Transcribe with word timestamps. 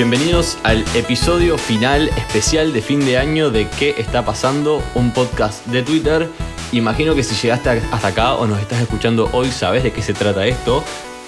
Bienvenidos 0.00 0.56
al 0.62 0.82
episodio 0.94 1.58
final 1.58 2.08
especial 2.16 2.72
de 2.72 2.80
fin 2.80 3.04
de 3.04 3.18
año 3.18 3.50
de 3.50 3.68
¿Qué 3.68 3.96
está 3.98 4.24
pasando? 4.24 4.82
Un 4.94 5.10
podcast 5.12 5.66
de 5.66 5.82
Twitter. 5.82 6.26
Imagino 6.72 7.14
que 7.14 7.22
si 7.22 7.34
llegaste 7.34 7.68
hasta 7.68 8.08
acá 8.08 8.32
o 8.36 8.46
nos 8.46 8.58
estás 8.60 8.80
escuchando 8.80 9.28
hoy 9.34 9.50
sabes 9.50 9.82
de 9.82 9.92
qué 9.92 10.00
se 10.00 10.14
trata 10.14 10.46
esto. 10.46 10.82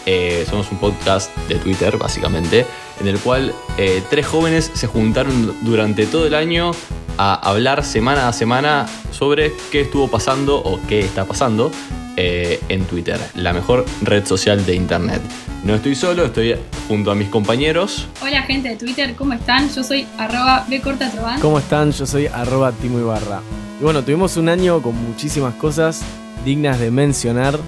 Eh, 0.06 0.46
somos 0.48 0.72
un 0.72 0.78
podcast 0.78 1.36
de 1.48 1.56
Twitter, 1.56 1.98
básicamente, 1.98 2.64
en 2.98 3.08
el 3.08 3.18
cual 3.18 3.54
eh, 3.76 4.02
tres 4.08 4.26
jóvenes 4.26 4.70
se 4.72 4.86
juntaron 4.86 5.54
durante 5.60 6.06
todo 6.06 6.26
el 6.26 6.34
año 6.34 6.70
a 7.18 7.34
hablar 7.34 7.84
semana 7.84 8.26
a 8.26 8.32
semana 8.32 8.86
sobre 9.10 9.52
qué 9.70 9.82
estuvo 9.82 10.08
pasando 10.08 10.56
o 10.56 10.80
qué 10.88 11.00
está 11.00 11.26
pasando 11.26 11.70
eh, 12.16 12.60
en 12.68 12.84
Twitter, 12.84 13.18
la 13.34 13.52
mejor 13.52 13.84
red 14.02 14.24
social 14.26 14.64
de 14.66 14.74
Internet. 14.74 15.20
No 15.64 15.74
estoy 15.74 15.94
solo, 15.94 16.26
estoy 16.26 16.56
junto 16.88 17.10
a 17.10 17.14
mis 17.14 17.28
compañeros. 17.28 18.08
Hola 18.20 18.42
gente 18.42 18.70
de 18.70 18.76
Twitter, 18.76 19.14
¿cómo 19.14 19.32
están? 19.32 19.72
Yo 19.72 19.82
soy 19.84 20.06
arroba 20.18 20.66
bcortatrovan. 20.68 21.40
¿Cómo 21.40 21.58
están? 21.58 21.92
Yo 21.92 22.04
soy 22.06 22.26
arroba 22.26 22.72
Timo 22.72 22.98
Ibarra. 22.98 23.40
Y 23.80 23.84
bueno, 23.84 24.02
tuvimos 24.02 24.36
un 24.36 24.48
año 24.48 24.82
con 24.82 24.94
muchísimas 25.08 25.54
cosas 25.54 26.02
dignas 26.44 26.78
de 26.80 26.90
mencionar. 26.90 27.58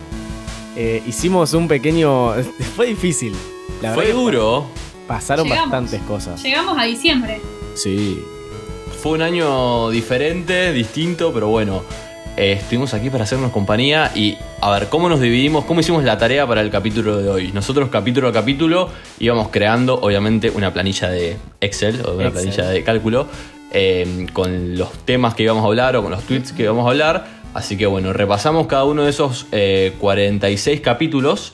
Eh, 0.77 1.03
hicimos 1.07 1.53
un 1.55 1.69
pequeño... 1.69 2.33
Fue 2.77 2.87
difícil. 2.87 3.35
La 3.81 3.95
Fue 3.95 4.07
verdad 4.07 4.19
duro, 4.19 4.67
Pasaron 5.07 5.47
Llegamos. 5.47 5.71
bastantes 5.71 6.01
cosas. 6.03 6.43
Llegamos 6.43 6.77
a 6.79 6.85
diciembre. 6.85 7.41
Sí. 7.75 8.19
fue 9.03 9.13
un 9.13 9.23
año 9.23 9.91
diferente, 9.91 10.73
distinto, 10.73 11.33
pero 11.33 11.49
bueno, 11.49 11.83
eh, 12.37 12.53
estuvimos 12.61 12.95
aquí 12.95 13.11
para 13.11 13.25
hacernos 13.25 13.53
compañía 13.53 14.11
y 14.15 14.37
a 14.61 14.71
ver, 14.73 14.89
¿cómo 14.89 15.09
nos 15.09 15.21
dividimos? 15.21 15.65
¿Cómo 15.65 15.81
hicimos 15.81 16.05
la 16.05 16.19
tarea 16.19 16.47
para 16.47 16.61
el 16.61 16.71
capítulo 16.71 17.19
de 17.19 17.29
hoy? 17.29 17.53
Nosotros 17.53 17.89
capítulo 17.91 18.29
a 18.29 18.33
capítulo 18.33 18.89
íbamos 19.21 19.49
creando 19.49 20.01
obviamente 20.01 20.51
una 20.51 20.73
planilla 20.73 21.09
de 21.11 21.37
Excel 21.61 22.03
o 22.05 22.15
una 22.15 22.29
Excel. 22.29 22.33
planilla 22.33 22.69
de 22.71 22.83
cálculo 22.83 23.27
eh, 23.73 24.27
con 24.33 24.77
los 24.77 24.93
temas 25.05 25.35
que 25.35 25.45
íbamos 25.45 25.63
a 25.65 25.67
hablar 25.67 25.97
o 25.97 26.03
con 26.03 26.11
los 26.11 26.23
tweets 26.25 26.53
que 26.53 26.65
íbamos 26.65 26.87
a 26.87 26.91
hablar. 26.91 27.27
Así 27.55 27.77
que 27.77 27.87
bueno, 27.87 28.13
repasamos 28.13 28.67
cada 28.67 28.85
uno 28.85 29.05
de 29.05 29.11
esos 29.11 29.47
eh, 29.53 29.93
46 30.01 30.81
capítulos 30.81 31.53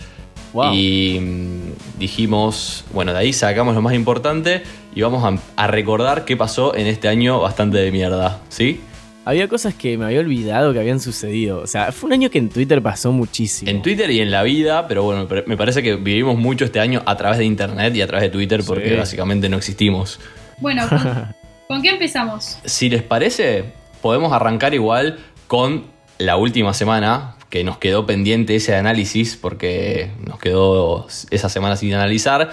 Wow. 0.52 0.74
y 0.74 1.20
mm, 1.20 1.98
dijimos, 2.00 2.84
bueno, 2.92 3.12
de 3.12 3.20
ahí 3.20 3.32
sacamos 3.32 3.72
lo 3.76 3.82
más 3.82 3.94
importante 3.94 4.64
y 4.96 5.00
vamos 5.00 5.22
a, 5.24 5.62
a 5.62 5.66
recordar 5.68 6.24
qué 6.24 6.36
pasó 6.36 6.74
en 6.74 6.88
este 6.88 7.06
año 7.06 7.38
bastante 7.40 7.78
de 7.78 7.92
mierda, 7.92 8.40
¿sí? 8.48 8.80
Había 9.24 9.48
cosas 9.48 9.74
que 9.74 9.98
me 9.98 10.06
había 10.06 10.20
olvidado 10.20 10.72
que 10.72 10.80
habían 10.80 10.98
sucedido. 10.98 11.60
O 11.60 11.66
sea, 11.66 11.92
fue 11.92 12.08
un 12.08 12.14
año 12.14 12.30
que 12.30 12.38
en 12.38 12.48
Twitter 12.48 12.80
pasó 12.82 13.12
muchísimo. 13.12 13.70
En 13.70 13.82
Twitter 13.82 14.10
y 14.10 14.20
en 14.20 14.30
la 14.30 14.42
vida, 14.42 14.88
pero 14.88 15.02
bueno, 15.02 15.28
me 15.46 15.56
parece 15.56 15.82
que 15.82 15.96
vivimos 15.96 16.38
mucho 16.38 16.64
este 16.64 16.80
año 16.80 17.02
a 17.06 17.16
través 17.16 17.38
de 17.38 17.44
Internet 17.44 17.94
y 17.94 18.00
a 18.02 18.06
través 18.06 18.22
de 18.24 18.30
Twitter 18.30 18.62
porque 18.66 18.91
Sí. 18.91 18.96
básicamente 18.96 19.48
no 19.48 19.58
existimos. 19.58 20.18
Bueno, 20.58 20.88
¿con, 20.88 20.98
¿con 21.68 21.82
qué 21.82 21.91
empezamos? 21.91 22.58
Si 22.64 22.88
les 22.88 23.02
parece, 23.02 23.64
podemos 24.00 24.32
arrancar 24.32 24.72
igual 24.74 25.18
con 25.46 25.84
la 26.18 26.37
última 26.37 26.72
semana, 26.75 27.37
que 27.50 27.64
nos 27.64 27.78
quedó 27.78 28.06
pendiente 28.06 28.56
ese 28.56 28.75
análisis, 28.76 29.37
porque 29.37 30.10
nos 30.25 30.38
quedó 30.38 31.06
esa 31.31 31.48
semana 31.48 31.76
sin 31.76 31.92
analizar. 31.94 32.52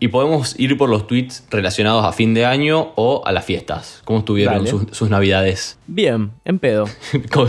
Y 0.00 0.08
podemos 0.08 0.58
ir 0.58 0.76
por 0.78 0.88
los 0.88 1.06
tweets 1.06 1.44
relacionados 1.50 2.04
a 2.04 2.12
fin 2.12 2.34
de 2.34 2.46
año 2.46 2.92
o 2.94 3.22
a 3.26 3.32
las 3.32 3.44
fiestas. 3.44 4.00
¿Cómo 4.04 4.20
estuvieron 4.20 4.66
sus, 4.66 4.84
sus 4.92 5.10
navidades? 5.10 5.78
Bien, 5.86 6.30
en 6.44 6.58
pedo. 6.58 6.86
Como- 7.32 7.48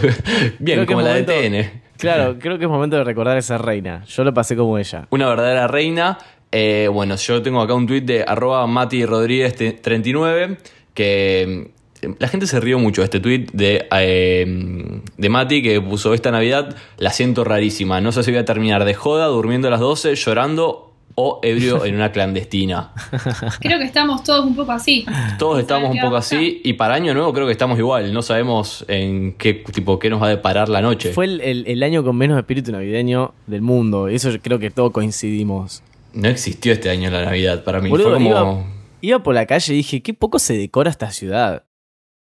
Bien, 0.59 0.80
Creo 0.80 0.86
como 0.88 1.02
la 1.02 1.14
de 1.14 1.24
TN. 1.24 1.82
Claro, 1.98 2.38
creo 2.40 2.58
que 2.58 2.66
es 2.66 2.70
momento 2.70 2.96
de 2.96 3.04
recordar 3.04 3.36
a 3.36 3.40
esa 3.40 3.58
reina. 3.58 4.04
Yo 4.08 4.24
lo 4.24 4.34
pasé 4.34 4.56
como 4.56 4.78
ella. 4.78 5.08
Una 5.12 5.28
verdadera 5.28 5.68
reina. 5.68 6.18
Eh, 6.52 6.90
bueno, 6.92 7.16
yo 7.16 7.42
tengo 7.44 7.62
acá 7.62 7.76
un 7.76 7.86
tweet 7.86 8.02
de 8.02 8.24
arroba 8.28 8.66
Mati 8.66 9.06
Rodríguez 9.06 9.56
39 9.82 10.58
que 10.96 11.72
eh, 12.02 12.16
la 12.18 12.28
gente 12.28 12.48
se 12.48 12.59
rió 12.59 12.80
mucho 12.80 13.02
de 13.02 13.06
este 13.06 13.20
tweet 13.20 13.48
de, 13.54 13.88
eh, 13.92 15.02
de 15.18 15.30
Mati 15.30 15.62
que 15.62 15.80
puso 15.80 16.16
esta 16.16 16.32
Navidad, 16.32 16.76
la 16.98 17.12
siento 17.12 17.44
rarísima. 17.44 18.02
No 18.02 18.12
sé 18.12 18.24
si 18.24 18.32
voy 18.32 18.40
a 18.40 18.46
terminar 18.46 18.86
de 18.86 18.96
joda, 18.96 19.28
durmiendo 19.28 19.68
a 19.68 19.72
las 19.72 19.80
12, 19.80 20.16
llorando 20.16 20.89
o 21.22 21.40
ebrio 21.44 21.84
en 21.85 21.96
una 21.96 22.12
clandestina. 22.12 22.94
Creo 23.59 23.78
que 23.78 23.84
estamos 23.85 24.24
todos 24.24 24.46
un 24.46 24.56
poco 24.56 24.72
así. 24.72 25.06
Todos 25.38 25.59
estamos 25.59 25.91
un 25.91 26.00
poco 26.00 26.16
así 26.16 26.62
y 26.63 26.74
para 26.74 26.94
año 26.96 27.13
nuevo 27.13 27.34
creo 27.34 27.46
que 27.46 27.52
estamos 27.52 27.78
igual. 27.78 28.13
No 28.13 28.22
sabemos 28.22 28.85
en 28.88 29.34
qué 29.34 29.53
tipo 29.53 30.00
qué 30.00 30.09
nos 30.09 30.22
va 30.22 30.28
a 30.28 30.29
deparar 30.29 30.69
la 30.69 30.81
noche. 30.81 31.12
Fue 31.12 31.25
el, 31.25 31.41
el- 31.41 31.66
el 31.68 31.84
año 31.84 32.03
con 32.03 32.16
menos 32.16 32.38
espíritu 32.38 32.72
navideño 32.72 33.34
del 33.47 33.62
mundo. 33.62 34.08
Eso 34.08 34.29
yo 34.31 34.40
creo 34.41 34.59
que 34.59 34.72
todos 34.72 34.91
coincidimos. 34.91 35.84
No 36.13 36.28
existió 36.29 36.72
este 36.74 36.90
año 36.90 37.12
la 37.12 37.25
Navidad 37.25 37.63
para 37.63 37.81
mí. 37.81 37.90
Boludo, 37.90 38.06
Fue 38.12 38.13
como... 38.16 38.29
iba, 38.29 38.63
iba 39.02 39.24
por 39.24 39.35
la 39.35 39.46
calle 39.46 39.74
y 39.74 39.78
dije, 39.78 40.02
qué 40.02 40.13
poco 40.13 40.40
se 40.40 40.58
decora 40.58 40.90
esta 40.90 41.12
ciudad. 41.12 41.66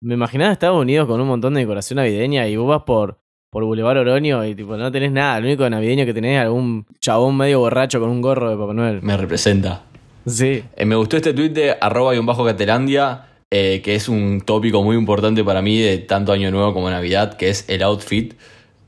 Me 0.02 0.14
imaginaba 0.14 0.52
Estados 0.52 0.80
Unidos 0.82 1.06
con 1.06 1.20
un 1.20 1.28
montón 1.28 1.54
de 1.54 1.60
decoración 1.60 1.96
navideña 1.98 2.48
y 2.48 2.56
vos 2.56 2.68
vas 2.68 2.82
por, 2.82 3.21
por 3.52 3.64
Boulevard 3.64 3.98
Oroño 3.98 4.42
y 4.46 4.54
tipo 4.54 4.78
no 4.78 4.90
tenés 4.90 5.12
nada. 5.12 5.38
Lo 5.38 5.46
único 5.46 5.68
navideño 5.68 6.06
que 6.06 6.14
tenés 6.14 6.36
es 6.38 6.40
algún 6.40 6.86
chabón 7.00 7.36
medio 7.36 7.58
borracho 7.58 8.00
con 8.00 8.08
un 8.08 8.22
gorro 8.22 8.48
de 8.48 8.56
Papá 8.56 8.72
Noel. 8.72 9.02
Me 9.02 9.14
representa. 9.14 9.82
Sí. 10.26 10.64
Eh, 10.74 10.86
me 10.86 10.96
gustó 10.96 11.18
este 11.18 11.34
tweet 11.34 11.50
de 11.50 11.76
arroba 11.78 12.14
y 12.14 12.18
un 12.18 12.24
bajo 12.24 12.46
Catelandia, 12.46 13.26
eh, 13.50 13.82
que 13.84 13.94
es 13.94 14.08
un 14.08 14.40
tópico 14.40 14.82
muy 14.82 14.96
importante 14.96 15.44
para 15.44 15.60
mí 15.60 15.78
de 15.78 15.98
tanto 15.98 16.32
Año 16.32 16.50
Nuevo 16.50 16.72
como 16.72 16.88
Navidad, 16.88 17.34
que 17.36 17.50
es 17.50 17.68
el 17.68 17.82
outfit. 17.82 18.32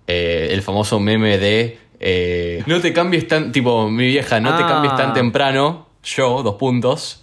Eh, 0.06 0.48
el 0.52 0.62
famoso 0.62 0.98
meme 0.98 1.36
de 1.36 1.78
eh, 2.00 2.62
no 2.66 2.80
te 2.80 2.94
cambies 2.94 3.28
tan, 3.28 3.52
tipo, 3.52 3.90
mi 3.90 4.06
vieja, 4.06 4.40
no 4.40 4.56
te 4.56 4.62
Ah. 4.62 4.66
cambies 4.66 4.96
tan 4.96 5.12
temprano. 5.12 5.88
Yo, 6.02 6.42
dos 6.42 6.54
puntos. 6.54 7.22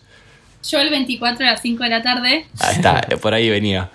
Yo 0.70 0.80
el 0.80 0.92
24 0.92 1.44
a 1.48 1.52
las 1.54 1.62
5 1.64 1.84
de 1.86 1.90
la 1.90 2.04
tarde. 2.04 2.46
Ahí 2.60 2.76
está, 2.76 3.02
por 3.20 3.34
ahí 3.34 3.50
venía. 3.50 3.90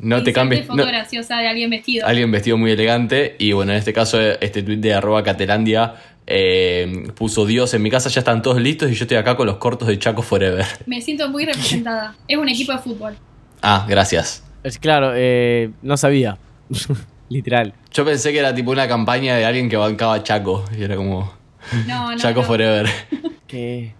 No 0.00 0.22
te 0.22 0.32
cambies. 0.32 0.66
foto 0.66 0.78
no- 0.78 0.86
graciosa 0.86 1.38
de 1.38 1.48
alguien 1.48 1.70
vestido. 1.70 2.06
alguien 2.06 2.30
vestido 2.30 2.56
muy 2.56 2.70
elegante. 2.72 3.36
Y 3.38 3.52
bueno, 3.52 3.72
en 3.72 3.78
este 3.78 3.92
caso, 3.92 4.20
este 4.20 4.62
tweet 4.62 4.78
de 4.78 4.94
arroba 4.94 5.22
Catelandia 5.22 5.94
eh, 6.26 7.04
puso 7.14 7.44
Dios 7.44 7.74
en 7.74 7.82
mi 7.82 7.90
casa, 7.90 8.08
ya 8.08 8.20
están 8.20 8.40
todos 8.40 8.60
listos 8.60 8.90
y 8.90 8.94
yo 8.94 9.04
estoy 9.04 9.16
acá 9.16 9.36
con 9.36 9.46
los 9.46 9.56
cortos 9.56 9.88
de 9.88 9.98
Chaco 9.98 10.22
Forever. 10.22 10.64
Me 10.86 11.00
siento 11.02 11.28
muy 11.28 11.44
representada. 11.44 12.14
Es 12.28 12.36
un 12.38 12.48
equipo 12.48 12.72
de 12.72 12.78
fútbol. 12.78 13.16
Ah, 13.62 13.84
gracias. 13.88 14.44
Es 14.62 14.78
claro, 14.78 15.12
eh, 15.14 15.70
no 15.82 15.96
sabía. 15.96 16.38
Literal. 17.28 17.74
Yo 17.92 18.04
pensé 18.04 18.32
que 18.32 18.38
era 18.40 18.54
tipo 18.54 18.70
una 18.70 18.88
campaña 18.88 19.36
de 19.36 19.44
alguien 19.44 19.68
que 19.68 19.76
bancaba 19.76 20.14
a 20.14 20.22
Chaco. 20.22 20.64
Y 20.76 20.82
era 20.82 20.96
como 20.96 21.32
No, 21.86 22.10
no. 22.12 22.16
Chaco 22.16 22.40
no. 22.40 22.46
Forever. 22.46 22.86
¿Qué? 23.46 23.94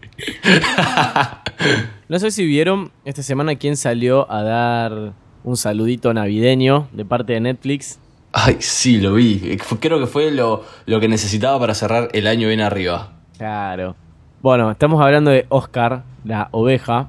no 2.09 2.19
sé 2.19 2.31
si 2.31 2.45
vieron 2.47 2.91
esta 3.05 3.23
semana 3.23 3.55
quién 3.57 3.77
salió 3.77 4.31
a 4.31 4.43
dar 4.43 5.13
un 5.45 5.57
saludito 5.57 6.13
navideño 6.13 6.89
de 6.93 7.05
parte 7.05 7.33
de 7.35 7.41
Netflix. 7.41 7.99
Ay, 8.33 8.57
sí, 8.61 9.01
lo 9.01 9.15
vi. 9.15 9.59
Creo 9.81 9.99
que 9.99 10.07
fue 10.07 10.31
lo, 10.31 10.65
lo 10.87 11.01
que 11.01 11.09
necesitaba 11.09 11.59
para 11.59 11.75
cerrar 11.75 12.09
el 12.13 12.27
año 12.27 12.49
bien 12.49 12.61
arriba. 12.61 13.13
Claro. 13.37 13.97
Bueno, 14.43 14.71
estamos 14.71 15.03
hablando 15.03 15.31
de 15.31 15.47
Oscar, 15.49 16.05
la 16.25 16.49
oveja. 16.53 17.09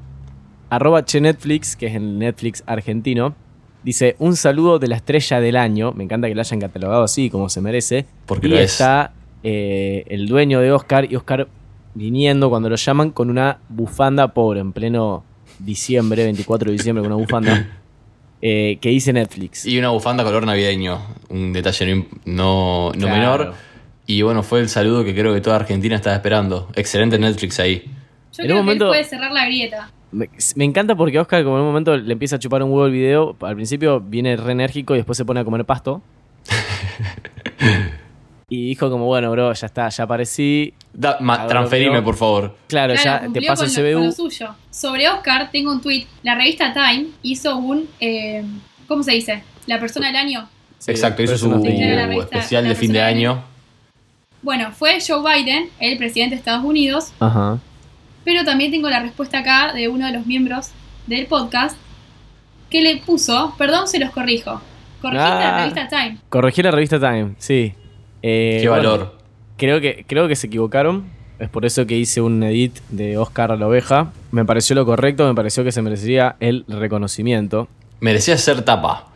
Arroba 0.70 1.06
che 1.06 1.22
Netflix, 1.22 1.76
que 1.76 1.88
es 1.88 1.96
el 1.96 2.18
Netflix 2.18 2.64
argentino. 2.66 3.36
Dice, 3.84 4.16
un 4.20 4.36
saludo 4.36 4.80
de 4.80 4.88
la 4.88 4.96
estrella 4.96 5.40
del 5.40 5.58
año. 5.58 5.92
Me 5.92 6.04
encanta 6.04 6.28
que 6.28 6.36
lo 6.36 6.42
hayan 6.42 6.60
catalogado 6.60 7.04
así, 7.04 7.30
como 7.30 7.50
se 7.50 7.62
merece. 7.62 8.06
Porque 8.26 8.48
y 8.48 8.52
lo 8.52 8.58
es. 8.58 8.72
está 8.72 9.14
eh, 9.44 10.06
el 10.08 10.28
dueño 10.28 10.60
de 10.60 10.72
Oscar 10.72 11.12
y 11.12 11.16
Oscar 11.16 11.48
viniendo 11.94 12.50
cuando 12.50 12.70
lo 12.70 12.76
llaman 12.76 13.12
con 13.12 13.30
una 13.30 13.60
bufanda 13.70 14.30
pobre 14.30 14.60
en 14.62 14.72
pleno 14.72 15.24
diciembre, 15.60 16.24
24 16.24 16.68
de 16.68 16.78
diciembre, 16.78 17.04
con 17.04 17.12
una 17.12 17.22
bufanda 17.22 17.68
eh, 18.42 18.78
que 18.82 18.90
dice 18.90 19.14
Netflix. 19.14 19.66
Y 19.66 19.78
una 19.78 19.90
bufanda 19.90 20.24
color 20.24 20.46
navideño. 20.46 21.00
Un 21.30 21.54
detalle 21.54 21.96
no, 21.96 22.06
no, 22.26 22.86
no 22.96 23.08
Claro. 23.08 23.12
menor. 23.16 23.54
Y 24.08 24.22
bueno, 24.24 24.44
fue 24.44 24.60
el 24.60 24.70
saludo 24.70 25.04
que 25.06 25.14
creo 25.14 25.34
que 25.34 25.42
toda 25.42 25.56
Argentina 25.58 25.96
estaba 25.96 26.16
esperando. 26.16 26.68
Excelente 26.76 27.18
Netflix 27.20 27.60
ahí. 27.60 27.84
Yo 28.34 28.44
En 28.44 28.46
creo 28.48 28.60
un 28.60 28.66
momento- 28.66 28.92
que 28.92 28.98
él 29.00 29.04
puede 29.06 29.10
cerrar 29.10 29.32
la 29.32 29.46
grieta. 29.46 29.92
Me, 30.12 30.30
me 30.56 30.66
encanta 30.66 30.96
porque 30.96 31.18
Oscar, 31.20 31.44
como 31.44 31.56
en 31.56 31.62
un 31.62 31.68
momento 31.70 31.96
le 31.96 32.12
empieza 32.12 32.36
a 32.36 32.40
chupar 32.40 32.62
un 32.64 32.72
huevo 32.72 32.86
el 32.88 32.92
video, 32.92 33.36
al 33.42 33.56
principio 33.56 34.02
viene 34.02 34.36
re 34.36 34.52
enérgico 34.52 34.94
y 34.94 34.98
después 34.98 35.18
se 35.18 35.24
pone 35.24 35.40
a 35.40 35.46
comer 35.46 35.64
pasto. 35.64 36.02
Y 38.54 38.66
dijo 38.66 38.90
como, 38.90 39.06
bueno, 39.06 39.32
bro, 39.32 39.54
ya 39.54 39.66
está, 39.66 39.88
ya 39.88 40.04
aparecí. 40.04 40.74
Da- 40.94 41.18
ma- 41.22 41.48
transferime, 41.48 42.02
por 42.02 42.18
favor. 42.18 42.54
Claro, 42.68 42.94
Claro, 42.96 43.28
ya 43.28 43.32
te 43.32 43.42
paso 43.48 43.64
el 43.64 43.74
con 43.74 43.84
lo, 43.84 43.92
con 43.94 44.04
lo 44.08 44.12
CBU. 44.12 44.30
suyo. 44.30 44.56
Sobre 44.70 45.08
Oscar, 45.08 45.50
tengo 45.52 45.72
un 45.72 45.82
tweet. 45.82 46.06
La 46.22 46.36
revista 46.36 46.74
Time 46.74 47.06
hizo 47.22 47.56
un. 47.56 47.88
eh, 48.02 48.44
¿Cómo 48.90 49.04
se 49.04 49.14
dice? 49.14 49.42
La 49.68 49.80
persona 49.80 50.08
del 50.08 50.18
año. 50.18 50.50
Sí, 50.80 50.92
Exacto, 50.92 51.24
hizo 51.24 51.38
su 51.38 51.50
revista- 51.50 52.24
especial 52.26 52.68
de 52.68 52.76
fin 52.76 52.92
de 52.92 53.02
año. 53.02 53.42
Bueno, 54.42 54.72
fue 54.74 54.98
Joe 55.06 55.22
Biden, 55.22 55.70
el 55.80 55.98
presidente 55.98 56.36
de 56.36 56.40
Estados 56.40 56.66
Unidos. 56.66 57.14
Ajá. 57.22 57.58
Pero 58.26 58.44
también 58.44 58.70
tengo 58.72 58.90
la 58.90 59.00
respuesta 59.00 59.40
acá 59.40 59.72
de 59.74 59.88
uno 59.88 60.06
de 60.08 60.12
los 60.12 60.26
miembros 60.26 60.72
del 61.08 61.26
podcast 61.28 61.78
que 62.70 62.82
le 62.82 62.98
puso. 62.98 63.56
Perdón, 63.58 63.88
se 63.88 63.98
los 63.98 64.10
corrijo. 64.10 64.62
Corregiste 65.02 65.30
la 65.30 65.56
Ah. 65.56 65.60
revista 65.60 65.88
Time. 65.88 66.18
Corregí 66.28 66.62
la 66.64 66.72
revista 66.72 67.00
Time, 67.00 67.36
sí. 67.38 67.74
Eh, 68.22 68.60
Qué 68.62 68.70
bueno, 68.70 68.90
valor. 68.92 69.18
Creo 69.58 69.80
que, 69.82 70.06
creo 70.08 70.28
que 70.28 70.36
se 70.36 70.48
equivocaron. 70.48 71.06
Es 71.40 71.50
por 71.50 71.66
eso 71.66 71.88
que 71.88 71.98
hice 71.98 72.22
un 72.22 72.44
edit 72.44 72.78
de 72.90 73.18
Oscar 73.18 73.52
a 73.52 73.56
la 73.56 73.68
oveja. 73.68 74.12
Me 74.32 74.46
pareció 74.46 74.76
lo 74.76 74.86
correcto, 74.86 75.28
me 75.28 75.34
pareció 75.34 75.64
que 75.64 75.72
se 75.72 75.82
merecería 75.82 76.36
el 76.40 76.66
reconocimiento. 76.68 77.68
Merecía 78.00 78.38
ser 78.38 78.62
tapa. 78.64 79.08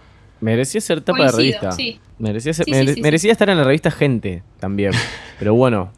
Merecía 0.42 0.82
ser 0.82 1.02
tapa 1.02 1.18
Coincido, 1.20 1.38
de 1.38 1.44
revista. 1.44 1.72
sí. 1.72 2.00
Merecía, 2.18 2.54
ser- 2.54 2.66
Sí, 2.66 2.72
sí, 2.72 2.78
mere- 2.78 2.88
sí, 2.90 2.94
sí. 2.96 3.02
merecía 3.02 3.32
estar 3.32 3.50
en 3.50 3.58
la 3.58 3.64
revista 3.64 3.92
Gente 3.92 4.42
también. 4.60 4.92
Pero 5.40 5.54
bueno, 5.54 5.92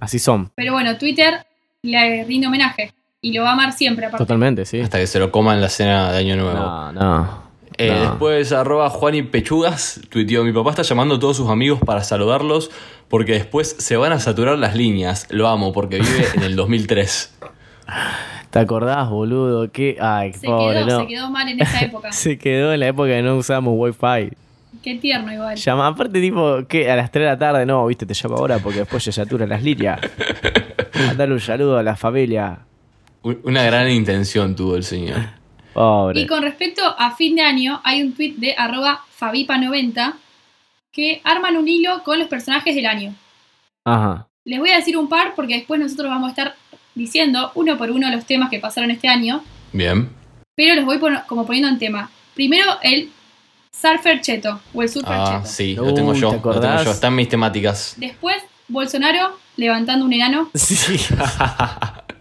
así 0.00 0.18
son. 0.18 0.50
Pero 0.54 0.72
bueno, 0.72 0.96
Twitter 0.96 1.44
le 1.82 2.24
rinde 2.24 2.46
homenaje. 2.46 2.92
Y 3.20 3.32
lo 3.32 3.42
va 3.42 3.50
a 3.50 3.52
amar 3.54 3.72
siempre, 3.72 4.06
aparte. 4.06 4.22
Totalmente, 4.24 4.64
sí. 4.64 4.80
Hasta 4.80 4.98
que 4.98 5.06
se 5.06 5.18
lo 5.18 5.30
coma 5.32 5.54
en 5.54 5.60
la 5.60 5.68
cena 5.68 6.12
de 6.12 6.18
Año 6.18 6.36
Nuevo. 6.36 6.54
No, 6.58 6.92
no. 6.92 7.45
Eh, 7.78 7.90
no. 7.90 8.00
Después, 8.00 8.52
arroba 8.52 8.88
Juan 8.90 9.14
y 9.14 9.22
Pechugas, 9.22 10.00
tuiteó, 10.08 10.44
mi 10.44 10.52
papá 10.52 10.70
está 10.70 10.82
llamando 10.82 11.16
a 11.16 11.18
todos 11.20 11.36
sus 11.36 11.48
amigos 11.50 11.80
para 11.84 12.02
saludarlos 12.02 12.70
porque 13.08 13.32
después 13.32 13.76
se 13.78 13.96
van 13.96 14.12
a 14.12 14.20
saturar 14.20 14.58
las 14.58 14.74
líneas. 14.74 15.26
Lo 15.30 15.48
amo 15.48 15.72
porque 15.72 15.98
vive 15.98 16.26
en 16.34 16.42
el 16.42 16.56
2003. 16.56 17.38
¿Te 18.50 18.58
acordás, 18.58 19.10
boludo? 19.10 19.70
¿Qué? 19.70 19.96
Ay, 20.00 20.32
Se 20.32 20.46
pobre, 20.46 20.78
quedó, 20.84 20.86
no. 20.86 21.00
se 21.00 21.06
quedó 21.06 21.30
mal 21.30 21.48
en 21.48 21.60
esa 21.60 21.80
época. 21.80 22.12
Se 22.12 22.38
quedó 22.38 22.72
en 22.72 22.80
la 22.80 22.88
época 22.88 23.08
que 23.08 23.22
no 23.22 23.36
usábamos 23.36 23.74
wifi. 23.76 24.34
Qué 24.82 24.94
tierno 24.96 25.32
igual. 25.32 25.56
Llama, 25.56 25.88
aparte, 25.88 26.20
tipo, 26.20 26.58
que 26.68 26.90
a 26.90 26.96
las 26.96 27.10
3 27.10 27.24
de 27.24 27.30
la 27.30 27.38
tarde, 27.38 27.66
no, 27.66 27.86
viste, 27.86 28.06
te 28.06 28.14
llamo 28.14 28.36
ahora 28.36 28.58
porque 28.58 28.80
después 28.80 29.02
se 29.02 29.12
saturan 29.12 29.48
las 29.48 29.62
líneas. 29.62 30.00
Mandale 31.06 31.32
un 31.32 31.40
saludo 31.40 31.76
a 31.78 31.82
la 31.82 31.96
familia. 31.96 32.60
Una 33.22 33.64
gran 33.64 33.90
intención 33.90 34.54
tuvo 34.54 34.76
el 34.76 34.84
señor. 34.84 35.18
Pobre. 35.76 36.20
Y 36.20 36.26
con 36.26 36.42
respecto 36.42 36.82
a 36.98 37.14
fin 37.14 37.36
de 37.36 37.42
año, 37.42 37.80
hay 37.84 38.02
un 38.02 38.12
tweet 38.14 38.34
de 38.38 38.54
arroba 38.56 39.02
fabipa90 39.20 40.14
que 40.92 41.20
arman 41.24 41.56
un 41.56 41.68
hilo 41.68 42.02
con 42.02 42.18
los 42.18 42.28
personajes 42.28 42.74
del 42.74 42.86
año. 42.86 43.14
Ajá. 43.84 44.26
Les 44.44 44.58
voy 44.58 44.70
a 44.70 44.76
decir 44.76 44.96
un 44.96 45.08
par 45.08 45.34
porque 45.34 45.54
después 45.56 45.78
nosotros 45.80 46.08
vamos 46.08 46.28
a 46.28 46.30
estar 46.30 46.54
diciendo 46.94 47.52
uno 47.54 47.76
por 47.76 47.90
uno 47.90 48.10
los 48.10 48.24
temas 48.24 48.48
que 48.48 48.58
pasaron 48.58 48.90
este 48.90 49.06
año, 49.08 49.44
Bien. 49.72 50.08
pero 50.54 50.74
los 50.76 50.84
voy 50.86 50.98
como 51.26 51.44
poniendo 51.44 51.68
en 51.68 51.78
tema. 51.78 52.10
Primero 52.34 52.64
el 52.82 53.10
surfer 53.70 54.20
cheto 54.22 54.60
o 54.72 54.82
el 54.82 54.88
surfer 54.88 55.12
Ah, 55.14 55.36
cheto. 55.42 55.46
sí, 55.54 55.74
lo 55.74 55.92
tengo 55.92 56.14
yo. 56.14 56.30
¿te 56.30 56.36
Lo 56.42 56.60
tengo 56.60 56.82
yo. 56.84 56.90
Está 56.92 57.08
en 57.08 57.14
mis 57.16 57.28
temáticas. 57.28 57.94
Después 57.98 58.36
Bolsonaro 58.68 59.38
levantando 59.56 60.04
un 60.06 60.12
enano. 60.14 60.50
Sí. 60.54 60.96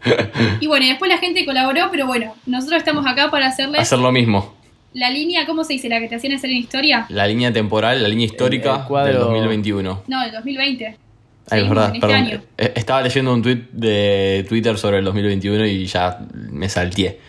Y 0.59 0.67
bueno, 0.67 0.85
y 0.85 0.89
después 0.89 1.09
la 1.09 1.17
gente 1.17 1.45
colaboró, 1.45 1.87
pero 1.91 2.05
bueno, 2.07 2.33
nosotros 2.45 2.79
estamos 2.79 3.05
acá 3.07 3.29
para 3.31 3.47
hacerles 3.47 3.81
Hacer 3.81 3.99
lo 3.99 4.11
mismo. 4.11 4.55
la 4.93 5.09
línea, 5.09 5.45
¿cómo 5.45 5.63
se 5.63 5.73
dice? 5.73 5.89
La 5.89 5.99
que 5.99 6.07
te 6.07 6.15
hacían 6.15 6.33
hacer 6.33 6.49
en 6.49 6.57
historia. 6.57 7.05
La 7.09 7.27
línea 7.27 7.51
temporal, 7.51 8.01
la 8.01 8.07
línea 8.09 8.25
histórica 8.25 8.75
El 8.75 8.81
cuadro- 8.87 9.07
del 9.11 9.17
2021. 9.19 10.03
No, 10.07 10.21
del 10.23 10.31
2020. 10.31 10.85
Ay, 10.85 10.93
es 10.93 11.49
Seguimos 11.49 11.69
verdad, 11.69 11.89
en 11.89 11.95
este 11.95 12.07
perdón. 12.07 12.23
año. 12.25 12.41
Eh, 12.57 12.73
Estaba 12.75 13.01
leyendo 13.01 13.33
un 13.33 13.41
tweet 13.43 13.61
de 13.71 14.45
Twitter 14.49 14.77
sobre 14.77 14.97
el 14.99 15.05
2021 15.05 15.65
y 15.67 15.85
ya 15.85 16.19
me 16.33 16.69
salteé. 16.69 17.19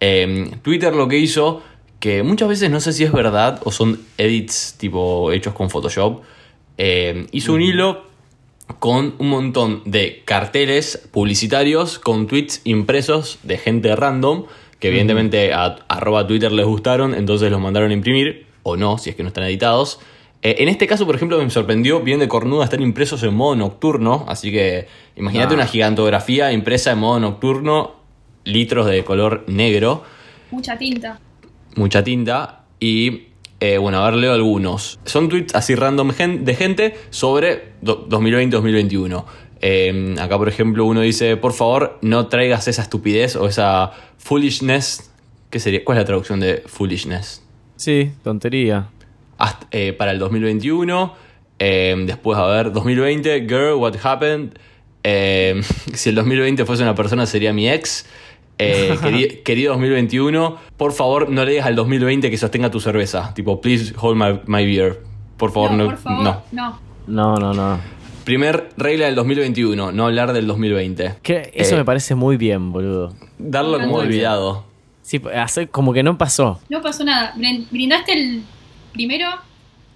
Eh, 0.00 0.50
Twitter 0.62 0.94
lo 0.94 1.06
que 1.08 1.18
hizo, 1.18 1.62
que 2.00 2.22
muchas 2.22 2.48
veces 2.48 2.70
no 2.70 2.80
sé 2.80 2.92
si 2.92 3.04
es 3.04 3.12
verdad 3.12 3.60
o 3.64 3.72
son 3.72 4.00
edits 4.16 4.76
tipo 4.78 5.32
hechos 5.32 5.52
con 5.54 5.68
Photoshop, 5.68 6.22
eh, 6.78 7.26
hizo 7.32 7.52
un 7.52 7.60
hilo 7.62 8.06
con 8.78 9.14
un 9.18 9.28
montón 9.28 9.82
de 9.84 10.22
carteles 10.24 11.08
publicitarios 11.10 11.98
con 11.98 12.26
tweets 12.26 12.60
impresos 12.64 13.38
de 13.42 13.58
gente 13.58 13.94
random 13.96 14.44
que 14.78 14.88
evidentemente 14.88 15.52
a 15.52 15.76
arroba 15.88 16.26
Twitter 16.26 16.52
les 16.52 16.64
gustaron, 16.64 17.14
entonces 17.14 17.50
los 17.50 17.60
mandaron 17.60 17.90
a 17.90 17.94
imprimir, 17.94 18.46
o 18.62 18.76
no, 18.76 18.96
si 18.98 19.10
es 19.10 19.16
que 19.16 19.22
no 19.24 19.28
están 19.28 19.42
editados. 19.44 19.98
Eh, 20.42 20.56
en 20.60 20.68
este 20.68 20.86
caso, 20.86 21.04
por 21.04 21.16
ejemplo, 21.16 21.36
me 21.42 21.50
sorprendió, 21.50 22.00
bien 22.00 22.20
de 22.20 22.28
cornuda, 22.28 22.62
están 22.62 22.80
impresos 22.82 23.24
en 23.24 23.34
modo 23.34 23.56
nocturno, 23.56 24.24
así 24.28 24.52
que 24.52 24.86
imagínate 25.16 25.54
Ah. 25.54 25.56
una 25.56 25.66
gigantografía 25.66 26.52
impresa 26.52 26.92
en 26.92 26.98
modo 26.98 27.18
nocturno, 27.18 27.96
litros 28.44 28.86
de 28.86 29.02
color 29.02 29.42
negro, 29.48 30.04
Mucha 30.52 30.78
tinta. 30.78 31.18
mucha 31.74 32.04
tinta 32.04 32.64
y 32.78 33.24
eh, 33.60 33.78
bueno, 33.78 33.98
a 34.04 34.10
ver, 34.10 34.18
leo 34.20 34.32
algunos. 34.32 34.98
Son 35.04 35.28
tweets 35.28 35.54
así 35.54 35.74
random 35.74 36.10
gen- 36.12 36.44
de 36.44 36.54
gente 36.54 36.94
sobre 37.10 37.72
do- 37.82 38.06
2020-2021. 38.08 39.24
Eh, 39.60 40.14
acá, 40.20 40.38
por 40.38 40.48
ejemplo, 40.48 40.84
uno 40.84 41.00
dice, 41.00 41.36
por 41.36 41.52
favor, 41.52 41.98
no 42.02 42.28
traigas 42.28 42.68
esa 42.68 42.82
estupidez 42.82 43.34
o 43.36 43.46
esa 43.48 43.90
foolishness. 44.18 45.10
¿Qué 45.50 45.58
sería? 45.60 45.84
¿Cuál 45.84 45.98
es 45.98 46.02
la 46.02 46.06
traducción 46.06 46.38
de 46.40 46.62
foolishness? 46.66 47.42
Sí, 47.76 48.12
tontería. 48.22 48.88
Hasta- 49.38 49.66
eh, 49.72 49.92
para 49.92 50.12
el 50.12 50.18
2021. 50.18 51.14
Eh, 51.58 51.96
después, 52.06 52.38
a 52.38 52.46
ver, 52.46 52.72
2020, 52.72 53.40
girl, 53.48 53.74
what 53.74 53.94
happened? 54.02 54.52
Si 55.94 56.08
el 56.10 56.14
2020 56.16 56.64
fuese 56.66 56.82
una 56.82 56.94
persona, 56.94 57.24
sería 57.26 57.52
mi 57.52 57.68
ex. 57.68 58.04
Eh, 58.58 58.96
queri- 59.02 59.42
querido 59.42 59.72
2021, 59.74 60.56
por 60.76 60.92
favor, 60.92 61.30
no 61.30 61.44
le 61.44 61.52
digas 61.52 61.66
al 61.66 61.76
2020 61.76 62.30
que 62.30 62.36
sostenga 62.36 62.70
tu 62.70 62.80
cerveza. 62.80 63.32
Tipo, 63.34 63.60
please 63.60 63.94
hold 64.00 64.16
my, 64.16 64.40
my 64.46 64.64
beer. 64.66 65.00
Por 65.36 65.52
favor, 65.52 65.70
no. 65.72 65.76
no, 65.84 65.84
por 65.90 65.98
favor, 65.98 66.22
no. 66.24 66.42
no. 66.52 66.78
No, 67.06 67.36
no, 67.36 67.54
no. 67.54 67.80
Primer 68.24 68.68
regla 68.76 69.06
del 69.06 69.14
2021, 69.14 69.92
no 69.92 70.04
hablar 70.06 70.32
del 70.34 70.46
2020. 70.46 71.14
Que 71.22 71.50
eso 71.54 71.74
Eh, 71.74 71.78
me 71.78 71.84
parece 71.84 72.14
muy 72.14 72.36
bien, 72.36 72.72
boludo. 72.72 73.14
Darlo 73.38 73.78
como 73.80 73.96
olvidado. 73.96 74.64
Sí, 75.00 75.22
hacer 75.34 75.70
como 75.70 75.94
que 75.94 76.02
no 76.02 76.18
pasó. 76.18 76.60
No 76.68 76.82
pasó 76.82 77.04
nada. 77.04 77.32
Brin- 77.38 77.66
Brindaste 77.70 78.12
el 78.12 78.42
primero 78.92 79.28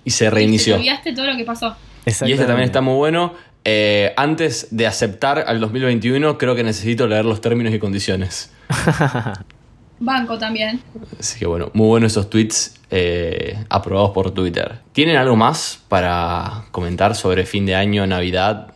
Y 0.05 0.11
se 0.11 0.25
y 0.25 0.29
reinició. 0.31 0.75
te 0.77 0.81
olvidaste 0.81 1.13
todo 1.13 1.27
lo 1.27 1.37
que 1.37 1.45
pasó. 1.45 1.77
Y 2.07 2.11
este 2.33 2.47
también 2.47 2.63
está 2.65 2.81
muy 2.81 2.95
bueno. 2.95 3.35
Eh, 3.65 4.13
antes 4.17 4.69
de 4.71 4.87
aceptar 4.87 5.45
al 5.47 5.61
2021, 5.61 6.37
creo 6.39 6.55
que 6.55 6.65
necesito 6.65 7.07
leer 7.07 7.25
los 7.25 7.41
términos 7.41 7.73
y 7.73 7.79
condiciones. 7.79 8.53
Banco 10.01 10.37
también. 10.37 10.83
Así 11.19 11.39
que 11.39 11.47
bueno, 11.47 11.71
muy 11.75 11.87
buenos 11.87 12.13
esos 12.13 12.29
tweets 12.29 12.81
eh, 12.91 13.57
aprobados 13.69 14.11
por 14.11 14.33
Twitter. 14.33 14.81
¿Tienen 14.93 15.17
algo 15.17 15.37
más 15.37 15.81
para 15.89 16.65
comentar 16.73 17.15
sobre 17.15 17.47
fin 17.47 17.67
de 17.67 17.77
año, 17.77 18.07
Navidad? 18.07 18.73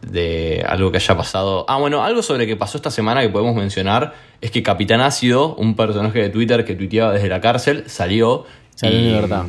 De 0.00 0.64
algo 0.68 0.92
que 0.92 0.98
haya 0.98 1.16
pasado. 1.16 1.64
Ah, 1.68 1.78
bueno, 1.78 2.04
algo 2.04 2.22
sobre 2.22 2.46
que 2.46 2.54
pasó 2.54 2.78
esta 2.78 2.92
semana 2.92 3.22
que 3.22 3.28
podemos 3.28 3.56
mencionar 3.56 4.14
es 4.40 4.52
que 4.52 4.62
Capitán 4.62 5.00
Ácido, 5.00 5.56
un 5.56 5.74
personaje 5.74 6.22
de 6.22 6.28
Twitter 6.28 6.64
que 6.64 6.76
tuiteaba 6.76 7.12
desde 7.12 7.28
la 7.28 7.40
cárcel, 7.40 7.82
salió. 7.88 8.46
Salió 8.76 9.00
y, 9.00 9.06
de 9.06 9.12
verdad. 9.12 9.46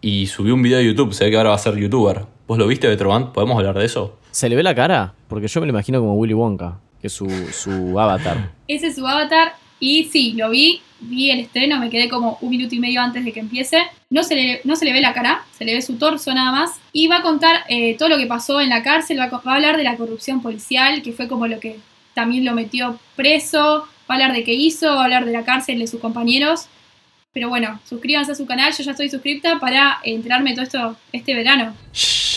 Y 0.00 0.26
subió 0.28 0.54
un 0.54 0.62
video 0.62 0.78
de 0.78 0.86
YouTube. 0.86 1.12
Se 1.12 1.24
ve 1.24 1.30
que 1.30 1.36
ahora 1.36 1.50
va 1.50 1.56
a 1.56 1.58
ser 1.58 1.76
youtuber. 1.76 2.24
¿Vos 2.48 2.56
lo 2.56 2.66
viste, 2.66 2.88
Betroband? 2.88 3.32
¿Podemos 3.32 3.58
hablar 3.58 3.78
de 3.78 3.84
eso? 3.84 4.16
¿Se 4.32 4.48
le 4.48 4.56
ve 4.56 4.62
la 4.64 4.74
cara? 4.74 5.14
Porque 5.28 5.46
yo 5.46 5.60
me 5.60 5.66
lo 5.66 5.70
imagino 5.72 6.00
como 6.00 6.14
Willy 6.14 6.34
Wonka, 6.34 6.78
que 7.00 7.06
es 7.06 7.12
su, 7.12 7.28
su 7.52 7.98
avatar. 8.00 8.50
Ese 8.66 8.88
es 8.88 8.96
su 8.96 9.06
avatar. 9.06 9.54
Y 9.78 10.04
sí, 10.04 10.32
lo 10.32 10.50
vi. 10.50 10.80
Vi 11.00 11.30
el 11.32 11.40
estreno, 11.40 11.78
me 11.80 11.90
quedé 11.90 12.08
como 12.08 12.38
un 12.40 12.50
minuto 12.50 12.74
y 12.74 12.78
medio 12.78 13.00
antes 13.02 13.24
de 13.24 13.32
que 13.32 13.40
empiece. 13.40 13.78
No 14.08 14.22
se 14.22 14.36
le, 14.36 14.60
no 14.64 14.76
se 14.76 14.84
le 14.84 14.92
ve 14.92 15.00
la 15.00 15.12
cara, 15.12 15.44
se 15.56 15.64
le 15.64 15.74
ve 15.74 15.82
su 15.82 15.96
torso 15.96 16.32
nada 16.32 16.52
más. 16.52 16.80
Y 16.92 17.08
va 17.08 17.18
a 17.18 17.22
contar 17.22 17.64
eh, 17.68 17.96
todo 17.98 18.08
lo 18.08 18.16
que 18.18 18.26
pasó 18.26 18.60
en 18.60 18.68
la 18.68 18.82
cárcel, 18.82 19.18
va 19.18 19.24
a, 19.24 19.30
co- 19.30 19.42
va 19.46 19.52
a 19.52 19.54
hablar 19.56 19.76
de 19.76 19.82
la 19.84 19.96
corrupción 19.96 20.40
policial, 20.42 21.02
que 21.02 21.12
fue 21.12 21.26
como 21.28 21.46
lo 21.48 21.58
que 21.60 21.78
también 22.14 22.44
lo 22.44 22.52
metió 22.54 22.98
preso. 23.16 23.86
Va 24.08 24.14
a 24.14 24.18
hablar 24.18 24.32
de 24.32 24.44
qué 24.44 24.54
hizo, 24.54 24.86
va 24.94 25.02
a 25.02 25.04
hablar 25.04 25.24
de 25.24 25.32
la 25.32 25.44
cárcel 25.44 25.78
de 25.80 25.86
sus 25.88 26.00
compañeros. 26.00 26.66
Pero 27.32 27.48
bueno, 27.48 27.80
suscríbanse 27.88 28.32
a 28.32 28.34
su 28.36 28.46
canal, 28.46 28.72
yo 28.72 28.84
ya 28.84 28.90
estoy 28.92 29.08
suscripta 29.08 29.58
para 29.58 29.98
enterarme 30.04 30.50
de 30.50 30.56
todo 30.56 30.64
esto 30.64 30.96
este 31.12 31.34
verano. 31.34 31.74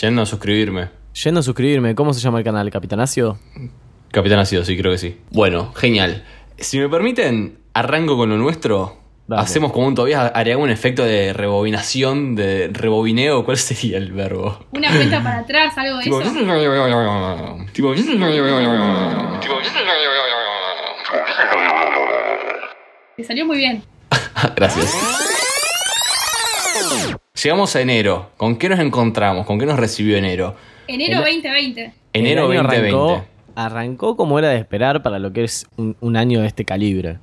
Yendo 0.00 0.22
a 0.22 0.26
suscribirme. 0.26 0.88
Yendo 1.24 1.40
a 1.40 1.42
suscribirme, 1.42 1.94
¿cómo 1.94 2.12
se 2.12 2.20
llama 2.20 2.38
el 2.38 2.44
canal? 2.44 2.70
¿Capitanacio? 2.70 3.38
Capitán 4.10 4.38
Ácido, 4.38 4.64
sí, 4.64 4.76
creo 4.76 4.92
que 4.92 4.98
sí. 4.98 5.18
Bueno, 5.30 5.72
genial. 5.74 6.24
Si 6.58 6.78
me 6.78 6.88
permiten, 6.88 7.58
arranco 7.74 8.16
con 8.16 8.28
lo 8.28 8.36
nuestro. 8.36 8.98
Dale. 9.26 9.42
Hacemos 9.42 9.72
como 9.72 9.86
un 9.88 9.94
todavía 9.94 10.26
haría 10.28 10.56
un 10.56 10.70
efecto 10.70 11.02
de 11.04 11.32
rebobinación, 11.32 12.36
de 12.36 12.68
rebobineo. 12.72 13.44
¿Cuál 13.44 13.56
sería 13.56 13.98
el 13.98 14.12
verbo? 14.12 14.66
Una 14.72 14.88
cuenta 14.90 15.22
para 15.22 15.38
atrás, 15.38 15.76
algo 15.78 15.98
de 15.98 16.04
Tipo- 16.04 16.20
eso. 16.20 16.32
tipo- 16.32 16.44
Te 23.16 23.24
salió 23.24 23.46
muy 23.46 23.56
bien. 23.56 23.82
Gracias. 24.56 24.94
Llegamos 27.42 27.74
a 27.76 27.80
enero. 27.80 28.30
¿Con 28.36 28.56
qué 28.56 28.68
nos 28.68 28.78
encontramos? 28.80 29.46
¿Con 29.46 29.58
qué 29.58 29.66
nos 29.66 29.78
recibió 29.78 30.16
enero? 30.16 30.54
Enero 30.88 31.18
El- 31.26 31.42
2020. 31.42 31.92
Enero 32.12 32.52
El 32.52 32.58
año 32.58 32.62
2020. 32.62 32.96
Arrancó, 32.98 33.24
arrancó 33.54 34.16
como 34.16 34.38
era 34.38 34.48
de 34.50 34.58
esperar 34.58 35.02
para 35.02 35.18
lo 35.18 35.32
que 35.32 35.44
es 35.44 35.66
un, 35.76 35.96
un 36.00 36.16
año 36.16 36.40
de 36.40 36.46
este 36.46 36.64
calibre. 36.64 37.18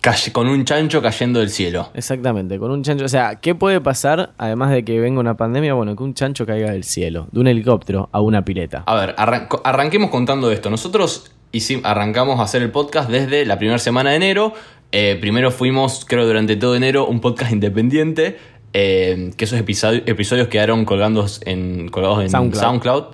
Calle- 0.00 0.30
con 0.32 0.46
un 0.48 0.64
chancho 0.64 1.02
cayendo 1.02 1.40
del 1.40 1.50
cielo. 1.50 1.90
Exactamente, 1.94 2.58
con 2.58 2.70
un 2.70 2.82
chancho. 2.82 3.04
O 3.04 3.08
sea, 3.08 3.36
¿qué 3.36 3.54
puede 3.54 3.80
pasar 3.80 4.30
además 4.38 4.70
de 4.70 4.84
que 4.84 5.00
venga 5.00 5.18
una 5.20 5.36
pandemia? 5.36 5.74
Bueno, 5.74 5.96
que 5.96 6.02
un 6.02 6.14
chancho 6.14 6.46
caiga 6.46 6.70
del 6.70 6.84
cielo, 6.84 7.28
de 7.32 7.40
un 7.40 7.48
helicóptero 7.48 8.08
a 8.12 8.20
una 8.20 8.44
pileta. 8.44 8.84
A 8.86 8.94
ver, 8.94 9.14
arran- 9.18 9.48
arranquemos 9.64 10.10
contando 10.10 10.50
esto. 10.52 10.70
Nosotros 10.70 11.32
hicim- 11.52 11.80
arrancamos 11.84 12.38
a 12.38 12.44
hacer 12.44 12.62
el 12.62 12.70
podcast 12.70 13.10
desde 13.10 13.44
la 13.46 13.58
primera 13.58 13.78
semana 13.78 14.10
de 14.10 14.16
enero. 14.16 14.52
Eh, 14.92 15.18
primero 15.20 15.50
fuimos, 15.50 16.04
creo, 16.06 16.24
durante 16.24 16.54
todo 16.54 16.76
enero, 16.76 17.06
un 17.06 17.20
podcast 17.20 17.50
independiente. 17.50 18.38
Eh, 18.78 19.30
que 19.38 19.44
esos 19.46 19.58
episodios, 19.58 20.02
episodios 20.04 20.48
quedaron 20.48 20.84
colgando 20.84 21.24
en, 21.46 21.88
colgados 21.88 22.20
en 22.22 22.28
SoundCloud. 22.30 22.60
SoundCloud. 22.62 23.04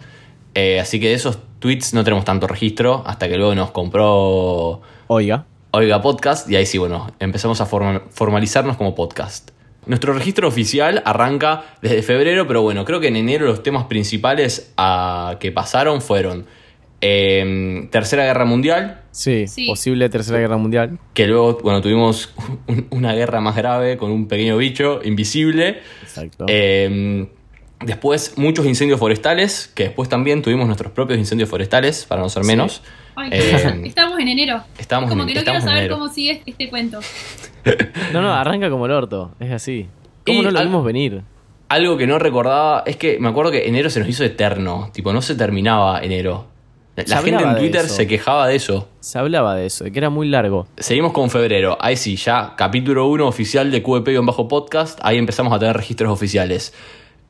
Eh, 0.54 0.80
así 0.80 0.98
que 0.98 1.08
de 1.08 1.14
esos 1.14 1.38
tweets 1.60 1.94
no 1.94 2.02
tenemos 2.02 2.24
tanto 2.24 2.48
registro 2.48 3.04
hasta 3.06 3.28
que 3.28 3.36
luego 3.36 3.54
nos 3.54 3.70
compró 3.70 4.80
Oiga, 5.06 5.46
Oiga 5.70 6.02
Podcast 6.02 6.50
y 6.50 6.56
ahí 6.56 6.66
sí, 6.66 6.78
bueno, 6.78 7.12
empezamos 7.20 7.60
a 7.60 7.66
forma- 7.66 8.02
formalizarnos 8.10 8.76
como 8.76 8.94
podcast. 8.96 9.50
Nuestro 9.86 10.12
registro 10.14 10.48
oficial 10.48 11.00
arranca 11.04 11.62
desde 11.80 12.02
febrero, 12.02 12.46
pero 12.48 12.62
bueno, 12.62 12.84
creo 12.84 12.98
que 13.00 13.08
en 13.08 13.16
enero 13.16 13.46
los 13.46 13.62
temas 13.62 13.84
principales 13.84 14.72
a- 14.76 15.36
que 15.40 15.52
pasaron 15.52 16.02
fueron 16.02 16.44
eh, 17.02 17.88
Tercera 17.90 18.24
Guerra 18.24 18.44
Mundial, 18.46 19.02
sí, 19.10 19.46
Sí. 19.48 19.66
posible 19.66 20.08
tercera 20.08 20.38
guerra 20.38 20.56
mundial. 20.56 20.98
que 21.14 21.26
luego, 21.26 21.58
bueno, 21.62 21.82
tuvimos 21.82 22.32
un- 22.68 22.86
una 22.90 23.12
guerra 23.12 23.40
más 23.40 23.56
grave 23.56 23.96
con 23.98 24.10
un 24.10 24.28
pequeño 24.28 24.56
bicho 24.56 25.00
invisible. 25.04 25.80
Exacto. 26.02 26.46
Eh, 26.48 27.26
después 27.84 28.34
muchos 28.38 28.64
incendios 28.66 28.98
forestales, 29.00 29.70
que 29.74 29.84
después 29.84 30.08
también 30.08 30.40
tuvimos 30.42 30.66
nuestros 30.66 30.92
propios 30.92 31.18
incendios 31.18 31.50
forestales, 31.50 32.04
para 32.06 32.22
no 32.22 32.28
ser 32.28 32.44
menos. 32.44 32.82
Ay, 33.16 33.28
Eh, 33.32 33.82
estamos 33.84 34.18
en 34.20 34.28
enero. 34.28 34.62
Estamos 34.78 35.10
Como 35.10 35.22
en- 35.22 35.28
que 35.28 35.34
no 35.34 35.42
quiero 35.42 35.60
saber 35.60 35.90
cómo 35.90 36.08
sigue 36.08 36.42
este 36.46 36.70
cuento. 36.70 37.00
No, 38.12 38.22
no, 38.22 38.32
arranca 38.32 38.70
como 38.70 38.86
el 38.86 38.92
orto, 38.92 39.34
es 39.40 39.50
así. 39.52 39.86
¿Cómo 40.24 40.40
Y 40.40 40.42
no 40.44 40.50
lo 40.52 40.58
al- 40.60 40.66
vimos 40.66 40.84
venir? 40.84 41.22
Algo 41.68 41.96
que 41.96 42.06
no 42.06 42.18
recordaba 42.18 42.82
es 42.86 42.96
que 42.96 43.18
me 43.18 43.28
acuerdo 43.28 43.50
que 43.50 43.66
enero 43.66 43.88
se 43.90 43.98
nos 43.98 44.08
hizo 44.08 44.24
eterno. 44.24 44.90
Tipo, 44.92 45.12
no 45.12 45.20
se 45.22 45.34
terminaba 45.34 46.00
enero. 46.02 46.46
La 46.96 47.04
Se 47.04 47.16
gente 47.22 47.42
en 47.42 47.56
Twitter 47.56 47.88
se 47.88 48.06
quejaba 48.06 48.46
de 48.48 48.56
eso. 48.56 48.88
Se 49.00 49.18
hablaba 49.18 49.54
de 49.54 49.66
eso, 49.66 49.84
de 49.84 49.92
que 49.92 49.98
era 49.98 50.10
muy 50.10 50.28
largo. 50.28 50.66
Seguimos 50.76 51.12
con 51.12 51.30
febrero. 51.30 51.78
Ahí 51.80 51.96
sí, 51.96 52.16
ya 52.16 52.54
capítulo 52.56 53.06
1 53.06 53.26
oficial 53.26 53.70
de 53.70 53.82
QEP 53.82 54.08
podcast. 54.48 54.98
Ahí 55.02 55.16
empezamos 55.16 55.52
a 55.54 55.58
tener 55.58 55.74
registros 55.74 56.12
oficiales. 56.12 56.74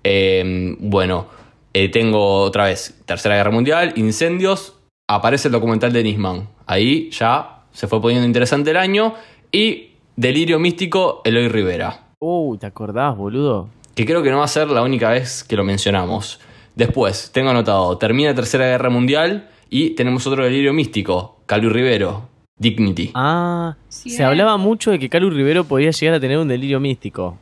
Eh, 0.02 0.74
bueno, 0.80 1.26
eh, 1.72 1.88
tengo 1.90 2.40
otra 2.40 2.64
vez 2.64 3.00
Tercera 3.04 3.36
Guerra 3.36 3.52
Mundial, 3.52 3.92
incendios. 3.96 4.74
Aparece 5.08 5.48
el 5.48 5.52
documental 5.52 5.92
de 5.92 6.02
Nisman. 6.02 6.48
Ahí 6.66 7.10
ya 7.10 7.62
se 7.72 7.86
fue 7.86 8.00
poniendo 8.00 8.26
interesante 8.26 8.72
el 8.72 8.76
año. 8.76 9.14
Y 9.52 9.90
Delirio 10.16 10.58
Místico, 10.58 11.22
Eloy 11.24 11.48
Rivera. 11.48 12.08
Uh, 12.18 12.56
¿te 12.56 12.66
acordás, 12.66 13.16
boludo? 13.16 13.68
que 13.94 14.06
creo 14.06 14.22
que 14.22 14.30
no 14.30 14.38
va 14.38 14.44
a 14.44 14.48
ser 14.48 14.68
la 14.68 14.82
única 14.82 15.10
vez 15.10 15.44
que 15.44 15.56
lo 15.56 15.64
mencionamos. 15.64 16.40
Después, 16.74 17.30
tengo 17.32 17.50
anotado, 17.50 17.98
termina 17.98 18.34
Tercera 18.34 18.64
Guerra 18.66 18.88
Mundial 18.90 19.48
y 19.68 19.90
tenemos 19.90 20.26
otro 20.26 20.44
delirio 20.44 20.72
místico, 20.72 21.38
Calu 21.46 21.68
Rivero, 21.70 22.28
Dignity. 22.58 23.10
Ah, 23.14 23.76
Sí, 23.88 24.10
se 24.10 24.22
eh. 24.22 24.26
hablaba 24.26 24.56
mucho 24.56 24.90
de 24.90 24.98
que 24.98 25.08
Calu 25.08 25.30
Rivero 25.30 25.64
podía 25.64 25.90
llegar 25.90 26.14
a 26.16 26.20
tener 26.20 26.38
un 26.38 26.48
delirio 26.48 26.80
místico. 26.80 27.36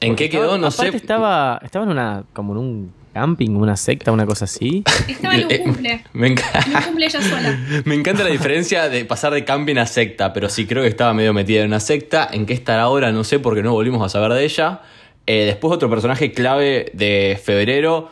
¿En 0.00 0.10
Porque 0.10 0.24
qué 0.24 0.30
quedó? 0.30 0.42
estaba- 0.44 0.58
No 0.58 0.66
aparte 0.68 0.90
sé. 0.92 0.96
Estaba, 0.96 1.60
estaba 1.62 1.84
en 1.84 1.90
una, 1.90 2.24
como 2.32 2.52
en 2.52 2.58
un 2.58 2.92
camping, 3.12 3.50
una 3.50 3.76
secta, 3.76 4.12
una 4.12 4.24
cosa 4.24 4.44
así. 4.44 4.84
Estaba 5.08 5.34
en 5.34 5.44
un 5.46 5.50
Eh, 5.52 5.60
cumple. 5.60 6.04
Me, 6.12 6.28
enca- 6.34 6.64
En 6.66 6.76
un 6.76 6.82
cumple 6.84 7.06
ella 7.06 7.20
sola. 7.22 7.58
me 7.84 7.94
encanta 7.96 8.22
la 8.22 8.30
diferencia 8.30 8.88
de 8.88 9.04
pasar 9.04 9.32
de 9.34 9.44
camping 9.44 9.76
a 9.76 9.86
secta, 9.86 10.32
pero 10.32 10.48
sí 10.48 10.64
creo 10.66 10.82
que 10.84 10.88
estaba 10.88 11.12
medio 11.12 11.34
metida 11.34 11.60
en 11.62 11.66
una 11.66 11.80
secta. 11.80 12.28
¿En 12.32 12.46
qué 12.46 12.52
estará 12.54 12.82
ahora? 12.82 13.10
No 13.12 13.24
sé 13.24 13.40
porque 13.40 13.62
no 13.62 13.72
volvimos 13.72 14.02
a 14.04 14.08
saber 14.08 14.32
de 14.32 14.44
ella. 14.44 14.80
Eh, 15.26 15.44
después 15.44 15.74
otro 15.74 15.90
personaje 15.90 16.32
clave 16.32 16.90
de 16.94 17.38
febrero, 17.42 18.10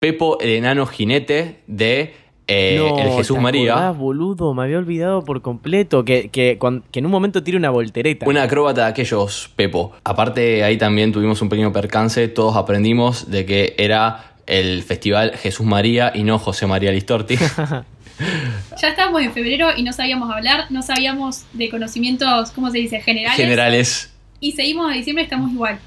Pepo 0.00 0.40
el 0.40 0.48
enano 0.48 0.86
jinete 0.86 1.60
de 1.66 2.14
eh, 2.46 2.76
No, 2.78 2.98
el 2.98 3.10
Jesús 3.18 3.36
¿te 3.36 3.42
María. 3.42 3.72
acordás, 3.72 3.98
boludo, 3.98 4.54
me 4.54 4.62
había 4.62 4.78
olvidado 4.78 5.22
por 5.22 5.42
completo 5.42 6.06
que, 6.06 6.30
que, 6.30 6.58
en 6.94 7.04
un 7.04 7.12
momento 7.12 7.42
tira 7.42 7.58
una 7.58 7.68
voltereta. 7.68 8.26
Una 8.26 8.44
acróbata 8.44 8.84
de 8.84 8.88
aquellos, 8.88 9.50
Pepo. 9.56 9.92
Aparte, 10.02 10.64
ahí 10.64 10.78
también 10.78 11.12
tuvimos 11.12 11.42
un 11.42 11.50
pequeño 11.50 11.70
percance. 11.70 12.28
Todos 12.28 12.56
aprendimos 12.56 13.30
de 13.30 13.44
que 13.44 13.74
era 13.76 14.36
el 14.46 14.82
festival 14.84 15.36
Jesús 15.36 15.66
María 15.66 16.12
y 16.14 16.24
no 16.24 16.38
José 16.38 16.66
María 16.66 16.90
Listorti. 16.90 17.36
Ya 18.82 18.88
estábamos 18.90 19.22
en 19.22 19.32
febrero 19.32 19.68
y 19.74 19.82
no 19.82 19.94
sabíamos 19.94 20.30
hablar, 20.30 20.66
no 20.68 20.82
sabíamos 20.82 21.46
de 21.54 21.70
conocimientos, 21.70 22.50
¿cómo 22.50 22.70
se 22.70 22.76
dice? 22.76 23.00
Generales. 23.00 23.36
Generales. 23.38 24.14
Y 24.40 24.52
seguimos 24.52 24.90
a 24.90 24.94
diciembre, 24.94 25.24
estamos 25.24 25.50
igual. 25.50 25.78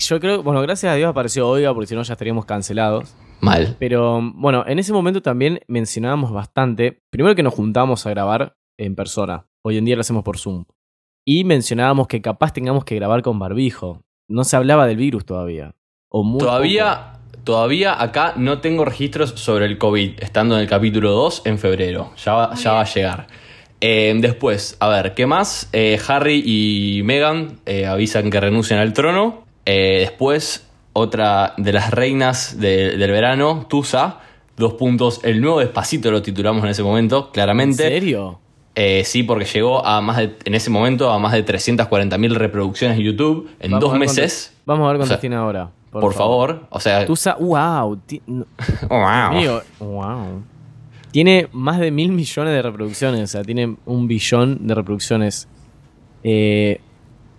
Yo 0.00 0.18
creo, 0.18 0.42
bueno, 0.42 0.62
gracias 0.62 0.92
a 0.92 0.96
Dios 0.96 1.08
apareció 1.08 1.48
Oiga, 1.48 1.72
porque 1.72 1.86
si 1.86 1.94
no 1.94 2.02
ya 2.02 2.14
estaríamos 2.14 2.44
cancelados. 2.44 3.14
Mal. 3.40 3.76
Pero 3.78 4.20
bueno, 4.34 4.64
en 4.66 4.78
ese 4.78 4.92
momento 4.92 5.22
también 5.22 5.60
mencionábamos 5.68 6.32
bastante, 6.32 7.02
primero 7.10 7.34
que 7.34 7.42
nos 7.42 7.54
juntábamos 7.54 8.06
a 8.06 8.10
grabar 8.10 8.56
en 8.78 8.94
persona, 8.94 9.46
hoy 9.62 9.78
en 9.78 9.84
día 9.84 9.96
lo 9.96 10.02
hacemos 10.02 10.22
por 10.22 10.38
Zoom, 10.38 10.64
y 11.24 11.44
mencionábamos 11.44 12.06
que 12.08 12.22
capaz 12.22 12.52
tengamos 12.52 12.84
que 12.84 12.96
grabar 12.96 13.22
con 13.22 13.38
barbijo. 13.38 14.02
No 14.28 14.44
se 14.44 14.56
hablaba 14.56 14.86
del 14.86 14.96
virus 14.96 15.24
todavía. 15.24 15.74
O 16.08 16.22
muy 16.22 16.38
poco. 16.38 16.46
Todavía, 16.46 17.12
todavía 17.44 18.00
acá 18.00 18.34
no 18.36 18.60
tengo 18.60 18.84
registros 18.84 19.30
sobre 19.30 19.66
el 19.66 19.78
COVID, 19.78 20.22
estando 20.22 20.56
en 20.56 20.62
el 20.62 20.68
capítulo 20.68 21.10
2 21.12 21.42
en 21.46 21.58
febrero. 21.58 22.12
Ya 22.16 22.34
va, 22.34 22.54
ya 22.54 22.72
va 22.72 22.80
a 22.80 22.84
llegar. 22.84 23.26
Eh, 23.80 24.14
después, 24.20 24.76
a 24.80 24.88
ver, 24.88 25.14
¿qué 25.14 25.26
más? 25.26 25.68
Eh, 25.72 25.98
Harry 26.06 26.42
y 26.44 27.02
Meghan 27.02 27.60
eh, 27.66 27.86
avisan 27.86 28.30
que 28.30 28.40
renuncian 28.40 28.78
al 28.78 28.92
trono. 28.92 29.44
Eh, 29.64 29.98
después, 30.00 30.69
otra 30.92 31.54
de 31.56 31.72
las 31.72 31.90
reinas 31.90 32.58
de- 32.58 32.96
del 32.96 33.10
verano, 33.10 33.66
Tusa. 33.68 34.20
Dos 34.56 34.74
puntos. 34.74 35.20
El 35.24 35.40
nuevo 35.40 35.60
despacito 35.60 36.10
lo 36.10 36.20
titulamos 36.22 36.62
en 36.64 36.70
ese 36.70 36.82
momento, 36.82 37.26
¿En 37.26 37.32
claramente. 37.32 37.82
serio? 37.82 38.38
Eh, 38.74 39.02
sí, 39.04 39.22
porque 39.22 39.44
llegó 39.46 39.84
a 39.84 40.00
más 40.00 40.18
de, 40.18 40.36
en 40.44 40.54
ese 40.54 40.70
momento 40.70 41.10
a 41.10 41.18
más 41.18 41.32
de 41.32 41.44
340.000 41.44 42.34
reproducciones 42.34 42.98
en 42.98 43.04
YouTube 43.04 43.48
en 43.58 43.70
Vamos 43.72 43.80
dos 43.80 43.90
cuánto- 43.90 43.98
meses. 44.06 44.54
vamos 44.66 44.84
a 44.84 44.88
ver 44.88 44.96
cuánto 44.98 45.14
O 45.14 45.16
sea, 45.16 45.20
tiene 45.20 45.36
ahora. 45.36 45.70
Por, 45.90 46.12
favor. 46.14 46.66
O 46.70 46.78
sea, 46.78 47.04
Tusa, 47.06 47.34
wow. 47.40 47.96
ti- 48.06 48.22
no- 48.26 48.46
wow. 48.88 49.32
Mío, 49.32 49.62
wow. 49.80 50.42
Tiene 51.10 51.48
más 51.52 51.80
de 51.80 51.90
mil 51.90 52.12
millones 52.12 52.52
de 52.54 52.62
reproducciones, 52.62 53.22
o 53.22 53.26
sea, 53.26 53.42
tiene 53.42 53.76
un 53.86 54.06
billón 54.06 54.66
de 54.68 54.74
reproducciones. 54.74 55.48
Eh, 56.22 56.80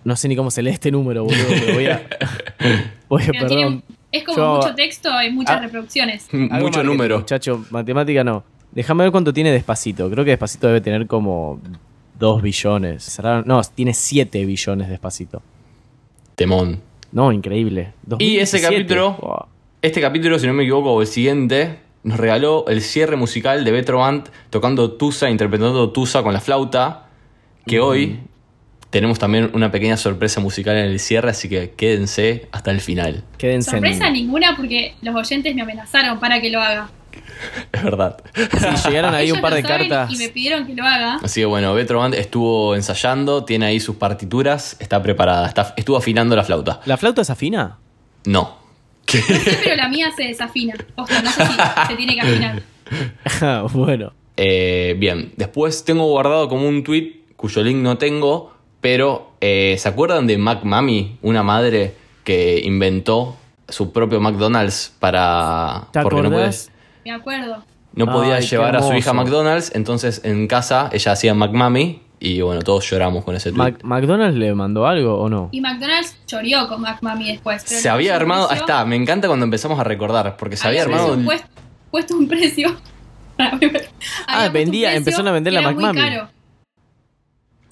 no 0.04 0.16
sé 0.16 0.28
ni 0.28 0.36
cómo 0.36 0.50
se 0.50 0.62
lee 0.62 0.70
este 0.70 0.90
número, 0.90 1.24
boludo, 1.24 1.44
pero 1.48 1.74
voy 1.74 1.86
a. 1.86 2.02
Pero 3.18 3.32
perdón. 3.32 3.48
tiene- 3.48 3.82
es 4.12 4.24
como 4.24 4.36
Yo- 4.36 4.56
mucho 4.56 4.74
texto 4.74 5.08
y 5.22 5.30
muchas 5.32 5.56
Ah. 5.56 5.60
reproducciones. 5.62 6.28
Mucho 6.32 6.82
número. 6.84 7.18
Muchacho, 7.18 7.64
matemática 7.70 8.22
no. 8.24 8.44
Déjame 8.72 9.04
ver 9.04 9.12
cuánto 9.12 9.32
tiene 9.32 9.50
Despacito. 9.52 10.10
Creo 10.10 10.24
que 10.24 10.30
Despacito 10.32 10.66
debe 10.66 10.80
tener 10.80 11.06
como 11.06 11.60
2 12.18 12.42
billones. 12.42 13.20
No, 13.44 13.60
tiene 13.74 13.92
7 13.94 14.44
billones 14.44 14.88
Despacito. 14.88 15.42
Temón. 16.34 16.80
No, 17.10 17.32
increíble. 17.32 17.92
Y 18.18 18.38
ese 18.38 18.58
2017. 18.60 18.62
capítulo- 18.76 19.16
Wow. 19.20 19.46
Este 19.82 20.00
capítulo, 20.00 20.38
si 20.38 20.46
no 20.46 20.52
me 20.54 20.62
equivoco, 20.62 20.92
o 20.92 21.00
el 21.00 21.06
siguiente, 21.06 21.80
nos 22.04 22.18
regaló 22.18 22.64
el 22.68 22.80
cierre 22.82 23.16
musical 23.16 23.64
de 23.64 23.70
Betro 23.72 23.98
Band 23.98 24.28
tocando 24.50 24.92
Tusa, 24.92 25.28
interpretando 25.28 25.90
Tusa 25.90 26.22
con 26.22 26.32
la 26.32 26.40
flauta. 26.40 27.08
Que 27.66 27.80
hoy 27.80 28.20
tenemos 28.92 29.18
también 29.18 29.50
una 29.54 29.70
pequeña 29.72 29.96
sorpresa 29.96 30.38
musical 30.40 30.76
en 30.76 30.84
el 30.84 31.00
cierre, 31.00 31.30
así 31.30 31.48
que 31.48 31.70
quédense 31.70 32.46
hasta 32.52 32.70
el 32.70 32.80
final. 32.82 33.24
Quédense 33.38 33.70
en- 33.70 33.82
Sorpresa 33.82 34.10
ninguna 34.10 34.54
porque 34.54 34.94
los 35.00 35.14
oyentes 35.16 35.54
me 35.54 35.62
amenazaron 35.62 36.20
para 36.20 36.40
que 36.42 36.50
lo 36.50 36.60
haga. 36.60 36.90
Es 37.72 37.82
verdad. 37.82 38.22
Sí, 38.34 38.88
llegaron 38.88 39.14
ahí 39.14 39.24
Ellos 39.24 39.36
un 39.38 39.40
par 39.42 39.50
lo 39.50 39.56
de 39.56 39.62
saben 39.62 39.88
cartas. 39.88 40.12
Y 40.12 40.16
me 40.18 40.28
pidieron 40.28 40.66
que 40.66 40.74
lo 40.74 40.84
haga. 40.84 41.14
Así 41.22 41.40
que 41.40 41.46
bueno, 41.46 41.72
Betro 41.74 41.98
Band 42.00 42.14
estuvo 42.14 42.74
ensayando, 42.76 43.44
tiene 43.44 43.66
ahí 43.66 43.80
sus 43.80 43.96
partituras, 43.96 44.76
está 44.78 45.02
preparada, 45.02 45.48
está, 45.48 45.74
estuvo 45.76 45.96
afinando 45.96 46.36
la 46.36 46.44
flauta. 46.44 46.80
¿La 46.84 46.96
flauta 46.98 47.22
es 47.22 47.30
afina? 47.30 47.78
No. 48.26 48.58
Sí, 49.06 49.18
pero 49.64 49.74
la 49.74 49.88
mía 49.88 50.08
se 50.16 50.24
desafina. 50.24 50.74
Ojo, 50.96 51.08
no 51.24 51.30
sé 51.30 51.46
si 51.46 51.52
se 51.88 51.96
tiene 51.96 52.14
que 52.14 52.20
afinar. 52.20 52.62
Ah, 53.40 53.66
bueno. 53.72 54.12
Eh, 54.36 54.94
bien, 54.98 55.32
después 55.36 55.84
tengo 55.84 56.06
guardado 56.06 56.48
como 56.48 56.68
un 56.68 56.84
tweet 56.84 57.22
cuyo 57.36 57.62
link 57.62 57.78
no 57.78 57.98
tengo, 57.98 58.54
pero 58.82 59.30
eh, 59.40 59.76
¿se 59.78 59.88
acuerdan 59.88 60.26
de 60.26 60.36
Mac 60.36 60.64
Mami? 60.64 61.16
Una 61.22 61.42
madre 61.42 61.94
que 62.24 62.60
inventó 62.62 63.36
su 63.68 63.90
propio 63.92 64.20
McDonald's 64.20 64.94
para... 64.98 65.86
¿Te 65.92 66.02
porque 66.02 66.16
no 66.16 66.22
podía, 66.24 66.38
acordás? 66.40 66.70
Me 67.04 67.12
acuerdo. 67.12 67.64
no 67.94 68.06
podía 68.12 68.34
Ay, 68.36 68.46
llevar 68.46 68.76
a 68.76 68.82
su 68.82 68.92
hija 68.92 69.10
a. 69.10 69.14
McDonald's, 69.14 69.72
entonces 69.74 70.20
en 70.24 70.46
casa 70.46 70.90
ella 70.92 71.12
hacía 71.12 71.32
Mac 71.32 71.52
Mami 71.52 72.02
y 72.20 72.40
bueno, 72.40 72.60
todos 72.62 72.88
lloramos 72.90 73.24
con 73.24 73.34
ese 73.34 73.50
tweet. 73.50 73.58
Mac- 73.72 73.82
¿McDonald's 73.82 74.36
le 74.38 74.54
mandó 74.54 74.86
algo 74.86 75.18
o 75.18 75.28
no? 75.28 75.48
Y 75.52 75.60
McDonald's 75.60 76.16
choreó 76.26 76.68
con 76.68 76.80
McMami 76.82 77.32
después. 77.32 77.64
pero 77.68 77.80
se 77.80 77.88
había 77.88 78.14
armado, 78.14 78.42
ahí 78.50 78.58
precio- 78.58 78.60
está, 78.60 78.84
me 78.84 78.94
encanta 78.96 79.26
cuando 79.26 79.44
empezamos 79.44 79.80
a 79.80 79.84
recordar, 79.84 80.36
porque 80.36 80.56
se 80.56 80.68
había 80.68 80.82
había 80.82 80.96
armado... 80.96 81.14
puesto, 81.24 81.46
puest- 81.46 81.62
puesto 81.90 82.16
un 82.16 82.28
precio. 82.28 82.76
Un 84.46 84.52
vendía- 84.52 84.94
empezaron 84.94 85.28
a 85.28 85.32
vender 85.32 85.52
la 85.54 85.60
era 85.60 85.70
muy 85.72 85.82
McMami. 85.84 86.00
caro. 86.10 86.28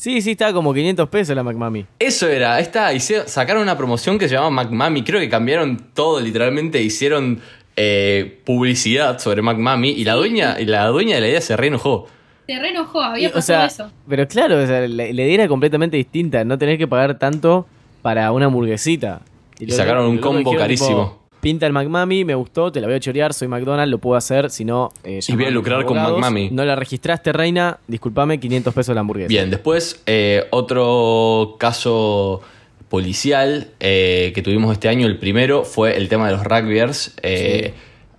Sí, 0.01 0.23
sí, 0.23 0.31
estaba 0.31 0.55
como 0.55 0.73
500 0.73 1.11
pesos 1.11 1.37
la 1.37 1.43
McMami. 1.43 1.85
Eso 1.99 2.27
era, 2.27 2.59
está, 2.59 2.95
hice- 2.95 3.29
sacaron 3.29 3.63
una 3.63 3.77
promoción 3.77 4.19
que 4.19 4.29
se 4.31 4.35
llamaba 4.35 4.51
McMami, 4.51 5.05
creo 5.05 5.21
que 5.21 5.29
cambiaron 5.29 5.77
todo, 5.93 6.21
literalmente 6.21 6.81
hicieron 6.83 7.43
eh, 7.77 8.41
publicidad 8.47 9.19
sobre 9.19 9.43
McMami 9.43 9.91
y 9.91 10.05
la 10.05 10.15
dueña, 10.15 10.57
y 10.59 10.65
la 10.65 10.87
dueña 10.87 11.17
de 11.17 11.21
la 11.21 11.29
idea 11.29 11.41
se 11.43 11.55
reenojó. 11.55 12.07
Se 12.47 12.59
re 12.59 12.71
enojó, 12.71 13.03
había 13.03 13.29
o 13.29 13.33
pasado 13.33 13.69
sea, 13.69 13.85
eso. 13.85 13.93
pero 14.09 14.27
claro, 14.27 14.63
o 14.63 14.67
sea, 14.67 14.81
la, 14.81 14.89
la 14.89 15.05
idea 15.13 15.35
era 15.35 15.49
completamente 15.49 15.99
distinta, 15.99 16.45
no 16.47 16.57
tener 16.57 16.79
que 16.79 16.89
pagar 16.89 17.19
tanto 17.19 17.67
para 18.01 18.33
una 18.33 18.47
hamburguesita. 18.47 19.21
Y 19.59 19.71
sacaron 19.71 20.07
un 20.07 20.17
combo 20.17 20.39
dijeron, 20.39 20.59
carísimo. 20.63 20.89
tipo, 20.89 21.20
Pinta 21.41 21.67
el 21.67 21.73
McMami, 21.73 22.25
me 22.25 22.35
gustó, 22.35 22.71
te 22.71 22.81
la 22.81 22.87
voy 22.87 22.97
a 22.97 23.01
chorear, 23.01 23.33
soy 23.33 23.49
McDonald's, 23.49 23.91
lo 23.91 23.99
puedo 23.99 24.17
hacer, 24.17 24.51
si 24.51 24.65
no... 24.65 24.91
eh, 25.05 25.21
Y 25.27 25.35
voy 25.37 25.47
a 25.47 25.51
lucrar 25.51 25.85
con. 25.87 25.97
McMami. 25.97 26.51
No 26.51 26.65
la 26.65 26.77
registraste, 26.77 27.33
reina, 27.33 27.79
discúlpame, 27.89 28.39
500 28.39 28.75
pesos 28.75 28.95
la 28.95 29.01
hamburguesa. 29.01 29.29
Bien, 29.29 29.49
después 29.51 30.03
eh, 30.07 30.45
otro 30.51 31.57
caso 31.59 32.43
policial 32.91 33.69
eh, 33.81 34.33
que 34.35 34.43
tuvimos 34.43 34.73
este 34.73 34.89
año, 34.89 35.07
el 35.07 35.19
primero 35.19 35.65
fue 35.65 35.97
el 35.97 36.09
tema 36.09 36.27
de 36.27 36.33
los 36.33 36.45
rugbyers, 36.45 37.15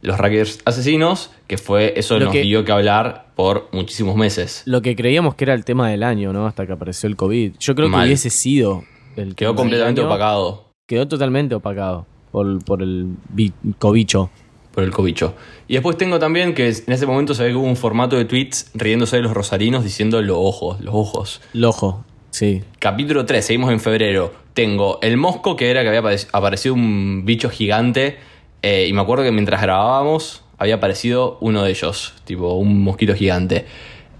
los 0.01 0.17
rugbyers 0.17 0.59
asesinos, 0.65 1.29
que 1.45 1.57
fue 1.57 1.93
eso 1.97 2.17
Lo 2.17 2.25
nos 2.25 2.33
que- 2.33 2.41
dio 2.41 2.63
que 2.65 2.71
hablar 2.71 3.27
por 3.35 3.69
muchísimos 3.71 4.15
meses. 4.15 4.63
Lo 4.65 4.81
que 4.81 4.95
creíamos 4.95 5.35
que 5.35 5.43
era 5.43 5.53
el 5.53 5.63
tema 5.65 5.89
del 5.89 6.01
año, 6.03 6.33
¿no? 6.33 6.47
Hasta 6.47 6.65
que 6.65 6.73
apareció 6.73 7.07
el 7.07 7.15
COVID. 7.15 7.53
Yo 7.59 7.75
creo 7.75 7.89
Mal. 7.89 8.01
que 8.01 8.05
hubiese 8.07 8.29
sido 8.29 8.83
el 9.15 9.35
Quedó 9.35 9.53
completamente 9.55 10.01
año. 10.01 10.09
opacado 10.09 10.71
Quedó 10.87 11.07
totalmente 11.07 11.53
opacado 11.55 12.05
por, 12.31 12.63
por 12.63 12.81
el 12.81 13.07
bi- 13.29 13.53
cobicho. 13.79 14.29
por 14.73 14.83
el 14.83 14.91
cobicho. 14.91 15.33
Y 15.67 15.73
después 15.73 15.97
tengo 15.97 16.17
también 16.19 16.53
que 16.53 16.67
en 16.69 16.93
ese 16.93 17.05
momento 17.05 17.33
se 17.33 17.43
ve 17.43 17.49
que 17.49 17.55
hubo 17.55 17.67
un 17.67 17.75
formato 17.75 18.15
de 18.15 18.25
tweets 18.25 18.71
riéndose 18.73 19.17
de 19.17 19.21
los 19.23 19.33
rosarinos 19.33 19.83
diciendo 19.83 20.21
los 20.21 20.37
ojos, 20.39 20.79
los 20.81 20.93
ojos. 20.95 21.41
Lojo, 21.53 22.03
sí. 22.29 22.63
Capítulo 22.79 23.25
3, 23.25 23.43
seguimos 23.45 23.71
en 23.71 23.79
febrero. 23.79 24.33
Tengo 24.53 24.99
el 25.01 25.17
mosco, 25.17 25.55
que 25.55 25.69
era 25.71 25.81
que 25.81 25.89
había 25.89 26.01
aparec- 26.01 26.27
aparecido 26.31 26.73
un 26.75 27.23
bicho 27.25 27.49
gigante. 27.49 28.17
eh, 28.63 28.85
y 28.87 28.93
me 28.93 29.01
acuerdo 29.01 29.23
que 29.23 29.31
mientras 29.31 29.61
grabábamos 29.61 30.43
había 30.57 30.75
aparecido 30.75 31.37
uno 31.41 31.63
de 31.63 31.71
ellos, 31.71 32.13
tipo 32.25 32.53
un 32.53 32.83
mosquito 32.83 33.15
gigante. 33.15 33.65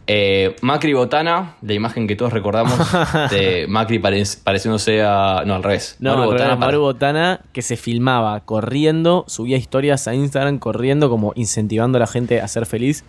Eh, 0.08 0.56
Macri 0.62 0.94
Botana, 0.94 1.56
la 1.62 1.74
imagen 1.74 2.08
que 2.08 2.16
todos 2.16 2.34
recordamos 2.34 2.74
de 3.32 3.66
Macri 3.70 4.00
pare- 4.00 4.24
pareciéndose 4.44 5.02
a. 5.04 5.44
No, 5.46 5.56
al 5.56 5.64
revés. 5.64 5.96
No, 6.00 6.10
Maru 6.12 6.22
al 6.24 6.28
Botana 6.30 6.56
Maru 6.56 6.80
Botana 6.82 7.40
que 7.54 7.62
se 7.62 7.78
filmaba 7.78 8.40
corriendo, 8.42 9.24
subía 9.28 9.58
historias 9.58 10.08
a 10.08 10.16
Instagram 10.16 10.60
corriendo, 10.60 11.10
como 11.10 11.34
incentivando 11.36 11.98
a 11.98 12.00
la 12.02 12.08
gente 12.08 12.42
a 12.42 12.48
ser 12.48 12.66
feliz. 12.66 13.04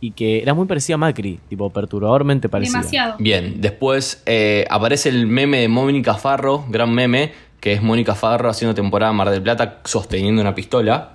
Y 0.00 0.10
que 0.10 0.42
era 0.42 0.52
muy 0.52 0.66
parecida 0.66 0.96
a 0.96 0.98
Macri, 0.98 1.40
tipo 1.48 1.70
perturbadormente 1.70 2.50
parecida. 2.50 2.78
Demasiado. 2.80 3.14
Bien, 3.18 3.62
después 3.62 4.22
eh, 4.26 4.66
aparece 4.68 5.08
el 5.08 5.26
meme 5.26 5.60
de 5.60 5.68
Mónica 5.68 6.14
Farro, 6.14 6.64
gran 6.68 6.92
meme, 6.92 7.32
que 7.60 7.72
es 7.72 7.80
Mónica 7.82 8.14
Farro 8.14 8.50
haciendo 8.50 8.74
temporada 8.74 9.12
en 9.12 9.16
Mar 9.16 9.30
del 9.30 9.40
Plata 9.40 9.78
sosteniendo 9.84 10.42
una 10.42 10.54
pistola. 10.54 11.12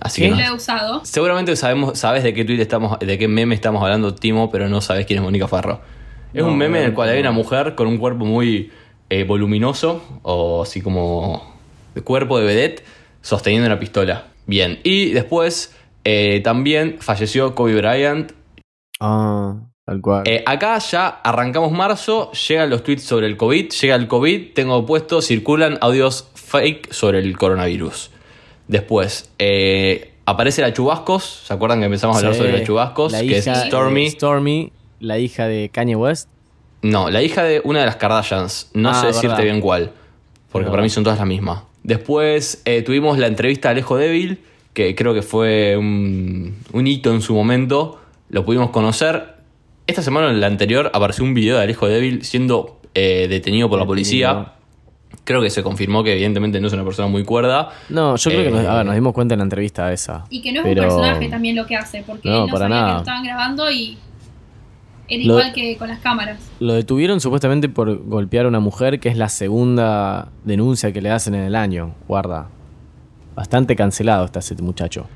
Así 0.00 0.22
¿Qué? 0.22 0.28
que 0.28 0.34
Lo 0.34 0.40
no- 0.40 0.46
he 0.46 0.52
usado. 0.52 1.00
Seguramente 1.04 1.56
sabemos, 1.56 1.98
sabes 1.98 2.22
de 2.22 2.32
qué 2.34 2.44
tweet 2.44 2.60
estamos, 2.60 2.98
de 2.98 3.18
qué 3.18 3.28
meme 3.28 3.54
estamos 3.54 3.82
hablando, 3.82 4.14
Timo, 4.14 4.50
pero 4.50 4.68
no 4.68 4.80
sabes 4.80 5.06
quién 5.06 5.18
es 5.18 5.22
Mónica 5.24 5.48
Farro. 5.48 5.80
Es 6.34 6.42
No, 6.42 6.48
un 6.48 6.58
meme 6.58 6.80
en 6.80 6.84
el 6.86 6.94
cual 6.94 7.08
hay 7.08 7.20
una 7.20 7.32
mujer 7.32 7.74
con 7.74 7.86
un 7.86 7.98
cuerpo 7.98 8.24
muy 8.24 8.70
eh, 9.10 9.24
voluminoso, 9.24 10.02
o 10.22 10.62
así 10.62 10.80
como 10.82 11.54
de 11.94 12.02
cuerpo 12.02 12.38
de 12.38 12.44
vedette, 12.46 12.84
sosteniendo 13.22 13.66
una 13.66 13.78
pistola. 13.80 14.26
Bien, 14.46 14.78
y 14.84 15.10
después 15.10 15.74
eh, 16.04 16.40
también 16.44 16.96
falleció 17.00 17.54
Kobe 17.54 17.74
Bryant. 17.76 18.32
Ah, 19.00 19.54
tal 19.84 20.00
cual. 20.00 20.22
Eh, 20.26 20.42
acá 20.46 20.78
ya 20.78 21.08
arrancamos 21.08 21.72
marzo, 21.72 22.30
llegan 22.32 22.70
los 22.70 22.82
tweets 22.82 23.02
sobre 23.04 23.26
el 23.26 23.36
COVID, 23.36 23.70
llega 23.70 23.94
el 23.94 24.08
COVID, 24.08 24.52
tengo 24.54 24.84
puesto, 24.86 25.22
circulan 25.22 25.78
audios 25.80 26.28
fake 26.34 26.92
sobre 26.92 27.18
el 27.20 27.36
coronavirus. 27.38 28.10
Después, 28.68 29.30
eh, 29.38 30.12
aparece 30.26 30.60
la 30.62 30.72
Chubascos, 30.72 31.42
¿se 31.46 31.52
acuerdan 31.52 31.80
que 31.80 31.86
empezamos 31.86 32.16
a 32.16 32.18
hablar 32.20 32.34
Sí, 32.34 32.38
sobre 32.40 32.52
la 32.58 32.64
Chubascos? 32.64 33.12
la 33.12 33.20
que 33.22 33.38
es 33.38 33.46
hija 33.46 33.58
de 33.58 33.66
Stormy. 33.66 34.10
Stormy, 34.10 34.72
la 35.00 35.18
hija 35.18 35.46
de 35.48 35.70
Kanye 35.70 35.96
West. 35.96 36.28
No, 36.82 37.10
la 37.10 37.22
hija 37.22 37.42
de 37.44 37.60
una 37.64 37.80
de 37.80 37.86
las 37.86 37.96
Kardashians. 37.96 38.70
No 38.74 38.90
Ah, 38.90 38.94
sé 39.00 39.06
decirte 39.08 39.28
verdad. 39.28 39.42
bien 39.44 39.60
cuál. 39.60 39.90
Porque 40.52 40.70
para 40.70 40.82
mí 40.82 40.88
son 40.90 41.02
todas 41.02 41.18
las 41.18 41.26
mismas. 41.26 41.62
Después 41.82 42.62
eh, 42.66 42.82
tuvimos 42.82 43.18
la 43.18 43.26
entrevista 43.26 43.68
a 43.68 43.72
Alejo 43.72 43.96
Débil, 43.96 44.38
que 44.74 44.94
creo 44.94 45.12
que 45.14 45.22
fue 45.22 45.76
un, 45.76 46.56
un 46.72 46.86
hito 46.86 47.12
en 47.12 47.20
su 47.22 47.34
momento. 47.34 47.98
Lo 48.30 48.44
pudimos 48.44 48.70
conocer. 48.70 49.34
Esta 49.86 50.02
semana, 50.02 50.30
en 50.30 50.40
la 50.40 50.46
anterior, 50.46 50.90
apareció 50.92 51.24
un 51.24 51.32
video 51.34 51.56
de 51.56 51.62
Alejo 51.62 51.88
Débil 51.88 52.22
siendo 52.24 52.78
eh, 52.94 53.26
detenido 53.28 53.68
por 53.70 53.78
la 53.78 53.86
policía. 53.86 54.52
Creo 55.28 55.42
que 55.42 55.50
se 55.50 55.62
confirmó 55.62 56.02
que 56.02 56.12
evidentemente 56.14 56.58
no 56.58 56.68
es 56.68 56.72
una 56.72 56.84
persona 56.84 57.06
muy 57.06 57.22
cuerda. 57.22 57.68
No, 57.90 58.16
yo 58.16 58.30
creo 58.30 58.44
que 58.44 58.50
nos, 58.50 58.64
Eh, 58.64 58.66
a 58.66 58.76
ver, 58.76 58.86
nos 58.86 58.94
dimos 58.94 59.12
cuenta 59.12 59.34
en 59.34 59.40
la 59.40 59.44
entrevista 59.44 59.92
esa. 59.92 60.24
Y 60.30 60.40
que 60.40 60.52
no 60.52 60.60
es 60.60 60.64
Pero- 60.64 60.82
un 60.84 60.88
personaje 60.88 61.28
también 61.28 61.54
lo 61.54 61.66
que 61.66 61.76
hace, 61.76 62.02
porque 62.02 62.30
No, 62.30 62.34
él 62.36 62.46
no 62.46 62.52
para 62.52 62.64
sabía 62.64 62.76
que 62.76 62.80
nada. 62.80 62.92
lo 62.94 62.98
estaban 63.00 63.24
grabando 63.24 63.70
y 63.70 63.98
era 65.06 65.24
Lo- 65.26 65.34
igual 65.34 65.52
que 65.52 65.76
con 65.76 65.88
las 65.88 65.98
cámaras. 65.98 66.40
Lo 66.60 66.72
detuvieron 66.72 67.20
supuestamente 67.20 67.68
por 67.68 68.02
golpear 68.06 68.46
a 68.46 68.48
una 68.48 68.60
mujer, 68.60 69.00
que 69.00 69.10
es 69.10 69.18
la 69.18 69.28
segunda 69.28 70.28
denuncia 70.44 70.92
que 70.92 71.02
le 71.02 71.10
hacen 71.10 71.34
en 71.34 71.42
el 71.42 71.54
año. 71.56 71.94
Guarda. 72.08 72.48
Bastante 73.36 73.76
cancelado 73.76 74.24
está 74.24 74.38
ese 74.38 74.54
muchacho. 74.62 75.08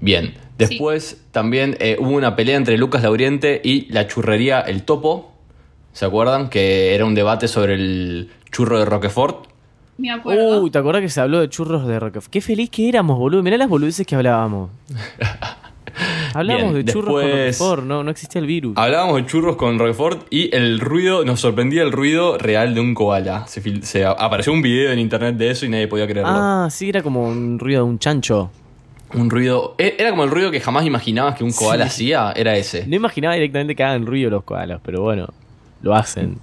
Bien. 0.00 0.32
Después 0.56 1.24
también 1.30 1.76
eh, 1.78 1.98
hubo 2.00 2.10
una 2.16 2.36
pelea 2.36 2.56
entre 2.56 2.78
Lucas 2.78 3.02
Lauriente 3.02 3.60
y 3.62 3.92
la 3.92 4.06
churrería 4.06 4.60
El 4.60 4.84
Topo. 4.84 5.30
¿Se 5.92 6.06
acuerdan? 6.06 6.48
Que 6.48 6.94
era 6.94 7.04
un 7.04 7.14
debate 7.14 7.48
sobre 7.48 7.74
el 7.74 8.30
churro 8.52 8.78
de 8.78 8.84
Roquefort. 8.84 9.46
Me 9.98 10.10
acuerdo. 10.10 10.62
Uy, 10.62 10.70
¿te 10.70 10.78
acordás 10.78 11.02
que 11.02 11.08
se 11.08 11.20
habló 11.20 11.40
de 11.40 11.48
churros 11.48 11.86
de 11.86 11.98
Roquefort? 11.98 12.30
Qué 12.30 12.40
feliz 12.40 12.70
que 12.70 12.88
éramos, 12.88 13.18
boludo. 13.18 13.42
Mirá 13.42 13.56
las 13.56 13.68
boludeces 13.68 14.06
que 14.06 14.14
hablábamos. 14.14 14.70
Hablábamos 16.34 16.72
Bien, 16.72 16.86
de 16.86 16.92
churros 16.92 17.12
con 17.20 17.30
Roquefort, 17.30 17.84
no, 17.84 18.02
no 18.02 18.10
existía 18.10 18.40
el 18.40 18.46
virus. 18.46 18.76
Hablábamos 18.78 19.16
de 19.16 19.26
churros 19.26 19.56
con 19.56 19.78
Roquefort 19.78 20.26
y 20.30 20.54
el 20.56 20.80
ruido, 20.80 21.24
nos 21.24 21.40
sorprendía 21.40 21.82
el 21.82 21.92
ruido 21.92 22.38
real 22.38 22.74
de 22.74 22.80
un 22.80 22.94
koala. 22.94 23.46
Se, 23.46 24.04
apareció 24.06 24.52
un 24.54 24.62
video 24.62 24.90
en 24.90 24.98
internet 24.98 25.36
de 25.36 25.50
eso 25.50 25.66
y 25.66 25.68
nadie 25.68 25.88
podía 25.88 26.06
creerlo. 26.06 26.32
Ah, 26.34 26.68
sí, 26.70 26.88
era 26.88 27.02
como 27.02 27.28
un 27.28 27.58
ruido 27.58 27.84
de 27.84 27.90
un 27.90 27.98
chancho. 27.98 28.50
Un 29.12 29.28
ruido. 29.28 29.74
e- 29.76 29.96
Era 29.98 30.08
como 30.10 30.24
el 30.24 30.30
ruido 30.30 30.50
que 30.50 30.60
jamás 30.60 30.86
imaginabas 30.86 31.34
que 31.36 31.44
un 31.44 31.52
koala 31.52 31.84
hacía, 31.84 32.32
era 32.34 32.56
ese. 32.56 32.86
No 32.86 32.96
imaginaba 32.96 33.34
directamente 33.34 33.76
que 33.76 33.84
hagan 33.84 34.06
ruido 34.06 34.30
los 34.30 34.44
koalas, 34.44 34.80
pero 34.82 35.02
bueno, 35.02 35.28
lo 35.82 35.94
hacen. 35.94 36.38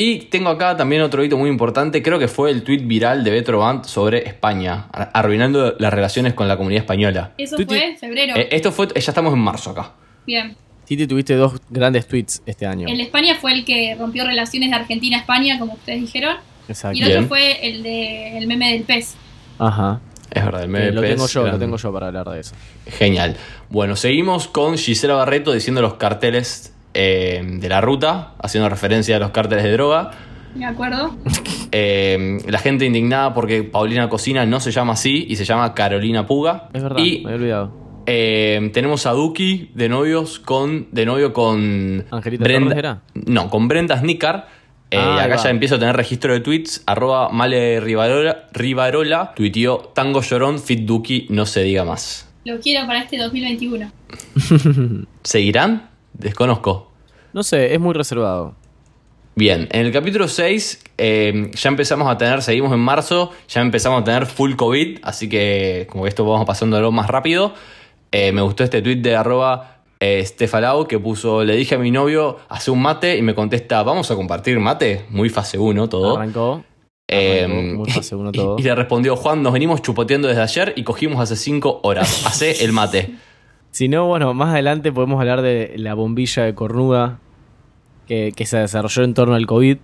Y 0.00 0.20
tengo 0.26 0.48
acá 0.48 0.76
también 0.76 1.02
otro 1.02 1.24
hito 1.24 1.36
muy 1.36 1.50
importante, 1.50 2.00
creo 2.04 2.20
que 2.20 2.28
fue 2.28 2.52
el 2.52 2.62
tweet 2.62 2.82
viral 2.84 3.24
de 3.24 3.32
Betro 3.32 3.58
Band 3.58 3.84
sobre 3.84 4.18
España, 4.28 4.86
ar- 4.92 5.10
arruinando 5.12 5.74
las 5.80 5.92
relaciones 5.92 6.34
con 6.34 6.46
la 6.46 6.56
comunidad 6.56 6.82
española. 6.82 7.32
Eso 7.36 7.56
fue 7.56 7.96
febrero. 7.98 8.36
Eh, 8.36 8.48
esto 8.52 8.70
fue, 8.70 8.86
ya 8.86 8.94
estamos 9.10 9.32
en 9.34 9.40
marzo 9.40 9.70
acá. 9.70 9.94
Bien. 10.24 10.56
Titi, 10.84 11.08
tuviste 11.08 11.34
dos 11.34 11.54
grandes 11.68 12.06
tweets 12.06 12.42
este 12.46 12.64
año. 12.64 12.86
El 12.88 12.96
de 12.98 13.02
España 13.02 13.34
fue 13.40 13.52
el 13.52 13.64
que 13.64 13.96
rompió 13.98 14.24
relaciones 14.24 14.70
de 14.70 14.76
Argentina 14.76 15.16
a 15.16 15.20
España, 15.20 15.58
como 15.58 15.72
ustedes 15.74 16.00
dijeron. 16.00 16.36
Exacto. 16.68 16.96
Y 16.96 17.02
el 17.02 17.10
otro 17.16 17.28
fue 17.28 17.68
el 17.68 17.82
de 17.82 18.38
el 18.38 18.46
meme 18.46 18.72
del 18.74 18.82
pez. 18.84 19.16
Ajá. 19.58 20.00
Es 20.30 20.44
verdad, 20.44 20.62
el 20.62 20.68
Eh, 20.68 20.72
meme 20.72 20.92
lo 20.92 21.00
pez 21.00 21.10
tengo 21.10 21.26
yo, 21.26 21.46
lo 21.48 21.58
tengo 21.58 21.76
yo 21.76 21.92
para 21.92 22.06
hablar 22.06 22.28
de 22.28 22.38
eso. 22.40 22.54
Genial. 22.86 23.36
Bueno, 23.68 23.96
seguimos 23.96 24.46
con 24.46 24.78
Gisela 24.78 25.14
Barreto 25.14 25.52
diciendo 25.52 25.82
los 25.82 25.94
carteles 25.94 26.72
eh, 27.00 27.40
de 27.60 27.68
la 27.68 27.80
ruta, 27.80 28.34
haciendo 28.42 28.68
referencia 28.68 29.14
a 29.16 29.18
los 29.20 29.30
cárteles 29.30 29.62
de 29.64 29.72
droga. 29.72 30.10
Me 30.56 30.66
acuerdo. 30.66 31.16
Eh, 31.70 32.38
la 32.48 32.58
gente 32.60 32.86
indignada 32.86 33.34
porque 33.34 33.62
Paulina 33.62 34.08
Cocina 34.08 34.46
no 34.46 34.58
se 34.58 34.70
llama 34.70 34.94
así 34.94 35.26
y 35.28 35.36
se 35.36 35.44
llama 35.44 35.74
Carolina 35.74 36.26
Puga. 36.26 36.70
Es 36.72 36.82
verdad, 36.82 36.98
Y 36.98 37.18
me 37.18 37.24
había 37.34 37.36
olvidado. 37.36 37.72
eh, 38.06 38.70
tenemos 38.72 39.04
a 39.04 39.10
Duki 39.12 39.70
de 39.74 39.90
novios 39.90 40.38
con. 40.38 40.88
de 40.92 41.04
novio 41.04 41.34
con. 41.34 42.06
¿Angelita 42.10 42.46
era? 42.74 43.02
No, 43.12 43.50
con 43.50 43.68
Brenda 43.68 43.98
Snicker. 43.98 44.44
Eh, 44.90 44.96
Ah, 44.98 45.22
acá 45.24 45.36
va. 45.36 45.42
ya 45.44 45.50
empiezo 45.50 45.74
a 45.74 45.78
tener 45.78 45.94
registro 45.94 46.32
de 46.32 46.40
tweets. 46.40 46.82
Arroba 46.86 47.28
Male 47.28 47.80
Rivarola, 47.80 48.46
Rivarola 48.54 49.34
tuiteó 49.36 49.92
Tango 49.94 50.22
Llorón, 50.22 50.58
Fit 50.60 50.86
Duki, 50.86 51.26
no 51.28 51.44
se 51.44 51.62
diga 51.64 51.84
más. 51.84 52.30
Lo 52.46 52.58
quiero 52.60 52.86
para 52.86 53.00
este 53.02 53.18
2021. 53.18 53.92
¿Seguirán? 55.22 55.90
Desconozco. 56.14 56.87
No 57.38 57.44
sé, 57.44 57.72
es 57.72 57.78
muy 57.78 57.94
reservado. 57.94 58.56
Bien, 59.36 59.68
en 59.70 59.86
el 59.86 59.92
capítulo 59.92 60.26
6 60.26 60.82
eh, 60.98 61.52
ya 61.54 61.68
empezamos 61.68 62.08
a 62.10 62.18
tener, 62.18 62.42
seguimos 62.42 62.72
en 62.72 62.80
marzo, 62.80 63.30
ya 63.48 63.60
empezamos 63.60 64.02
a 64.02 64.04
tener 64.04 64.26
full 64.26 64.56
COVID, 64.56 64.98
así 65.04 65.28
que 65.28 65.86
como 65.88 66.02
que 66.02 66.08
esto 66.08 66.24
vamos 66.24 66.44
pasándolo 66.46 66.90
más 66.90 67.06
rápido. 67.06 67.54
Eh, 68.10 68.32
me 68.32 68.42
gustó 68.42 68.64
este 68.64 68.82
tweet 68.82 68.96
de 68.96 69.14
arroba 69.14 69.82
eh, 70.00 70.20
Stefalao 70.26 70.88
que 70.88 70.98
puso, 70.98 71.44
le 71.44 71.54
dije 71.54 71.76
a 71.76 71.78
mi 71.78 71.92
novio, 71.92 72.38
hace 72.48 72.72
un 72.72 72.82
mate 72.82 73.16
y 73.16 73.22
me 73.22 73.36
contesta, 73.36 73.84
vamos 73.84 74.10
a 74.10 74.16
compartir 74.16 74.58
mate. 74.58 75.04
Muy 75.08 75.28
fase 75.28 75.58
1 75.58 75.88
todo. 75.88 76.16
Arrancó. 76.16 76.64
Eh, 77.06 77.44
arrancó 77.44 77.78
muy 77.84 77.90
fase 77.92 78.16
uno 78.16 78.30
y- 78.34 78.36
todo. 78.36 78.56
Y, 78.58 78.62
le 78.64 78.74
respondió, 78.74 79.14
Juan, 79.14 79.44
nos 79.44 79.52
venimos 79.52 79.80
chupoteando 79.80 80.26
desde 80.26 80.42
ayer 80.42 80.72
y 80.74 80.82
cogimos 80.82 81.20
hace 81.20 81.36
5 81.36 81.82
horas. 81.84 82.26
Hacé 82.26 82.64
el 82.64 82.72
mate. 82.72 83.14
Si 83.70 83.86
no, 83.86 84.06
bueno, 84.06 84.32
más 84.32 84.48
adelante 84.54 84.90
podemos 84.90 85.20
hablar 85.20 85.42
de 85.42 85.74
la 85.76 85.92
bombilla 85.92 86.42
de 86.42 86.54
cornuda 86.54 87.20
que, 88.08 88.32
que 88.34 88.46
se 88.46 88.58
desarrolló 88.58 89.04
en 89.04 89.14
torno 89.14 89.34
al 89.34 89.46
COVID, 89.46 89.76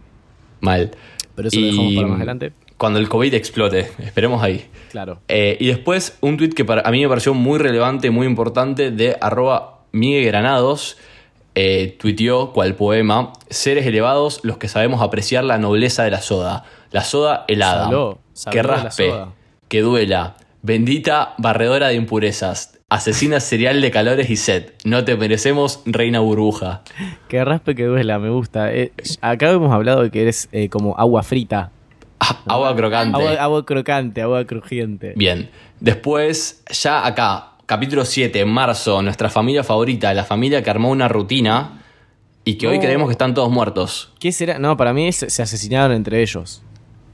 Mal. 0.60 0.90
pero 1.36 1.48
eso 1.48 1.60
lo 1.60 1.66
dejamos 1.66 1.94
para 1.94 2.06
más 2.08 2.16
adelante. 2.16 2.52
Cuando 2.76 2.98
el 2.98 3.08
COVID 3.08 3.34
explote, 3.34 3.90
esperemos 3.98 4.42
ahí. 4.42 4.66
Claro. 4.90 5.20
Eh, 5.28 5.56
y 5.60 5.68
después 5.68 6.16
un 6.20 6.36
tweet 6.36 6.50
que 6.50 6.64
para, 6.64 6.82
a 6.82 6.90
mí 6.90 7.00
me 7.02 7.08
pareció 7.08 7.34
muy 7.34 7.58
relevante, 7.58 8.10
muy 8.10 8.26
importante, 8.26 8.90
de 8.90 9.16
arroba 9.20 9.80
Miguel 9.92 10.24
Granados. 10.24 10.96
Eh, 11.56 11.96
tuiteó 12.00 12.52
cual 12.52 12.74
poema, 12.74 13.32
seres 13.48 13.86
elevados 13.86 14.40
los 14.42 14.56
que 14.58 14.66
sabemos 14.66 15.00
apreciar 15.00 15.44
la 15.44 15.56
nobleza 15.56 16.02
de 16.02 16.10
la 16.10 16.20
soda. 16.20 16.64
La 16.90 17.04
soda 17.04 17.44
helada. 17.46 17.84
Saló, 17.84 18.18
que 18.50 18.62
raspe, 18.64 19.12
que 19.68 19.80
duela. 19.80 20.34
Bendita 20.62 21.34
barredora 21.38 21.88
de 21.88 21.94
impurezas. 21.94 22.73
Asesina 22.94 23.40
serial 23.40 23.80
de 23.80 23.90
calores 23.90 24.30
y 24.30 24.36
sed. 24.36 24.70
No 24.84 25.04
te 25.04 25.16
merecemos, 25.16 25.82
reina 25.84 26.20
burbuja. 26.20 26.82
Que 27.26 27.44
raspe 27.44 27.74
que 27.74 27.86
duela, 27.86 28.20
me 28.20 28.30
gusta. 28.30 28.72
Eh, 28.72 28.92
acá 29.20 29.50
hemos 29.50 29.72
hablado 29.72 30.04
de 30.04 30.12
que 30.12 30.22
eres 30.22 30.48
eh, 30.52 30.68
como 30.68 30.96
agua 30.96 31.24
frita. 31.24 31.72
Ah, 32.20 32.38
agua 32.46 32.76
crocante. 32.76 33.18
Agua, 33.18 33.32
agua 33.32 33.66
crocante, 33.66 34.22
agua 34.22 34.44
crujiente. 34.44 35.12
Bien. 35.16 35.50
Después, 35.80 36.62
ya 36.70 37.04
acá, 37.04 37.54
capítulo 37.66 38.04
7, 38.04 38.38
en 38.38 38.48
marzo, 38.48 39.02
nuestra 39.02 39.28
familia 39.28 39.64
favorita, 39.64 40.14
la 40.14 40.22
familia 40.22 40.62
que 40.62 40.70
armó 40.70 40.90
una 40.90 41.08
rutina 41.08 41.82
y 42.44 42.54
que 42.54 42.68
hoy 42.68 42.78
creemos 42.78 43.08
que 43.08 43.12
están 43.12 43.34
todos 43.34 43.50
muertos. 43.50 44.12
¿Qué 44.20 44.30
será? 44.30 44.60
No, 44.60 44.76
para 44.76 44.92
mí 44.92 45.10
se, 45.10 45.30
se 45.30 45.42
asesinaron 45.42 45.96
entre 45.96 46.22
ellos. 46.22 46.62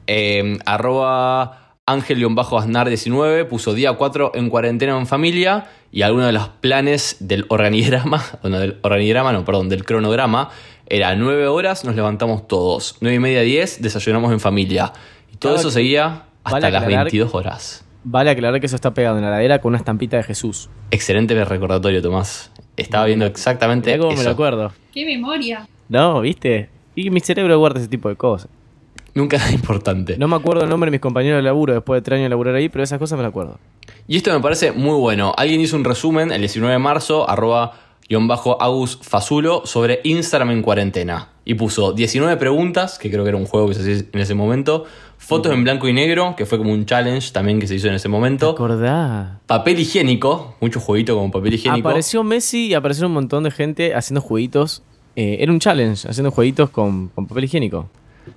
Eh, 0.07 0.59
arroba 0.67 1.60
Ángel-Aznar19 1.95 3.47
puso 3.47 3.75
día 3.75 3.93
4 3.93 4.33
en 4.35 4.51
cuarentena 4.51 4.97
en 4.99 5.07
familia 5.07 5.67
y 5.93 6.03
algunos 6.03 6.27
de 6.27 6.33
los 6.33 6.49
planes 6.49 7.17
del 7.21 7.45
organigrama, 7.49 8.23
bueno, 8.43 8.59
del 8.59 8.79
organigrama, 8.83 9.33
no, 9.33 9.45
perdón, 9.45 9.69
del 9.69 9.85
cronograma, 9.85 10.51
era 10.87 11.15
9 11.15 11.47
horas 11.47 11.85
nos 11.85 11.95
levantamos 11.95 12.49
todos, 12.49 12.97
9 13.01 13.17
y 13.17 13.19
media 13.21 13.41
10 13.43 13.83
desayunamos 13.83 14.33
en 14.33 14.41
familia. 14.41 14.93
Y 15.33 15.37
todo 15.37 15.53
Claro 15.53 15.61
eso 15.69 15.71
seguía 15.71 16.25
hasta 16.45 16.51
vale 16.59 16.71
las 16.71 16.83
aclarar- 16.83 17.05
22 17.05 17.35
horas. 17.35 17.85
Vale 18.03 18.31
aclarar 18.31 18.61
que 18.61 18.67
eso 18.67 18.77
está 18.77 18.95
pegado 18.95 19.19
en 19.19 19.25
la 19.25 19.31
ladera 19.31 19.61
con 19.61 19.71
una 19.71 19.79
estampita 19.79 20.17
de 20.17 20.23
Jesús. 20.23 20.71
Excelente 20.91 21.45
recordatorio, 21.45 22.01
Tomás. 22.01 22.51
Estaba 22.79 23.05
viendo 23.05 23.27
exactamente 23.27 23.99
cómo 23.99 24.17
me 24.17 24.25
lo 24.25 24.31
acuerdo. 24.31 24.73
¡Qué 24.95 25.05
memoria! 25.05 25.69
No, 25.91 26.23
¿viste? 26.23 26.71
Y 26.95 27.11
mi 27.11 27.21
cerebro 27.21 27.59
guarda 27.59 27.79
ese 27.79 27.89
tipo 27.89 28.09
de 28.09 28.17
cosas. 28.17 28.49
Nunca 29.15 29.37
es 29.49 29.53
importante. 29.53 30.17
No 30.19 30.29
me 30.29 30.37
acuerdo 30.37 30.65
el 30.65 30.71
nombre 30.71 30.89
de 30.89 30.93
mis 30.93 31.01
compañeros 31.01 31.39
de 31.39 31.43
laburo 31.43 31.75
después 31.75 31.99
de 31.99 32.03
tres 32.03 32.17
años 32.17 32.27
de 32.27 32.31
laburar 32.31 32.55
ahí, 32.55 32.69
pero 32.69 32.85
esas 32.85 32.99
cosas 32.99 33.17
me 33.17 33.23
las 33.23 33.31
acuerdo. 33.31 33.59
Y 34.07 34.17
esto 34.17 34.33
me 34.33 34.41
parece 34.41 34.73
muy 34.73 34.99
bueno. 34.99 35.33
Alguien 35.37 35.61
hizo 35.61 35.77
un 35.77 35.85
resumen 35.85 36.33
el 36.33 36.41
19 36.41 36.73
de 36.73 36.79
marzo, 36.79 37.29
arroba 37.29 37.73
guion 38.09 38.27
bajo 38.27 38.61
Agus 38.61 38.99
Fazulo, 39.03 39.63
sobre 39.67 40.01
Instagram 40.05 40.51
en 40.51 40.63
cuarentena. 40.63 41.29
Y 41.45 41.55
puso 41.55 41.93
19 41.93 42.37
preguntas, 42.37 42.99
que 42.99 43.11
creo 43.11 43.23
que 43.25 43.29
era 43.31 43.39
un 43.39 43.47
juego 43.47 43.69
que 43.69 43.75
se 43.75 43.81
hacía 43.81 44.05
en 44.13 44.21
ese 44.21 44.35
momento. 44.35 44.85
Fotos 45.17 45.53
en 45.53 45.63
blanco 45.65 45.87
y 45.87 45.93
negro, 45.93 46.35
que 46.37 46.47
fue 46.47 46.59
como 46.59 46.73
un 46.73 46.87
challenge 46.87 47.33
también 47.33 47.61
que 47.61 47.67
se 47.67 47.75
hizo 47.75 47.89
en 47.89 47.95
ese 47.95 48.05
¿Te 48.05 48.09
momento. 48.09 48.51
acordás? 48.51 49.39
Papel 49.47 49.79
higiénico, 49.79 50.57
mucho 50.61 50.81
jueguito 50.81 51.15
como 51.15 51.31
papel 51.31 51.55
higiénico. 51.55 51.89
Apareció 51.89 52.25
Messi 52.25 52.69
y 52.69 52.75
apareció 52.75 53.07
un 53.07 53.13
montón 53.13 53.45
de 53.45 53.51
gente 53.51 53.95
haciendo 53.95 54.21
jueguitos. 54.21 54.83
Eh, 55.17 55.39
era 55.41 55.53
un 55.53 55.61
challenge, 55.61 56.09
haciendo 56.09 56.31
jueguitos 56.31 56.71
con, 56.71 57.09
con 57.09 57.27
papel 57.27 57.45
higiénico. 57.45 57.89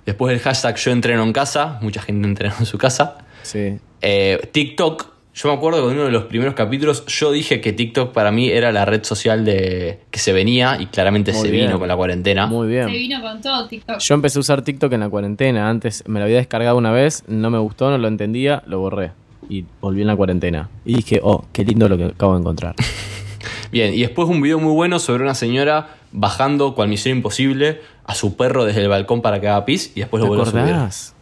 Después 0.06 0.32
el 0.34 0.40
hashtag 0.40 0.76
yo 0.76 0.90
entreno 0.90 1.22
en 1.22 1.32
casa, 1.32 1.78
mucha 1.82 2.00
gente 2.02 2.26
entrenó 2.28 2.54
en 2.58 2.66
su 2.66 2.78
casa. 2.78 3.18
Sí. 3.42 3.78
Eh, 4.00 4.48
TikTok, 4.52 5.06
yo 5.34 5.48
me 5.48 5.54
acuerdo 5.54 5.80
que 5.84 5.92
en 5.92 5.98
uno 5.98 6.04
de 6.06 6.12
los 6.12 6.24
primeros 6.24 6.54
capítulos 6.54 7.04
yo 7.06 7.32
dije 7.32 7.60
que 7.60 7.72
TikTok 7.72 8.12
para 8.12 8.30
mí 8.30 8.48
era 8.50 8.70
la 8.70 8.84
red 8.84 9.02
social 9.02 9.44
de 9.44 10.00
que 10.10 10.18
se 10.18 10.32
venía 10.32 10.76
y 10.80 10.86
claramente 10.86 11.32
Muy 11.32 11.42
se 11.42 11.50
bien. 11.50 11.66
vino 11.66 11.78
con 11.78 11.88
la 11.88 11.96
cuarentena. 11.96 12.46
Muy 12.46 12.68
Se 12.68 12.74
bien. 12.74 12.86
vino 12.86 13.20
con 13.20 13.40
todo 13.40 13.66
TikTok. 13.66 13.98
Yo 13.98 14.14
empecé 14.14 14.38
a 14.38 14.40
usar 14.40 14.62
TikTok 14.62 14.92
en 14.92 15.00
la 15.00 15.08
cuarentena. 15.08 15.68
Antes 15.68 16.04
me 16.06 16.20
lo 16.20 16.26
había 16.26 16.36
descargado 16.36 16.76
una 16.76 16.92
vez, 16.92 17.24
no 17.26 17.50
me 17.50 17.58
gustó, 17.58 17.90
no 17.90 17.98
lo 17.98 18.06
entendía, 18.08 18.62
lo 18.66 18.78
borré. 18.78 19.10
Y 19.48 19.64
volví 19.80 20.02
en 20.02 20.06
la 20.06 20.16
cuarentena. 20.16 20.70
Y 20.84 20.94
dije, 20.96 21.20
oh, 21.22 21.44
qué 21.52 21.64
lindo 21.64 21.88
lo 21.88 21.96
que 21.98 22.04
acabo 22.04 22.34
de 22.34 22.40
encontrar. 22.40 22.74
Bien, 23.72 23.92
y 23.92 24.00
después 24.02 24.28
un 24.28 24.40
video 24.40 24.58
muy 24.60 24.72
bueno 24.72 24.98
sobre 25.00 25.24
una 25.24 25.34
señora 25.34 25.96
bajando 26.16 26.74
cual 26.74 26.88
misión 26.88 27.16
imposible 27.18 27.80
a 28.06 28.14
su 28.14 28.36
perro 28.36 28.64
desde 28.64 28.80
el 28.82 28.88
balcón 28.88 29.20
para 29.20 29.40
que 29.40 29.48
haga 29.48 29.64
pis 29.64 29.92
y 29.94 30.00
después 30.00 30.20
¿Te 30.22 30.24
lo 30.24 30.28
vuelve 30.28 30.42
a 30.44 30.50
subir. 30.50 30.62
acordás? 30.74 31.14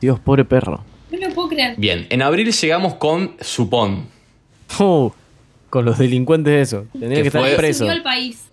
Dios, 0.00 0.18
pobre 0.18 0.44
perro. 0.44 0.82
No 1.10 1.18
lo 1.28 1.34
puedo 1.34 1.48
creer. 1.48 1.74
Bien, 1.76 2.06
en 2.10 2.22
abril 2.22 2.50
llegamos 2.52 2.94
con 2.94 3.34
Supón, 3.40 4.06
Oh, 4.78 5.14
con 5.70 5.84
los 5.84 5.98
delincuentes 5.98 6.52
de 6.52 6.60
eso. 6.62 6.86
Tendría 6.92 7.16
Que 7.22 7.30
que 7.30 7.38
estar 7.38 7.56
preso. 7.56 7.86
país. 8.02 8.44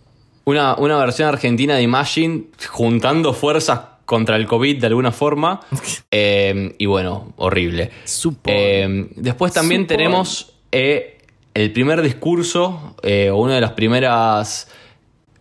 una, 0.46 0.76
una 0.76 0.98
versión 0.98 1.28
argentina 1.28 1.76
de 1.76 1.82
Imagine 1.82 2.44
juntando 2.70 3.34
fuerzas 3.34 3.80
contra 4.06 4.36
el 4.36 4.46
COVID 4.48 4.80
de 4.82 4.88
alguna 4.88 5.12
forma. 5.12 5.60
Eh, 6.12 6.76
y 6.78 6.86
bueno, 6.86 7.34
horrible. 7.36 7.92
Supón. 8.06 8.54
Eh, 8.56 9.08
después 9.18 9.52
también 9.52 9.82
Supón. 9.82 9.98
tenemos 9.98 10.54
eh, 10.72 11.18
el 11.54 11.74
primer 11.74 12.02
discurso, 12.02 12.96
eh, 13.04 13.30
o 13.32 13.38
una 13.38 13.56
de 13.56 13.62
las 13.62 13.72
primeras 13.72 14.70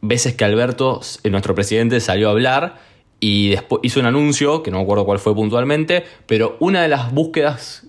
veces 0.06 0.34
que 0.34 0.44
Alberto, 0.44 1.00
eh, 1.22 1.30
nuestro 1.30 1.54
presidente, 1.54 2.00
salió 2.00 2.28
a 2.28 2.32
hablar 2.32 2.76
y 3.20 3.50
después 3.50 3.80
hizo 3.84 4.00
un 4.00 4.06
anuncio, 4.06 4.62
que 4.62 4.70
no 4.70 4.78
me 4.78 4.82
acuerdo 4.82 5.04
cuál 5.04 5.18
fue 5.18 5.34
puntualmente, 5.34 6.04
pero 6.26 6.56
una 6.60 6.82
de 6.82 6.88
las 6.88 7.12
búsquedas 7.12 7.86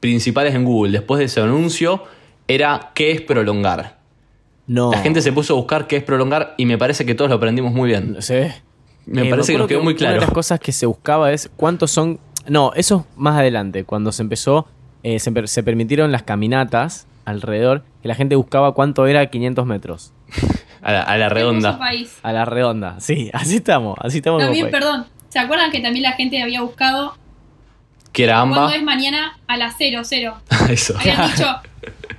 principales 0.00 0.54
en 0.54 0.64
Google 0.64 0.92
después 0.92 1.18
de 1.18 1.24
ese 1.24 1.40
anuncio 1.40 2.04
era 2.46 2.92
¿qué 2.94 3.10
es 3.10 3.20
prolongar? 3.20 3.98
no. 4.66 4.92
La 4.92 4.98
gente 4.98 5.20
se 5.22 5.32
puso 5.32 5.54
a 5.54 5.56
buscar 5.56 5.86
qué 5.86 5.96
es 5.96 6.02
prolongar 6.04 6.54
y 6.58 6.66
me 6.66 6.78
parece 6.78 7.04
que 7.06 7.14
todos 7.14 7.30
lo 7.30 7.36
aprendimos 7.36 7.72
muy 7.72 7.88
bien. 7.88 8.12
No 8.12 8.22
sé. 8.22 8.54
Me 9.06 9.26
Eh, 9.26 9.30
parece 9.30 9.52
que 9.52 9.58
nos 9.58 9.66
quedó 9.66 9.82
muy 9.82 9.92
Una 9.94 9.98
claro. 9.98 10.14
de 10.16 10.20
las 10.20 10.30
cosas 10.30 10.60
que 10.60 10.72
se 10.72 10.84
buscaba 10.86 11.32
es 11.32 11.50
cuántos 11.56 11.90
son. 11.90 12.20
No, 12.46 12.72
eso 12.74 13.06
es 13.10 13.18
más 13.18 13.38
adelante, 13.38 13.84
cuando 13.84 14.12
se 14.12 14.22
empezó, 14.22 14.66
eh, 15.02 15.18
se, 15.18 15.46
se 15.46 15.62
permitieron 15.62 16.12
las 16.12 16.22
caminatas 16.22 17.06
alrededor, 17.24 17.82
que 18.02 18.08
la 18.08 18.14
gente 18.14 18.36
buscaba 18.36 18.72
cuánto 18.74 19.06
era 19.06 19.26
500 19.30 19.66
metros. 19.66 20.12
A 20.82 20.92
la, 20.92 21.02
a 21.02 21.16
la 21.16 21.28
redonda. 21.28 21.78
país. 21.78 22.18
A 22.22 22.32
la 22.32 22.44
redonda. 22.44 23.00
Sí, 23.00 23.30
así 23.32 23.56
estamos, 23.56 23.96
así 24.00 24.18
estamos. 24.18 24.42
También, 24.42 24.66
país. 24.70 24.72
perdón. 24.72 25.06
¿Se 25.28 25.38
acuerdan 25.38 25.70
que 25.70 25.80
también 25.80 26.02
la 26.04 26.12
gente 26.12 26.42
había 26.42 26.62
buscado 26.62 27.14
Que 28.12 28.24
era 28.24 28.36
cuándo 28.40 28.60
AMBA. 28.62 28.76
es 28.76 28.82
mañana 28.82 29.38
a 29.46 29.56
las 29.56 29.76
00? 29.76 30.34
Eso. 30.70 30.96
Habían 30.98 31.30
dicho, 31.30 31.46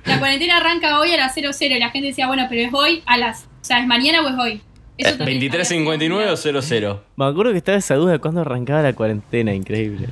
la 0.04 0.18
cuarentena 0.18 0.58
arranca 0.58 0.98
hoy 1.00 1.12
a 1.12 1.16
las 1.16 1.34
00 1.34 1.50
y 1.76 1.78
la 1.78 1.90
gente 1.90 2.08
decía, 2.08 2.26
bueno, 2.28 2.46
pero 2.48 2.62
es 2.62 2.72
hoy 2.72 3.02
a 3.06 3.16
las... 3.16 3.44
O 3.44 3.64
sea, 3.64 3.80
¿es 3.80 3.86
mañana 3.86 4.22
o 4.22 4.28
es 4.28 4.34
hoy? 4.38 4.62
Eso 4.96 5.16
también 5.16 5.40
23.59 5.40 6.14
había 6.20 6.32
o 6.32 6.36
00. 6.62 7.04
Me 7.16 7.24
acuerdo 7.24 7.52
que 7.52 7.58
estaba 7.58 7.78
esa 7.78 7.94
duda 7.96 8.12
de 8.12 8.18
cuándo 8.18 8.42
arrancaba 8.42 8.82
la 8.82 8.92
cuarentena, 8.92 9.52
increíble. 9.54 10.08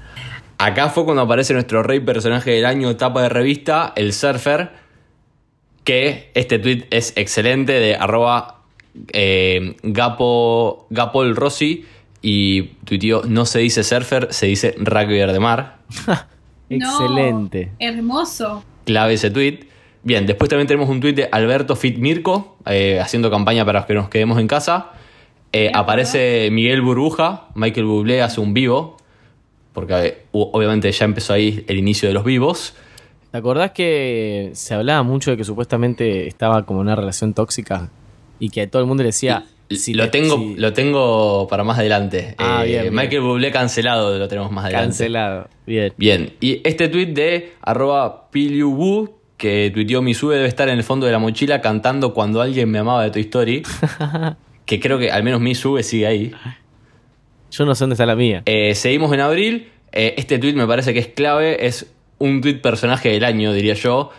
Acá 0.59 0.89
fue 0.89 1.05
cuando 1.05 1.23
aparece 1.23 1.53
nuestro 1.53 1.83
rey 1.83 2.01
personaje 2.01 2.51
del 2.51 2.67
año, 2.67 2.97
tapa 2.97 3.23
de 3.23 3.29
revista, 3.29 3.93
el 3.97 4.13
surfer. 4.13 4.71
Que 5.89 6.31
este 6.35 6.59
tweet 6.59 6.87
es 6.91 7.15
excelente 7.17 7.73
de 7.73 7.95
arroba 7.97 8.61
eh, 9.13 9.77
Gapo, 9.83 10.87
Gapol 10.91 11.35
Rossi. 11.35 11.87
Y 12.21 12.63
tuiteó, 12.85 13.23
no 13.25 13.47
se 13.47 13.61
dice 13.61 13.85
surfer, 13.85 14.29
se 14.33 14.47
dice 14.47 14.75
rugby 14.79 15.19
de 15.19 15.41
mar. 15.41 15.79
No, 16.71 16.77
Excelente. 16.77 17.71
hermoso. 17.79 18.63
Clave 18.85 19.15
ese 19.15 19.31
tweet. 19.31 19.61
Bien, 20.03 20.27
después 20.27 20.51
también 20.51 20.67
tenemos 20.67 20.91
un 20.91 21.01
tweet 21.01 21.15
de 21.15 21.29
Alberto 21.33 21.77
Fit 21.77 21.97
Mirko, 21.97 22.59
eh, 22.67 23.01
haciendo 23.01 23.31
campaña 23.31 23.65
para 23.65 23.87
que 23.87 23.95
nos 23.95 24.11
quedemos 24.11 24.39
en 24.39 24.49
casa. 24.49 24.93
Eh, 25.53 25.71
aparece 25.75 26.51
Miguel 26.53 26.83
Burbuja, 26.83 27.49
Michael 27.55 27.87
Bublé 27.87 28.21
hace 28.21 28.41
un 28.41 28.53
vivo, 28.53 28.99
porque 29.73 29.95
eh, 29.95 30.19
obviamente 30.33 30.93
ya 30.93 31.07
empezó 31.07 31.33
ahí 31.33 31.65
el 31.69 31.79
inicio 31.79 32.09
de 32.09 32.15
los 32.15 32.25
vivos. 32.25 32.75
¿Te 33.39 33.41
acordás 33.41 33.71
que 33.71 34.51
se 34.55 34.75
hablaba 34.75 35.05
mucho 35.05 35.31
de 35.31 35.37
que 35.37 35.45
supuestamente 35.45 36.27
estaba 36.27 36.67
como 36.67 36.81
una 36.81 36.97
relación 36.97 37.35
tóxica? 37.35 37.89
Y 38.41 38.49
que 38.51 38.67
todo 38.67 38.83
el 38.83 38.89
mundo 38.89 39.05
le 39.05 39.11
decía. 39.11 39.45
si 39.71 39.95
lo, 39.95 40.07
te- 40.11 40.19
tengo, 40.19 40.37
si- 40.39 40.57
lo 40.57 40.73
tengo 40.73 41.47
para 41.47 41.63
más 41.63 41.79
adelante. 41.79 42.35
Ah, 42.39 42.63
Eh, 42.65 42.67
bien, 42.69 42.83
bien. 42.83 42.95
Michael 42.97 43.21
Bublé 43.21 43.53
cancelado, 43.53 44.19
lo 44.19 44.27
tenemos 44.27 44.51
más 44.51 44.65
adelante. 44.65 44.87
Cancelado. 44.89 45.49
Bien. 45.67 45.93
Bien, 45.97 46.33
y 46.41 46.61
este 46.65 46.89
tweet 46.89 47.07
de 47.15 47.53
arroba 47.63 48.29
Piliubu, 48.33 49.11
que 49.37 49.71
tuiteó 49.73 50.03
mi 50.03 50.15
sube 50.15 50.35
debe 50.35 50.49
estar 50.49 50.69
en 50.69 50.77
el 50.77 50.83
fondo 50.83 51.07
de 51.07 51.13
la 51.13 51.21
mochila 51.21 51.61
cantando 51.61 52.13
cuando 52.15 52.41
alguien 52.43 52.69
me 52.69 52.81
amaba 52.81 53.05
de 53.05 53.13
Toy 53.13 53.23
Story. 53.23 53.63
que 54.67 54.81
creo 54.81 54.99
que 54.99 55.13
al 55.13 55.23
menos 55.23 55.41
mi 55.41 55.55
sube 55.55 55.85
sigue 55.85 56.09
ahí. 56.09 56.33
Yo 57.53 57.65
no 57.65 57.77
sé 57.77 57.85
dónde 57.85 57.95
está 57.95 58.05
la 58.05 58.17
mía. 58.17 58.43
Eh, 58.47 58.75
seguimos 58.75 59.13
en 59.13 59.21
abril. 59.21 59.69
Eh, 59.93 60.15
este 60.19 60.41
tweet 60.41 60.55
me 60.55 60.67
parece 60.67 60.93
que 60.93 60.99
es 60.99 61.07
clave. 61.07 61.65
Es 61.67 61.87
un 62.19 62.41
tweet 62.41 62.61
personaje 62.61 63.11
del 63.11 63.25
año, 63.25 63.53
diría 63.53 63.75
yo. 63.75 64.11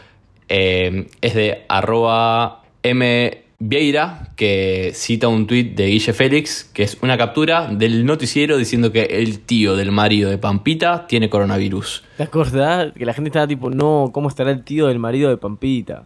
Eh, 0.47 1.07
es 1.21 1.35
de 1.35 1.65
arroba 1.67 2.63
M 2.83 3.43
Vieira, 3.61 4.29
que 4.37 4.91
cita 4.93 5.27
un 5.27 5.45
tuit 5.45 5.75
de 5.75 5.87
Guille 5.87 6.13
Félix, 6.13 6.63
que 6.63 6.83
es 6.83 6.97
una 7.01 7.17
captura 7.17 7.67
del 7.67 8.05
noticiero 8.05 8.55
diciendo 8.55 8.93
que 8.93 9.01
el 9.03 9.41
tío 9.41 9.75
del 9.75 9.91
marido 9.91 10.29
de 10.29 10.37
Pampita 10.37 11.07
tiene 11.07 11.29
coronavirus. 11.29 12.03
¿Te 12.15 12.23
acordás? 12.23 12.93
Que 12.93 13.05
la 13.05 13.13
gente 13.13 13.27
estaba 13.27 13.47
tipo, 13.47 13.69
no, 13.69 14.11
¿cómo 14.13 14.29
estará 14.29 14.51
el 14.51 14.63
tío 14.63 14.87
del 14.87 14.97
marido 14.97 15.29
de 15.29 15.35
Pampita? 15.35 16.05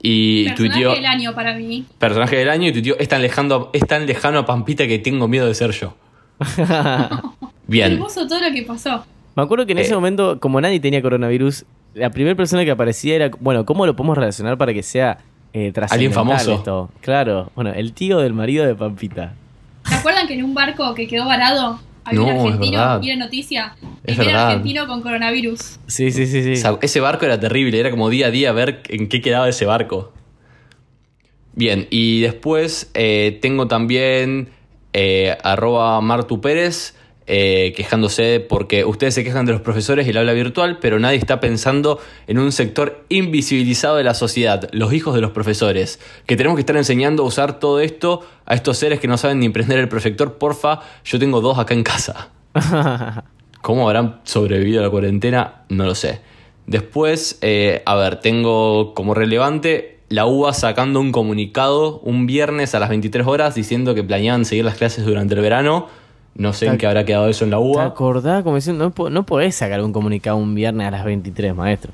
Y 0.00 0.44
Personaje 0.44 0.72
tuiteó, 0.72 0.94
del 0.94 1.06
año 1.06 1.34
para 1.34 1.54
mí. 1.54 1.84
personaje 1.98 2.36
del 2.36 2.48
año, 2.48 2.68
y 2.68 2.72
tuiteó, 2.72 2.96
es 2.98 3.08
tan, 3.08 3.20
lejano, 3.20 3.68
es 3.74 3.86
tan 3.86 4.06
lejano 4.06 4.38
a 4.38 4.46
Pampita 4.46 4.86
que 4.86 4.98
tengo 4.98 5.28
miedo 5.28 5.46
de 5.46 5.54
ser 5.54 5.72
yo. 5.72 5.94
Bien, 7.66 7.92
Hermoso 7.92 8.26
todo 8.26 8.40
lo 8.40 8.50
que 8.54 8.62
pasó. 8.62 9.04
Me 9.36 9.42
acuerdo 9.42 9.66
que 9.66 9.72
en 9.72 9.78
Eh. 9.78 9.82
ese 9.82 9.94
momento, 9.94 10.40
como 10.40 10.60
nadie 10.60 10.80
tenía 10.80 11.00
coronavirus, 11.02 11.64
la 11.94 12.10
primera 12.10 12.36
persona 12.36 12.64
que 12.64 12.70
aparecía 12.70 13.14
era, 13.16 13.30
bueno, 13.40 13.64
¿cómo 13.64 13.86
lo 13.86 13.94
podemos 13.96 14.16
relacionar 14.18 14.58
para 14.58 14.72
que 14.74 14.82
sea 14.82 15.18
eh, 15.52 15.72
trascendental 15.72 16.14
famoso. 16.14 16.54
esto? 16.54 16.90
Claro, 17.00 17.50
bueno, 17.54 17.72
el 17.72 17.92
tío 17.92 18.18
del 18.18 18.34
marido 18.34 18.66
de 18.66 18.74
Pampita. 18.74 19.34
¿Se 19.84 19.94
acuerdan 19.94 20.26
que 20.26 20.34
en 20.34 20.44
un 20.44 20.52
barco 20.54 20.94
que 20.94 21.06
quedó 21.08 21.24
varado 21.24 21.80
había 22.04 22.20
No, 22.20 22.26
un 22.26 22.30
es 22.32 22.42
argentino? 22.44 22.78
verdad. 22.78 23.02
Y 23.02 23.10
era 23.10 23.18
noticia. 23.24 23.74
Es 24.04 24.18
argentino 24.18 24.86
con 24.86 25.00
coronavirus. 25.02 25.78
Sí, 25.86 26.10
sí, 26.10 26.26
sí, 26.26 26.42
sí. 26.42 26.52
O 26.52 26.56
sea, 26.56 26.78
ese 26.82 27.00
barco 27.00 27.24
era 27.24 27.40
terrible, 27.40 27.78
era 27.80 27.90
como 27.90 28.10
día 28.10 28.26
a 28.26 28.30
día 28.30 28.52
ver 28.52 28.82
en 28.88 29.08
qué 29.08 29.20
quedaba 29.22 29.48
ese 29.48 29.64
barco. 29.64 30.12
Bien, 31.54 31.86
y 31.90 32.20
después 32.20 32.90
eh, 32.94 33.38
tengo 33.42 33.66
también 33.66 34.50
eh, 34.92 35.36
arroba 35.42 36.00
Martu 36.00 36.40
Pérez 36.40 36.94
eh, 37.30 37.74
quejándose 37.76 38.40
porque 38.40 38.84
ustedes 38.86 39.14
se 39.14 39.22
quejan 39.22 39.44
de 39.44 39.52
los 39.52 39.60
profesores 39.60 40.06
y 40.06 40.10
el 40.10 40.16
aula 40.16 40.32
virtual, 40.32 40.78
pero 40.80 40.98
nadie 40.98 41.18
está 41.18 41.40
pensando 41.40 42.00
en 42.26 42.38
un 42.38 42.52
sector 42.52 43.04
invisibilizado 43.10 43.96
de 43.96 44.04
la 44.04 44.14
sociedad, 44.14 44.68
los 44.72 44.94
hijos 44.94 45.14
de 45.14 45.20
los 45.20 45.32
profesores, 45.32 46.00
que 46.24 46.36
tenemos 46.36 46.56
que 46.56 46.60
estar 46.60 46.76
enseñando 46.76 47.22
a 47.22 47.26
usar 47.26 47.60
todo 47.60 47.80
esto 47.80 48.22
a 48.46 48.54
estos 48.54 48.78
seres 48.78 48.98
que 48.98 49.08
no 49.08 49.18
saben 49.18 49.40
ni 49.40 49.50
prender 49.50 49.78
el 49.78 49.88
proyector. 49.88 50.38
Porfa, 50.38 50.80
yo 51.04 51.18
tengo 51.18 51.42
dos 51.42 51.58
acá 51.58 51.74
en 51.74 51.82
casa. 51.82 52.30
¿Cómo 53.60 53.86
habrán 53.86 54.20
sobrevivido 54.24 54.80
a 54.80 54.84
la 54.84 54.90
cuarentena? 54.90 55.64
No 55.68 55.84
lo 55.84 55.94
sé. 55.94 56.20
Después, 56.66 57.38
eh, 57.42 57.82
a 57.84 57.94
ver, 57.94 58.20
tengo 58.20 58.94
como 58.94 59.12
relevante 59.14 59.98
la 60.08 60.24
UBA 60.24 60.54
sacando 60.54 61.00
un 61.00 61.12
comunicado 61.12 62.00
un 62.00 62.26
viernes 62.26 62.74
a 62.74 62.78
las 62.78 62.88
23 62.88 63.26
horas 63.26 63.54
diciendo 63.54 63.94
que 63.94 64.02
planeaban 64.02 64.46
seguir 64.46 64.64
las 64.64 64.76
clases 64.76 65.04
durante 65.04 65.34
el 65.34 65.42
verano. 65.42 65.88
No 66.38 66.52
sé 66.54 66.66
en 66.66 66.78
qué 66.78 66.86
habrá 66.86 67.04
quedado 67.04 67.28
eso 67.28 67.44
en 67.44 67.50
la 67.50 67.58
¿Te 67.58 67.62
UBA. 67.64 67.84
acordás? 67.84 68.42
Como 68.44 68.56
diciendo, 68.56 68.90
no, 68.96 69.10
no 69.10 69.26
podés 69.26 69.54
sacar 69.56 69.82
un 69.82 69.92
comunicado 69.92 70.36
un 70.38 70.54
viernes 70.54 70.86
a 70.86 70.90
las 70.92 71.04
23, 71.04 71.54
maestro. 71.54 71.92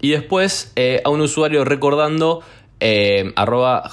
Y 0.00 0.10
después 0.10 0.72
eh, 0.76 1.00
a 1.04 1.08
un 1.10 1.20
usuario 1.20 1.64
recordando 1.64 2.40
eh, 2.80 3.32
arroba 3.36 3.84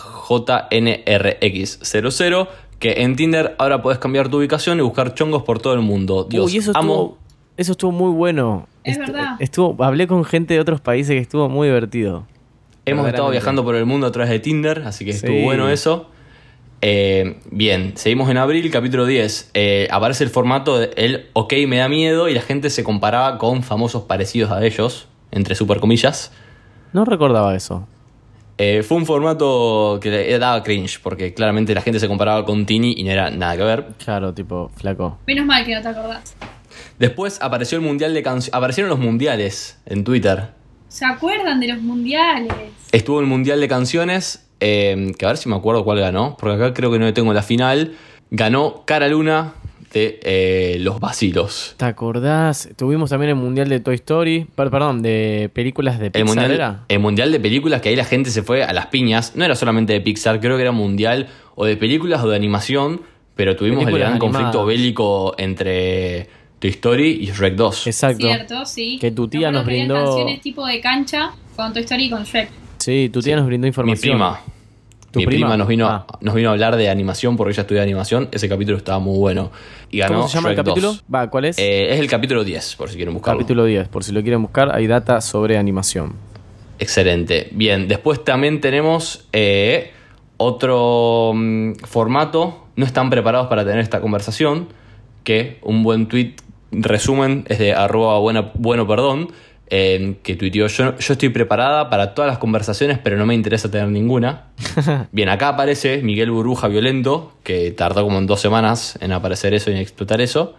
JNRX00 1.09 2.47
que 2.79 3.01
en 3.03 3.15
Tinder 3.15 3.55
ahora 3.57 3.81
podés 3.81 3.99
cambiar 3.99 4.29
tu 4.29 4.37
ubicación 4.37 4.79
y 4.79 4.81
buscar 4.81 5.13
chongos 5.13 5.43
por 5.43 5.59
todo 5.59 5.73
el 5.73 5.81
mundo. 5.81 6.23
Dios, 6.29 6.45
Uy, 6.51 6.57
eso 6.57 6.71
amo. 6.75 6.93
estuvo, 6.93 7.17
eso 7.57 7.71
estuvo 7.73 7.91
muy 7.91 8.11
bueno. 8.11 8.67
Es 8.83 8.97
Est- 8.97 9.07
verdad. 9.07 9.35
Estuvo, 9.39 9.83
hablé 9.83 10.07
con 10.07 10.23
gente 10.23 10.53
de 10.53 10.59
otros 10.61 10.79
países 10.81 11.13
que 11.15 11.19
estuvo 11.21 11.49
muy 11.49 11.67
divertido. 11.67 12.25
Hemos 12.85 13.05
estado 13.07 13.29
viajando 13.29 13.63
por 13.63 13.75
el 13.75 13.85
mundo 13.85 14.07
a 14.07 14.11
través 14.11 14.31
de 14.31 14.39
Tinder, 14.39 14.83
así 14.85 15.03
que 15.05 15.11
estuvo 15.11 15.33
Sí. 15.33 15.43
bueno 15.43 15.69
eso. 15.69 16.07
Eh, 16.81 17.39
bien, 17.51 17.93
seguimos 17.95 18.29
en 18.29 18.37
abril, 18.37 18.69
capítulo 18.71 19.05
10. 19.05 19.51
Eh, 19.53 19.87
aparece 19.91 20.23
el 20.23 20.29
formato 20.29 20.79
de 20.79 20.91
el 20.95 21.27
OK 21.33 21.53
me 21.67 21.77
da 21.77 21.89
miedo 21.89 22.29
y 22.29 22.33
la 22.33 22.41
gente 22.41 22.69
se 22.69 22.83
comparaba 22.83 23.37
con 23.37 23.63
famosos 23.63 24.03
parecidos 24.03 24.51
a 24.51 24.65
ellos, 24.65 25.07
entre 25.31 25.55
super 25.55 25.79
comillas. 25.79 26.31
No 26.93 27.05
recordaba 27.05 27.55
eso. 27.55 27.87
Eh, 28.57 28.83
fue 28.83 28.97
un 28.97 29.05
formato 29.05 29.99
que 30.01 30.09
le 30.09 30.39
daba 30.39 30.63
cringe, 30.63 30.99
porque 31.01 31.33
claramente 31.33 31.73
la 31.73 31.81
gente 31.81 31.99
se 31.99 32.07
comparaba 32.07 32.43
con 32.45 32.65
Tini 32.65 32.93
y 32.97 33.03
no 33.03 33.11
era 33.11 33.29
nada 33.29 33.55
que 33.55 33.63
ver. 33.63 33.85
Claro, 34.03 34.33
tipo, 34.33 34.69
flaco. 34.75 35.17
Menos 35.27 35.45
mal 35.45 35.65
que 35.65 35.75
no 35.75 35.81
te 35.81 35.87
acordás. 35.87 36.35
Después 36.97 37.39
apareció 37.41 37.77
el 37.77 37.83
mundial 37.85 38.13
de 38.13 38.21
canciones. 38.21 38.53
Aparecieron 38.53 38.89
los 38.89 38.99
mundiales 38.99 39.79
en 39.85 40.03
Twitter. 40.03 40.49
¿Se 40.89 41.05
acuerdan 41.05 41.59
de 41.59 41.69
los 41.69 41.81
mundiales? 41.81 42.51
Estuvo 42.91 43.21
el 43.21 43.27
mundial 43.27 43.61
de 43.61 43.67
canciones, 43.67 44.48
eh, 44.59 45.11
que 45.17 45.25
a 45.25 45.29
ver 45.29 45.37
si 45.37 45.49
me 45.49 45.55
acuerdo 45.55 45.83
cuál 45.83 45.99
ganó, 45.99 46.35
porque 46.39 46.55
acá 46.55 46.73
creo 46.73 46.91
que 46.91 46.99
no 46.99 47.11
tengo 47.13 47.33
la 47.33 47.41
final. 47.43 47.93
Ganó 48.31 48.83
Cara 48.85 49.07
Luna 49.07 49.53
de 49.93 50.19
eh, 50.23 50.77
Los 50.81 50.99
Vacilos. 50.99 51.73
¿Te 51.77 51.85
acordás? 51.85 52.69
Tuvimos 52.75 53.09
también 53.09 53.29
el 53.31 53.35
mundial 53.35 53.69
de 53.69 53.79
Toy 53.79 53.95
Story. 53.95 54.45
Per- 54.55 54.69
perdón, 54.69 55.01
de 55.01 55.49
películas 55.51 55.97
de 55.99 56.07
El 56.07 56.11
Pixar 56.11 56.27
mundial, 56.27 56.51
era. 56.51 56.83
el 56.87 56.99
mundial 56.99 57.31
de 57.31 57.39
películas 57.39 57.81
que 57.81 57.89
ahí 57.89 57.95
la 57.95 58.05
gente 58.05 58.29
se 58.29 58.43
fue 58.43 58.63
a 58.63 58.71
las 58.73 58.87
piñas. 58.87 59.35
No 59.35 59.45
era 59.45 59.55
solamente 59.55 59.93
de 59.93 60.01
Pixar, 60.01 60.39
creo 60.39 60.57
que 60.57 60.61
era 60.61 60.71
mundial 60.71 61.27
o 61.55 61.65
de 61.65 61.75
películas 61.75 62.23
o 62.23 62.29
de 62.29 62.35
animación. 62.35 63.01
Pero 63.35 63.55
tuvimos 63.55 63.85
Películas 63.85 63.93
el 63.93 63.99
gran 63.99 64.11
animadas. 64.21 64.35
conflicto 64.51 64.65
bélico 64.65 65.35
entre 65.37 66.27
Toy 66.59 66.69
Story 66.71 67.19
y 67.21 67.25
Shrek 67.27 67.55
2. 67.55 67.87
Exacto. 67.87 68.27
Cierto, 68.27 68.65
sí. 68.65 68.97
Que 68.99 69.11
tu 69.11 69.27
tía 69.29 69.47
acuerdo 69.47 69.59
nos 69.59 69.65
brindó- 69.65 70.05
canciones 70.05 70.41
tipo 70.41 70.67
de 70.67 70.81
cancha 70.81 71.31
con 71.55 71.71
Toy 71.73 71.81
Story 71.83 72.03
y 72.05 72.09
con 72.09 72.23
Shrek. 72.25 72.49
Sí, 72.79 73.09
tu 73.11 73.21
tía 73.21 73.35
nos 73.35 73.45
brindó 73.45 73.63
Mi 73.65 73.69
información. 73.69 74.13
prima. 74.17 74.39
¿Tu 75.11 75.19
Mi 75.19 75.25
prima, 75.25 75.47
prima? 75.47 75.57
nos, 75.57 75.67
vino, 75.67 75.87
Ah. 75.87 76.05
nos 76.21 76.35
vino 76.35 76.49
a 76.49 76.51
hablar 76.51 76.75
de 76.75 76.87
animación 76.89 77.35
porque 77.35 77.51
ella 77.53 77.61
estudia 77.61 77.81
animación. 77.81 78.29
Ese 78.31 78.47
capítulo 78.47 78.77
estaba 78.77 78.99
muy 78.99 79.17
bueno. 79.17 79.51
Y 79.89 79.97
ganó 79.99 80.15
¿Cómo 80.17 80.27
se 80.27 80.35
llama 80.35 80.49
el 80.51 80.55
capítulo? 80.55 80.87
2. 80.89 81.03
Va, 81.13 81.29
¿cuál 81.31 81.45
es? 81.45 81.57
Eh, 81.57 81.93
es 81.93 81.99
el 81.99 82.07
capítulo 82.07 82.43
10, 82.43 82.75
por 82.75 82.89
si 82.89 82.95
quieren 82.95 83.13
buscarlo. 83.15 83.39
Capítulo 83.39 83.65
10. 83.65 83.87
Por 83.87 84.03
si 84.03 84.11
lo 84.11 84.21
quieren 84.21 84.41
buscar, 84.43 84.73
hay 84.73 84.85
data 84.87 85.19
sobre 85.21 85.57
animación. 85.57 86.13
Excelente. 86.77 87.49
Bien, 87.51 87.87
después 87.87 88.23
también 88.23 88.61
tenemos 88.61 89.27
eh, 89.33 89.91
otro 90.37 91.31
mm, 91.35 91.73
formato. 91.85 92.67
No 92.75 92.85
están 92.85 93.09
preparados 93.09 93.47
para 93.47 93.65
tener 93.65 93.79
esta 93.79 94.01
conversación. 94.01 94.67
Que 95.23 95.57
un 95.63 95.81
buen 95.83 96.07
tweet 96.07 96.35
resumen 96.71 97.45
es 97.49 97.57
de 97.59 97.73
arroba 97.73 98.19
buena- 98.19 98.51
bueno 98.53 98.87
perdón. 98.87 99.29
Eh, 99.69 100.15
que 100.23 100.35
tuiteó 100.35 100.67
yo, 100.67 100.97
yo 100.97 101.13
estoy 101.13 101.29
preparada 101.29 101.89
para 101.89 102.13
todas 102.15 102.29
las 102.29 102.37
conversaciones, 102.39 102.97
pero 102.97 103.17
no 103.17 103.25
me 103.25 103.35
interesa 103.35 103.69
tener 103.69 103.87
ninguna. 103.89 104.45
Bien, 105.11 105.29
acá 105.29 105.49
aparece 105.49 106.01
Miguel 106.01 106.31
Burbuja 106.31 106.67
Violento, 106.67 107.33
que 107.43 107.71
tardó 107.71 108.03
como 108.03 108.17
en 108.17 108.27
dos 108.27 108.41
semanas 108.41 108.97
en 109.01 109.11
aparecer 109.11 109.53
eso 109.53 109.69
y 109.69 109.75
en 109.75 109.79
explotar 109.79 110.21
eso. 110.21 110.55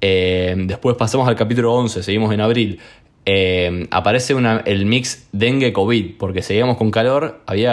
Eh, 0.00 0.54
después 0.66 0.96
pasamos 0.96 1.28
al 1.28 1.36
capítulo 1.36 1.72
11, 1.74 2.02
seguimos 2.02 2.32
en 2.32 2.40
abril. 2.40 2.80
Eh, 3.26 3.86
aparece 3.90 4.34
una- 4.34 4.58
el 4.66 4.84
mix 4.84 5.28
dengue-COVID, 5.32 6.16
porque 6.18 6.42
seguíamos 6.42 6.76
con 6.76 6.90
calor, 6.90 7.40
había 7.46 7.72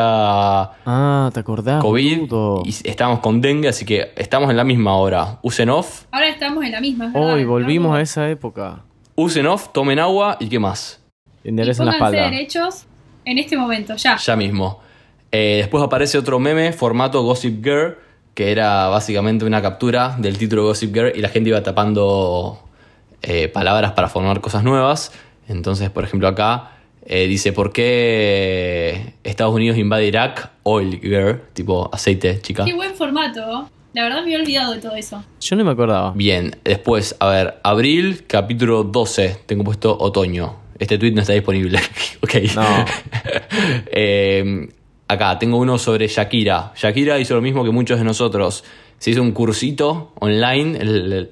Ah, 0.85 1.29
¿te 1.33 1.39
acordás? 1.41 1.81
COVID 1.81 2.29
y 2.65 2.69
estábamos 2.89 3.19
con 3.19 3.41
dengue, 3.41 3.67
así 3.67 3.83
que 3.83 4.13
estamos 4.15 4.49
en 4.49 4.55
la 4.55 4.63
misma 4.63 4.95
hora. 4.95 5.39
Usen 5.41 5.69
off, 5.69 6.05
Ahora 6.11 6.29
estamos 6.29 6.63
en 6.63 6.71
la 6.71 6.79
misma. 6.79 7.11
Hoy 7.13 7.43
volvimos 7.43 7.87
Estamos- 7.87 7.97
a 7.97 8.01
esa 8.01 8.29
época. 8.29 8.83
Usen 9.21 9.47
off, 9.47 9.69
tomen 9.71 9.99
agua 9.99 10.37
y 10.39 10.49
qué 10.49 10.59
más. 10.59 10.99
Y 11.43 11.49
Enderezan 11.49 11.85
la 11.87 11.93
espalda. 11.93 12.23
derechos 12.29 12.85
en 13.25 13.37
este 13.37 13.57
momento, 13.57 13.95
ya. 13.95 14.17
Ya 14.17 14.35
mismo. 14.35 14.79
Eh, 15.31 15.57
después 15.59 15.83
aparece 15.83 16.17
otro 16.17 16.39
meme, 16.39 16.73
formato 16.73 17.21
Gossip 17.23 17.63
Girl, 17.63 17.97
que 18.33 18.51
era 18.51 18.87
básicamente 18.87 19.45
una 19.45 19.61
captura 19.61 20.15
del 20.17 20.37
título 20.37 20.63
Gossip 20.63 20.93
Girl 20.93 21.11
y 21.15 21.21
la 21.21 21.29
gente 21.29 21.49
iba 21.49 21.61
tapando 21.63 22.61
eh, 23.21 23.47
palabras 23.47 23.91
para 23.93 24.09
formar 24.09 24.41
cosas 24.41 24.63
nuevas. 24.63 25.11
Entonces, 25.47 25.89
por 25.89 26.03
ejemplo, 26.03 26.27
acá 26.27 26.71
eh, 27.05 27.27
dice, 27.27 27.53
¿por 27.53 27.71
qué 27.73 29.13
Estados 29.23 29.53
Unidos 29.53 29.77
invade 29.77 30.05
Irak? 30.07 30.49
Oil 30.63 30.99
Girl, 31.01 31.41
tipo 31.53 31.89
aceite, 31.93 32.41
chica. 32.41 32.65
Qué 32.65 32.73
buen 32.73 32.93
formato. 32.95 33.69
La 33.93 34.03
verdad 34.03 34.17
me 34.17 34.23
había 34.23 34.39
olvidado 34.39 34.73
de 34.73 34.79
todo 34.79 34.95
eso. 34.95 35.23
Yo 35.41 35.55
no 35.55 35.65
me 35.65 35.71
acordaba. 35.71 36.13
Bien, 36.15 36.55
después, 36.63 37.15
a 37.19 37.29
ver, 37.29 37.55
abril, 37.63 38.23
capítulo 38.25 38.83
12, 38.83 39.39
tengo 39.45 39.63
puesto 39.65 39.97
otoño. 39.99 40.55
Este 40.79 40.97
tweet 40.97 41.11
no 41.11 41.21
está 41.21 41.33
disponible. 41.33 41.79
ok. 42.21 42.35
No. 42.55 42.85
Eh, 43.93 44.69
acá 45.07 45.37
tengo 45.37 45.57
uno 45.57 45.77
sobre 45.77 46.07
Shakira. 46.07 46.71
Shakira 46.75 47.19
hizo 47.19 47.35
lo 47.35 47.41
mismo 47.41 47.63
que 47.65 47.69
muchos 47.71 47.97
de 47.99 48.05
nosotros. 48.05 48.63
Se 48.97 49.11
hizo 49.11 49.21
un 49.21 49.31
cursito 49.33 50.13
online 50.19 50.77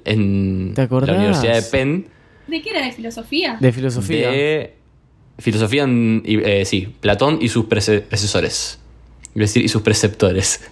en 0.04 0.74
la 0.74 0.86
Universidad 0.90 1.54
de 1.54 1.62
Penn 1.62 2.06
¿De 2.46 2.60
qué 2.62 2.70
era? 2.70 2.84
¿De 2.84 2.92
filosofía? 2.92 3.56
De 3.60 3.72
filosofía. 3.72 4.28
de 4.30 4.74
filosofía, 5.38 5.84
en- 5.84 6.22
y, 6.26 6.36
eh, 6.42 6.64
sí, 6.66 6.92
Platón 7.00 7.38
y 7.40 7.48
sus 7.48 7.64
prece- 7.66 8.00
predecesores. 8.02 8.78
Iba 9.34 9.44
a 9.44 9.46
decir, 9.46 9.64
y 9.64 9.68
sus 9.68 9.82
preceptores. 9.82 10.68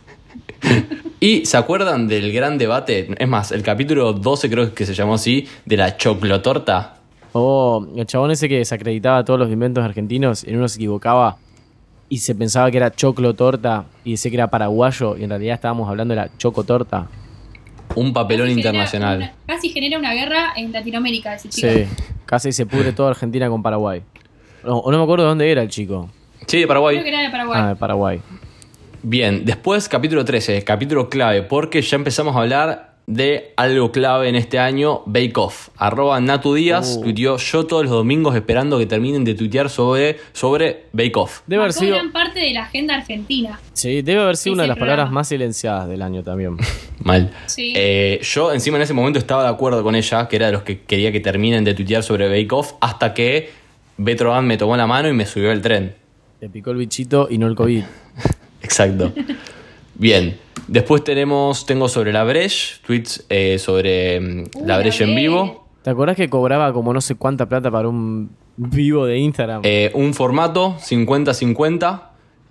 y 1.20 1.44
se 1.46 1.56
acuerdan 1.56 2.06
del 2.08 2.32
gran 2.32 2.58
debate, 2.58 3.08
es 3.18 3.28
más, 3.28 3.52
el 3.52 3.62
capítulo 3.62 4.12
12 4.12 4.48
creo 4.50 4.74
que 4.74 4.86
se 4.86 4.94
llamó 4.94 5.14
así, 5.14 5.46
de 5.64 5.76
la 5.76 5.96
choclotorta. 5.96 6.94
Oh, 7.32 7.86
el 7.96 8.06
chabón 8.06 8.30
ese 8.30 8.48
que 8.48 8.58
desacreditaba 8.58 9.24
todos 9.24 9.38
los 9.38 9.50
inventos 9.50 9.84
argentinos, 9.84 10.44
en 10.44 10.56
uno 10.56 10.68
se 10.68 10.76
equivocaba 10.76 11.36
y 12.08 12.18
se 12.18 12.34
pensaba 12.34 12.70
que 12.70 12.78
era 12.78 12.90
choclo 12.90 13.34
torta 13.34 13.84
y 14.04 14.12
decía 14.12 14.30
que 14.30 14.36
era 14.36 14.48
paraguayo 14.48 15.16
y 15.16 15.24
en 15.24 15.30
realidad 15.30 15.54
estábamos 15.56 15.88
hablando 15.88 16.14
de 16.14 16.20
la 16.22 16.30
choco 16.38 16.64
torta. 16.64 17.06
Un 17.94 18.12
papelón 18.12 18.46
Casi 18.48 18.54
genera 18.54 18.68
internacional. 18.70 19.16
una- 19.18 19.32
casi 19.46 19.68
genera 19.70 19.98
una 19.98 20.14
guerra 20.14 20.52
en 20.56 20.72
Latinoamérica 20.72 21.34
ese 21.34 21.48
chico. 21.48 21.68
Sí, 21.68 21.84
casi 22.26 22.52
se 22.52 22.64
pudre 22.66 22.92
toda 22.92 23.10
Argentina 23.10 23.48
con 23.48 23.62
Paraguay. 23.62 24.02
No, 24.64 24.78
o 24.78 24.90
no 24.90 24.98
me 24.98 25.04
acuerdo 25.04 25.24
de 25.24 25.28
dónde 25.30 25.50
era 25.50 25.62
el 25.62 25.68
chico. 25.68 26.08
Sí, 26.46 26.58
de 26.58 26.62
Creo 26.62 26.68
Paraguay. 26.68 27.02
que 27.02 27.08
era 27.08 27.20
de 27.22 27.30
Paraguay. 27.30 27.60
Ah, 27.62 27.68
de 27.68 27.76
Paraguay. 27.76 28.20
Bien, 29.10 29.46
después 29.46 29.88
capítulo 29.88 30.22
13, 30.22 30.64
capítulo 30.64 31.08
clave, 31.08 31.42
porque 31.42 31.80
ya 31.80 31.96
empezamos 31.96 32.36
a 32.36 32.40
hablar 32.40 32.92
de 33.06 33.54
algo 33.56 33.90
clave 33.90 34.28
en 34.28 34.34
este 34.34 34.58
año, 34.58 35.00
Bake 35.06 35.32
Off. 35.36 35.70
Arroba 35.78 36.20
Natu 36.20 36.52
Díaz, 36.52 36.98
Uh. 36.98 37.04
tuiteó 37.04 37.38
yo 37.38 37.64
todos 37.64 37.84
los 37.84 37.90
domingos 37.92 38.36
esperando 38.36 38.78
que 38.78 38.84
terminen 38.84 39.24
de 39.24 39.32
tuitear 39.34 39.70
sobre, 39.70 40.18
sobre 40.34 40.88
Bake 40.92 41.16
Off. 41.16 41.40
Debe 41.46 41.62
haber 41.62 41.72
sido, 41.72 41.94
gran 41.94 42.12
parte 42.12 42.38
de 42.40 42.52
la 42.52 42.64
agenda 42.64 42.96
argentina. 42.96 43.58
sí, 43.72 44.02
debe 44.02 44.20
haber 44.20 44.36
sido 44.36 44.52
una 44.52 44.64
de 44.64 44.68
las 44.68 44.76
palabras 44.78 45.10
más 45.10 45.26
silenciadas 45.26 45.88
del 45.88 46.02
año 46.02 46.22
también. 46.22 46.58
Mal. 47.02 47.32
Sí. 47.46 47.72
Eh, 47.74 48.20
yo 48.22 48.52
encima 48.52 48.76
en 48.76 48.82
ese 48.82 48.92
momento 48.92 49.18
estaba 49.18 49.42
de 49.44 49.48
acuerdo 49.48 49.82
con 49.82 49.94
ella, 49.94 50.28
que 50.28 50.36
era 50.36 50.46
de 50.48 50.52
los 50.52 50.64
que 50.64 50.82
quería 50.82 51.12
que 51.12 51.20
terminen 51.20 51.64
de 51.64 51.72
tuitear 51.72 52.02
sobre 52.02 52.28
Bake 52.28 52.52
Off, 52.54 52.74
hasta 52.82 53.14
que 53.14 53.48
Betro 53.96 54.32
Band 54.32 54.46
me 54.46 54.58
tomó 54.58 54.76
la 54.76 54.86
mano 54.86 55.08
y 55.08 55.14
me 55.14 55.24
subió 55.24 55.50
al 55.50 55.62
tren. 55.62 55.94
Te 56.40 56.50
picó 56.50 56.72
el 56.72 56.76
bichito 56.76 57.26
y 57.30 57.38
no 57.38 57.46
el 57.46 57.54
COVID. 57.54 57.84
Exacto. 58.62 59.12
Bien. 59.94 60.38
Después 60.68 61.02
tenemos, 61.02 61.64
tengo 61.64 61.88
sobre 61.88 62.12
la 62.12 62.24
Breche, 62.24 62.76
tweets 62.86 63.24
eh, 63.28 63.58
sobre 63.58 64.20
mm, 64.20 64.44
Uh, 64.54 64.66
la 64.66 64.78
Breche 64.78 65.04
en 65.04 65.16
vivo. 65.16 65.66
¿Te 65.82 65.90
acordás 65.90 66.16
que 66.16 66.28
cobraba 66.28 66.72
como 66.72 66.92
no 66.92 67.00
sé 67.00 67.14
cuánta 67.14 67.48
plata 67.48 67.70
para 67.70 67.88
un 67.88 68.30
vivo 68.56 69.06
de 69.06 69.18
Instagram? 69.18 69.62
Eh, 69.64 69.90
un 69.94 70.12
formato 70.12 70.76
50-50, 70.78 72.02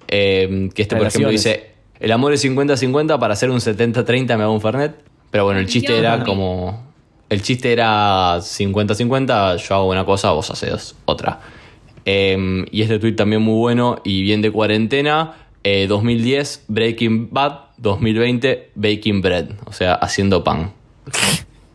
eh, 0.07 0.69
que 0.73 0.81
este 0.81 0.95
por 0.95 1.05
ejemplo 1.05 1.29
dice, 1.29 1.71
el 1.99 2.11
amor 2.11 2.33
es 2.33 2.43
50-50, 2.43 3.19
para 3.19 3.33
hacer 3.33 3.51
un 3.51 3.59
70-30 3.59 4.35
me 4.37 4.43
hago 4.43 4.53
un 4.53 4.61
Fernet. 4.61 4.95
Pero 5.29 5.45
bueno, 5.45 5.59
el 5.59 5.67
chiste 5.67 5.91
Dios 5.93 5.99
era 5.99 6.23
como... 6.23 6.87
El 7.29 7.41
chiste 7.41 7.73
era 7.73 8.37
50-50, 8.37 9.57
yo 9.57 9.75
hago 9.75 9.89
una 9.89 10.05
cosa, 10.05 10.31
vos 10.31 10.49
haces 10.49 10.95
otra. 11.05 11.41
Eh, 12.05 12.65
y 12.71 12.81
este 12.81 12.99
tweet 12.99 13.13
también 13.13 13.41
muy 13.41 13.59
bueno 13.59 14.01
y 14.05 14.21
bien 14.21 14.41
de 14.41 14.49
cuarentena. 14.49 15.46
Eh, 15.67 15.87
2010, 15.87 16.65
Breaking 16.67 17.29
Bad. 17.31 17.67
2020, 17.77 18.71
Baking 18.75 19.21
Bread. 19.21 19.49
O 19.65 19.73
sea, 19.73 19.95
haciendo 19.95 20.43
pan. 20.43 20.71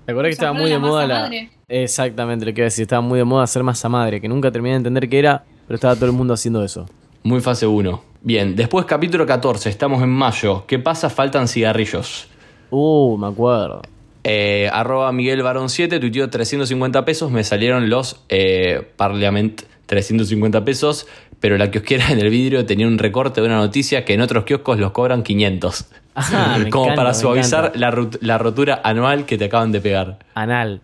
¿Te 0.07 0.13
acordás 0.13 0.31
que 0.31 0.37
¿Se 0.37 0.43
estaba 0.43 0.53
muy 0.53 0.71
de 0.71 0.79
moda 0.79 1.07
la. 1.07 1.21
madre? 1.21 1.51
Exactamente 1.69 2.45
lo 2.45 2.53
que 2.53 2.61
iba 2.61 2.65
a 2.65 2.71
decir. 2.71 2.83
Estaba 2.83 3.03
muy 3.03 3.19
de 3.19 3.25
moda 3.25 3.45
hacer 3.45 3.63
masa 3.63 3.89
madre, 3.89 4.21
que 4.21 4.29
nunca 4.29 4.51
terminé 4.51 4.73
de 4.73 4.79
entender 4.79 5.09
qué 5.09 5.19
era, 5.19 5.45
pero 5.67 5.77
estaba 5.77 5.95
todo 5.95 6.07
el 6.07 6.13
mundo 6.13 6.35
haciendo 6.35 6.65
eso. 6.65 6.87
Muy 7.23 7.41
fase 7.41 7.67
1. 7.67 8.03
Bien, 8.23 8.57
después 8.57 8.85
capítulo 8.87 9.27
14, 9.27 9.69
estamos 9.69 10.03
en 10.03 10.09
mayo. 10.09 10.65
¿Qué 10.67 10.79
pasa? 10.79 11.09
Faltan 11.11 11.47
cigarrillos. 11.47 12.29
Uh, 12.71 13.17
me 13.19 13.27
acuerdo. 13.27 13.83
Eh, 14.25 14.69
arroba 14.73 15.13
Miguel 15.13 15.43
Barón 15.43 15.69
7, 15.69 15.99
tuiteó 15.99 16.31
350 16.31 17.05
pesos, 17.05 17.31
me 17.31 17.43
salieron 17.43 17.91
los 17.91 18.25
eh, 18.29 18.89
Parliament 18.97 19.63
350 19.87 20.65
pesos, 20.65 21.07
pero 21.43 21.59
la 21.59 21.71
kiosquera 21.71 22.09
en 22.13 22.21
el 22.21 22.31
vidrio 22.31 22.65
tenía 22.65 22.87
un 22.87 22.97
recorte 22.99 23.41
de 23.43 23.47
una 23.49 23.57
noticia 23.57 24.05
que 24.07 24.15
en 24.15 24.21
otros 24.23 24.45
kioscos 24.45 24.79
los 24.79 24.93
cobran 24.93 25.23
500. 25.25 25.87
Ajá, 26.15 26.57
me 26.59 26.71
Como 26.71 26.85
encanta, 26.85 27.03
para 27.03 27.15
suavizar 27.15 27.73
la, 27.75 27.95
la 28.21 28.39
rotura 28.39 28.81
anual 28.85 29.27
que 29.27 29.37
te 29.37 29.47
acaban 29.47 29.73
de 29.73 29.81
pegar. 29.81 30.21
Anal. 30.35 30.81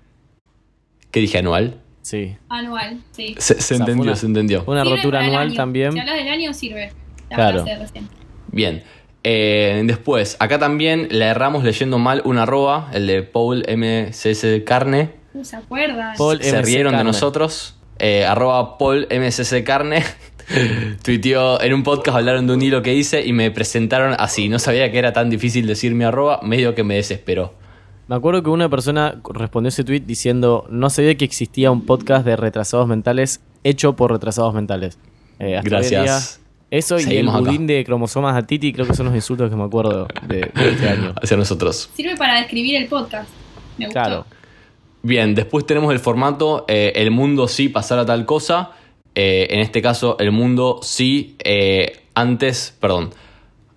¿Qué 1.10 1.20
dije 1.20 1.38
anual? 1.38 1.76
Sí. 2.02 2.36
Anual, 2.48 3.00
sí. 3.12 3.34
Se, 3.38 3.54
se 3.54 3.54
O 3.54 3.60
sea, 3.60 3.76
fue 3.76 3.76
entendió, 3.76 4.02
una- 4.02 4.16
se 4.16 4.26
entendió. 4.26 4.64
Una 4.66 4.84
rotura 4.84 5.20
anual 5.20 5.54
también. 5.54 5.92
Si 5.92 5.98
hablas 6.00 6.16
del 6.16 6.28
año, 6.28 6.52
sirve. 6.52 6.92
La 7.30 7.36
Claro. 7.36 7.62
frase 7.62 7.70
de 7.70 7.78
recién. 7.78 8.08
Bien. 8.50 8.82
Eh, 9.24 9.82
después, 9.84 10.36
acá 10.40 10.58
también 10.58 11.08
le 11.10 11.24
erramos 11.26 11.64
leyendo 11.64 11.98
mal 11.98 12.22
un 12.24 12.38
arroba, 12.38 12.90
el 12.92 13.06
de 13.06 13.22
Paul 13.22 13.64
MCC 13.68 14.64
Carne. 14.64 15.10
¿se 15.42 15.54
acuerdan? 15.56 16.16
Paul 16.16 16.42
se 16.42 16.60
rieron 16.62 16.96
de 16.96 17.04
nosotros. 17.04 17.76
Eh, 18.00 18.24
arroba 18.24 18.76
Paul 18.78 19.06
MCC 19.10 19.62
Carne. 19.64 20.02
Tuiteó 21.02 21.60
en 21.62 21.74
un 21.74 21.82
podcast, 21.82 22.16
hablaron 22.16 22.46
de 22.46 22.54
un 22.54 22.62
hilo 22.62 22.82
que 22.82 22.94
hice 22.94 23.24
y 23.26 23.32
me 23.32 23.50
presentaron 23.50 24.14
así. 24.18 24.48
No 24.48 24.58
sabía 24.58 24.90
que 24.90 24.98
era 24.98 25.12
tan 25.12 25.30
difícil 25.30 25.66
decir 25.66 25.94
mi 25.94 26.04
arroba, 26.04 26.40
medio 26.42 26.74
que 26.74 26.84
me 26.84 26.94
desesperó. 26.96 27.54
Me 28.06 28.16
acuerdo 28.16 28.42
que 28.42 28.50
una 28.50 28.68
persona 28.70 29.20
respondió 29.34 29.68
ese 29.68 29.84
tweet 29.84 30.00
diciendo: 30.00 30.66
No 30.70 30.88
sabía 30.90 31.14
que 31.16 31.24
existía 31.24 31.70
un 31.70 31.84
podcast 31.84 32.24
de 32.24 32.36
retrasados 32.36 32.88
mentales 32.88 33.40
hecho 33.64 33.94
por 33.96 34.10
retrasados 34.12 34.54
mentales. 34.54 34.98
Eh, 35.38 35.56
hasta 35.56 35.68
Gracias. 35.68 36.40
día, 36.40 36.78
Eso 36.78 36.96
y 36.96 37.02
el 37.02 37.04
Seguimos 37.06 37.34
acá. 37.34 37.44
budín 37.44 37.66
de 37.66 37.84
cromosomas 37.84 38.34
a 38.36 38.42
Titi 38.46 38.72
creo 38.72 38.86
que 38.86 38.94
son 38.94 39.06
los 39.06 39.14
insultos 39.14 39.50
que 39.50 39.56
me 39.56 39.64
acuerdo 39.64 40.08
de, 40.26 40.50
de 40.54 40.70
este 40.70 40.88
año. 40.88 41.14
Hacia 41.22 41.36
nosotros. 41.36 41.90
Sirve 41.94 42.16
para 42.16 42.38
describir 42.38 42.76
el 42.76 42.88
podcast. 42.88 43.28
Me 43.76 43.84
gustó. 43.86 44.00
Claro. 44.00 44.26
Bien, 45.02 45.34
después 45.34 45.64
tenemos 45.64 45.92
el 45.92 46.00
formato 46.00 46.64
eh, 46.66 46.92
El 46.96 47.10
mundo 47.12 47.46
sí 47.46 47.68
pasara 47.68 48.04
tal 48.04 48.26
cosa. 48.26 48.72
Eh, 49.20 49.52
en 49.52 49.58
este 49.58 49.82
caso, 49.82 50.16
el 50.20 50.30
mundo 50.30 50.78
sí 50.80 51.34
eh, 51.42 52.02
antes, 52.14 52.76
perdón, 52.78 53.10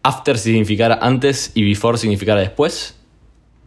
after 0.03 0.37
significara 0.37 0.99
antes 1.01 1.53
y 1.55 1.63
before 1.63 1.97
significara 1.97 2.39
después. 2.39 2.95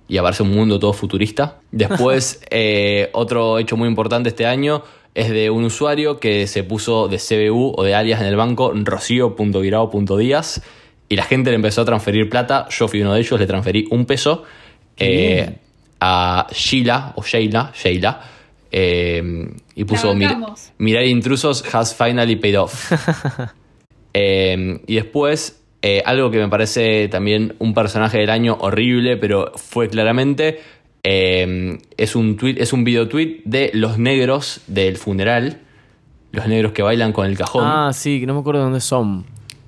Y 0.07 0.17
aparece 0.17 0.45
un 0.45 0.55
mundo 0.55 0.79
todo 0.79 0.93
futurista. 0.93 1.59
Después, 1.73 2.41
eh, 2.51 3.11
otro 3.13 3.59
hecho 3.59 3.77
muy 3.77 3.89
importante 3.89 4.29
este 4.29 4.47
año 4.47 4.85
es 5.15 5.31
de 5.31 5.51
un 5.51 5.65
usuario 5.65 6.21
que 6.21 6.47
se 6.47 6.63
puso 6.63 7.09
de 7.09 7.19
CBU 7.19 7.75
o 7.77 7.83
de 7.83 7.97
alias 7.97 8.21
en 8.21 8.29
el 8.29 8.37
banco 8.37 8.73
rocío.guirao.díaz 8.73 10.63
y 11.09 11.17
la 11.17 11.25
gente 11.25 11.51
le 11.51 11.57
empezó 11.57 11.81
a 11.81 11.85
transferir 11.85 12.31
plata. 12.31 12.69
Yo 12.71 12.87
fui 12.87 13.03
uno 13.03 13.15
de 13.15 13.21
ellos, 13.21 13.41
le 13.41 13.49
transferí 13.49 13.89
un 13.91 14.07
peso 14.07 14.45
a 16.01 16.47
Sheila 16.53 17.15
o 17.17 17.23
Sheila, 17.25 17.73
Sheila 17.75 18.34
eh, 18.77 19.23
y 19.77 19.85
puso 19.85 20.13
mirar 20.79 21.05
intrusos 21.05 21.63
has 21.73 21.95
finally 21.95 22.35
paid 22.37 22.59
off. 22.61 22.91
Eh, 24.17 24.81
y 24.87 24.95
después, 24.95 25.61
eh, 25.83 26.01
algo 26.07 26.31
que 26.31 26.39
me 26.39 26.49
parece 26.49 27.09
también 27.09 27.57
un 27.59 27.75
personaje 27.75 28.19
del 28.19 28.31
año 28.31 28.57
horrible, 28.61 29.17
pero 29.17 29.53
fue 29.57 29.89
claramente. 29.89 30.61
eh, 31.03 31.79
es 31.99 32.17
un 32.17 32.37
tweet, 32.37 32.55
es 32.59 32.73
un 32.73 32.83
video 32.85 33.09
tweet 33.09 33.41
de 33.45 33.71
los 33.75 33.99
negros 33.99 34.61
del 34.69 34.97
funeral. 34.97 35.61
Los 36.33 36.47
negros 36.47 36.73
que 36.73 36.83
bailan 36.83 37.13
con 37.13 37.27
el 37.27 37.37
cajón. 37.37 37.65
Ah, 37.67 37.91
sí, 37.93 38.21
que 38.21 38.27
no 38.27 38.35
me 38.35 38.41
acuerdo 38.41 38.61
de 38.61 38.65
dónde 38.65 38.81
son. 38.81 39.25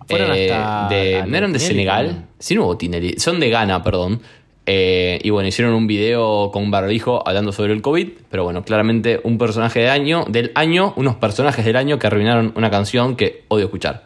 Fueron 0.09 0.31
Eh, 0.37 0.51
hasta. 0.53 0.95
de- 0.95 1.25
¿No 1.27 1.37
eran 1.37 1.53
de 1.53 1.59
Tinelli, 1.59 1.75
Senegal? 1.75 2.07
¿no? 2.21 2.27
Sí, 2.39 2.55
no 2.55 2.65
hubo 2.65 2.77
Tinelli. 2.79 3.19
Son 3.19 3.39
de 3.41 3.51
Ghana, 3.51 3.83
perdón. 3.83 4.21
Eh, 4.69 5.21
y 5.23 5.31
bueno, 5.31 5.49
hicieron 5.49 5.75
un 5.75 5.87
video 5.87 6.51
con 6.53 6.71
barbijo 6.71 7.27
hablando 7.27 7.53
sobre 7.53 7.73
el 7.73 7.83
COVID. 7.83 8.09
Pero 8.31 8.45
bueno, 8.45 8.65
claramente 8.65 9.21
un 9.23 9.39
personaje 9.39 9.81
de 9.81 9.91
año, 9.91 10.25
del 10.29 10.51
año, 10.57 10.93
unos 10.97 11.15
personajes 11.17 11.65
del 11.65 11.77
año 11.77 11.99
que 11.99 12.07
arruinaron 12.09 12.53
una 12.57 12.71
canción 12.71 13.15
que 13.17 13.45
odio 13.49 13.67
escuchar. 13.67 14.05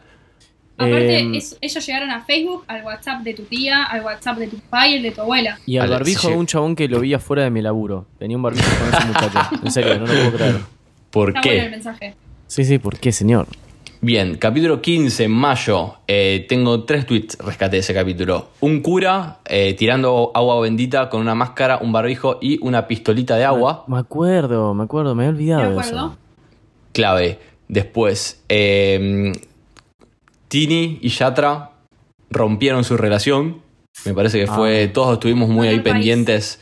Aparte, 0.77 1.19
Eh, 1.21 1.31
es- 1.37 1.59
ellos 1.61 1.87
llegaron 1.87 2.11
a 2.11 2.23
Facebook, 2.25 2.65
al 2.67 2.83
WhatsApp 2.85 3.21
de 3.23 3.35
tu 3.35 3.43
tía, 3.43 3.85
al 3.85 4.03
WhatsApp 4.03 4.39
de 4.39 4.47
tu 4.49 4.57
papá 4.59 4.89
y 4.89 4.95
el 4.95 5.03
de 5.03 5.11
tu 5.11 5.21
abuela. 5.21 5.59
Y 5.67 5.77
al 5.79 5.91
barbijo 5.91 6.29
de 6.29 6.35
un 6.37 6.47
chabón 6.47 6.75
que 6.77 6.89
lo 6.89 7.01
vi 7.01 7.13
afuera 7.15 7.43
de 7.45 7.51
mi 7.51 7.61
laburo. 7.61 8.07
Tenía 8.19 8.37
un 8.37 8.43
barbijo 8.43 8.67
con 8.79 8.89
ese 8.95 9.07
muchacho. 9.07 9.39
En 9.63 9.71
serio, 9.73 9.99
no 9.99 10.07
lo 10.07 10.13
puedo 10.13 10.33
creer. 10.33 10.57
¿Por 11.11 11.29
Está 11.31 11.41
qué? 11.43 11.49
bueno 11.51 11.65
el 11.65 11.71
mensaje. 11.71 12.15
Sí, 12.47 12.65
sí, 12.65 12.79
¿por 12.79 12.99
qué, 12.99 13.13
señor? 13.13 13.47
Bien, 14.03 14.37
capítulo 14.39 14.81
15, 14.81 15.29
mayo. 15.29 15.97
Eh, 16.09 16.47
tengo 16.49 16.85
tres 16.85 17.05
tweets, 17.05 17.37
rescaté 17.39 17.77
de 17.77 17.81
ese 17.81 17.93
capítulo. 17.93 18.49
Un 18.61 18.81
cura 18.81 19.41
eh, 19.45 19.75
tirando 19.75 20.31
agua 20.35 20.59
bendita 20.61 21.11
con 21.11 21.21
una 21.21 21.35
máscara, 21.35 21.79
un 21.83 21.93
barbijo 21.93 22.39
y 22.41 22.59
una 22.65 22.87
pistolita 22.89 23.37
de 23.37 23.45
agua. 23.45 23.85
Me 23.89 23.99
acuerdo, 23.99 24.73
me 24.73 24.85
acuerdo, 24.85 25.15
me 25.15 25.25
había 25.27 25.35
olvidado 25.37 25.63
¿De 25.63 25.69
de 25.69 25.73
acuerdo? 25.81 25.91
eso. 26.07 26.19
Clave. 26.93 27.39
Después, 27.69 28.43
eh, 28.49 29.33
Tini 30.49 30.99
y 31.03 31.09
Yatra 31.11 31.73
rompieron 32.31 32.85
su 32.85 32.97
relación. 32.97 33.61
Me 34.07 34.15
parece 34.15 34.41
que 34.41 34.47
fue. 34.47 34.85
Ah. 34.89 34.93
Todos 34.95 35.13
estuvimos 35.15 35.51
muy 35.51 35.69
ahí 35.69 35.81
pendientes 35.81 36.59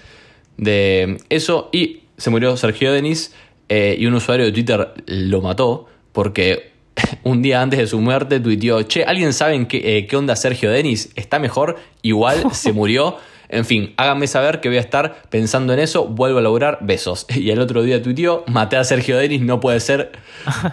de 0.57 1.18
eso. 1.29 1.68
Y 1.72 2.01
se 2.16 2.31
murió 2.31 2.57
Sergio 2.57 2.92
Denis. 2.92 3.33
eh, 3.68 3.96
y 3.98 4.07
un 4.07 4.14
usuario 4.14 4.44
de 4.46 4.51
Twitter 4.53 4.92
lo 5.07 5.40
mató. 5.40 5.87
Porque 6.12 6.72
un 7.25 7.42
día 7.42 7.61
antes 7.62 7.79
de 7.79 7.87
su 7.87 8.01
muerte 8.01 8.40
tuiteó: 8.40 8.83
Che, 8.83 9.05
¿alguien 9.05 9.33
sabe 9.33 9.55
en 9.55 9.66
qué, 9.66 9.99
eh, 9.99 10.07
qué 10.07 10.16
onda 10.16 10.37
Sergio 10.37 10.71
Denis? 10.71 11.11
¿Está 11.16 11.38
mejor? 11.38 11.77
Igual 12.03 12.44
se 12.53 12.73
murió. 12.73 13.16
En 13.51 13.64
fin, 13.64 13.94
háganme 13.97 14.27
saber 14.27 14.61
que 14.61 14.68
voy 14.68 14.77
a 14.77 14.81
estar 14.83 15.23
pensando 15.31 15.73
en 15.73 15.79
eso. 15.79 16.07
Vuelvo 16.07 16.38
a 16.38 16.42
lograr 16.42 16.79
besos. 16.83 17.25
Y 17.35 17.51
el 17.51 17.61
otro 17.61 17.83
día 17.83 18.03
tuiteó: 18.03 18.44
Maté 18.47 18.77
a 18.77 18.85
Sergio 18.85 19.16
Denis, 19.16 19.40
no 19.40 19.59
puede 19.61 19.81
ser 19.81 20.12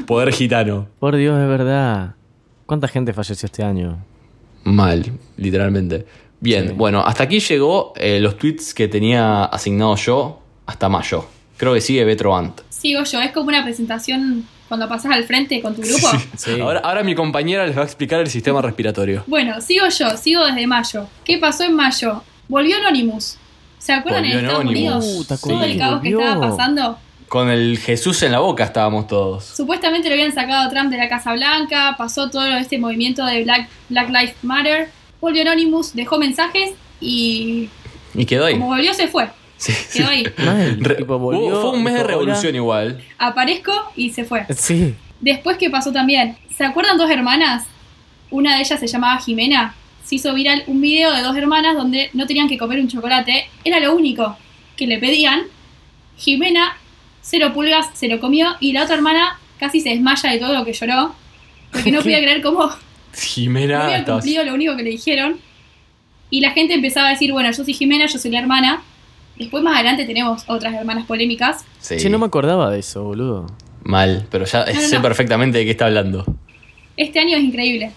poder 0.07 0.33
gitano. 0.33 0.87
Por 0.99 1.15
Dios, 1.15 1.41
es 1.41 1.47
verdad. 1.47 2.15
¿Cuánta 2.65 2.87
gente 2.87 3.13
falleció 3.13 3.45
este 3.45 3.63
año? 3.63 4.03
Mal, 4.63 5.05
literalmente. 5.37 6.05
Bien, 6.39 6.69
Sí. 6.69 6.73
bueno, 6.75 7.01
hasta 7.05 7.23
aquí 7.23 7.39
llegó 7.39 7.93
eh, 7.95 8.19
los 8.19 8.37
tweets 8.37 8.73
que 8.73 8.87
tenía 8.87 9.45
asignados 9.45 10.05
yo 10.05 10.41
hasta 10.65 10.89
mayo. 10.89 11.25
Creo 11.57 11.73
que 11.75 11.81
sigue 11.81 12.03
Betro 12.03 12.35
Ant. 12.35 12.61
Sigo 12.85 13.03
yo, 13.03 13.19
es 13.19 13.31
como 13.31 13.47
una 13.47 13.63
presentación 13.63 14.45
cuando 14.67 14.87
pasás 14.87 15.11
al 15.11 15.23
frente 15.23 15.59
con 15.59 15.73
tu 15.75 15.81
grupo. 15.81 16.07
Sí. 16.37 16.59
Ahora, 16.59 16.81
ahora 16.81 17.01
mi 17.01 17.15
compañera 17.15 17.65
les 17.65 17.75
va 17.75 17.81
a 17.81 17.85
explicar 17.85 18.19
el 18.19 18.27
sistema 18.27 18.61
respiratorio. 18.61 19.23
Bueno, 19.25 19.59
sigo 19.59 19.87
yo, 19.89 20.15
sigo 20.15 20.45
desde 20.45 20.67
mayo. 20.67 21.07
¿Qué 21.23 21.39
pasó 21.39 21.63
en 21.63 21.73
mayo? 21.73 22.21
Volvió 22.47 22.77
Anonymous. 22.77 23.37
¿Se 23.79 23.91
acuerdan 23.91 24.21
Volvió 24.21 24.37
en 24.37 24.45
Estados 24.45 24.61
Anonymous. 24.61 25.03
Unidos 25.03 25.17
Uh, 25.17 25.23
¿te 25.23 25.37
todo 25.49 25.63
el 25.63 25.71
que 25.71 25.77
caos 25.79 26.01
que 26.03 26.09
estaba 26.09 26.49
pasando? 26.49 26.99
Con 27.27 27.49
el 27.49 27.79
Jesús 27.79 28.21
en 28.21 28.31
la 28.31 28.37
boca 28.37 28.65
estábamos 28.65 29.07
todos. 29.07 29.45
Supuestamente 29.45 30.07
lo 30.07 30.13
habían 30.13 30.31
sacado 30.31 30.69
Trump 30.69 30.91
de 30.91 30.97
la 30.97 31.09
Casa 31.09 31.33
Blanca, 31.33 31.95
pasó 31.97 32.29
todo 32.29 32.45
este 32.55 32.77
movimiento 32.77 33.25
de 33.25 33.41
Black, 33.45 33.67
Black 33.89 34.09
Lives 34.09 34.35
Matter. 34.43 34.89
Volvió 35.19 35.41
Anonymous, 35.41 35.95
dejó 35.95 36.19
mensajes 36.19 36.73
y 37.01 37.67
Y 38.13 38.25
quedó 38.27 38.45
ahí. 38.45 38.53
como 38.53 38.67
volvió 38.67 38.93
se 38.93 39.07
fue. 39.07 39.27
Sí, 39.57 39.71
sí. 39.71 39.99
Quedó 39.99 40.09
ahí. 40.09 40.25
Mal, 40.37 40.77
Re- 40.81 40.95
tipo, 40.95 41.15
hubo- 41.15 41.19
volvió, 41.31 41.61
fue 41.61 41.69
un 41.71 41.83
mes 41.83 41.93
de 41.93 42.03
revolución 42.03 42.47
"Hola". 42.49 42.57
igual. 42.57 43.03
Aparezco 43.17 43.71
y 43.95 44.09
se 44.11 44.25
fue. 44.25 44.45
Sí. 44.55 44.95
Después, 45.21 45.57
¿qué 45.57 45.69
pasó 45.69 45.91
también? 45.91 46.37
¿Se 46.55 46.63
acuerdan 46.65 46.97
dos 46.97 47.09
hermanas? 47.09 47.65
Una 48.31 48.55
de 48.55 48.61
ellas 48.61 48.79
se 48.79 48.87
llamaba 48.87 49.19
Jimena. 49.21 49.73
Se 50.03 50.15
hizo 50.15 50.33
viral 50.33 50.63
un 50.67 50.81
video 50.81 51.11
de 51.13 51.21
dos 51.21 51.35
hermanas 51.37 51.75
donde 51.75 52.09
no 52.13 52.27
tenían 52.27 52.47
que 52.49 52.57
comer 52.57 52.79
un 52.79 52.87
chocolate. 52.87 53.47
Era 53.63 53.79
lo 53.79 53.95
único 53.95 54.37
que 54.75 54.87
le 54.87 54.97
pedían. 54.99 55.43
Jimena, 56.17 56.77
cero 57.21 57.51
pulgas, 57.53 57.87
se 57.93 58.07
lo 58.07 58.19
comió. 58.19 58.55
Y 58.59 58.73
la 58.73 58.83
otra 58.83 58.95
hermana 58.95 59.39
casi 59.59 59.79
se 59.81 59.89
desmaya 59.89 60.31
de 60.31 60.37
todo 60.37 60.53
lo 60.53 60.65
que 60.65 60.73
lloró. 60.73 61.15
Porque 61.71 61.91
no 61.91 61.99
podía 62.03 62.19
creer 62.19 62.41
cómo 62.41 62.65
no 62.67 62.73
Jimena 63.17 63.85
había 63.85 63.97
estaba 63.99 64.19
cumplido 64.19 64.43
lo 64.43 64.53
único 64.53 64.75
que 64.75 64.83
le 64.83 64.89
dijeron. 64.91 65.39
Y 66.29 66.41
la 66.41 66.51
gente 66.51 66.73
empezaba 66.73 67.07
a 67.07 67.11
decir, 67.11 67.31
bueno, 67.31 67.49
yo 67.51 67.63
soy 67.63 67.73
Jimena, 67.73 68.05
yo 68.07 68.19
soy 68.19 68.31
la 68.31 68.39
hermana. 68.39 68.81
Después 69.37 69.63
más 69.63 69.75
adelante 69.75 70.05
tenemos 70.05 70.43
otras 70.47 70.73
hermanas 70.73 71.05
polémicas. 71.05 71.65
Sí, 71.79 71.97
Che, 71.97 72.09
no 72.09 72.19
me 72.19 72.25
acordaba 72.25 72.69
de 72.71 72.79
eso, 72.79 73.03
boludo. 73.03 73.47
mal, 73.83 74.25
pero 74.31 74.45
ya 74.45 74.65
No, 74.65 74.73
no, 74.73 74.79
sé 74.81 74.95
no. 74.95 75.01
perfectamente 75.01 75.57
de 75.57 75.65
qué 75.65 75.71
está 75.71 75.85
hablando. 75.87 76.25
Este 76.97 77.19
año 77.19 77.37
es 77.37 77.43
increíble. 77.43 77.91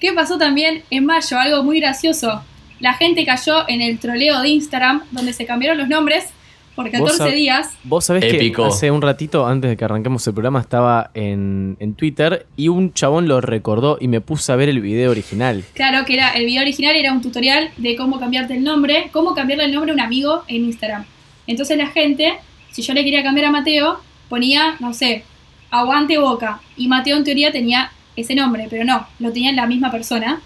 ¿Qué 0.00 0.12
pasó 0.12 0.38
también 0.38 0.82
en 0.90 1.04
mayo? 1.06 1.38
Algo 1.38 1.62
muy 1.62 1.80
gracioso. 1.80 2.42
La 2.80 2.94
gente 2.94 3.24
cayó 3.24 3.68
en 3.68 3.80
el 3.82 3.98
troleo 3.98 4.40
de 4.40 4.48
Instagram, 4.48 5.02
donde 5.12 5.32
se 5.32 5.46
cambiaron 5.46 5.78
los 5.78 5.88
nombres 5.88 6.26
por 6.74 6.90
14 6.90 7.22
sab- 7.22 7.34
días. 7.34 7.70
Vos 7.84 8.04
sabés 8.04 8.24
Épico. 8.24 8.62
que 8.62 8.68
hace 8.68 8.90
un 8.90 9.00
ratito, 9.02 9.46
antes 9.46 9.70
de 9.70 9.76
que 9.76 9.84
arranquemos 9.84 10.26
el 10.26 10.34
programa, 10.34 10.60
estaba 10.60 11.10
en, 11.14 11.76
en 11.80 11.94
Twitter 11.94 12.46
y 12.56 12.68
un 12.68 12.92
chabón 12.92 13.28
lo 13.28 13.40
recordó 13.40 13.98
y 14.00 14.08
me 14.08 14.20
puse 14.20 14.50
a 14.52 14.56
ver 14.56 14.68
el 14.68 14.80
video 14.80 15.10
original. 15.10 15.64
Claro 15.74 16.04
que 16.04 16.14
era 16.14 16.30
el 16.30 16.46
video 16.46 16.62
original 16.62 16.96
era 16.96 17.12
un 17.12 17.22
tutorial 17.22 17.70
de 17.76 17.96
cómo 17.96 18.18
cambiarte 18.18 18.54
el 18.56 18.64
nombre, 18.64 19.08
cómo 19.12 19.34
cambiarle 19.34 19.64
el 19.66 19.72
nombre 19.72 19.92
a 19.92 19.94
un 19.94 20.00
amigo 20.00 20.42
en 20.48 20.64
Instagram. 20.64 21.04
Entonces 21.46 21.76
la 21.76 21.86
gente, 21.88 22.34
si 22.72 22.82
yo 22.82 22.94
le 22.94 23.04
quería 23.04 23.22
cambiar 23.22 23.46
a 23.46 23.50
Mateo, 23.50 24.00
ponía, 24.28 24.76
no 24.80 24.94
sé, 24.94 25.24
aguante 25.70 26.18
boca. 26.18 26.60
Y 26.76 26.88
Mateo 26.88 27.16
en 27.16 27.24
teoría 27.24 27.52
tenía 27.52 27.92
ese 28.16 28.34
nombre, 28.34 28.66
pero 28.70 28.84
no, 28.84 29.06
lo 29.18 29.32
tenía 29.32 29.52
la 29.52 29.66
misma 29.66 29.90
persona. 29.90 30.40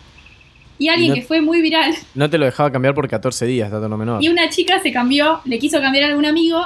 Y 0.79 0.89
alguien 0.89 1.11
No- 1.11 1.15
que 1.17 1.23
fue 1.23 1.41
muy 1.41 1.61
viral 1.61 1.93
No 2.15 2.31
te 2.31 2.39
lo 2.39 2.45
dejaba 2.45 2.71
cambiar 2.71 2.95
por 2.95 3.09
14 3.09 3.47
días, 3.47 3.71
dato 3.71 3.89
no 3.89 3.97
menor. 3.97 4.23
Y 4.23 4.29
una 4.29 4.49
chica 4.49 4.81
se 4.81 4.93
cambió, 4.93 5.41
le 5.45 5.59
quiso 5.59 5.81
cambiar 5.81 6.05
a 6.05 6.09
algún 6.09 6.27
amigo 6.27 6.65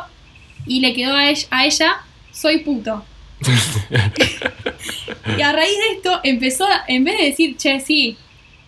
y 0.66 0.80
le 0.80 0.92
quedó 0.94 1.14
a 1.14 1.28
ella, 1.30 1.46
a 1.50 1.64
ella 1.66 1.96
soy 2.30 2.58
puto. 2.58 3.04
y 5.38 5.40
a 5.42 5.52
raíz 5.52 5.76
de 5.76 5.96
esto 5.96 6.20
empezó, 6.22 6.66
en 6.88 7.04
vez 7.04 7.18
de 7.18 7.24
decir, 7.24 7.56
che, 7.56 7.80
sí, 7.80 8.16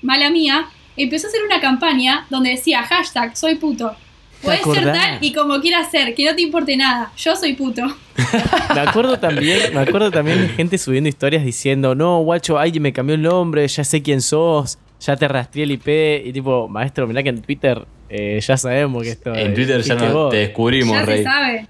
mala 0.03 0.31
mía, 0.31 0.67
empezó 0.97 1.27
a 1.27 1.31
hacer 1.31 1.43
una 1.45 1.61
campaña 1.61 2.27
donde 2.31 2.51
decía 2.51 2.83
hashtag 2.83 3.37
soy 3.37 3.57
puto. 3.57 3.95
Puedes 4.43 4.63
ser 4.63 4.85
tal 4.93 5.19
y 5.23 5.33
como 5.33 5.59
quieras 5.61 5.91
ser, 5.91 6.15
que 6.15 6.25
no 6.27 6.35
te 6.35 6.43
importe 6.43 6.77
nada. 6.77 7.11
Yo 7.17 7.35
soy 7.35 7.55
puto. 7.55 7.83
Me 8.75 8.81
acuerdo 8.81 9.19
también, 9.19 9.73
me 9.73 9.81
acuerdo 9.81 10.11
también 10.11 10.39
de 10.43 10.49
gente 10.49 10.77
subiendo 10.77 11.09
historias 11.09 11.45
diciendo, 11.45 11.95
no, 11.95 12.19
guacho, 12.21 12.59
alguien 12.59 12.83
me 12.83 12.93
cambió 12.93 13.15
el 13.15 13.23
nombre, 13.23 13.67
ya 13.67 13.85
sé 13.85 14.03
quién 14.03 14.21
sos, 14.21 14.79
ya 15.01 15.17
te 15.17 15.29
rastreé 15.29 15.65
el 15.65 15.73
IP. 15.73 16.27
Y 16.27 16.33
tipo, 16.33 16.69
maestro, 16.69 17.07
mirá 17.07 17.23
que 17.23 17.29
en 17.31 17.43
Twitter 17.43 17.85
eh, 18.09 18.41
ya 18.41 18.57
sabemos 18.57 19.03
que 19.03 19.11
esto 19.11 19.35
En 19.35 19.49
es- 19.49 19.55
Twitter 19.55 19.81
ya 19.83 19.95
no 19.95 20.29
te 20.29 20.37
descubrimos, 20.39 20.95
ya 20.97 21.05
se 21.05 21.07
Rey. 21.07 21.25
sabe. 21.25 21.67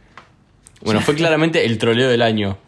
Bueno, 0.82 1.00
fue 1.00 1.14
claramente 1.14 1.64
el 1.64 1.78
troleo 1.78 2.08
del 2.08 2.22
año. 2.22 2.58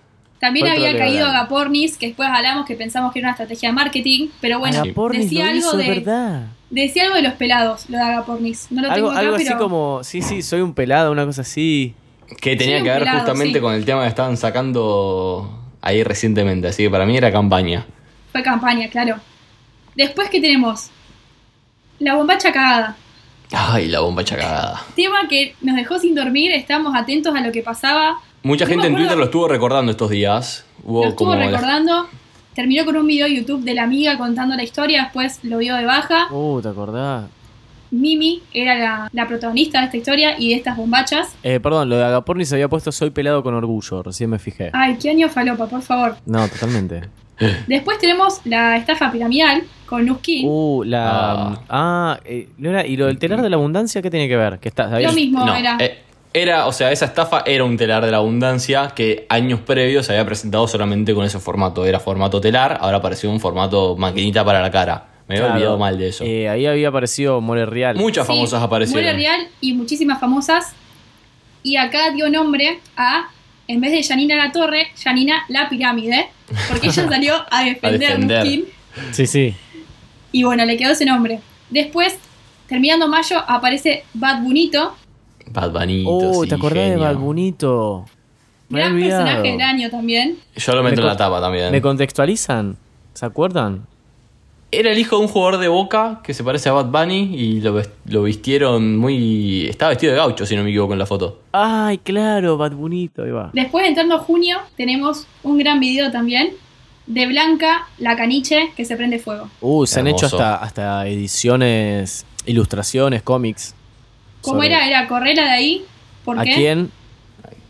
También 0.41 0.69
había 0.69 0.97
caído. 0.97 1.27
Agapornis, 1.27 1.97
que 1.97 2.09
después 2.09 2.29
hablamos 2.31 2.67
que 2.67 2.75
pensamos 2.75 3.13
que 3.13 3.19
era 3.21 3.29
una 3.29 3.33
estrategia 3.33 3.71
de 3.71 3.75
marketing, 3.75 4.29
pero 4.41 4.59
bueno, 4.59 4.81
Agapornis 4.81 5.23
decía 5.25 5.45
lo 5.45 5.51
algo 5.51 5.59
hizo, 5.59 5.77
de 5.77 5.89
¿verdad? 5.89 6.47
decía 6.71 7.05
algo 7.05 7.17
de 7.17 7.23
los 7.23 7.33
pelados, 7.35 7.89
lo 7.89 7.97
de 7.99 8.05
Agapornis. 8.05 8.67
No 8.71 8.83
lo 8.83 8.89
Algo, 8.91 8.95
tengo 8.97 9.11
acá, 9.11 9.19
algo 9.21 9.35
así 9.37 9.45
pero 9.47 9.59
como, 9.59 10.01
sí, 10.05 10.21
sí, 10.23 10.43
soy 10.43 10.61
un 10.61 10.75
pelado, 10.75 11.11
una 11.13 11.25
cosa 11.25 11.41
así. 11.43 11.95
Que 12.41 12.57
tenía 12.57 12.83
que 12.83 12.89
ver 12.91 12.99
pelado, 13.01 13.19
justamente 13.21 13.55
sí. 13.55 13.61
con 13.61 13.75
el 13.75 13.85
tema 13.85 14.03
que 14.03 14.09
estaban 14.09 14.37
sacando 14.37 15.59
ahí 15.81 16.03
recientemente. 16.03 16.69
Así 16.69 16.83
que 16.83 16.91
para 16.91 17.07
mí 17.07 17.17
era 17.17 17.31
campaña. 17.33 17.87
fue 18.33 18.43
campaña, 18.43 18.89
claro. 18.89 19.17
Después 19.97 20.29
que 20.31 20.41
tenemos 20.41 20.91
la 21.99 22.15
bombacha 22.15 22.53
cagada. 22.53 22.97
Ay, 23.53 23.87
la 23.89 24.01
bomba 24.01 24.25
chacagada. 24.25 24.83
Tema 24.97 25.29
que 25.29 25.55
nos 25.61 25.77
dejó 25.77 25.99
sin 25.99 26.15
dormir, 26.15 26.51
estábamos 26.53 26.95
atentos 26.97 27.35
a 27.35 27.41
lo 27.41 27.53
que 27.53 27.63
pasaba. 27.63 28.19
Mucha 28.43 28.65
No 28.65 28.71
gente 28.71 28.87
en 28.89 28.97
Twitter 28.97 29.17
lo 29.17 29.25
estuvo 29.25 29.49
recordando 29.49 29.91
estos 29.93 30.11
días. 30.11 30.65
Hubo 30.85 31.03
lo 31.05 31.09
estuvo 31.11 31.31
como 31.31 31.39
la- 31.41 31.47
recordando. 31.47 32.09
Terminó 32.55 32.85
con 32.85 32.97
un 32.97 33.07
video 33.07 33.27
de 33.27 33.37
YouTube 33.37 33.63
de 33.65 33.75
la 33.75 33.85
amiga 33.85 34.17
contando 34.19 34.57
la 34.57 34.63
historia, 34.63 35.05
después 35.05 35.41
lo 35.43 35.59
dio 35.59 35.77
de 35.77 35.85
baja. 35.85 36.27
Uh, 36.33 36.61
¿te 36.63 36.69
acordás? 36.69 37.27
Mimi 37.91 38.43
era 38.53 38.75
la, 38.77 39.09
la 39.13 39.29
protagonista 39.29 39.79
de 39.79 39.85
esta 39.87 39.97
historia 39.97 40.35
y 40.39 40.49
de 40.51 40.57
estas 40.57 40.77
bombachas. 40.77 41.29
Eh, 41.43 41.61
perdón, 41.61 41.89
lo 41.89 41.97
de 41.99 42.05
Agapornis 42.05 42.53
había 42.53 42.69
puesto 42.69 42.91
soy 42.93 43.11
pelado 43.11 43.43
con 43.43 43.55
orgullo, 43.55 44.03
recién 44.03 44.31
me 44.31 44.39
fijé. 44.39 44.71
Ay, 44.73 44.97
qué 45.01 45.11
año 45.11 45.29
falopa, 45.29 45.67
por 45.67 45.83
favor. 45.83 46.17
No, 46.27 46.49
totalmente. 46.49 47.03
Después 47.67 47.99
tenemos 47.99 48.41
la 48.45 48.77
estafa 48.77 49.11
piramidal 49.13 49.63
con 49.87 50.05
Nuskin. 50.07 50.47
Uh, 50.49 50.83
la. 50.85 51.61
Ah, 51.69 52.19
eh, 52.25 52.49
¿no 52.59 52.71
era- 52.71 52.87
¿y 52.87 52.97
lo 52.97 53.07
del 53.07 53.19
telar 53.19 53.43
de 53.43 53.51
la 53.51 53.57
abundancia 53.57 54.03
qué 54.03 54.11
tiene 54.11 54.29
que 54.29 54.37
ver? 54.37 54.59
Que 54.59 54.69
está, 54.69 54.99
Lo 55.01 55.13
mismo 55.13 55.45
No, 55.45 55.55
era. 55.55 55.77
eh, 55.81 55.99
era, 56.33 56.67
o 56.67 56.73
sea, 56.73 56.93
esa 56.93 57.07
estafa 57.07 57.43
era 57.47 57.65
un 57.65 57.77
telar 57.77 58.05
de 58.05 58.11
la 58.11 58.19
abundancia 58.19 58.93
que 58.95 59.27
años 59.31 59.61
previos 59.61 60.07
se 60.07 60.13
había 60.13 60.27
presentado 60.27 60.67
solamente 60.69 61.15
con 61.15 61.25
ese 61.25 61.39
formato. 61.39 61.87
Era 61.87 61.99
formato 62.01 62.41
telar, 62.41 62.79
ahora 62.81 62.99
apareció 62.99 63.31
un 63.31 63.41
formato 63.41 63.97
maquinita 63.97 64.45
para 64.45 64.61
la 64.61 64.71
cara. 64.71 65.07
Me 65.29 65.35
había 65.37 65.45
Claro. 65.47 65.55
olvidado 65.55 65.79
mal 65.79 65.99
de 65.99 66.09
eso. 66.09 66.25
Eh, 66.25 66.49
ahí 66.49 66.67
había 66.67 66.89
aparecido 66.89 67.41
More 67.41 67.67
Real. 67.67 67.97
Muchas 67.97 68.27
Sí, 68.27 68.33
famosas 68.33 68.63
aparecieron. 68.63 69.03
Muere 69.05 69.19
Real 69.19 69.49
y 69.61 69.73
muchísimas 69.73 70.21
famosas. 70.21 70.75
Y 71.63 71.77
acá 71.77 72.11
dio 72.15 72.31
nombre 72.31 72.79
a, 72.97 73.29
en 73.69 73.81
vez 73.81 73.93
de 73.93 74.03
Janina 74.03 74.37
La 74.37 74.53
Torre, 74.53 74.89
Janina 75.03 75.45
La 75.49 75.69
Pirámide. 75.69 76.29
Porque 76.69 76.89
ella 76.89 77.09
salió 77.09 77.35
a 77.51 77.65
defender 77.65 78.13
a 78.13 78.17
defender. 78.17 78.65
Sí, 79.13 79.27
sí. 79.27 79.55
Y 80.33 80.45
bueno, 80.45 80.65
le 80.65 80.77
quedó 80.77 80.93
ese 80.93 81.05
nombre. 81.05 81.41
Después, 81.71 82.19
terminando 82.69 83.09
mayo, 83.09 83.43
aparece 83.47 84.05
Bad 84.15 84.43
Bunito. 84.43 84.97
Bad 85.51 85.71
Bunny. 85.73 86.05
Oh, 86.07 86.43
sí, 86.43 86.49
¿te 86.49 86.55
acordás 86.55 86.79
de 86.79 86.91
genio. 86.91 87.05
Balbunito? 87.05 88.07
Me 88.69 88.81
Gran 88.81 88.99
personaje 88.99 89.53
del 89.53 89.61
año 89.61 89.91
también. 89.91 90.39
Yo 90.57 90.75
lo 90.75 90.83
meto 90.83 90.97
Me 90.97 91.03
en 91.03 91.07
la 91.07 91.17
tapa 91.17 91.41
también. 91.41 91.71
¿Me 91.71 91.81
contextualizan? 91.81 92.77
¿Se 93.15 93.25
acuerdan? 93.25 93.87
Era 94.73 94.91
el 94.91 94.99
hijo 94.99 95.17
de 95.17 95.23
un 95.23 95.29
jugador 95.29 95.59
de 95.59 95.69
Boca 95.69 96.21
que 96.25 96.35
se 96.35 96.43
parece 96.43 96.69
a 96.69 96.73
Bad 96.73 96.87
Bunny 96.87 97.35
y 97.35 97.61
lo, 97.61 97.81
lo 98.07 98.23
vistieron 98.25 98.97
muy... 98.99 99.67
Estaba 99.67 99.91
vestido 99.91 100.13
de 100.13 100.19
gaucho, 100.19 100.45
si 100.45 100.57
no 100.57 100.65
me 100.65 100.71
equivoco 100.71 100.93
en 100.93 100.99
la 100.99 101.07
foto. 101.07 101.41
Ay, 101.53 101.99
claro, 101.99 102.57
Balbunito, 102.57 103.23
ahí 103.23 103.31
va. 103.31 103.51
Después, 103.53 103.87
entrando 103.87 104.19
junio, 104.19 104.59
tenemos 104.77 105.27
un 105.45 105.57
gran 105.59 105.79
video 105.79 106.11
también 106.11 106.51
de 107.07 107.27
Blanca, 107.29 107.87
la 107.99 108.17
caniche, 108.17 108.73
que 108.77 108.85
se 108.85 108.97
prende 108.97 109.21
fuego. 109.21 109.49
Uh, 109.61 109.87
se 109.87 110.01
han 110.01 110.09
hecho 110.09 110.27
hasta, 110.27 110.57
hasta 110.57 111.07
ediciones, 111.07 112.27
ilustraciones, 112.45 113.23
cómics. 113.23 113.75
¿Cómo 114.41 114.57
sobre 114.57 114.69
era? 114.69 114.87
Era 114.89 115.07
correrla 115.07 115.45
de 115.45 115.51
ahí. 115.51 115.85
¿Por 116.25 116.39
¿A 116.41 116.43
qué? 116.43 116.55
quién? 116.55 116.91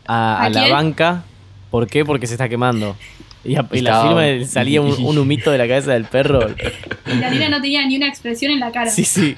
A, 0.07 0.37
¿A 0.37 0.43
a 0.45 0.49
la 0.49 0.67
banca. 0.69 1.23
¿Por 1.69 1.87
qué? 1.87 2.03
Porque 2.03 2.25
se 2.25 2.33
está 2.33 2.49
quemando. 2.49 2.95
Y, 3.43 3.55
a- 3.55 3.65
y 3.71 3.81
la 3.81 4.01
firma 4.01 4.45
salía 4.47 4.81
un, 4.81 4.91
un 5.05 5.17
humito 5.17 5.51
de 5.51 5.57
la 5.57 5.67
cabeza 5.67 5.93
del 5.93 6.05
perro. 6.05 6.47
Y 7.05 7.15
la 7.15 7.29
nena 7.29 7.49
no 7.49 7.61
tenía 7.61 7.85
ni 7.85 7.95
una 7.97 8.07
expresión 8.07 8.51
en 8.51 8.59
la 8.59 8.71
cara. 8.71 8.91
Sí, 8.91 9.03
sí. 9.05 9.35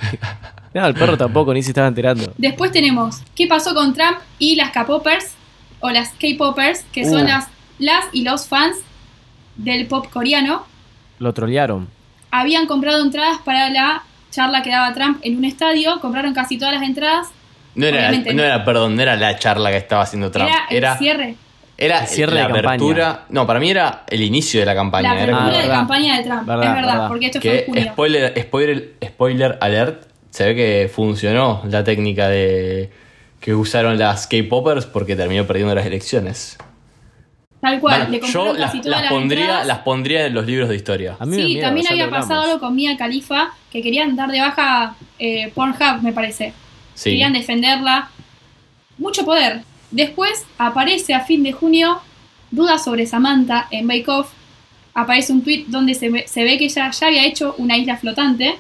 No, 0.74 0.86
el 0.86 0.93
perro 0.93 1.18
tampoco, 1.18 1.54
ni 1.54 1.62
se 1.64 1.70
estaba 1.72 1.88
enterando. 1.88 2.32
Después 2.38 2.72
tenemos 2.72 3.18
qué 3.36 3.47
pasó 3.47 3.74
con 3.74 3.93
Trump 3.93 4.18
y 4.39 4.56
las 4.56 4.72
K-popers 4.72 5.34
o 5.80 5.89
las 5.91 6.10
K-popers, 6.20 6.86
que 6.91 7.06
son 7.06 7.24
Uh. 7.24 7.28
las, 7.28 7.47
las 7.80 8.06
y 8.14 8.24
los 8.24 8.47
fans 8.47 8.78
del 9.56 9.88
pop 9.88 10.08
coreano. 10.10 10.66
Lo 11.20 11.34
trolearon. 11.34 11.88
Habían 12.32 12.68
comprado 12.68 13.04
entradas 13.04 13.39
para 13.43 13.70
la 13.70 14.04
charla 14.32 14.62
que 14.62 14.70
daba 14.70 14.93
Trump 14.93 15.20
en 15.24 15.38
un 15.38 15.45
estadio, 15.45 16.00
compraron 16.02 16.34
casi 16.34 16.58
todas 16.58 16.74
las 16.76 16.84
entradas. 16.84 17.28
No 17.76 17.86
era, 17.86 18.12
no 18.12 18.34
no. 18.34 18.43
era, 18.43 18.64
perdón, 18.66 18.95
no 18.95 19.02
era 19.02 19.16
la 19.16 19.38
charla 19.38 19.72
que 19.72 19.78
estaba 19.78 20.04
haciendo 20.04 20.30
Trump. 20.32 20.50
Era 20.50 20.66
el 20.70 20.78
Era, 20.78 20.97
cierre, 20.97 21.36
era 21.80 22.02
El 22.02 22.08
cierre 22.08 22.34
la 22.36 22.42
de 22.42 22.46
campaña. 22.48 22.68
apertura. 22.70 23.26
No, 23.30 23.48
para 23.48 23.60
mí 23.60 23.70
era 23.72 24.04
el 24.10 24.22
inicio 24.22 24.60
de 24.60 24.66
la 24.66 24.76
campaña. 24.76 25.14
la 25.14 25.24
era 25.24 25.24
apertura 25.24 25.44
como- 25.46 25.52
de 25.58 25.58
verdad. 25.64 25.76
campaña 25.80 26.18
de 26.18 26.24
Trump. 26.24 26.46
Verdad, 26.46 26.64
es 26.66 26.74
verdad, 26.76 26.94
verdad. 26.94 27.08
porque 27.08 27.26
esto 27.28 27.42
fue 27.42 27.66
en 27.68 27.74
que 27.74 27.84
spoiler, 27.90 28.42
spoiler, 28.42 28.94
spoiler 29.06 29.58
alert, 29.62 30.04
se 30.30 30.46
ve 30.46 30.56
que 30.56 30.92
funcionó 30.94 31.62
la 31.70 31.84
técnica 31.84 32.28
de 32.28 32.92
que 33.40 33.56
usaron 33.56 33.98
las 33.98 34.28
K-popers 34.28 34.86
porque 34.86 35.16
terminó 35.16 35.48
perdiendo 35.48 35.74
las 35.74 35.86
elecciones. 35.86 36.58
Tal 37.62 37.80
cual, 37.82 37.98
Bueno, 38.08 38.12
le 38.12 38.18
yo 38.18 38.22
compraron 38.24 38.60
las, 38.60 38.72
casi 38.72 38.82
todas 38.82 38.92
las 38.92 39.02
las 39.04 39.12
pondría, 39.12 39.42
entradas. 39.42 39.68
las 39.68 39.78
pondría 39.80 40.26
en 40.28 40.34
los 40.34 40.46
libros 40.46 40.70
de 40.70 40.76
historia. 40.76 41.18
A 41.20 41.26
mí 41.26 41.36
me 41.36 41.42
Sí, 41.44 41.48
miedo, 41.56 41.62
también 41.68 41.88
ya 41.88 41.96
lo 41.96 42.04
había 42.04 42.18
pasado 42.20 42.42
algo 42.44 42.60
con 42.60 42.76
Mia 42.76 42.96
Khalifa, 42.98 43.50
que 43.72 43.82
querían 43.82 44.16
dar 44.16 44.30
de 44.32 44.40
baja 44.40 44.96
eh, 45.18 45.52
Pornhub, 45.54 46.02
me 46.02 46.14
parece. 46.14 46.54
Sí. 46.94 47.10
Querían 47.12 47.34
defenderla. 47.34 48.10
Mucho 48.98 49.24
poder. 49.26 49.62
Después 49.92 50.46
aparece 50.58 51.14
a 51.14 51.22
fin 51.22 51.44
de 51.44 51.52
junio 51.52 52.00
dudas 52.52 52.84
sobre 52.84 53.06
Samantha 53.06 53.68
en 53.72 53.88
Bake 53.88 54.08
Off. 54.10 54.32
Aparece 54.94 55.32
un 55.34 55.42
tweet 55.44 55.66
donde 55.68 55.94
se 55.96 56.10
ve, 56.10 56.26
se 56.28 56.44
ve 56.44 56.58
que 56.58 56.66
ella 56.66 56.92
ya 56.92 57.08
había 57.08 57.26
hecho 57.26 57.56
una 57.58 57.78
isla 57.78 57.98
flotante. 57.98 58.56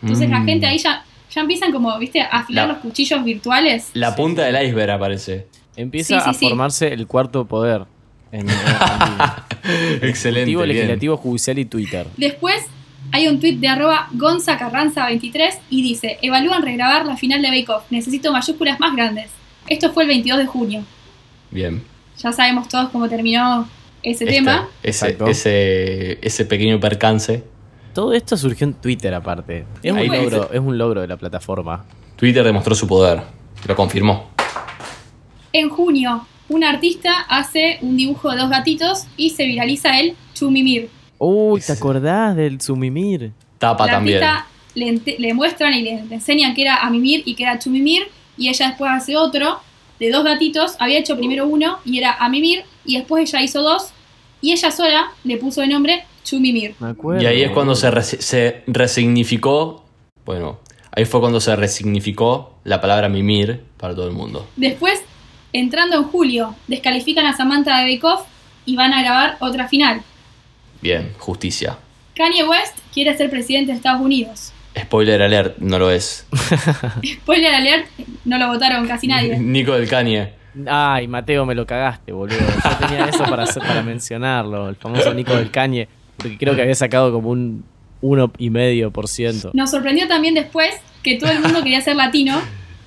Entonces 0.00 0.28
la 0.30 0.40
Mm. 0.40 0.46
gente 0.46 0.66
ahí 0.66 0.78
ya, 0.78 1.04
ya 1.32 1.40
empiezan 1.42 1.72
como, 1.72 1.96
viste, 1.98 2.20
a 2.20 2.26
afilar 2.26 2.66
La- 2.66 2.72
los 2.74 2.82
cuchillos 2.82 3.22
virtuales. 3.24 3.90
La 3.94 4.14
punta 4.16 4.42
del 4.44 4.66
iceberg 4.66 4.90
aparece. 4.92 5.46
Empieza 5.76 6.18
Sí, 6.18 6.24
sí, 6.24 6.30
a 6.30 6.32
sí. 6.34 6.48
formarse 6.48 6.92
el 6.92 7.06
cuarto 7.06 7.46
poder. 7.46 7.84
En, 8.32 8.48
en 8.48 8.56
Argentina. 8.58 9.46
Excelente. 10.02 10.40
Ejecutivo, 10.50 10.64
legislativo, 10.66 11.16
judicial 11.18 11.58
y 11.58 11.64
Twitter. 11.66 12.06
Después 12.16 12.64
hay 13.10 13.28
un 13.28 13.38
tweet 13.40 13.56
de 13.58 13.68
arroba 13.68 14.08
Gonza 14.12 14.56
Carranza 14.56 15.04
23 15.06 15.58
y 15.68 15.82
dice, 15.82 16.18
evalúan 16.22 16.62
regrabar 16.62 17.04
la 17.04 17.16
final 17.16 17.42
de 17.42 17.50
Bake 17.50 17.68
Off, 17.70 17.84
necesito 17.90 18.32
mayúsculas 18.32 18.80
más 18.80 18.96
grandes. 18.96 19.30
Esto 19.68 19.92
fue 19.92 20.04
el 20.04 20.08
22 20.08 20.38
de 20.38 20.46
junio. 20.46 20.84
Bien. 21.50 21.82
Ya 22.18 22.32
sabemos 22.32 22.68
todos 22.68 22.90
cómo 22.90 23.08
terminó 23.08 23.68
ese 24.02 24.24
Este, 24.24 24.36
tema. 24.36 24.68
ese, 24.82 25.06
Exacto. 25.06 25.26
ese, 25.28 26.18
ese 26.26 26.44
pequeño 26.44 26.78
percance. 26.80 27.44
Todo 27.94 28.12
esto 28.14 28.36
surgió 28.36 28.66
en 28.66 28.74
Twitter 28.74 29.12
aparte. 29.14 29.64
Es 29.82 29.92
un, 29.92 29.98
Ahí 29.98 30.08
logro, 30.08 30.50
es 30.52 30.60
un 30.60 30.78
logro 30.78 31.00
de 31.02 31.06
la 31.08 31.16
plataforma. 31.16 31.84
Twitter 32.16 32.42
demostró 32.44 32.74
su 32.74 32.86
poder. 32.86 33.22
Lo 33.66 33.76
confirmó. 33.76 34.30
En 35.52 35.68
junio, 35.68 36.26
un 36.48 36.64
artista 36.64 37.20
hace 37.28 37.78
un 37.82 37.96
dibujo 37.96 38.30
de 38.30 38.38
dos 38.38 38.50
gatitos 38.50 39.06
y 39.16 39.30
se 39.30 39.44
viraliza 39.44 40.00
el 40.00 40.14
Chumimir. 40.34 40.88
Uy, 41.18 41.60
Ese- 41.60 41.72
¿te 41.74 41.78
acordás 41.78 42.34
del 42.36 42.60
Sumimir? 42.60 43.32
Tapa 43.58 43.86
la 43.86 43.92
también. 43.92 44.20
le, 44.74 45.00
le 45.18 45.34
muestran 45.34 45.74
y 45.74 45.82
le, 45.82 46.04
le 46.06 46.14
enseñan 46.16 46.54
que 46.54 46.62
era 46.62 46.76
a 46.76 46.90
mimir 46.90 47.22
y 47.26 47.34
que 47.34 47.42
era 47.44 47.58
Chumimir 47.58 48.04
y 48.36 48.48
ella 48.48 48.68
después 48.68 48.90
hace 48.92 49.16
otro 49.16 49.60
de 49.98 50.10
dos 50.10 50.24
gatitos, 50.24 50.74
había 50.78 50.98
hecho 50.98 51.16
primero 51.16 51.46
uno 51.46 51.78
y 51.84 51.98
era 51.98 52.12
a 52.14 52.28
mimir 52.28 52.64
y 52.84 52.96
después 52.98 53.28
ella 53.32 53.42
hizo 53.42 53.62
dos 53.62 53.90
y 54.40 54.52
ella 54.52 54.70
sola 54.70 55.12
le 55.24 55.36
puso 55.36 55.60
de 55.60 55.68
nombre 55.68 56.04
Chumimir. 56.24 56.74
Me 56.80 56.88
acuerdo. 56.90 57.22
Y 57.22 57.26
ahí 57.26 57.42
es 57.42 57.50
cuando 57.50 57.74
se, 57.74 57.90
resi- 57.90 58.18
se 58.20 58.62
resignificó. 58.66 59.84
Bueno, 60.24 60.58
ahí 60.92 61.04
fue 61.04 61.20
cuando 61.20 61.40
se 61.40 61.54
resignificó 61.56 62.54
la 62.64 62.80
palabra 62.80 63.08
mimir 63.08 63.62
para 63.76 63.94
todo 63.94 64.06
el 64.06 64.12
mundo. 64.12 64.48
Después, 64.56 65.02
entrando 65.52 65.96
en 65.96 66.04
julio, 66.04 66.54
descalifican 66.68 67.26
a 67.26 67.36
Samantha 67.36 67.78
de 67.78 67.92
Bake 67.94 68.04
Off 68.06 68.22
y 68.64 68.76
van 68.76 68.92
a 68.92 69.02
grabar 69.02 69.36
otra 69.40 69.68
final. 69.68 70.02
Bien, 70.80 71.12
justicia. 71.18 71.78
Kanye 72.14 72.44
West 72.46 72.78
quiere 72.92 73.16
ser 73.16 73.30
presidente 73.30 73.72
de 73.72 73.76
Estados 73.78 74.00
Unidos. 74.00 74.52
Spoiler 74.78 75.20
alert, 75.22 75.58
no 75.58 75.78
lo 75.78 75.90
es. 75.90 76.26
Spoiler 77.04 77.54
alert, 77.54 77.86
no 78.24 78.38
lo 78.38 78.48
votaron 78.48 78.86
casi 78.86 79.06
nadie. 79.06 79.38
Nico 79.40 79.72
del 79.72 79.88
Kanye. 79.88 80.30
Ay, 80.66 81.08
Mateo, 81.08 81.46
me 81.46 81.54
lo 81.54 81.66
cagaste, 81.66 82.12
boludo. 82.12 82.38
Yo 82.38 82.86
tenía 82.86 83.06
eso 83.06 83.24
para, 83.24 83.44
hacer- 83.44 83.62
para 83.62 83.82
mencionarlo. 83.82 84.68
El 84.68 84.76
famoso 84.76 85.12
Nico 85.14 85.34
del 85.34 85.50
Cañe. 85.50 85.88
Porque 86.16 86.36
creo 86.38 86.54
que 86.54 86.62
había 86.62 86.74
sacado 86.74 87.10
como 87.12 87.30
un 87.30 87.64
1,5%. 88.02 89.50
Nos 89.54 89.70
sorprendió 89.70 90.06
también 90.08 90.34
después 90.34 90.70
que 91.02 91.16
todo 91.16 91.30
el 91.30 91.40
mundo 91.40 91.62
quería 91.62 91.80
ser 91.80 91.96
latino. 91.96 92.40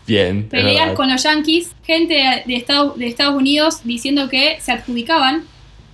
Bien. 0.07 0.47
Peleas 0.49 0.91
con 0.93 1.09
los 1.11 1.23
yankees, 1.23 1.71
gente 1.83 2.43
de 2.45 2.55
Estados, 2.55 2.97
de 2.97 3.07
Estados 3.07 3.35
Unidos 3.35 3.81
diciendo 3.83 4.29
que 4.29 4.57
se 4.61 4.71
adjudicaban 4.71 5.43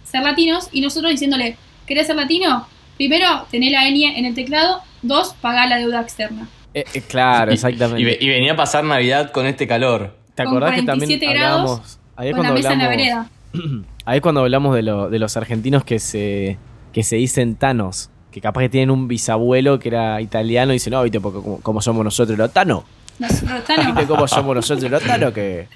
ser 0.04 0.24
latinos 0.24 0.68
y 0.74 0.82
nosotros 0.82 1.12
diciéndole, 1.12 1.56
¿querés 1.88 2.08
ser 2.08 2.18
latino? 2.18 2.68
Primero, 2.98 3.46
tener 3.50 3.72
la 3.72 3.89
ñ 3.89 4.18
en 4.18 4.26
el 4.26 4.36
teclado. 4.36 4.82
Dos, 5.02 5.34
pagar 5.41 5.68
la 5.70 5.78
deuda 5.78 6.02
externa. 6.02 6.47
Eh, 6.74 6.86
eh, 6.93 7.02
claro, 7.02 7.52
Y- 7.52 7.56
exactamente. 7.56 8.02
Y, 8.02 8.06
ve- 8.06 8.18
y 8.22 8.30
venía 8.30 8.54
a 8.54 8.56
pasar 8.56 8.84
Navidad 8.84 9.32
con 9.32 9.45
este 9.45 9.68
calor. 9.68 10.16
¿Te 10.36 10.43
con 10.43 10.54
acordás 10.54 10.72
que 10.76 10.84
también 10.84 11.10
47 11.20 11.34
grados, 11.34 11.60
hablábamos? 11.60 11.99
Ahí 12.16 12.30
es 12.30 12.36
Con 12.36 12.43
la 12.43 12.49
cuando 12.49 12.54
mesa 12.54 12.74
en 12.74 12.80
la 12.80 12.86
hablamos, 12.86 13.30
vereda. 13.54 13.82
ahí 14.06 14.16
es 14.18 14.22
cuando 14.22 14.41
hablamos 14.41 14.76
de, 14.76 14.82
lo- 14.84 15.10
de 15.10 15.20
los 15.20 15.36
argentinos 15.38 15.84
que 15.84 15.99
se, 15.99 16.58
que 16.93 17.04
se 17.04 17.16
dicen 17.18 17.56
tanos. 17.56 18.10
Que 18.32 18.39
capaz 18.39 18.62
que 18.62 18.70
tienen 18.70 18.91
un 18.91 19.10
bisabuelo 19.10 19.78
que 19.80 19.89
era 19.89 20.22
italiano 20.22 20.72
y 20.72 20.76
dicen, 20.76 20.91
no, 20.91 21.04
viste, 21.04 21.20
porque 21.20 21.39
como, 21.41 21.60
como 21.62 21.82
somos 21.82 22.04
nosotros 22.06 22.38
los 22.38 22.54
tanos. 22.54 22.84
Nosotros 23.20 23.64
tanos. 23.68 23.88
¿Viste 23.88 24.06
cómo 24.06 24.26
somos 24.28 24.56
nosotros 24.56 24.89
los 24.89 25.04
tanos? 25.04 25.34
Que, 25.34 25.68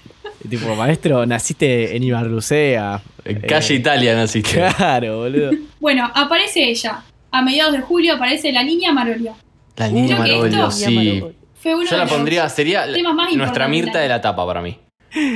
y 0.43 0.47
tipo, 0.47 0.73
maestro, 0.75 1.25
naciste 1.25 1.97
en 1.97 2.03
Ibarlucea. 2.03 3.01
En 3.25 3.37
Eh, 3.37 3.41
calle 3.41 3.73
Italia 3.75 4.15
naciste. 4.15 4.63
Claro, 4.77 5.17
boludo. 5.17 5.51
Bueno, 5.81 6.09
aparece 6.15 6.63
ella. 6.69 7.03
A 7.35 7.41
mediados 7.41 7.73
de 7.73 7.81
julio 7.81 8.13
aparece 8.13 8.53
la 8.53 8.63
niña 8.63 8.93
Marolio. 8.93 9.35
La 9.75 9.89
Creo 9.89 10.01
niña 10.01 10.23
que 10.23 10.31
Marolio, 10.37 10.67
esto- 10.67 10.71
sí. 10.71 11.21
Fue 11.55 11.75
uno 11.75 11.83
Yo 11.83 11.89
de 11.89 11.97
la 11.97 12.03
los 12.05 12.13
pondría, 12.13 12.47
sería 12.47 12.93
temas 12.93 13.13
más 13.13 13.33
nuestra 13.33 13.67
Mirta 13.67 13.99
de 13.99 14.07
la 14.07 14.21
tapa 14.21 14.45
para 14.45 14.61
mí. 14.61 14.77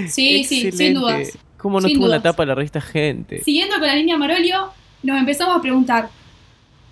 Sí, 0.08 0.46
sí, 0.46 0.72
sin 0.72 0.94
dudas. 0.94 1.38
¿Cómo 1.58 1.82
no 1.82 1.88
Sin 1.88 1.98
estuvo 1.98 2.06
en 2.06 2.12
la 2.12 2.22
tapa 2.22 2.44
de 2.44 2.48
la 2.48 2.56
revista 2.56 2.80
Gente? 2.80 3.42
Siguiendo 3.44 3.76
con 3.80 3.88
la 3.88 3.96
línea 3.96 4.16
Marolio, 4.18 4.72
nos 5.04 5.20
empezamos 5.20 5.58
a 5.58 5.62
preguntar, 5.62 6.08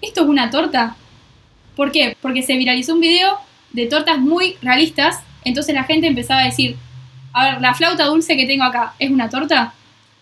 ¿esto 0.01 0.23
es 0.23 0.27
una 0.27 0.49
torta? 0.49 0.97
¿Por 1.77 1.93
qué? 1.93 2.17
Porque 2.21 2.43
se 2.43 2.57
viralizó 2.57 2.93
un 2.93 2.99
video 2.99 3.37
de 3.71 3.85
tortas 3.85 4.17
muy 4.19 4.57
realistas, 4.61 5.21
entonces 5.45 5.73
la 5.73 5.85
gente 5.85 6.07
empezaba 6.07 6.41
a 6.41 6.45
decir, 6.45 6.75
a 7.31 7.51
ver, 7.51 7.61
la 7.61 7.73
flauta 7.73 8.03
dulce 8.07 8.35
que 8.35 8.45
tengo 8.45 8.65
acá, 8.65 8.93
¿es 8.99 9.09
una 9.09 9.29
torta? 9.29 9.73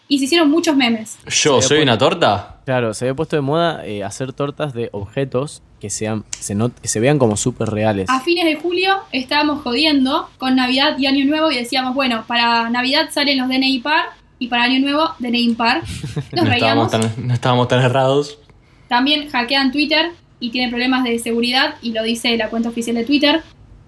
Y 0.07 0.19
se 0.19 0.25
hicieron 0.25 0.51
muchos 0.51 0.75
memes. 0.75 1.17
¿Yo 1.27 1.59
soy 1.59 1.79
una 1.81 1.97
torta? 1.97 2.54
Claro, 2.65 2.93
se 2.95 3.05
había 3.05 3.15
puesto 3.15 3.35
de 3.35 3.41
moda 3.43 3.85
eh, 3.85 4.03
hacer 4.03 4.33
tortas 4.33 4.73
de 4.73 4.89
objetos 4.91 5.61
que 5.79 5.89
sean 5.91 6.23
se 6.31 6.55
not- 6.55 6.73
que 6.81 6.87
se 6.87 6.99
vean 6.99 7.19
como 7.19 7.37
súper 7.37 7.69
reales. 7.69 8.09
A 8.09 8.19
fines 8.21 8.45
de 8.45 8.55
julio 8.55 8.95
estábamos 9.11 9.61
jodiendo 9.61 10.29
con 10.37 10.55
Navidad 10.55 10.97
y 10.97 11.05
Año 11.05 11.25
Nuevo 11.25 11.51
y 11.51 11.55
decíamos, 11.57 11.93
bueno, 11.93 12.23
para 12.27 12.69
Navidad 12.71 13.09
salen 13.11 13.37
los 13.37 13.47
DNI 13.49 13.79
par 13.79 14.05
y 14.39 14.47
para 14.47 14.63
Año 14.63 14.79
Nuevo 14.79 15.11
DNI 15.19 15.43
impar. 15.43 15.83
Nos 16.31 16.45
No 16.45 16.51
estábamos, 16.51 16.91
reíamos. 16.91 16.91
tan, 16.91 17.27
no 17.27 17.33
estábamos 17.33 17.67
tan 17.67 17.81
errados. 17.83 18.39
También 18.87 19.29
hackean 19.29 19.71
Twitter 19.71 20.11
y 20.39 20.49
tiene 20.49 20.69
problemas 20.69 21.03
de 21.03 21.19
seguridad 21.19 21.75
y 21.83 21.91
lo 21.91 22.01
dice 22.03 22.35
la 22.35 22.49
cuenta 22.49 22.69
oficial 22.69 22.95
de 22.95 23.05
Twitter. 23.05 23.43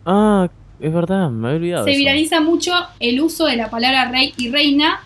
Ah, 0.05 0.47
es 0.79 0.93
verdad, 0.93 1.29
me 1.31 1.47
había 1.47 1.57
olvidado. 1.57 1.85
Se 1.85 1.91
eso. 1.91 1.99
viraliza 1.99 2.41
mucho 2.41 2.71
el 2.99 3.19
uso 3.21 3.45
de 3.47 3.55
la 3.55 3.69
palabra 3.71 4.09
rey 4.11 4.33
y 4.37 4.49
reina 4.49 4.99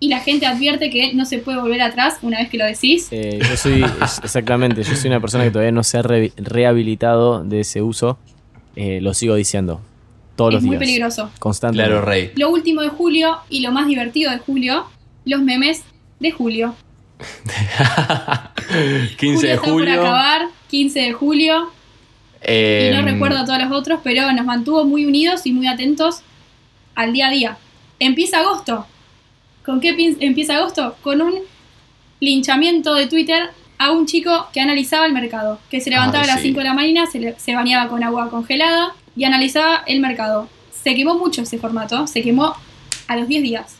y 0.00 0.08
la 0.08 0.20
gente 0.20 0.46
advierte 0.46 0.90
que 0.90 1.12
no 1.14 1.24
se 1.24 1.38
puede 1.38 1.60
volver 1.60 1.80
atrás 1.82 2.18
una 2.22 2.38
vez 2.38 2.48
que 2.48 2.58
lo 2.58 2.64
decís. 2.64 3.08
Eh, 3.10 3.38
yo 3.48 3.56
soy, 3.56 3.84
es- 4.02 4.20
exactamente, 4.22 4.82
yo 4.82 4.94
soy 4.94 5.08
una 5.10 5.20
persona 5.20 5.44
que 5.44 5.50
todavía 5.50 5.72
no 5.72 5.82
se 5.82 5.98
ha 5.98 6.02
re- 6.02 6.32
rehabilitado 6.36 7.42
de 7.44 7.60
ese 7.60 7.82
uso. 7.82 8.18
Eh, 8.76 9.00
lo 9.00 9.12
sigo 9.14 9.34
diciendo 9.34 9.80
todos 10.36 10.50
es 10.50 10.54
los 10.54 10.62
días. 10.62 10.70
muy 10.70 10.78
peligroso. 10.78 11.30
Constantemente. 11.40 11.90
Claro, 11.90 12.06
rey. 12.06 12.30
Lo 12.36 12.50
último 12.50 12.82
de 12.82 12.90
julio 12.90 13.38
y 13.50 13.60
lo 13.60 13.72
más 13.72 13.88
divertido 13.88 14.30
de 14.30 14.38
julio, 14.38 14.84
los 15.24 15.40
memes 15.42 15.82
de 16.20 16.30
julio. 16.30 16.74
15 19.18 19.46
de 19.46 19.52
está 19.54 19.64
por 19.64 19.72
julio. 19.72 20.00
acabar, 20.00 20.42
15 20.70 21.00
de 21.00 21.12
julio, 21.12 21.70
y 22.40 22.90
no 22.92 23.00
Em, 23.00 23.04
recuerdo 23.04 23.38
a 23.38 23.44
todos 23.44 23.58
los 23.60 23.72
otros, 23.72 23.98
pero 24.04 24.30
nos 24.32 24.44
mantuvo 24.46 24.84
muy 24.84 25.04
unidos 25.04 25.44
y 25.46 25.52
muy 25.52 25.66
atentos 25.66 26.20
al 26.94 27.12
día 27.12 27.26
a 27.28 27.30
día. 27.30 27.58
Empieza 27.98 28.38
agosto. 28.38 28.86
¿Con 29.68 29.80
qué 29.80 29.90
empieza 30.20 30.56
agosto? 30.56 30.96
Con 31.02 31.20
un 31.20 31.34
linchamiento 32.20 32.94
de 32.94 33.06
Twitter 33.06 33.50
a 33.76 33.92
un 33.92 34.06
chico 34.06 34.48
que 34.50 34.60
analizaba 34.62 35.04
el 35.04 35.12
mercado, 35.12 35.58
que 35.70 35.82
se 35.82 35.90
levantaba 35.90 36.24
Ay, 36.24 36.30
a 36.30 36.32
las 36.32 36.40
sí. 36.40 36.48
5 36.48 36.58
de 36.60 36.64
la 36.64 36.72
mañana, 36.72 37.06
se, 37.06 37.20
le- 37.20 37.38
se 37.38 37.54
bañaba 37.54 37.88
con 37.90 38.02
agua 38.02 38.30
congelada 38.30 38.94
y 39.14 39.24
analizaba 39.24 39.82
el 39.86 40.00
mercado. 40.00 40.48
Se 40.72 40.94
quemó 40.94 41.16
mucho 41.18 41.42
ese 41.42 41.58
formato, 41.58 42.06
se 42.06 42.22
quemó 42.22 42.54
a 43.08 43.16
los 43.16 43.28
10 43.28 43.42
días. 43.42 43.76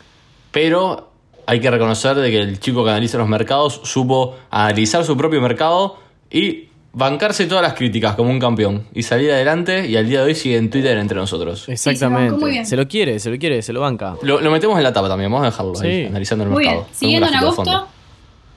Pero 0.51 1.11
hay 1.47 1.59
que 1.61 1.71
reconocer 1.71 2.17
de 2.17 2.31
que 2.31 2.39
el 2.39 2.61
chico 2.61 2.85
que 2.85 2.91
analiza 2.91 3.17
los 3.17 3.29
mercados 3.29 3.81
supo 3.85 4.37
analizar 4.51 5.07
su 5.07 5.17
propio 5.17 5.41
mercado 5.41 5.99
y 6.31 6.65
bancarse 6.93 7.47
todas 7.47 7.63
las 7.63 7.75
críticas 7.75 8.15
como 8.15 8.31
un 8.31 8.39
campeón. 8.41 8.85
Y 8.95 9.03
salir 9.03 9.31
adelante 9.31 9.87
y 9.89 9.97
al 9.97 10.09
día 10.09 10.21
de 10.21 10.27
hoy 10.27 10.35
sigue 10.35 10.57
en 10.57 10.71
Twitter 10.71 10.97
entre 10.99 11.17
nosotros. 11.17 11.69
Exactamente. 11.69 12.37
Sí, 12.65 12.65
se 12.65 12.77
lo 12.77 12.89
quiere, 12.89 13.19
se 13.21 13.31
lo 13.31 13.39
quiere, 13.39 13.63
se 13.63 13.73
lo 13.73 13.81
banca. 13.81 14.17
Lo, 14.23 14.41
lo 14.41 14.51
metemos 14.51 14.77
en 14.79 14.83
la 14.85 14.93
tapa 14.93 15.09
también, 15.09 15.31
vamos 15.31 15.47
a 15.47 15.51
dejarlo 15.51 15.79
ahí, 15.81 16.07
analizando 16.07 16.45
el 16.45 16.51
Muy 16.51 16.65
mercado. 16.65 16.87
Siguiendo 16.93 17.29
en 17.29 17.35
agosto 17.35 17.89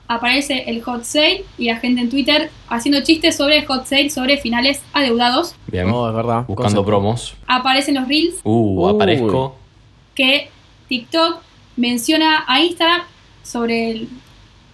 aparece 0.08 0.64
el 0.66 0.82
hot 0.82 1.04
sale 1.04 1.44
y 1.56 1.66
la 1.66 1.76
gente 1.76 2.02
en 2.02 2.10
Twitter 2.10 2.50
haciendo 2.68 3.02
chistes 3.02 3.34
sobre 3.36 3.58
el 3.58 3.66
hot 3.66 3.86
sale, 3.86 4.10
sobre 4.10 4.36
finales 4.38 4.82
adeudados. 4.92 5.54
Bien, 5.68 5.88
No, 5.88 6.06
es 6.08 6.14
verdad. 6.14 6.38
buscando 6.46 6.54
Concepto. 6.56 6.84
promos. 6.84 7.34
Aparecen 7.46 7.94
los 7.94 8.06
reels 8.08 8.34
Uh, 8.44 8.88
aparezco. 8.88 9.56
que 10.14 10.50
TikTok 10.88 11.38
menciona 11.76 12.44
a 12.46 12.60
Instagram 12.60 13.02
sobre 13.42 13.90
el- 13.92 14.08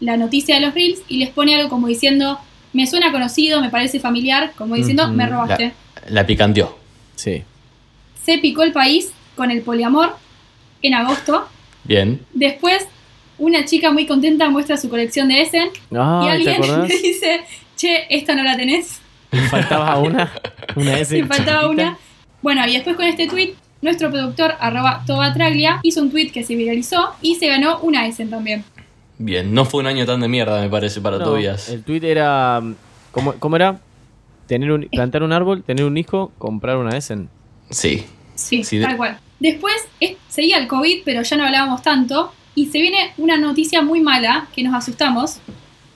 la 0.01 0.17
noticia 0.17 0.57
de 0.57 0.61
los 0.63 0.75
reels 0.75 1.03
y 1.09 1.19
les 1.19 1.29
pone 1.31 1.55
algo 1.55 1.69
como 1.69 1.87
diciendo, 1.87 2.39
me 2.73 2.87
suena 2.87 3.13
conocido, 3.13 3.61
me 3.61 3.71
parece 3.71 4.01
familiar, 4.01 4.53
como 4.57 4.75
diciendo, 4.75 5.09
me 5.09 5.27
robaste. 5.27 5.73
La 6.09 6.27
picanteó. 6.27 6.79
Sí. 7.17 7.43
Se 8.23 8.39
picó 8.39 8.63
el 8.63 8.73
país 8.73 9.13
con 9.37 9.51
el 9.51 9.63
poliamor 9.63 10.17
en 10.83 10.95
agosto. 10.95 11.49
Bien. 11.85 12.21
Después, 12.35 12.87
una 13.39 13.65
chica 13.65 13.91
muy 13.91 14.07
contenta 14.07 14.51
muestra 14.51 14.77
su 14.77 14.89
colección 14.89 15.29
de 15.29 15.43
Essen 15.43 15.69
y 15.91 15.95
¿te 15.95 15.99
alguien 15.99 16.61
le 16.89 16.99
dice, 16.99 17.41
che, 17.77 18.07
esta 18.11 18.35
no 18.35 18.43
la 18.43 18.57
tenés. 18.57 19.01
Me 19.31 19.49
faltaba 19.49 19.99
una. 19.99 20.33
Una 20.77 20.99
S 20.99 21.21
Me 21.21 21.27
faltaba 21.27 21.69
una. 21.69 21.99
Bueno, 22.43 22.67
y 22.67 22.75
después 22.75 22.95
con 22.95 23.07
este 23.07 23.27
tweet, 23.27 23.55
nuestro 23.81 24.11
productor, 24.11 24.55
arroba 24.61 25.03
Tobatraglia, 25.07 25.81
hizo 25.83 26.03
un 26.03 26.11
tweet 26.11 26.31
que 26.31 26.45
se 26.45 26.55
viralizó 26.55 27.15
y 27.23 27.37
se 27.37 27.49
ganó 27.49 27.81
una 27.81 28.07
Essen 28.07 28.31
también. 28.31 28.65
Bien. 29.19 29.53
No 29.53 29.65
fue 29.65 29.81
un 29.81 29.87
año 29.87 30.07
tan 30.07 30.21
de 30.21 30.29
mierda, 30.29 30.61
me 30.61 30.69
parece, 30.71 31.01
para 31.01 31.19
No, 31.19 31.25
Tobias. 31.25 31.69
El 31.69 31.83
tweet 31.83 32.05
era. 32.05 32.63
¿Cómo, 33.11 33.35
cómo 33.35 33.57
era? 33.57 33.81
Tener 34.47 34.71
un, 34.73 34.89
plantar 34.91 35.23
un 35.23 35.33
árbol, 35.33 35.63
tener 35.63 35.85
un 35.85 35.97
hijo, 35.97 36.33
comprar 36.39 36.77
una 36.79 36.97
Essen. 36.97 37.29
Sí. 37.71 38.07
Sí, 38.35 38.63
Sí, 38.65 38.79
de- 38.79 38.85
tal 38.85 38.97
cual. 38.97 39.19
Después 39.41 39.75
es- 40.01 40.17
seguía 40.29 40.59
el 40.59 40.69
COVID, 40.69 41.03
pero 41.05 41.23
ya 41.23 41.37
no 41.37 41.45
hablábamos 41.45 41.83
tanto. 41.83 42.33
Y 42.55 42.67
se 42.67 42.81
viene 42.81 43.13
una 43.19 43.37
noticia 43.37 43.83
muy 43.83 44.01
mala 44.01 44.49
que 44.55 44.63
nos 44.63 44.75
asustamos. 44.75 45.41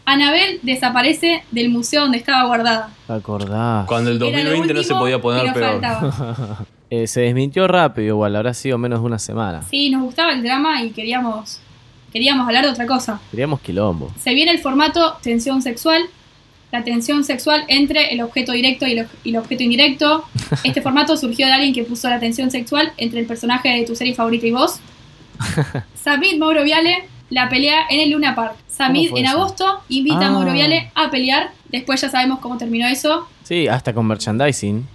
Anabel 0.05 0.59
desaparece 0.63 1.45
del 1.53 1.71
museo 1.71 2.03
donde 2.03 2.19
estaba 2.19 2.45
guardada. 2.47 2.91
¿Te 3.07 3.13
acordás? 3.13 3.87
Cuando 3.87 4.11
el 4.11 4.17
Era 4.17 4.27
lo 4.27 4.51
2020 4.51 4.75
no 4.75 4.83
se 4.83 4.93
último 4.93 4.99
podía 5.01 5.21
poner 5.21 5.53
peor. 5.53 5.81
Eh, 6.95 7.07
se 7.07 7.23
desmintió 7.23 7.67
rápido 7.69 8.09
igual, 8.09 8.37
habrá 8.37 8.53
sido 8.53 8.77
menos 8.77 9.01
de 9.01 9.07
una 9.07 9.19
semana. 9.19 9.63
Sí, 9.63 9.89
nos 9.89 10.03
gustaba 10.03 10.33
el 10.33 10.43
drama 10.43 10.83
y 10.83 10.91
queríamos, 10.91 11.59
queríamos 12.13 12.47
hablar 12.47 12.65
de 12.65 12.71
otra 12.71 12.87
cosa. 12.87 13.21
Queríamos 13.31 13.61
quilombo. 13.61 14.13
Se 14.21 14.35
viene 14.35 14.51
el 14.53 14.59
formato 14.59 15.17
tensión 15.23 15.63
sexual, 15.63 16.03
la 16.71 16.85
tensión 16.85 17.25
sexual 17.25 17.65
entre 17.69 18.13
el 18.15 18.21
objeto 18.23 18.53
directo 18.53 18.87
y 18.87 18.93
el, 18.99 19.07
y 19.25 19.31
el 19.31 19.37
objeto 19.37 19.63
indirecto. 19.63 20.25
Este 20.65 20.81
formato 20.83 21.17
surgió 21.17 21.47
de 21.47 21.53
alguien 21.53 21.75
que 21.75 21.83
puso 21.85 22.09
la 22.09 22.21
tensión 22.21 22.51
sexual 22.51 22.93
entre 22.97 23.21
el 23.21 23.27
personaje 23.27 23.69
de 23.71 23.85
tu 23.85 23.95
serie 23.97 24.15
favorita 24.15 24.47
y 24.47 24.51
vos. 24.53 24.79
Samid 25.95 26.39
Mauro 26.39 26.63
Viale 26.65 27.09
la 27.31 27.49
pelea 27.49 27.87
en 27.91 28.01
el 28.01 28.11
Luna 28.11 28.35
Park. 28.35 28.55
Samid 28.69 29.11
en 29.17 29.25
eso? 29.27 29.39
agosto 29.39 29.81
invita 29.89 30.27
a 30.27 30.29
Ah. 30.29 30.31
Mauro 30.33 30.53
Viale 30.53 30.91
a 30.95 31.11
pelear. 31.11 31.51
Después 31.71 32.01
ya 32.01 32.11
sabemos 32.11 32.39
cómo 32.41 32.59
terminó 32.59 32.87
eso. 32.87 33.27
Sí, 33.43 33.67
hasta 33.69 33.93
con 33.95 34.07
merchandising. 34.07 34.87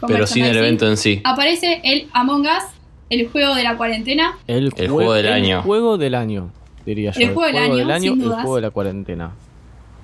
con 0.00 0.08
Pero 0.10 0.26
sin 0.26 0.44
el 0.44 0.56
evento 0.56 0.88
en 0.88 0.96
sí. 0.96 1.20
Aparece 1.24 1.80
el 1.84 2.08
Among 2.12 2.42
Us, 2.46 2.64
el 3.10 3.28
juego 3.28 3.54
de 3.54 3.62
la 3.62 3.76
cuarentena. 3.76 4.36
El, 4.48 4.72
El 4.76 4.88
jue- 4.88 4.88
juego 4.90 5.12
del 5.14 5.26
el 5.26 5.32
año. 5.32 5.62
juego 5.62 5.96
del 5.98 6.14
año, 6.16 6.50
diría 6.86 7.10
yo. 7.12 7.20
El 7.20 7.34
juego 7.34 7.74
del 7.76 7.90
año, 7.90 8.12
sin 8.12 8.20
el 8.20 8.26
dudas. 8.28 8.40
juego 8.42 8.56
de 8.56 8.62
la 8.62 8.70
cuarentena. 8.70 9.30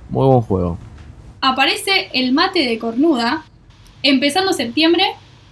Muy 0.08 0.26
buen 0.26 0.40
juego. 0.42 0.78
Aparece 1.40 2.08
el 2.12 2.32
mate 2.32 2.60
de 2.66 2.78
cornuda. 2.78 3.44
Empezando 4.02 4.52
septiembre, 4.52 5.04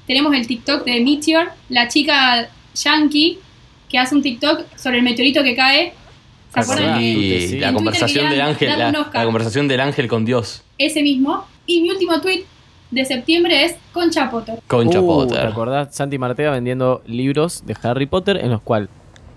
tenemos 0.06 0.34
el 0.34 0.46
TikTok 0.46 0.84
de 0.84 1.00
Meteor, 1.00 1.48
la 1.68 1.88
chica 1.88 2.48
yankee 2.74 3.38
que 3.88 3.98
hace 3.98 4.14
un 4.14 4.22
TikTok 4.22 4.64
sobre 4.76 4.98
el 4.98 5.02
meteorito 5.02 5.42
que 5.42 5.54
cae. 5.56 5.92
¿Se 6.54 6.60
Acordás. 6.60 6.80
acuerdan? 6.80 7.00
Sí, 7.00 7.46
sí. 7.48 7.58
la 7.58 7.72
conversación 7.72 8.30
del 8.30 8.40
ángel, 8.40 8.78
la, 8.78 8.90
la 9.12 9.24
conversación 9.24 9.68
del 9.68 9.80
ángel 9.80 10.08
con 10.08 10.24
Dios. 10.24 10.62
Ese 10.78 11.02
mismo. 11.02 11.44
Y 11.66 11.82
mi 11.82 11.90
último 11.90 12.20
tweet 12.20 12.44
de 12.90 13.04
septiembre 13.04 13.64
es 13.64 13.76
Concha 13.92 14.30
Potter. 14.30 14.60
Concha 14.66 15.00
Uh, 15.00 15.06
Potter. 15.06 15.40
¿Te 15.42 15.46
acordás? 15.46 15.94
Santi 15.94 16.16
Martea 16.18 16.50
vendiendo 16.50 17.02
libros 17.06 17.64
de 17.66 17.76
Harry 17.82 18.06
Potter 18.06 18.38
en 18.38 18.50
los 18.50 18.62
cuales 18.62 18.88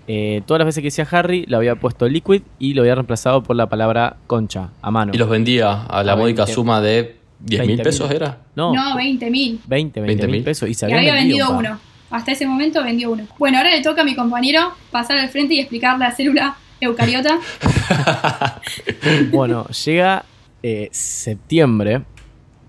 eh, 0.08 0.42
todas 0.46 0.58
las 0.60 0.66
veces 0.66 0.80
que 0.82 0.86
decía 0.88 1.06
Harry 1.10 1.44
le 1.46 1.56
había 1.56 1.76
puesto 1.76 2.08
liquid 2.08 2.42
y 2.58 2.74
lo 2.74 2.82
había 2.82 2.94
reemplazado 2.94 3.42
por 3.42 3.56
la 3.56 3.68
palabra 3.68 4.16
concha 4.26 4.70
a 4.82 4.90
mano. 4.90 5.12
Y 5.14 5.18
los 5.18 5.28
vendía 5.28 5.82
a 5.84 6.02
la 6.02 6.12
A 6.12 6.16
módica 6.16 6.42
20. 6.44 6.54
suma 6.54 6.80
de 6.80 7.16
10 7.40 7.66
mil 7.66 7.78
20.000. 7.78 7.82
pesos, 7.82 8.10
¿era? 8.10 8.38
No, 8.54 8.72
No, 8.74 8.96
20 8.96 9.30
mil. 9.30 9.60
20, 9.66 10.00
20 10.00 10.26
mil 10.28 10.40
20.000. 10.42 10.44
pesos 10.44 10.68
y 10.68 10.74
se 10.74 10.88
Y 10.88 10.92
había 10.92 11.14
vendido 11.14 11.50
uno. 11.50 11.78
Hasta 12.10 12.32
ese 12.32 12.46
momento 12.46 12.82
vendió 12.84 13.10
uno. 13.10 13.26
Bueno, 13.38 13.58
ahora 13.58 13.70
le 13.70 13.82
toca 13.82 14.02
a 14.02 14.04
mi 14.04 14.14
compañero 14.14 14.72
pasar 14.90 15.16
al 15.18 15.28
frente 15.30 15.54
y 15.54 15.60
explicar 15.60 15.98
la 15.98 16.10
célula 16.12 16.56
eucariota. 16.80 17.38
Bueno, 19.30 19.66
llega 19.84 20.24
eh, 20.62 20.88
septiembre. 20.92 22.02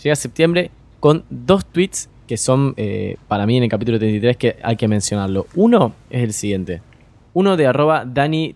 Llega 0.01 0.15
septiembre 0.15 0.71
con 0.99 1.23
dos 1.29 1.65
tweets 1.65 2.09
que 2.27 2.37
son 2.37 2.73
eh, 2.77 3.17
para 3.27 3.45
mí 3.45 3.57
en 3.57 3.63
el 3.63 3.69
capítulo 3.69 3.99
33 3.99 4.37
que 4.37 4.55
hay 4.63 4.75
que 4.75 4.87
mencionarlo. 4.87 5.47
Uno 5.55 5.93
es 6.09 6.23
el 6.23 6.33
siguiente. 6.33 6.81
Uno 7.33 7.57
de 7.57 7.67
arroba 7.67 8.05
Dani 8.05 8.55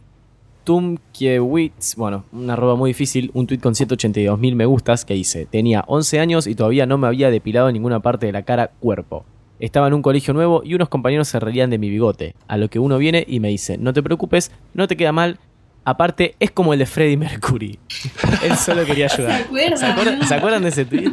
Tumkiewicz, 0.63 1.95
bueno, 1.95 2.25
un 2.31 2.49
arroba 2.49 2.75
muy 2.75 2.91
difícil, 2.91 3.31
un 3.33 3.47
tweet 3.47 3.59
con 3.59 3.73
182 3.73 4.37
mil 4.39 4.55
me 4.55 4.65
gustas 4.65 5.05
que 5.05 5.13
dice, 5.13 5.45
tenía 5.49 5.83
11 5.87 6.19
años 6.19 6.45
y 6.47 6.55
todavía 6.55 6.85
no 6.85 6.97
me 6.97 7.07
había 7.07 7.31
depilado 7.31 7.71
ninguna 7.71 7.99
parte 8.01 8.25
de 8.25 8.31
la 8.33 8.43
cara 8.43 8.71
cuerpo. 8.79 9.25
Estaba 9.59 9.87
en 9.87 9.93
un 9.93 10.01
colegio 10.01 10.33
nuevo 10.33 10.61
y 10.63 10.75
unos 10.75 10.89
compañeros 10.89 11.27
se 11.29 11.39
reían 11.39 11.69
de 11.69 11.77
mi 11.79 11.89
bigote, 11.89 12.35
a 12.47 12.57
lo 12.57 12.69
que 12.69 12.79
uno 12.79 12.97
viene 12.97 13.25
y 13.27 13.39
me 13.39 13.47
dice, 13.49 13.77
no 13.77 13.93
te 13.93 14.03
preocupes, 14.03 14.51
no 14.73 14.87
te 14.87 14.95
queda 14.97 15.11
mal, 15.11 15.39
aparte 15.83 16.35
es 16.39 16.51
como 16.51 16.73
el 16.73 16.79
de 16.79 16.85
Freddie 16.85 17.17
Mercury. 17.17 17.79
Él 18.43 18.55
solo 18.57 18.85
quería 18.85 19.09
¿Se 19.09 19.21
ayudar. 19.21 19.41
acuerdan? 19.41 19.77
¿Se 19.79 19.85
acuerdan, 19.85 20.27
¿se 20.27 20.35
acuerdan 20.35 20.63
de 20.63 20.69
ese 20.69 20.85
tweet? 20.85 21.11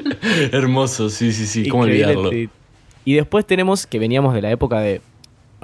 Hermoso, 0.53 1.09
sí, 1.09 1.33
sí, 1.33 1.47
sí. 1.47 1.69
¿Cómo 1.69 1.85
Increíble 1.85 2.07
olvidarlo? 2.09 2.31
tweet. 2.31 2.49
Y 3.07 3.15
después 3.15 3.47
tenemos 3.47 3.87
que 3.87 3.99
veníamos 3.99 4.35
de 4.35 4.43
la 4.43 4.51
época 4.51 4.81
de. 4.81 5.01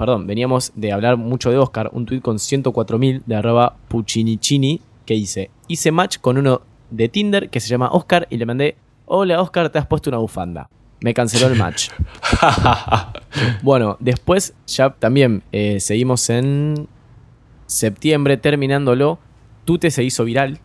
Perdón, 0.01 0.25
veníamos 0.25 0.71
de 0.75 0.91
hablar 0.91 1.15
mucho 1.17 1.51
de 1.51 1.59
Oscar, 1.59 1.91
un 1.93 2.07
tweet 2.07 2.21
con 2.21 2.37
104.000 2.37 3.21
de 3.23 3.35
arroba 3.35 3.75
Puccinichini 3.87 4.81
que 5.05 5.13
dice: 5.13 5.51
Hice 5.67 5.91
match 5.91 6.17
con 6.19 6.39
uno 6.39 6.63
de 6.89 7.07
Tinder 7.07 7.51
que 7.51 7.59
se 7.59 7.69
llama 7.69 7.89
Oscar 7.91 8.25
y 8.31 8.37
le 8.37 8.47
mandé: 8.47 8.75
Hola 9.05 9.39
Oscar, 9.39 9.69
te 9.69 9.77
has 9.77 9.85
puesto 9.85 10.09
una 10.09 10.17
bufanda. 10.17 10.67
Me 11.01 11.13
canceló 11.13 11.45
el 11.47 11.55
match. 11.55 11.89
Bueno, 13.61 13.97
después 13.99 14.55
ya 14.67 14.89
también 14.89 15.43
eh, 15.51 15.79
seguimos 15.79 16.27
en 16.31 16.87
septiembre 17.67 18.37
terminándolo. 18.37 19.19
Tute 19.65 19.91
se 19.91 20.03
hizo 20.03 20.23
viral. 20.25 20.57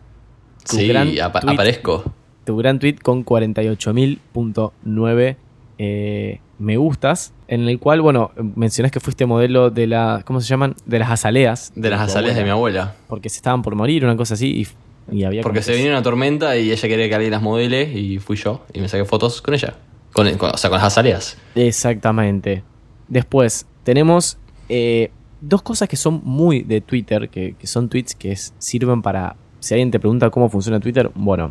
Tu 0.67 0.77
sí, 0.77 0.87
gran 0.87 1.09
apa- 1.21 1.41
tweet 1.41 1.53
aparezco. 1.53 2.03
tu 2.43 2.57
gran 2.57 2.79
tweet 2.79 2.95
con 3.03 3.23
48.000.9 3.23 5.35
eh, 5.77 6.39
me 6.59 6.77
gustas, 6.77 7.33
en 7.47 7.67
el 7.69 7.79
cual, 7.79 8.01
bueno, 8.01 8.31
mencionás 8.55 8.91
que 8.91 8.99
fuiste 8.99 9.25
modelo 9.25 9.69
de 9.69 9.87
la, 9.87 10.21
¿cómo 10.25 10.41
se 10.41 10.47
llaman? 10.47 10.75
De 10.85 10.99
las 10.99 11.09
azaleas. 11.09 11.71
De 11.75 11.89
las 11.89 12.01
azaleas 12.01 12.35
de 12.35 12.43
mi 12.43 12.49
abuela. 12.49 12.95
Porque 13.07 13.29
se 13.29 13.37
estaban 13.37 13.61
por 13.61 13.75
morir, 13.75 14.03
una 14.03 14.17
cosa 14.17 14.33
así, 14.33 14.65
y, 15.11 15.15
y 15.15 15.23
había... 15.23 15.41
Porque 15.43 15.61
se 15.61 15.71
venía 15.71 15.89
una 15.89 16.03
tormenta 16.03 16.57
y 16.57 16.71
ella 16.71 16.87
quería 16.87 17.07
que 17.07 17.15
alguien 17.15 17.31
las 17.31 17.41
modele 17.41 17.83
y 17.83 18.19
fui 18.19 18.35
yo 18.35 18.65
y 18.73 18.79
me 18.81 18.89
saqué 18.89 19.05
fotos 19.05 19.41
con 19.41 19.53
ella. 19.53 19.75
Con, 20.13 20.29
con- 20.37 20.51
o 20.53 20.57
sea, 20.57 20.69
con 20.69 20.77
las 20.79 20.87
azaleas. 20.87 21.37
Exactamente. 21.55 22.63
Después, 23.07 23.65
tenemos 23.83 24.37
eh, 24.67 25.11
dos 25.39 25.61
cosas 25.61 25.87
que 25.87 25.95
son 25.95 26.21
muy 26.23 26.63
de 26.63 26.81
Twitter, 26.81 27.29
que, 27.29 27.55
que 27.57 27.67
son 27.67 27.87
tweets 27.87 28.15
que 28.15 28.31
es- 28.33 28.53
sirven 28.57 29.01
para... 29.01 29.35
Si 29.59 29.73
alguien 29.73 29.89
te 29.91 29.99
pregunta 29.99 30.29
cómo 30.29 30.49
funciona 30.49 30.79
Twitter, 30.79 31.09
bueno. 31.15 31.49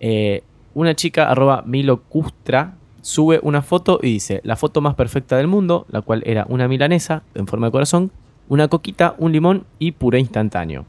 eh, 0.00 0.42
una 0.74 0.94
chica, 0.94 1.28
arroba 1.30 1.62
milocustra, 1.66 2.76
sube 3.02 3.40
una 3.42 3.60
foto 3.60 3.98
y 4.02 4.12
dice, 4.12 4.40
la 4.44 4.56
foto 4.56 4.80
más 4.80 4.94
perfecta 4.94 5.36
del 5.36 5.48
mundo, 5.48 5.84
la 5.90 6.00
cual 6.00 6.22
era 6.24 6.46
una 6.48 6.68
milanesa 6.68 7.22
en 7.34 7.46
forma 7.46 7.66
de 7.66 7.72
corazón, 7.72 8.10
una 8.48 8.68
coquita, 8.68 9.14
un 9.18 9.32
limón 9.32 9.66
y 9.78 9.92
puré 9.92 10.20
instantáneo. 10.20 10.86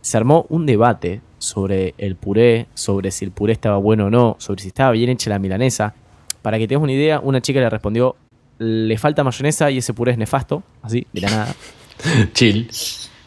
Se 0.00 0.16
armó 0.16 0.46
un 0.48 0.66
debate 0.66 1.20
sobre 1.38 1.94
el 1.98 2.16
puré, 2.16 2.66
sobre 2.74 3.10
si 3.10 3.24
el 3.24 3.30
puré 3.30 3.52
estaba 3.52 3.76
bueno 3.76 4.06
o 4.06 4.10
no, 4.10 4.36
sobre 4.38 4.62
si 4.62 4.68
estaba 4.68 4.90
bien 4.92 5.10
hecha 5.10 5.30
la 5.30 5.38
milanesa. 5.38 5.94
Para 6.42 6.58
que 6.58 6.66
tengas 6.66 6.82
una 6.82 6.92
idea, 6.92 7.20
una 7.20 7.40
chica 7.40 7.60
le 7.60 7.68
respondió, 7.68 8.16
le 8.58 8.96
falta 8.96 9.22
mayonesa 9.22 9.70
y 9.70 9.78
ese 9.78 9.92
puré 9.92 10.12
es 10.12 10.18
nefasto, 10.18 10.62
así, 10.82 11.06
de 11.12 11.20
la 11.20 11.30
nada. 11.30 11.54
Chill. 12.32 12.70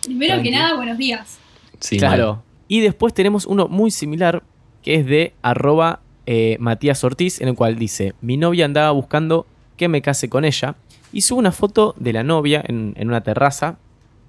Primero 0.04 0.42
que 0.42 0.52
nada, 0.52 0.76
buenos 0.76 0.98
días. 0.98 1.38
Sí, 1.80 1.98
claro. 1.98 2.36
mal. 2.36 2.44
Y 2.68 2.80
después 2.80 3.14
tenemos 3.14 3.46
uno 3.46 3.68
muy 3.68 3.92
similar, 3.92 4.44
que 4.82 4.96
es 4.96 5.06
de 5.06 5.34
arroba 5.42 6.00
eh, 6.34 6.56
Matías 6.62 7.04
Ortiz, 7.04 7.42
en 7.42 7.50
el 7.50 7.56
cual 7.56 7.76
dice, 7.76 8.14
mi 8.22 8.38
novia 8.38 8.64
andaba 8.64 8.90
buscando 8.92 9.46
que 9.76 9.90
me 9.90 10.02
case 10.02 10.30
con 10.30 10.46
ella, 10.46 10.76
y 11.12 11.22
sube 11.22 11.40
una 11.40 11.52
foto 11.52 11.94
de 11.98 12.14
la 12.14 12.24
novia 12.24 12.64
en, 12.66 12.94
en 12.96 13.10
una 13.10 13.20
terraza, 13.20 13.80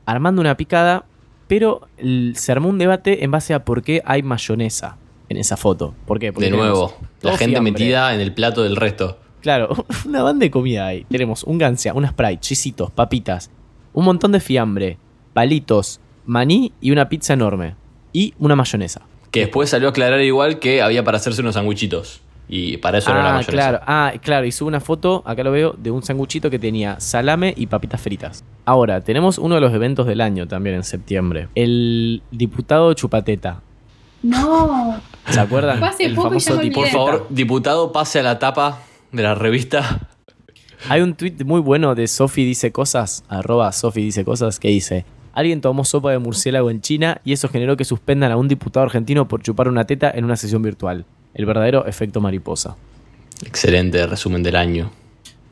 armando 0.04 0.40
una 0.40 0.56
picada, 0.56 1.04
pero 1.46 1.82
se 2.34 2.50
armó 2.50 2.70
un 2.70 2.78
debate 2.78 3.22
en 3.22 3.30
base 3.30 3.54
a 3.54 3.64
por 3.64 3.82
qué 3.84 4.02
hay 4.04 4.24
mayonesa 4.24 4.96
en 5.28 5.36
esa 5.36 5.56
foto. 5.56 5.94
¿Por 6.04 6.18
qué? 6.18 6.32
Porque 6.32 6.50
De 6.50 6.56
nuevo, 6.56 6.92
la 7.20 7.36
gente 7.36 7.52
fiambre. 7.52 7.70
metida 7.70 8.12
en 8.14 8.20
el 8.20 8.34
plato 8.34 8.64
del 8.64 8.74
resto. 8.74 9.18
Claro, 9.40 9.68
una 10.04 10.24
banda 10.24 10.42
de 10.44 10.50
comida 10.50 10.88
ahí. 10.88 11.06
Tenemos 11.08 11.44
un 11.44 11.56
gancia, 11.58 11.94
un 11.94 12.04
Sprite, 12.04 12.40
chisitos, 12.40 12.90
papitas, 12.90 13.48
un 13.92 14.04
montón 14.04 14.32
de 14.32 14.40
fiambre, 14.40 14.98
palitos, 15.34 16.00
maní 16.26 16.72
y 16.80 16.90
una 16.90 17.08
pizza 17.08 17.34
enorme. 17.34 17.76
Y 18.12 18.34
una 18.40 18.56
mayonesa. 18.56 19.02
Que 19.32 19.40
después 19.40 19.68
salió 19.70 19.88
a 19.88 19.90
aclarar 19.90 20.20
igual 20.20 20.60
que 20.60 20.80
había 20.82 21.02
para 21.02 21.16
hacerse 21.16 21.40
unos 21.40 21.54
sanguichitos. 21.54 22.20
Y 22.48 22.76
para 22.76 22.98
eso 22.98 23.10
era 23.10 23.22
la 23.22 23.28
Ah, 23.30 23.32
mayonesa. 23.34 23.50
claro, 23.52 23.80
ah, 23.86 24.12
claro, 24.22 24.46
y 24.46 24.52
sube 24.52 24.68
una 24.68 24.80
foto, 24.80 25.22
acá 25.24 25.42
lo 25.42 25.50
veo, 25.52 25.74
de 25.78 25.90
un 25.90 26.02
sanguchito 26.02 26.50
que 26.50 26.58
tenía 26.58 27.00
salame 27.00 27.54
y 27.56 27.66
papitas 27.66 28.00
fritas. 28.00 28.44
Ahora, 28.66 29.00
tenemos 29.00 29.38
uno 29.38 29.54
de 29.54 29.60
los 29.62 29.72
eventos 29.72 30.06
del 30.06 30.20
año 30.20 30.46
también 30.46 30.76
en 30.76 30.84
septiembre. 30.84 31.48
El 31.54 32.22
diputado 32.30 32.92
Chupateta. 32.94 33.62
No. 34.22 35.00
¿Se 35.28 35.40
acuerdan? 35.40 35.80
El 35.98 36.14
poco 36.14 36.34
y 36.34 36.38
ya 36.40 36.50
famoso. 36.52 36.72
Por 36.72 36.86
favor, 36.88 37.26
diputado, 37.30 37.90
pase 37.92 38.20
a 38.20 38.22
la 38.22 38.38
tapa 38.38 38.80
de 39.12 39.22
la 39.22 39.34
revista. 39.34 40.08
Hay 40.88 41.00
un 41.00 41.14
tweet 41.14 41.36
muy 41.44 41.60
bueno 41.60 41.94
de 41.94 42.06
Sofi 42.08 42.44
dice 42.44 42.70
cosas, 42.72 43.24
arroba 43.28 43.70
Sofi 43.72 44.02
dice 44.02 44.24
cosas, 44.24 44.58
que 44.58 44.68
dice, 44.68 45.04
alguien 45.32 45.60
tomó 45.60 45.84
sopa 45.84 46.10
de 46.12 46.18
murciélago 46.18 46.70
en 46.70 46.80
China 46.80 47.20
y 47.24 47.32
eso 47.32 47.48
generó 47.48 47.76
que 47.76 47.84
suspendan 47.84 48.30
a 48.32 48.36
un 48.36 48.48
diputado 48.48 48.84
argentino 48.84 49.28
por 49.28 49.42
chupar 49.42 49.68
una 49.68 49.84
teta 49.84 50.10
en 50.14 50.24
una 50.24 50.36
sesión 50.36 50.62
virtual. 50.62 51.04
El 51.34 51.46
verdadero 51.46 51.86
efecto 51.86 52.20
mariposa. 52.20 52.76
Excelente 53.44 54.06
resumen 54.06 54.42
del 54.42 54.56
año. 54.56 54.90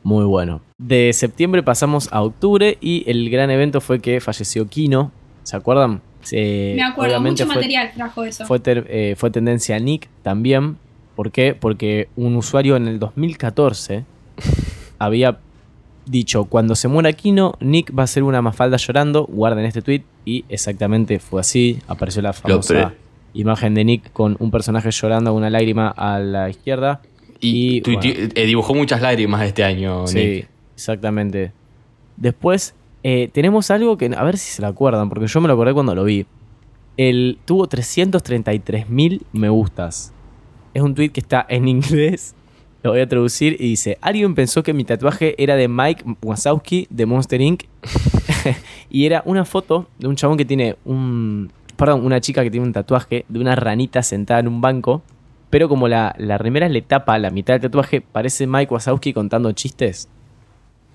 Muy 0.03 0.25
bueno. 0.25 0.61
De 0.77 1.11
septiembre 1.13 1.61
pasamos 1.63 2.09
a 2.11 2.21
octubre 2.23 2.77
y 2.81 3.03
el 3.09 3.29
gran 3.29 3.51
evento 3.51 3.81
fue 3.81 3.99
que 3.99 4.19
falleció 4.21 4.67
Kino. 4.67 5.11
¿Se 5.43 5.55
acuerdan? 5.55 6.01
Me 6.31 6.81
acuerdo, 6.83 7.13
obviamente 7.15 7.43
mucho 7.43 7.53
fue, 7.53 7.55
material 7.55 7.91
trajo 7.95 8.23
eso. 8.23 8.45
Fue, 8.45 8.59
ter- 8.59 8.85
eh, 8.89 9.15
fue 9.17 9.31
tendencia 9.31 9.77
Nick 9.79 10.07
también. 10.21 10.77
¿Por 11.15 11.31
qué? 11.31 11.55
Porque 11.59 12.09
un 12.15 12.35
usuario 12.35 12.75
en 12.77 12.87
el 12.87 12.99
2014 12.99 14.05
había 14.99 15.39
dicho, 16.05 16.45
cuando 16.45 16.75
se 16.75 16.87
muera 16.87 17.13
Kino, 17.13 17.53
Nick 17.59 17.95
va 17.97 18.03
a 18.03 18.05
hacer 18.05 18.23
una 18.23 18.41
mafalda 18.41 18.77
llorando, 18.77 19.25
guarden 19.25 19.65
este 19.65 19.81
tweet, 19.81 20.03
y 20.25 20.45
exactamente 20.49 21.19
fue 21.19 21.41
así, 21.41 21.79
apareció 21.87 22.21
la 22.21 22.33
famosa 22.33 22.93
imagen 23.33 23.73
de 23.75 23.85
Nick 23.85 24.11
con 24.11 24.35
un 24.39 24.51
personaje 24.51 24.91
llorando, 24.91 25.33
una 25.33 25.49
lágrima 25.49 25.87
a 25.89 26.19
la 26.19 26.49
izquierda. 26.49 27.01
Y, 27.39 27.77
Y, 27.77 27.81
tuiti- 27.81 28.13
bueno. 28.15 28.29
eh, 28.35 28.45
dibujó 28.45 28.73
muchas 28.75 29.01
lágrimas 29.01 29.41
este 29.43 29.63
año, 29.63 30.05
Sí, 30.07 30.17
Nick. 30.17 30.49
exactamente. 30.75 31.51
Después, 32.17 32.75
eh, 33.03 33.29
tenemos 33.33 33.71
algo 33.71 33.97
que, 33.97 34.11
a 34.15 34.23
ver 34.23 34.37
si 34.37 34.51
se 34.51 34.61
lo 34.61 34.67
acuerdan, 34.67 35.09
porque 35.09 35.27
yo 35.27 35.41
me 35.41 35.47
lo 35.47 35.53
acordé 35.53 35.73
cuando 35.73 35.95
lo 35.95 36.03
vi. 36.03 36.25
El, 36.97 37.39
tuvo 37.45 37.67
333 37.67 38.89
mil 38.89 39.25
me 39.31 39.49
gustas. 39.49 40.13
Es 40.73 40.81
un 40.81 40.93
tweet 40.93 41.09
que 41.09 41.19
está 41.21 41.45
en 41.49 41.67
inglés. 41.67 42.35
Lo 42.83 42.91
voy 42.91 43.01
a 43.01 43.07
traducir 43.07 43.57
y 43.59 43.69
dice: 43.69 43.97
Alguien 44.01 44.33
pensó 44.35 44.63
que 44.63 44.73
mi 44.73 44.83
tatuaje 44.83 45.35
era 45.41 45.55
de 45.55 45.67
Mike 45.67 46.03
Wazowski 46.23 46.87
de 46.89 47.05
Monster 47.05 47.41
Inc. 47.41 47.63
y 48.89 49.05
era 49.05 49.21
una 49.25 49.45
foto 49.45 49.87
de 49.99 50.07
un 50.07 50.15
chabón 50.15 50.37
que 50.37 50.45
tiene 50.45 50.75
un. 50.85 51.51
Perdón, 51.75 52.05
una 52.05 52.19
chica 52.21 52.43
que 52.43 52.51
tiene 52.51 52.65
un 52.65 52.73
tatuaje 52.73 53.25
de 53.27 53.39
una 53.39 53.55
ranita 53.55 54.03
sentada 54.03 54.39
en 54.39 54.47
un 54.47 54.61
banco. 54.61 55.01
Pero 55.49 55.67
como 55.67 55.87
la, 55.87 56.15
la 56.17 56.37
remera 56.37 56.69
le 56.69 56.81
tapa 56.81 57.17
la 57.19 57.29
mitad 57.29 57.55
del 57.55 57.61
tatuaje, 57.63 57.99
parece 58.01 58.47
Mike 58.47 58.73
Wazowski 58.73 59.11
contando 59.13 59.51
chistes. 59.51 60.07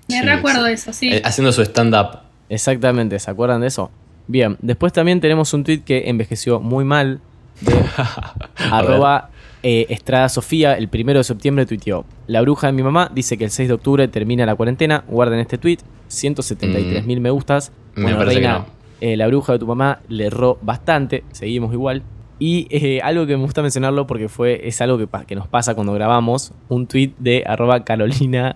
Me 0.09 0.19
Sí, 0.19 0.25
recuerdo 0.25 0.65
sí. 0.65 0.71
eso, 0.71 0.93
sí. 0.93 1.09
Eh, 1.13 1.21
haciendo 1.23 1.51
su 1.51 1.61
stand-up. 1.61 2.19
Exactamente, 2.49 3.19
¿se 3.19 3.29
acuerdan 3.29 3.61
de 3.61 3.67
eso? 3.67 3.91
Bien, 4.27 4.57
después 4.61 4.93
también 4.93 5.19
tenemos 5.21 5.53
un 5.53 5.63
tweet 5.63 5.81
que 5.81 6.09
envejeció 6.09 6.59
muy 6.59 6.85
mal 6.85 7.19
de 7.61 7.73
arroba 8.71 9.29
eh, 9.63 9.85
Estrada 9.89 10.29
Sofía, 10.29 10.77
el 10.77 10.87
primero 10.87 11.19
de 11.19 11.23
septiembre 11.23 11.65
tuiteó. 11.65 12.05
La 12.27 12.41
bruja 12.41 12.67
de 12.67 12.73
mi 12.73 12.83
mamá 12.83 13.11
dice 13.13 13.37
que 13.37 13.43
el 13.45 13.51
6 13.51 13.67
de 13.67 13.73
octubre 13.73 14.07
termina 14.07 14.45
la 14.45 14.55
cuarentena. 14.55 15.03
Guarden 15.07 15.39
este 15.39 15.57
tweet, 15.57 15.79
173 16.07 17.05
mil 17.05 17.21
me 17.21 17.29
gustas. 17.29 17.71
Bueno, 17.95 18.23
Reina, 18.23 18.59
no. 18.59 18.65
eh, 19.01 19.17
la 19.17 19.27
bruja 19.27 19.53
de 19.53 19.59
tu 19.59 19.67
mamá 19.67 19.99
le 20.07 20.27
erró 20.27 20.57
bastante, 20.61 21.23
seguimos 21.31 21.73
igual. 21.73 22.03
Y 22.39 22.67
eh, 22.69 23.01
algo 23.01 23.25
que 23.25 23.35
me 23.35 23.43
gusta 23.43 23.61
mencionarlo 23.63 24.05
porque 24.05 24.29
fue, 24.29 24.67
es 24.67 24.79
algo 24.81 24.97
que, 24.99 25.07
que 25.25 25.35
nos 25.35 25.47
pasa 25.47 25.73
cuando 25.73 25.93
grabamos, 25.93 26.53
un 26.69 26.85
tweet 26.85 27.13
de 27.17 27.43
arroba 27.47 27.83
Carolina 27.83 28.55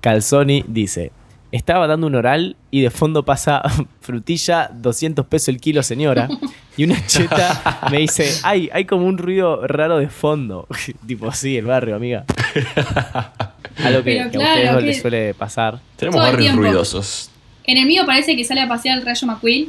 Calzoni 0.00 0.64
dice, 0.66 1.12
estaba 1.52 1.86
dando 1.86 2.06
un 2.06 2.14
oral 2.14 2.56
y 2.70 2.80
de 2.82 2.90
fondo 2.90 3.24
pasa 3.24 3.62
frutilla, 4.00 4.70
200 4.74 5.26
pesos 5.26 5.48
el 5.48 5.60
kilo 5.60 5.82
señora. 5.82 6.28
Y 6.76 6.84
una 6.84 7.04
cheta 7.06 7.80
me 7.90 7.98
dice, 7.98 8.30
ay, 8.44 8.70
hay 8.72 8.84
como 8.84 9.06
un 9.06 9.18
ruido 9.18 9.66
raro 9.66 9.98
de 9.98 10.08
fondo. 10.08 10.66
tipo, 11.06 11.30
sí, 11.32 11.56
el 11.56 11.66
barrio, 11.66 11.96
amiga. 11.96 12.24
Algo 13.84 14.02
que, 14.02 14.12
que 14.14 14.20
a 14.20 14.26
ustedes 14.40 14.72
no 14.72 14.78
que- 14.78 14.84
les 14.84 15.00
suele 15.00 15.34
pasar. 15.34 15.80
Tenemos 15.96 16.16
Todo 16.20 16.24
barrios 16.30 16.42
tiempo. 16.52 16.62
ruidosos. 16.62 17.30
En 17.64 17.76
el 17.78 17.86
mío 17.86 18.02
parece 18.06 18.36
que 18.36 18.44
sale 18.44 18.60
a 18.62 18.68
pasear 18.68 18.98
el 18.98 19.04
Rayo 19.06 19.26
McQueen. 19.26 19.68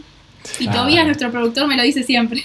Y 0.59 0.67
Ah. 0.67 0.71
Tobías, 0.71 1.05
nuestro 1.05 1.29
productor, 1.31 1.67
me 1.67 1.77
lo 1.77 1.83
dice 1.83 2.01
siempre. 2.03 2.43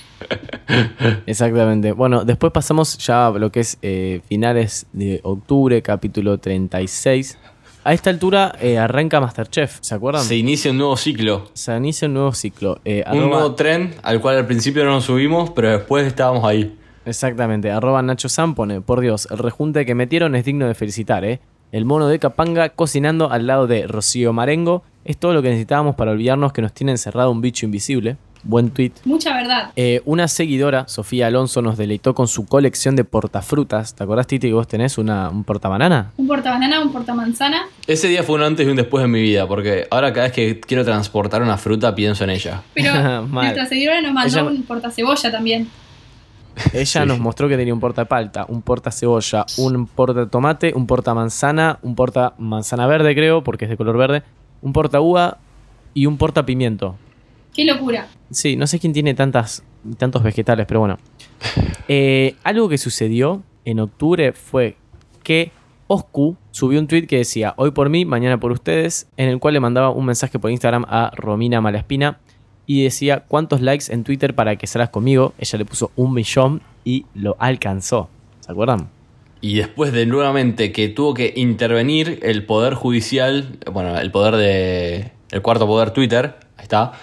Exactamente. 1.26 1.92
Bueno, 1.92 2.24
después 2.24 2.52
pasamos 2.52 2.98
ya 2.98 3.28
a 3.28 3.30
lo 3.30 3.50
que 3.50 3.60
es 3.60 3.78
eh, 3.82 4.20
finales 4.28 4.86
de 4.92 5.20
octubre, 5.22 5.80
capítulo 5.82 6.38
36. 6.38 7.38
A 7.86 7.92
esta 7.92 8.10
altura 8.10 8.52
eh, 8.60 8.78
arranca 8.78 9.20
Masterchef, 9.20 9.78
¿se 9.80 9.94
acuerdan? 9.94 10.24
Se 10.24 10.34
inicia 10.36 10.72
un 10.72 10.78
nuevo 10.78 10.96
ciclo. 10.96 11.48
Se 11.52 11.76
inicia 11.76 12.08
un 12.08 12.14
nuevo 12.14 12.32
ciclo. 12.32 12.80
Eh, 12.84 13.04
Un 13.06 13.18
arroba- 13.18 13.28
nuevo 13.38 13.54
tren 13.54 13.94
al 14.02 14.20
cual 14.20 14.38
al 14.38 14.46
principio 14.46 14.84
no 14.84 14.90
nos 14.90 15.04
subimos, 15.04 15.50
pero 15.50 15.70
después 15.70 16.04
estábamos 16.04 16.42
ahí. 16.44 16.76
Exactamente, 17.04 17.70
arroba 17.70 18.02
Nacho 18.02 18.28
San 18.28 18.56
pone, 18.56 18.80
por 18.80 18.98
Dios, 19.00 19.28
el 19.30 19.38
rejunte 19.38 19.86
que 19.86 19.94
metieron 19.94 20.34
es 20.34 20.44
digno 20.44 20.66
de 20.66 20.74
felicitar, 20.74 21.24
¿eh? 21.24 21.38
El 21.70 21.84
mono 21.84 22.08
de 22.08 22.18
Capanga 22.18 22.70
cocinando 22.70 23.30
al 23.30 23.46
lado 23.46 23.68
de 23.68 23.86
Rocío 23.86 24.32
Marengo 24.32 24.82
es 25.04 25.16
todo 25.16 25.32
lo 25.32 25.40
que 25.40 25.50
necesitábamos 25.50 25.94
para 25.94 26.10
olvidarnos 26.10 26.52
que 26.52 26.62
nos 26.62 26.72
tiene 26.72 26.90
encerrado 26.90 27.30
un 27.30 27.40
bicho 27.40 27.66
invisible. 27.66 28.16
Buen 28.48 28.70
tweet. 28.70 28.92
Mucha 29.04 29.34
verdad. 29.34 29.70
Eh, 29.74 30.02
una 30.04 30.28
seguidora, 30.28 30.86
Sofía 30.86 31.26
Alonso, 31.26 31.62
nos 31.62 31.76
deleitó 31.76 32.14
con 32.14 32.28
su 32.28 32.46
colección 32.46 32.94
de 32.94 33.02
portafrutas. 33.04 33.94
¿Te 33.94 34.04
acordás, 34.04 34.26
Titi, 34.28 34.46
que 34.48 34.54
vos 34.54 34.68
tenés 34.68 34.98
una, 34.98 35.30
un 35.30 35.42
portabanana? 35.42 36.12
Un 36.16 36.28
portabanana, 36.28 36.80
un 36.80 36.92
portamanzana. 36.92 37.66
Ese 37.88 38.06
día 38.08 38.22
fue 38.22 38.36
un 38.36 38.42
antes 38.42 38.66
y 38.66 38.70
un 38.70 38.76
después 38.76 39.04
en 39.04 39.10
mi 39.10 39.20
vida, 39.20 39.48
porque 39.48 39.88
ahora 39.90 40.12
cada 40.12 40.26
vez 40.28 40.32
que 40.32 40.60
quiero 40.60 40.84
transportar 40.84 41.42
una 41.42 41.56
fruta 41.58 41.94
pienso 41.94 42.22
en 42.24 42.30
ella. 42.30 42.62
Pero 42.74 42.92
Mal. 43.26 43.28
nuestra 43.46 43.66
seguidora 43.66 44.00
nos 44.00 44.12
mandó 44.12 44.38
Ella- 44.40 44.44
un 44.48 44.62
portacebolla 44.62 45.30
también. 45.32 45.68
Ella 46.72 46.86
Sí. 47.02 47.06
nos 47.06 47.18
mostró 47.18 47.48
que 47.48 47.56
tenía 47.56 47.74
un 47.74 47.80
porta 47.80 48.04
palta, 48.06 48.46
un 48.48 48.62
porta 48.62 48.90
cebolla, 48.90 49.44
un 49.58 49.86
porta 49.86 50.26
tomate, 50.26 50.72
un 50.74 50.86
porta 50.86 51.12
manzana, 51.14 51.78
un 51.82 51.94
porta 51.94 52.32
manzana 52.38 52.86
verde, 52.86 53.14
creo, 53.14 53.42
porque 53.44 53.64
es 53.66 53.70
de 53.70 53.76
color 53.76 53.98
verde, 53.98 54.22
un 54.62 54.72
porta 54.72 55.00
uva 55.00 55.36
y 55.92 56.06
un 56.06 56.16
porta 56.16 56.46
pimiento. 56.46 56.96
Qué 57.56 57.64
locura. 57.64 58.06
Sí, 58.30 58.54
no 58.54 58.66
sé 58.66 58.78
quién 58.78 58.92
tiene 58.92 59.14
tantas, 59.14 59.64
tantos 59.96 60.22
vegetales, 60.22 60.66
pero 60.66 60.80
bueno. 60.80 60.98
Eh, 61.88 62.34
algo 62.42 62.68
que 62.68 62.78
sucedió 62.78 63.44
en 63.64 63.78
octubre 63.78 64.32
fue 64.32 64.74
que 65.22 65.52
Oscu 65.86 66.36
subió 66.50 66.80
un 66.80 66.88
tweet 66.88 67.06
que 67.06 67.18
decía 67.18 67.54
hoy 67.58 67.70
por 67.70 67.90
mí, 67.90 68.04
mañana 68.04 68.40
por 68.40 68.50
ustedes, 68.50 69.06
en 69.16 69.28
el 69.28 69.38
cual 69.38 69.54
le 69.54 69.60
mandaba 69.60 69.90
un 69.90 70.04
mensaje 70.04 70.40
por 70.40 70.50
Instagram 70.50 70.84
a 70.88 71.12
Romina 71.14 71.60
Malaspina 71.60 72.18
y 72.66 72.82
decía 72.82 73.20
cuántos 73.28 73.60
likes 73.60 73.92
en 73.92 74.02
Twitter 74.02 74.34
para 74.34 74.56
que 74.56 74.66
salgas 74.66 74.90
conmigo. 74.90 75.32
Ella 75.38 75.58
le 75.58 75.64
puso 75.64 75.92
un 75.94 76.12
millón 76.12 76.60
y 76.84 77.06
lo 77.14 77.36
alcanzó. 77.38 78.08
¿Se 78.40 78.50
acuerdan? 78.50 78.88
Y 79.40 79.54
después 79.54 79.92
de 79.92 80.06
nuevamente 80.06 80.72
que 80.72 80.88
tuvo 80.88 81.14
que 81.14 81.34
intervenir 81.36 82.18
el 82.24 82.44
poder 82.44 82.74
judicial, 82.74 83.60
bueno, 83.72 83.96
el 83.96 84.10
poder 84.10 84.34
de. 84.34 85.12
el 85.30 85.42
cuarto 85.42 85.68
poder 85.68 85.92
Twitter, 85.92 86.34
ahí 86.56 86.64
está. 86.64 86.94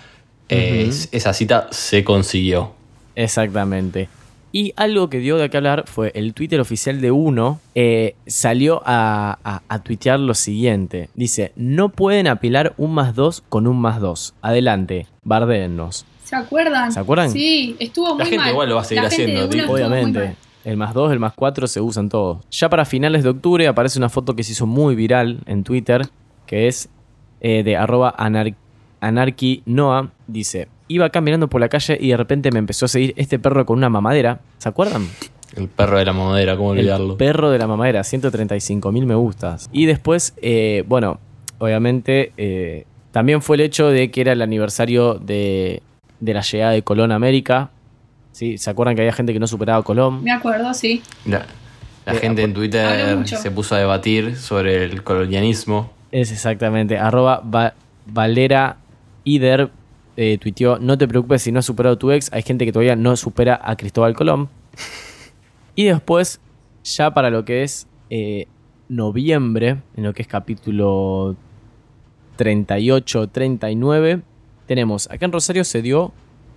Eh, 0.53 0.91
esa 1.11 1.33
cita 1.33 1.67
se 1.71 2.03
consiguió. 2.03 2.71
Exactamente. 3.15 4.09
Y 4.51 4.73
algo 4.75 5.09
que 5.09 5.17
dio 5.17 5.37
de 5.37 5.49
qué 5.49 5.57
hablar 5.57 5.85
fue 5.87 6.11
el 6.13 6.33
Twitter 6.35 6.59
oficial 6.59 7.01
de 7.01 7.09
Uno 7.09 7.59
eh, 7.73 8.15
salió 8.27 8.83
a, 8.85 9.39
a- 9.43 9.61
a 9.67 9.79
tuitear 9.83 10.19
lo 10.19 10.35
siguiente. 10.35 11.09
Dice, 11.15 11.53
no 11.55 11.89
pueden 11.89 12.27
apilar 12.27 12.73
un 12.77 12.93
más 12.93 13.15
dos 13.15 13.43
con 13.49 13.65
un 13.65 13.79
más 13.81 13.99
dos. 13.99 14.35
Adelante, 14.43 15.07
bardéennos. 15.23 16.05
¿Se 16.23 16.35
acuerdan? 16.35 16.91
¿Se 16.91 16.99
acuerdan? 16.99 17.31
Sí, 17.31 17.75
estuvo 17.79 18.09
muy 18.09 18.19
La 18.19 18.25
gente 18.25 18.37
mal. 18.37 18.51
igual 18.51 18.69
lo 18.69 18.75
va 18.75 18.81
a 18.81 18.85
seguir 18.85 19.01
La 19.03 19.07
haciendo, 19.09 19.49
tipo. 19.49 19.73
Obviamente. 19.73 20.19
mal. 20.19 20.35
El 20.65 20.77
más 20.77 20.93
2, 20.93 21.11
el 21.11 21.19
más 21.19 21.33
4 21.35 21.67
se 21.67 21.81
usan 21.81 22.07
todos. 22.07 22.37
Ya 22.51 22.69
para 22.69 22.85
finales 22.85 23.23
de 23.23 23.29
octubre 23.29 23.67
aparece 23.67 23.97
una 23.99 24.07
foto 24.07 24.33
que 24.35 24.43
se 24.43 24.53
hizo 24.53 24.65
muy 24.65 24.95
viral 24.95 25.39
en 25.45 25.63
Twitter, 25.65 26.07
que 26.47 26.67
es 26.69 26.87
eh, 27.41 27.63
de 27.63 27.75
arroba 27.75 28.13
anar- 29.03 29.09
anarquinoa. 29.09 30.09
Dice, 30.27 30.67
iba 30.87 31.09
caminando 31.09 31.47
por 31.47 31.61
la 31.61 31.69
calle 31.69 31.97
y 31.99 32.09
de 32.09 32.17
repente 32.17 32.51
me 32.51 32.59
empezó 32.59 32.85
a 32.85 32.87
seguir 32.87 33.13
este 33.17 33.39
perro 33.39 33.65
con 33.65 33.77
una 33.77 33.89
mamadera. 33.89 34.39
¿Se 34.57 34.69
acuerdan? 34.69 35.07
El 35.55 35.67
perro 35.67 35.97
de 35.99 36.05
la 36.05 36.13
mamadera, 36.13 36.55
¿cómo 36.57 36.69
olvidarlo? 36.69 37.11
El 37.11 37.17
perro 37.17 37.51
de 37.51 37.59
la 37.59 37.67
mamadera, 37.67 38.03
135 38.03 38.91
mil 38.91 39.05
me 39.05 39.15
gustas. 39.15 39.69
Y 39.71 39.85
después, 39.85 40.33
eh, 40.41 40.83
bueno, 40.87 41.19
obviamente 41.59 42.31
eh, 42.37 42.85
también 43.11 43.41
fue 43.41 43.57
el 43.57 43.61
hecho 43.61 43.87
de 43.89 44.09
que 44.09 44.21
era 44.21 44.31
el 44.31 44.41
aniversario 44.41 45.15
de, 45.15 45.83
de 46.19 46.33
la 46.33 46.41
llegada 46.41 46.71
de 46.71 46.81
Colón 46.81 47.11
a 47.11 47.15
América. 47.15 47.69
¿Sí? 48.31 48.57
¿Se 48.57 48.69
acuerdan 48.71 48.95
que 48.95 49.01
había 49.03 49.13
gente 49.13 49.31
que 49.31 49.39
no 49.39 49.45
superaba 49.45 49.79
a 49.79 49.83
Colón? 49.83 50.23
Me 50.23 50.31
acuerdo, 50.31 50.73
sí. 50.73 51.03
La, 51.27 51.45
la 52.07 52.13
Eh, 52.13 52.17
gente 52.17 52.41
en 52.41 52.53
Twitter 52.55 53.23
se 53.27 53.51
puso 53.51 53.75
a 53.75 53.77
debatir 53.77 54.35
sobre 54.37 54.83
el 54.85 55.03
colonialismo. 55.03 55.91
Es 56.11 56.31
exactamente. 56.31 56.97
Arroba 56.97 57.41
Va- 57.41 57.75
Valera 58.07 58.77
Ider 59.23 59.71
eh, 60.15 60.37
tuiteó, 60.39 60.77
no 60.79 60.97
te 60.97 61.07
preocupes 61.07 61.41
si 61.41 61.51
no 61.51 61.59
has 61.59 61.65
superado 61.65 61.95
a 61.95 61.99
tu 61.99 62.11
ex, 62.11 62.31
hay 62.31 62.43
gente 62.43 62.65
que 62.65 62.71
todavía 62.71 62.95
no 62.95 63.15
supera 63.17 63.59
a 63.63 63.75
Cristóbal 63.75 64.13
Colón. 64.13 64.49
Y 65.75 65.85
después, 65.85 66.39
ya 66.83 67.13
para 67.13 67.29
lo 67.29 67.45
que 67.45 67.63
es 67.63 67.87
eh, 68.09 68.47
noviembre, 68.89 69.81
en 69.95 70.03
lo 70.03 70.13
que 70.13 70.21
es 70.21 70.27
capítulo 70.27 71.35
38, 72.35 73.27
39, 73.29 74.21
tenemos, 74.67 75.09
acá 75.09 75.25
en 75.25 75.31
Rosario 75.31 75.63
se 75.63 75.81
dio 75.81 76.13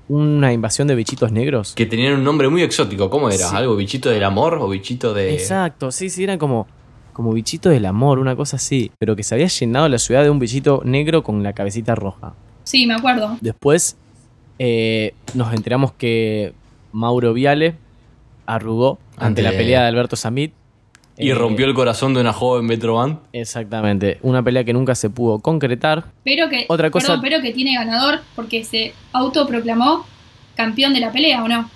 una 0.08 0.52
invasión 0.52 0.86
de 0.86 0.94
bichitos 0.94 1.32
negros. 1.32 1.74
Que 1.74 1.86
tenían 1.86 2.14
un 2.14 2.24
nombre 2.24 2.48
muy 2.48 2.62
exótico. 2.62 3.10
¿Cómo 3.10 3.28
era? 3.28 3.48
Sí. 3.48 3.56
¿Algo 3.56 3.74
bichito 3.76 4.10
del 4.10 4.22
amor 4.22 4.58
o 4.60 4.68
bichito 4.68 5.14
de.? 5.14 5.34
Exacto, 5.34 5.90
sí, 5.90 6.10
sí, 6.10 6.24
eran 6.24 6.38
como, 6.38 6.66
como 7.12 7.32
bichitos 7.32 7.72
del 7.72 7.86
amor, 7.86 8.18
una 8.18 8.36
cosa 8.36 8.56
así, 8.56 8.92
pero 8.98 9.16
que 9.16 9.22
se 9.22 9.34
había 9.34 9.48
llenado 9.48 9.88
la 9.88 9.98
ciudad 9.98 10.22
de 10.22 10.30
un 10.30 10.38
bichito 10.38 10.82
negro 10.84 11.22
con 11.22 11.42
la 11.42 11.54
cabecita 11.54 11.94
roja. 11.94 12.34
Sí, 12.66 12.84
me 12.86 12.94
acuerdo. 12.94 13.38
Después 13.40 13.96
eh, 14.58 15.14
nos 15.34 15.52
enteramos 15.54 15.92
que 15.92 16.52
Mauro 16.90 17.32
Viale 17.32 17.76
arrugó 18.44 18.98
ante, 19.16 19.24
Ante- 19.26 19.42
la 19.42 19.50
pelea 19.50 19.82
de 19.82 19.88
Alberto 19.88 20.16
Samit. 20.16 20.52
Y 21.18 21.30
Eh, 21.30 21.34
rompió 21.34 21.64
el 21.64 21.72
corazón 21.74 22.12
de 22.12 22.20
una 22.20 22.32
joven 22.32 22.66
Metroban. 22.66 23.20
Exactamente, 23.32 24.18
una 24.22 24.42
pelea 24.42 24.64
que 24.64 24.72
nunca 24.74 24.94
se 24.94 25.08
pudo 25.08 25.38
concretar. 25.38 26.04
Pero 26.24 26.48
que, 26.50 26.66
Otra 26.68 26.90
cosa- 26.90 27.06
perdón, 27.06 27.20
pero 27.22 27.40
que 27.40 27.52
tiene 27.54 27.74
ganador 27.74 28.20
porque 28.34 28.64
se 28.64 28.92
autoproclamó 29.12 30.04
campeón 30.56 30.92
de 30.92 31.00
la 31.00 31.12
pelea, 31.12 31.42
¿o 31.44 31.48
no? 31.48 31.70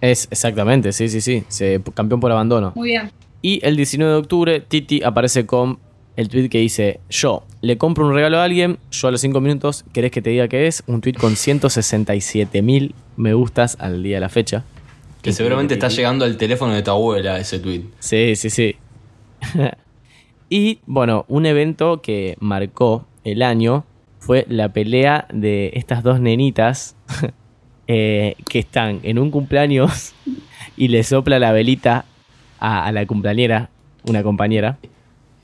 Es 0.00 0.28
exactamente, 0.30 0.92
sí, 0.92 1.08
sí, 1.08 1.20
sí. 1.22 1.44
Se 1.48 1.80
campeón 1.94 2.20
por 2.20 2.30
abandono. 2.32 2.72
Muy 2.74 2.88
bien. 2.90 3.10
Y 3.40 3.64
el 3.64 3.76
19 3.76 4.12
de 4.12 4.18
octubre, 4.18 4.60
Titi 4.60 5.02
aparece 5.02 5.46
con 5.46 5.78
el 6.16 6.28
tweet 6.28 6.48
que 6.48 6.58
dice: 6.58 7.00
Yo 7.10 7.44
le 7.60 7.78
compro 7.78 8.06
un 8.06 8.14
regalo 8.14 8.38
a 8.38 8.44
alguien, 8.44 8.78
yo 8.90 9.08
a 9.08 9.10
los 9.10 9.20
5 9.20 9.40
minutos, 9.40 9.84
¿querés 9.92 10.10
que 10.10 10.22
te 10.22 10.30
diga 10.30 10.48
qué 10.48 10.66
es? 10.66 10.84
Un 10.86 11.00
tweet 11.00 11.14
con 11.14 11.36
167 11.36 12.62
mil 12.62 12.94
me 13.16 13.34
gustas 13.34 13.76
al 13.80 14.02
día 14.02 14.16
de 14.16 14.20
la 14.20 14.28
fecha. 14.28 14.64
Que 15.22 15.32
seguramente 15.32 15.74
está 15.74 15.88
llegando 15.88 16.26
al 16.26 16.36
teléfono 16.36 16.74
de 16.74 16.82
tu 16.82 16.90
abuela 16.90 17.38
ese 17.38 17.58
tweet. 17.58 17.84
Sí, 17.98 18.36
sí, 18.36 18.50
sí. 18.50 18.76
y 20.50 20.80
bueno, 20.84 21.24
un 21.28 21.46
evento 21.46 22.02
que 22.02 22.36
marcó 22.40 23.06
el 23.24 23.42
año 23.42 23.86
fue 24.18 24.44
la 24.48 24.72
pelea 24.72 25.26
de 25.32 25.70
estas 25.74 26.02
dos 26.02 26.20
nenitas 26.20 26.96
eh, 27.86 28.36
que 28.48 28.58
están 28.58 29.00
en 29.02 29.18
un 29.18 29.30
cumpleaños 29.30 30.12
y 30.76 30.88
le 30.88 31.02
sopla 31.02 31.38
la 31.38 31.52
velita 31.52 32.04
a, 32.58 32.84
a 32.84 32.92
la 32.92 33.06
cumpleañera, 33.06 33.70
una 34.06 34.22
compañera, 34.22 34.76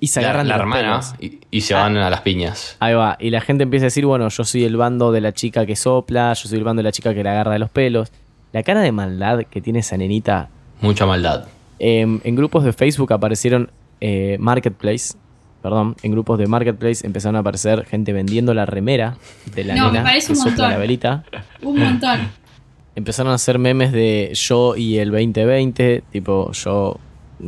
y 0.01 0.07
se 0.09 0.21
La, 0.23 0.29
agarran 0.31 0.49
la 0.49 0.55
de 0.57 0.61
hermana 0.61 1.01
y, 1.21 1.41
y 1.51 1.61
se 1.61 1.75
van 1.75 1.97
a 1.97 2.09
las 2.11 2.23
piñas. 2.23 2.77
Ahí 2.81 2.95
va, 2.95 3.17
y 3.21 3.31
la 3.31 3.41
gente 3.41 3.63
empieza 3.65 3.85
a 3.85 3.89
decir, 3.89 4.07
bueno, 4.07 4.29
yo 4.29 4.45
soy 4.45 4.65
el 4.65 4.77
bando 4.77 5.13
de 5.13 5.21
la 5.21 5.33
chica 5.33 5.67
que 5.67 5.77
sopla, 5.77 6.33
yo 6.33 6.49
soy 6.49 6.59
el 6.59 6.65
bando 6.65 6.81
de 6.81 6.85
la 6.85 6.93
chica 6.93 7.13
que 7.15 7.23
le 7.23 7.29
agarra 7.29 7.53
de 7.53 7.59
los 7.59 7.71
pelos. 7.71 8.11
La 8.53 8.63
cara 8.63 8.81
de 8.81 8.91
maldad 8.93 9.45
que 9.49 9.61
tiene 9.61 9.79
esa 9.81 9.97
nenita 9.97 10.49
Mucha 10.81 11.07
maldad. 11.07 11.45
Em, 11.79 12.21
en 12.25 12.35
grupos 12.35 12.65
de 12.65 12.73
Facebook 12.73 13.13
aparecieron 13.13 13.71
eh, 14.01 14.37
Marketplace. 14.41 15.15
Perdón, 15.63 15.95
en 16.03 16.13
grupos 16.13 16.39
de 16.39 16.47
Marketplace 16.47 17.07
empezaron 17.07 17.37
a 17.37 17.41
aparecer 17.41 17.85
gente 17.85 18.15
vendiendo 18.15 18.55
la 18.55 18.65
remera 18.65 19.19
de 19.55 19.65
la 19.65 19.75
No, 19.75 19.87
me 19.87 19.93
nena 19.93 20.05
parece 20.05 20.29
que 20.29 20.33
un 20.33 20.37
sopla 20.39 20.51
montón. 20.53 20.71
la 20.71 20.79
velita. 20.79 21.25
Un 21.63 21.79
montón. 21.79 22.21
Empezaron 22.97 23.31
a 23.33 23.35
hacer 23.37 23.59
memes 23.59 23.93
de 23.93 24.31
yo 24.35 24.75
y 24.77 24.99
el 24.99 25.11
2020, 25.11 26.03
tipo 26.11 26.51
yo 26.53 26.99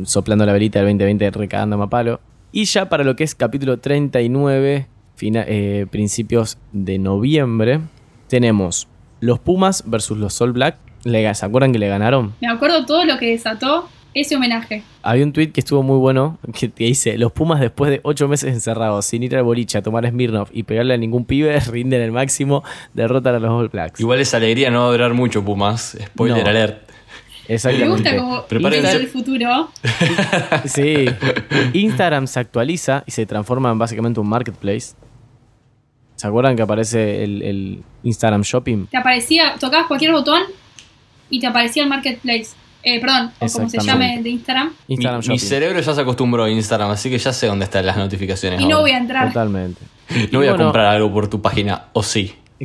soplando 0.05 0.45
la 0.45 0.53
velita 0.53 0.79
del 0.79 0.87
2020 0.89 1.31
recagándome 1.31 1.83
a 1.83 1.87
palo. 1.87 2.21
Y 2.53 2.65
ya 2.65 2.87
para 2.87 3.03
lo 3.03 3.15
que 3.15 3.23
es 3.23 3.33
capítulo 3.33 3.79
39, 3.79 4.85
fina- 5.15 5.43
eh, 5.47 5.87
principios 5.89 6.57
de 6.71 6.99
noviembre, 6.99 7.79
tenemos 8.27 8.87
los 9.21 9.39
Pumas 9.39 9.83
versus 9.87 10.17
los 10.19 10.33
Sol 10.35 10.53
Black. 10.53 10.77
Le- 11.03 11.33
¿Se 11.33 11.45
acuerdan 11.45 11.71
que 11.73 11.79
le 11.79 11.87
ganaron? 11.87 12.33
Me 12.41 12.47
acuerdo 12.47 12.85
todo 12.85 13.05
lo 13.05 13.17
que 13.17 13.25
desató 13.31 13.89
ese 14.13 14.35
homenaje. 14.35 14.83
Había 15.01 15.23
un 15.25 15.33
tweet 15.33 15.47
que 15.51 15.61
estuvo 15.61 15.81
muy 15.81 15.97
bueno 15.97 16.37
que 16.53 16.71
dice: 16.77 17.17
Los 17.17 17.31
Pumas, 17.31 17.59
después 17.59 17.89
de 17.89 17.99
ocho 18.03 18.27
meses 18.27 18.53
encerrados, 18.53 19.05
sin 19.05 19.23
ir 19.23 19.35
al 19.35 19.43
boliche 19.43 19.79
a 19.79 19.81
tomar 19.81 20.07
Smirnoff 20.07 20.51
y 20.53 20.61
pegarle 20.61 20.93
a 20.93 20.97
ningún 20.97 21.25
pibe, 21.25 21.59
rinden 21.71 22.01
el 22.03 22.11
máximo, 22.11 22.63
derrotan 22.93 23.33
a 23.33 23.39
los 23.39 23.49
All 23.49 23.69
Blacks. 23.69 23.99
Igual 23.99 24.19
esa 24.21 24.37
alegría 24.37 24.69
no 24.69 24.81
va 24.81 24.89
a 24.89 24.91
durar 24.91 25.13
mucho, 25.15 25.43
Pumas. 25.43 25.97
Spoiler 26.05 26.43
No. 26.43 26.49
alert. 26.51 26.92
Me 27.49 27.55
Exactamente. 27.55 27.89
gusta 27.89 28.17
como 28.17 28.43
Prepárense. 28.45 28.95
el 28.95 29.07
futuro. 29.07 29.69
Sí. 30.65 31.05
Instagram 31.73 32.27
se 32.27 32.39
actualiza 32.39 33.03
y 33.05 33.11
se 33.11 33.25
transforma 33.25 33.71
en 33.71 33.77
básicamente 33.77 34.19
un 34.19 34.27
marketplace. 34.29 34.93
¿Se 36.15 36.27
acuerdan 36.27 36.55
que 36.55 36.61
aparece 36.61 37.23
el, 37.23 37.41
el 37.41 37.83
Instagram 38.03 38.41
Shopping? 38.43 38.85
Te 38.87 38.97
aparecía, 38.97 39.55
tocabas 39.59 39.87
cualquier 39.87 40.11
botón 40.13 40.41
y 41.29 41.39
te 41.41 41.47
aparecía 41.47 41.83
el 41.83 41.89
marketplace. 41.89 42.47
Eh, 42.85 42.99
perdón, 42.99 43.31
o 43.39 43.47
como 43.47 43.49
se 43.69 43.77
Exactamente. 43.77 43.85
llame 44.15 44.23
de 44.23 44.29
Instagram. 44.29 44.73
Instagram 44.87 45.21
mi, 45.21 45.27
mi 45.29 45.39
cerebro 45.39 45.79
ya 45.79 45.93
se 45.93 46.01
acostumbró 46.01 46.43
a 46.43 46.49
Instagram, 46.49 46.91
así 46.91 47.09
que 47.09 47.17
ya 47.17 47.31
sé 47.33 47.47
dónde 47.47 47.65
están 47.65 47.85
las 47.85 47.95
notificaciones. 47.97 48.59
Y 48.61 48.65
no 48.67 48.81
voy 48.81 48.91
a 48.91 48.97
entrar. 48.97 49.27
Totalmente. 49.29 49.81
No 50.31 50.39
voy 50.39 50.47
a 50.49 50.55
comprar 50.55 50.85
algo 50.87 51.11
por 51.11 51.29
tu 51.29 51.41
página, 51.41 51.85
o 51.93 52.03
sí. 52.03 52.35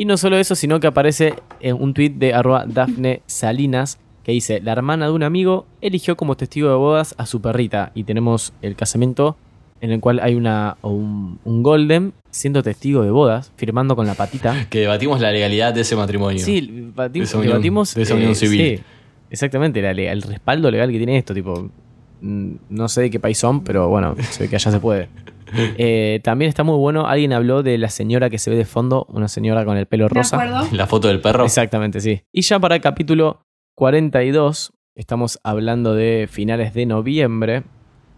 Y 0.00 0.06
no 0.06 0.16
solo 0.16 0.38
eso, 0.38 0.54
sino 0.54 0.80
que 0.80 0.86
aparece 0.86 1.34
en 1.60 1.76
un 1.78 1.92
tweet 1.92 2.14
de 2.16 2.32
arroba 2.32 2.64
Dafne 2.66 3.20
Salinas 3.26 3.98
que 4.24 4.32
dice, 4.32 4.58
la 4.62 4.72
hermana 4.72 5.04
de 5.06 5.12
un 5.12 5.22
amigo 5.22 5.66
eligió 5.82 6.16
como 6.16 6.36
testigo 6.38 6.70
de 6.70 6.74
bodas 6.76 7.14
a 7.18 7.26
su 7.26 7.42
perrita 7.42 7.92
y 7.94 8.04
tenemos 8.04 8.54
el 8.62 8.76
casamiento 8.76 9.36
en 9.82 9.90
el 9.90 10.00
cual 10.00 10.20
hay 10.20 10.36
una, 10.36 10.78
un, 10.80 11.38
un 11.44 11.62
golden 11.62 12.14
siendo 12.30 12.62
testigo 12.62 13.02
de 13.02 13.10
bodas, 13.10 13.52
firmando 13.56 13.94
con 13.94 14.06
la 14.06 14.14
patita. 14.14 14.66
Que 14.70 14.80
debatimos 14.80 15.20
la 15.20 15.32
legalidad 15.32 15.74
de 15.74 15.82
ese 15.82 15.96
matrimonio. 15.96 16.42
Sí, 16.42 16.60
De 16.62 16.70
unión- 16.70 17.42
debatimos... 17.42 17.94
de 17.94 18.00
esa 18.02 18.14
unión 18.14 18.34
civil. 18.34 18.78
sí, 18.78 18.82
exactamente, 19.30 19.82
la 19.82 19.90
el 19.90 20.22
respaldo 20.22 20.70
legal 20.70 20.90
que 20.90 20.96
tiene 20.96 21.18
esto, 21.18 21.34
tipo... 21.34 21.68
mm, 22.22 22.52
No 22.70 22.88
sé 22.88 23.02
de 23.02 23.10
qué 23.10 23.20
país 23.20 23.36
son, 23.36 23.62
pero 23.64 23.88
bueno, 23.90 24.14
se 24.30 24.44
ve 24.44 24.48
que 24.48 24.56
allá 24.56 24.70
se 24.70 24.80
puede. 24.80 25.08
Eh, 25.78 26.20
también 26.22 26.48
está 26.48 26.62
muy 26.64 26.76
bueno, 26.76 27.06
alguien 27.06 27.32
habló 27.32 27.62
de 27.62 27.78
la 27.78 27.88
señora 27.90 28.30
que 28.30 28.38
se 28.38 28.50
ve 28.50 28.56
de 28.56 28.64
fondo, 28.64 29.06
una 29.10 29.28
señora 29.28 29.64
con 29.64 29.76
el 29.76 29.86
pelo 29.86 30.04
¿De 30.04 30.14
rosa. 30.14 30.36
acuerdo? 30.42 30.68
La 30.72 30.86
foto 30.86 31.08
del 31.08 31.20
perro. 31.20 31.44
Exactamente, 31.44 32.00
sí. 32.00 32.22
Y 32.32 32.42
ya 32.42 32.58
para 32.58 32.74
el 32.76 32.80
capítulo 32.80 33.44
42, 33.74 34.72
estamos 34.94 35.40
hablando 35.42 35.94
de 35.94 36.28
finales 36.30 36.74
de 36.74 36.86
noviembre, 36.86 37.62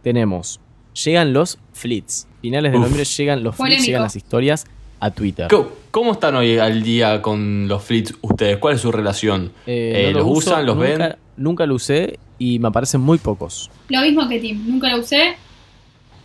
tenemos, 0.02 0.60
llegan 1.04 1.32
los 1.32 1.58
flits. 1.72 2.26
Finales 2.40 2.72
de 2.72 2.78
Uf. 2.78 2.82
noviembre 2.82 3.04
llegan 3.04 3.42
los 3.44 3.54
flits, 3.54 3.58
Polémico. 3.66 3.86
llegan 3.86 4.02
las 4.02 4.16
historias 4.16 4.66
a 5.00 5.10
Twitter. 5.12 5.48
¿Cómo, 5.48 5.68
cómo 5.90 6.12
están 6.12 6.34
hoy 6.36 6.58
al 6.58 6.82
día 6.82 7.22
con 7.22 7.68
los 7.68 7.82
flits 7.82 8.14
ustedes? 8.20 8.56
¿Cuál 8.58 8.74
es 8.74 8.80
su 8.80 8.90
relación? 8.92 9.52
Eh, 9.66 10.08
Eh, 10.08 10.12
no 10.12 10.18
¿Los 10.18 10.26
lo 10.26 10.32
uso, 10.32 10.50
usan? 10.50 10.66
¿Los 10.66 10.76
nunca, 10.76 10.88
ven? 10.98 11.16
Nunca 11.36 11.66
lo 11.66 11.74
usé 11.76 12.18
y 12.38 12.58
me 12.58 12.68
aparecen 12.68 13.00
muy 13.00 13.18
pocos. 13.18 13.70
Lo 13.88 14.00
mismo 14.00 14.28
que 14.28 14.38
Tim. 14.40 14.64
Nunca 14.68 14.90
lo 14.90 15.00
usé. 15.00 15.34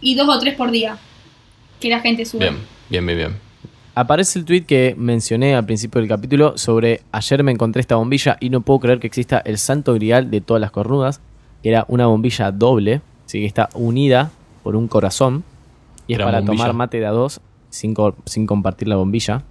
Y 0.01 0.15
dos 0.15 0.27
o 0.29 0.39
tres 0.39 0.55
por 0.55 0.71
día. 0.71 0.97
Que 1.79 1.89
la 1.89 1.99
gente 1.99 2.25
sube. 2.25 2.39
Bien, 2.49 2.57
bien, 2.89 3.05
bien, 3.05 3.17
bien. 3.17 3.35
Aparece 3.95 4.37
el 4.39 4.45
tweet 4.45 4.61
que 4.65 4.93
mencioné 4.97 5.55
al 5.55 5.65
principio 5.65 5.99
del 5.99 6.07
capítulo 6.07 6.57
sobre 6.57 7.01
ayer 7.11 7.43
me 7.43 7.51
encontré 7.51 7.79
esta 7.79 7.95
bombilla 7.95 8.37
y 8.39 8.49
no 8.51 8.61
puedo 8.61 8.79
creer 8.79 8.99
que 8.99 9.07
exista 9.07 9.39
el 9.39 9.57
santo 9.57 9.93
grial 9.95 10.29
de 10.29 10.39
todas 10.41 10.61
las 10.61 10.69
cornudas, 10.71 11.19
que 11.63 11.69
era 11.69 11.83
una 11.87 12.05
bombilla 12.05 12.51
doble, 12.51 13.01
así 13.25 13.39
que 13.39 13.45
está 13.47 13.69
unida 13.73 14.31
por 14.63 14.75
un 14.75 14.87
corazón 14.87 15.43
y 16.05 16.13
es 16.13 16.19
para 16.19 16.39
bombilla. 16.41 16.57
tomar 16.63 16.73
mate 16.75 16.99
de 16.99 17.07
a 17.07 17.11
dos 17.11 17.41
sin, 17.71 17.95
co- 17.95 18.15
sin 18.25 18.45
compartir 18.45 18.87
la 18.87 18.97
bombilla. 18.97 19.43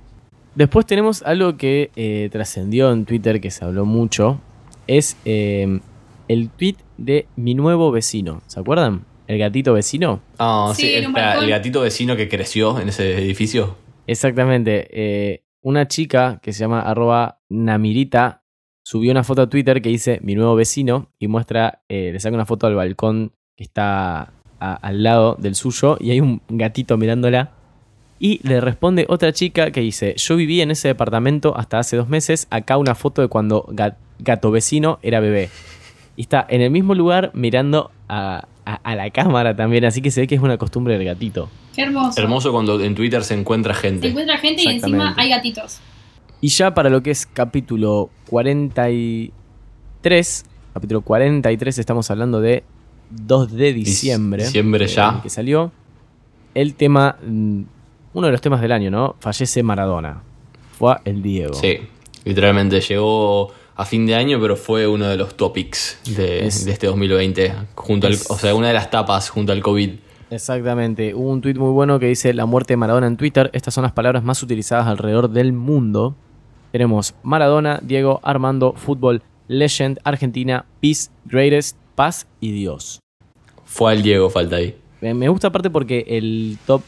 Después 0.55 0.87
tenemos 0.87 1.23
algo 1.25 1.57
que 1.57 1.91
eh, 1.97 2.29
trascendió 2.31 2.93
en 2.93 3.05
Twitter, 3.05 3.41
que 3.41 3.51
se 3.51 3.65
habló 3.65 3.85
mucho, 3.85 4.39
es 4.87 5.17
eh, 5.25 5.81
el 6.29 6.51
tweet 6.51 6.77
de 6.99 7.27
mi 7.35 7.55
nuevo 7.55 7.91
vecino. 7.91 8.43
¿Se 8.47 8.61
acuerdan? 8.61 9.05
El 9.27 9.39
gatito 9.39 9.73
vecino. 9.75 10.21
Ah, 10.39 10.73
Sí, 10.75 10.83
sí, 10.83 10.95
en 10.95 11.05
un 11.07 11.11
espera, 11.11 11.27
balcón. 11.29 11.45
el 11.45 11.51
gatito 11.51 11.81
vecino 11.81 12.17
que 12.17 12.29
creció 12.29 12.79
en 12.81 12.89
ese 12.89 13.19
edificio. 13.19 13.77
Exactamente. 14.07 14.89
eh, 14.93 15.43
una 15.63 15.89
chica 15.89 16.39
que 16.43 16.53
se 16.53 16.61
llama 16.61 16.81
arroba 16.83 17.41
Namirita 17.49 18.45
subió 18.85 19.11
una 19.11 19.25
foto 19.25 19.43
a 19.43 19.49
Twitter 19.51 19.83
que 19.83 19.89
dice 19.89 20.21
mi 20.23 20.37
nuevo 20.37 20.55
vecino 20.55 21.11
y 21.19 21.27
muestra, 21.27 21.83
eh, 21.89 22.11
le 22.13 22.21
saca 22.21 22.37
una 22.37 22.47
foto 22.47 22.69
al 22.69 22.77
balcón 22.77 23.33
que 23.57 23.65
está 23.65 24.33
a- 24.61 24.75
al 24.75 25.03
lado 25.03 25.35
del 25.41 25.57
suyo 25.57 25.97
y 26.01 26.13
hay 26.13 26.21
un 26.21 26.41
gatito 26.49 26.97
mirándola. 26.97 27.51
Y 28.21 28.41
le 28.49 28.61
responde 28.61 29.07
otra 29.09 29.33
chica 29.33 29.73
que 29.73 29.81
dice, 29.81 30.15
yo 30.17 30.37
viví 30.37 30.61
en 30.61 30.71
ese 30.71 30.87
departamento 30.89 31.57
hasta 31.59 31.81
hace 31.81 31.97
dos 31.97 32.09
meses, 32.09 32.47
acá 32.51 32.77
una 32.79 32.95
foto 32.95 33.21
de 33.23 33.29
cuando 33.29 33.65
ga- 33.65 33.97
gato 34.21 34.53
vecino 34.53 35.01
era 35.03 35.19
bebé. 35.21 35.51
Y 36.17 36.23
está 36.23 36.47
en 36.49 36.61
el 36.63 36.71
mismo 36.71 36.95
lugar 36.95 37.33
mirando 37.35 37.91
a, 38.09 38.47
a- 38.67 38.81
a 38.83 38.95
la 38.97 39.09
cámara 39.11 39.55
también, 39.57 39.85
así 39.87 40.03
que 40.03 40.11
se 40.11 40.21
ve 40.23 40.27
que 40.27 40.35
es 40.35 40.41
una 40.43 40.59
costumbre 40.59 40.99
del 40.99 41.07
gatito. 41.07 41.49
Qué 41.75 41.83
hermoso. 41.83 42.21
Hermoso 42.21 42.53
cuando 42.53 42.79
en 42.81 42.95
Twitter 42.95 43.23
se 43.25 43.35
encuentra 43.35 43.75
Se 43.75 43.81
gente. 43.83 44.09
encuentra 44.09 44.37
gente 44.39 44.63
y 44.63 44.67
encima 44.67 45.15
hay 45.17 45.31
gatitos. 45.31 45.79
Y 46.41 46.49
ya 46.49 46.75
para 46.75 46.91
lo 46.91 47.03
que 47.03 47.11
es 47.13 47.25
capítulo 47.27 48.11
43, 48.29 50.45
capítulo 50.75 51.01
43 51.03 51.79
estamos 51.79 52.11
hablando 52.11 52.41
de 52.41 52.65
2 53.11 53.53
de 53.53 53.73
diciembre. 53.73 54.45
Diciembre 54.45 54.85
eh, 54.85 54.89
ya. 54.89 55.21
Que 55.23 55.31
salió 55.31 55.73
el 56.55 56.75
tema, 56.75 57.17
mm, 57.27 57.63
uno 58.15 58.27
de 58.27 58.33
los 58.33 58.41
temas 58.41 58.61
del 58.61 58.73
año, 58.73 58.91
¿no? 58.91 59.17
Fallece 59.21 59.63
Maradona. 59.63 60.23
Fue 60.79 60.97
el 61.05 61.23
Diego. 61.23 61.55
Sí, 61.55 61.79
literalmente 62.25 62.81
llegó 62.81 63.53
a 63.77 63.85
fin 63.85 64.07
de 64.07 64.15
año, 64.15 64.41
pero 64.41 64.57
fue 64.57 64.87
uno 64.87 65.07
de 65.09 65.17
los 65.17 65.37
topics 65.37 65.99
de, 66.17 66.47
Es- 66.47 66.65
de 66.65 66.73
este 66.73 66.87
2020. 66.87 67.53
Junto 67.75 68.07
al, 68.07 68.15
o 68.29 68.37
sea, 68.39 68.55
una 68.55 68.69
de 68.69 68.75
las 68.75 68.91
tapas 68.91 69.29
junto 69.31 69.53
al 69.53 69.61
COVID. 69.63 69.91
Exactamente. 70.31 71.15
Hubo 71.15 71.31
un 71.31 71.41
tuit 71.41 71.57
muy 71.57 71.71
bueno 71.71 71.99
que 71.99 72.07
dice 72.07 72.35
la 72.35 72.47
muerte 72.47 72.73
de 72.73 72.77
Maradona 72.79 73.07
en 73.07 73.17
Twitter. 73.17 73.51
Estas 73.53 73.75
son 73.75 73.83
las 73.83 73.93
palabras 73.93 74.25
más 74.25 74.43
utilizadas 74.43 74.87
alrededor 74.87 75.31
del 75.31 75.53
mundo. 75.53 76.17
Tenemos 76.73 77.15
Maradona, 77.23 77.79
Diego, 77.83 78.21
Armando, 78.23 78.73
Fútbol, 78.77 79.23
Legend, 79.49 79.99
Argentina, 80.05 80.67
Peace, 80.81 81.11
Greatest, 81.27 81.77
Paz 81.95 82.27
y 82.41 82.51
Dios. 82.53 83.01
Fue 83.65 83.93
al 83.93 84.03
Diego, 84.03 84.29
falta 84.31 84.57
ahí. 84.57 84.77
Me 85.01 85.29
gusta 85.29 85.49
aparte 85.49 85.71
porque 85.71 86.05
el 86.09 86.59
top 86.67 86.83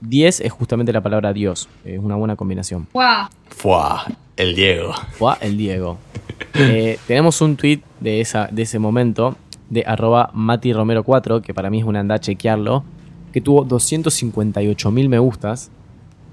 10 0.00 0.40
es 0.40 0.52
justamente 0.52 0.92
la 0.92 1.02
palabra 1.02 1.32
Dios. 1.32 1.68
Es 1.84 1.98
una 1.98 2.16
buena 2.16 2.36
combinación. 2.36 2.88
¡Guau! 2.92 3.28
Fue 3.48 3.78
el 4.36 4.54
Diego. 4.54 4.92
Fue 5.12 5.34
el 5.40 5.56
Diego. 5.56 5.98
Eh, 6.54 6.98
tenemos 7.06 7.40
un 7.42 7.56
tweet 7.56 7.80
de, 8.00 8.20
esa, 8.20 8.48
de 8.50 8.62
ese 8.62 8.78
momento 8.78 9.36
de 9.68 9.84
arroba 9.86 10.30
Mati 10.34 10.72
Romero 10.72 11.04
4, 11.04 11.42
que 11.42 11.54
para 11.54 11.70
mí 11.70 11.78
es 11.78 11.84
una 11.84 12.00
anda 12.00 12.16
a 12.16 12.18
chequearlo, 12.18 12.82
que 13.32 13.40
tuvo 13.40 13.64
258 13.64 14.90
mil 14.90 15.08
me 15.08 15.18
gustas. 15.18 15.70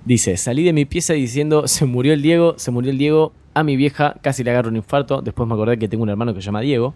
Dice, 0.06 0.38
salí 0.38 0.64
de 0.64 0.74
mi 0.74 0.86
pieza 0.86 1.14
diciendo, 1.14 1.68
se 1.68 1.86
murió 1.86 2.14
el 2.14 2.22
Diego, 2.22 2.56
se 2.58 2.72
murió 2.72 2.92
el 2.92 2.98
Diego, 2.98 3.34
a 3.54 3.64
mi 3.64 3.76
vieja 3.76 4.16
casi 4.22 4.44
le 4.44 4.52
agarro 4.52 4.70
un 4.70 4.78
infarto, 4.78 5.22
después 5.22 5.48
me 5.48 5.54
acordé 5.54 5.78
que 5.78 5.88
tengo 5.88 6.04
un 6.04 6.10
hermano 6.10 6.34
que 6.34 6.42
se 6.42 6.46
llama 6.46 6.62
Diego. 6.62 6.96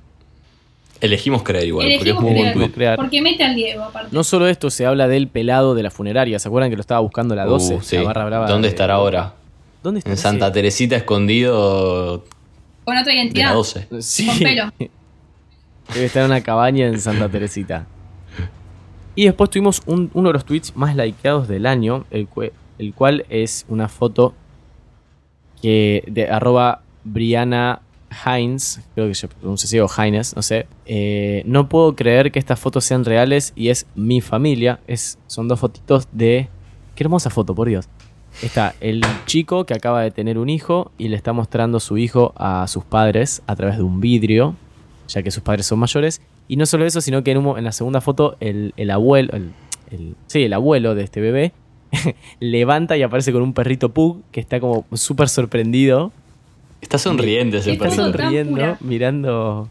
Elegimos 1.01 1.41
creer 1.43 1.65
igual, 1.65 1.85
porque 1.85 1.95
es 1.95 2.01
Elegimos 2.01 2.23
muy 2.23 2.31
buen 2.33 2.43
creer, 2.43 2.57
tweet. 2.57 2.71
crear. 2.75 2.95
porque 2.95 3.21
mete 3.21 3.43
al 3.43 3.55
Diego 3.55 3.83
aparte. 3.83 4.09
No 4.15 4.23
solo 4.23 4.47
esto, 4.47 4.69
se 4.69 4.85
habla 4.85 5.07
del 5.07 5.27
pelado 5.27 5.73
de 5.75 5.83
la 5.83 5.89
funeraria, 5.91 6.37
¿se 6.39 6.47
acuerdan 6.47 6.69
que 6.69 6.75
lo 6.77 6.81
estaba 6.81 6.99
buscando 7.01 7.35
la 7.35 7.45
12? 7.45 7.75
Uh, 7.75 7.81
sí. 7.81 7.97
La 7.97 8.03
barra 8.03 8.25
brava 8.25 8.47
¿Dónde 8.47 8.67
de- 8.67 8.69
estará 8.73 8.93
ahora? 8.95 9.33
¿Dónde 9.83 9.99
está? 9.99 10.11
En 10.11 10.17
Santa 10.17 10.51
Teresita 10.51 10.95
escondido 10.95 12.23
Con 12.85 12.95
otra 12.97 13.11
de 13.11 13.15
la 13.17 13.21
identidad. 13.23 13.53
12. 13.53 13.87
Sí. 13.99 14.27
Con 14.27 14.39
pelo. 14.39 14.71
Debe 15.93 16.05
estar 16.05 16.21
en 16.23 16.27
una 16.31 16.41
cabaña 16.41 16.85
en 16.87 16.99
Santa 17.01 17.27
Teresita. 17.29 17.87
Y 19.15 19.25
después 19.25 19.49
tuvimos 19.49 19.81
un- 19.87 20.09
uno 20.13 20.29
de 20.29 20.33
los 20.33 20.45
tweets 20.45 20.75
más 20.75 20.95
likeados 20.95 21.47
del 21.47 21.65
año, 21.65 22.05
el, 22.11 22.29
cue- 22.29 22.51
el 22.77 22.93
cual 22.93 23.25
es 23.29 23.65
una 23.67 23.89
foto 23.89 24.33
que 25.61 26.03
de 26.07 26.27
arroba 26.29 26.81
Brianna 27.03 27.81
Hines, 28.25 28.81
creo 28.93 29.07
que 29.07 29.15
se 29.15 29.27
pronuncia 29.27 29.67
así, 29.67 29.79
o 29.79 29.87
Hines, 29.87 30.35
no 30.35 30.41
sé. 30.41 30.67
Eh, 30.85 31.43
no 31.45 31.69
puedo 31.69 31.95
creer 31.95 32.31
que 32.31 32.39
estas 32.39 32.59
fotos 32.59 32.83
sean 32.83 33.05
reales 33.05 33.53
y 33.55 33.69
es 33.69 33.87
mi 33.95 34.21
familia. 34.21 34.79
Es, 34.87 35.17
son 35.27 35.47
dos 35.47 35.59
fotitos 35.59 36.07
de... 36.11 36.49
Qué 36.95 37.03
hermosa 37.03 37.29
foto, 37.29 37.55
por 37.55 37.67
Dios. 37.69 37.87
Está 38.43 38.75
el 38.81 39.01
chico 39.25 39.65
que 39.65 39.73
acaba 39.73 40.01
de 40.01 40.11
tener 40.11 40.37
un 40.37 40.49
hijo 40.49 40.91
y 40.97 41.07
le 41.07 41.15
está 41.15 41.33
mostrando 41.33 41.79
su 41.79 41.97
hijo 41.97 42.33
a 42.37 42.67
sus 42.67 42.83
padres 42.83 43.41
a 43.47 43.55
través 43.55 43.77
de 43.77 43.83
un 43.83 43.99
vidrio, 44.01 44.55
ya 45.07 45.23
que 45.23 45.31
sus 45.31 45.43
padres 45.43 45.65
son 45.65 45.79
mayores. 45.79 46.21
Y 46.47 46.57
no 46.57 46.65
solo 46.65 46.85
eso, 46.85 47.01
sino 47.01 47.23
que 47.23 47.31
en, 47.31 47.63
la 47.63 47.71
segunda 47.71 48.01
foto 48.01 48.35
el, 48.39 48.73
el 48.77 48.91
abuelo, 48.91 49.33
el, 49.33 49.51
el- 49.89 50.15
sí, 50.27 50.43
el 50.43 50.53
abuelo 50.53 50.95
de 50.95 51.03
este 51.03 51.21
bebé, 51.21 51.53
levanta 52.39 52.97
y 52.97 53.03
aparece 53.03 53.31
con 53.33 53.41
un 53.41 53.53
perrito 53.53 53.89
pug 53.89 54.21
que 54.31 54.39
está 54.39 54.59
como 54.59 54.85
súper 54.93 55.29
sorprendido, 55.29 56.11
Está 56.81 56.97
sonriente 56.97 57.57
ese 57.57 57.73
Está 57.73 57.85
perrito. 57.85 58.03
sonriendo, 58.03 58.77
mirando... 58.81 59.69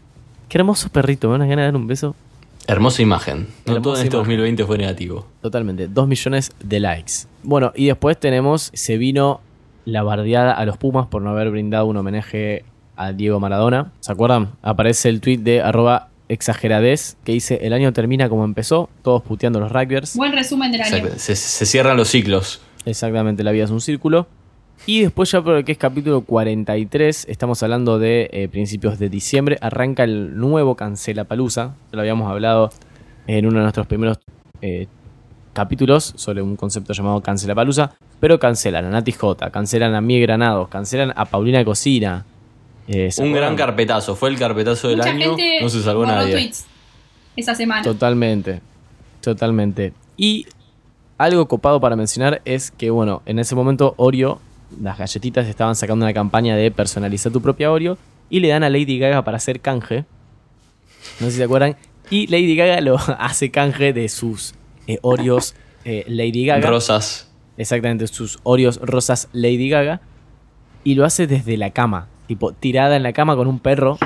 Qué 0.49 0.57
hermoso 0.57 0.89
perrito, 0.89 1.27
me 1.27 1.33
van 1.33 1.41
a 1.43 1.45
ganas 1.45 1.63
de 1.63 1.65
dar 1.71 1.75
un 1.75 1.87
beso. 1.87 2.15
Hermosa 2.67 3.01
imagen. 3.01 3.47
No 3.65 3.73
Hermosa 3.73 3.81
todo 3.81 3.93
en 3.95 4.01
este 4.03 4.15
imagen. 4.17 4.29
2020 4.37 4.65
fue 4.65 4.77
negativo. 4.77 5.27
Totalmente, 5.41 5.87
2 5.87 6.07
millones 6.07 6.51
de 6.63 6.79
likes. 6.79 7.13
Bueno, 7.43 7.71
y 7.75 7.87
después 7.87 8.19
tenemos, 8.19 8.69
se 8.73 8.97
vino 8.97 9.39
la 9.85 10.03
bardeada 10.03 10.53
a 10.53 10.65
los 10.65 10.77
Pumas 10.77 11.07
por 11.07 11.21
no 11.21 11.29
haber 11.29 11.51
brindado 11.51 11.85
un 11.85 11.97
homenaje 11.97 12.65
a 12.95 13.13
Diego 13.13 13.39
Maradona. 13.39 13.91
¿Se 14.01 14.11
acuerdan? 14.11 14.51
Aparece 14.61 15.09
el 15.09 15.21
tweet 15.21 15.37
de 15.39 15.61
arroba 15.61 16.09
exageradez 16.29 17.17
que 17.23 17.31
dice, 17.33 17.59
el 17.63 17.73
año 17.73 17.91
termina 17.93 18.29
como 18.29 18.45
empezó, 18.45 18.89
todos 19.03 19.21
puteando 19.23 19.59
a 19.59 19.63
los 19.63 19.71
rugbyers. 19.71 20.15
Buen 20.15 20.33
resumen 20.33 20.71
del 20.71 20.81
año. 20.81 20.95
Exacto. 20.97 21.19
Se, 21.19 21.35
se 21.35 21.65
cierran 21.65 21.97
los 21.97 22.09
ciclos. 22.09 22.61
Exactamente, 22.85 23.43
la 23.43 23.51
vida 23.51 23.63
es 23.65 23.71
un 23.71 23.81
círculo. 23.81 24.27
Y 24.85 25.01
después 25.01 25.31
ya 25.31 25.41
por 25.41 25.55
lo 25.55 25.63
que 25.63 25.73
es 25.73 25.77
capítulo 25.77 26.21
43, 26.21 27.27
estamos 27.29 27.61
hablando 27.61 27.99
de 27.99 28.29
eh, 28.33 28.47
principios 28.49 28.97
de 28.97 29.09
diciembre, 29.09 29.57
arranca 29.61 30.03
el 30.03 30.37
nuevo 30.37 30.75
Cancela 30.75 31.23
Palusa. 31.25 31.75
Lo 31.91 32.01
habíamos 32.01 32.29
hablado 32.29 32.71
en 33.27 33.45
uno 33.45 33.57
de 33.57 33.61
nuestros 33.63 33.85
primeros 33.85 34.19
eh, 34.61 34.87
capítulos 35.53 36.13
sobre 36.15 36.41
un 36.41 36.55
concepto 36.55 36.93
llamado 36.93 37.21
Cancela 37.21 37.53
Palusa. 37.53 37.93
Pero 38.19 38.39
cancelan 38.39 38.85
a 38.85 38.89
Nati 38.89 39.11
J, 39.11 39.51
cancelan 39.51 39.93
a 39.93 40.01
Mie 40.01 40.19
Granados, 40.21 40.67
cancelan 40.69 41.13
a 41.15 41.25
Paulina 41.25 41.63
Cocina. 41.63 42.25
Eh, 42.87 43.11
¿se 43.11 43.23
Un 43.23 43.33
gran 43.33 43.55
carpetazo. 43.55 44.15
Fue 44.15 44.29
el 44.29 44.37
carpetazo 44.37 44.87
del 44.87 44.97
Mucha 44.97 45.09
año. 45.11 45.37
gente 45.37 45.59
No 45.61 45.69
se 45.69 45.83
salvó 45.83 46.05
nadie. 46.05 46.33
tweets 46.33 46.65
esa 47.35 47.55
semana. 47.55 47.83
Totalmente, 47.83 48.61
totalmente. 49.21 49.93
Y 50.17 50.47
algo 51.17 51.47
copado 51.47 51.79
para 51.79 51.95
mencionar 51.95 52.41
es 52.45 52.71
que, 52.71 52.89
bueno, 52.89 53.21
en 53.25 53.39
ese 53.39 53.55
momento 53.55 53.93
Oreo, 53.97 54.39
las 54.81 54.97
galletitas 54.97 55.47
estaban 55.47 55.75
sacando 55.75 56.05
una 56.05 56.13
campaña 56.13 56.55
de 56.55 56.71
personalizar 56.71 57.31
tu 57.31 57.41
propia 57.41 57.71
Oreo 57.71 57.97
y 58.29 58.39
le 58.39 58.47
dan 58.49 58.63
a 58.63 58.69
Lady 58.69 58.97
Gaga 58.99 59.23
para 59.23 59.37
hacer 59.37 59.59
canje. 59.59 60.05
No 61.19 61.25
sé 61.27 61.31
si 61.31 61.37
se 61.37 61.43
acuerdan. 61.43 61.75
Y 62.09 62.27
Lady 62.27 62.55
Gaga 62.55 62.79
lo 62.81 62.97
hace 63.19 63.51
canje 63.51 63.93
de 63.93 64.07
sus 64.09 64.53
eh, 64.87 64.99
Oreos 65.01 65.55
eh, 65.85 66.05
Lady 66.07 66.45
Gaga. 66.45 66.69
Rosas. 66.69 67.29
Exactamente, 67.57 68.07
sus 68.07 68.39
Oreos 68.43 68.79
rosas 68.81 69.27
Lady 69.33 69.69
Gaga. 69.69 70.01
Y 70.83 70.95
lo 70.95 71.05
hace 71.05 71.27
desde 71.27 71.57
la 71.57 71.69
cama, 71.71 72.07
tipo 72.27 72.53
tirada 72.53 72.95
en 72.95 73.03
la 73.03 73.13
cama 73.13 73.35
con 73.35 73.47
un 73.47 73.59
perro. 73.59 73.97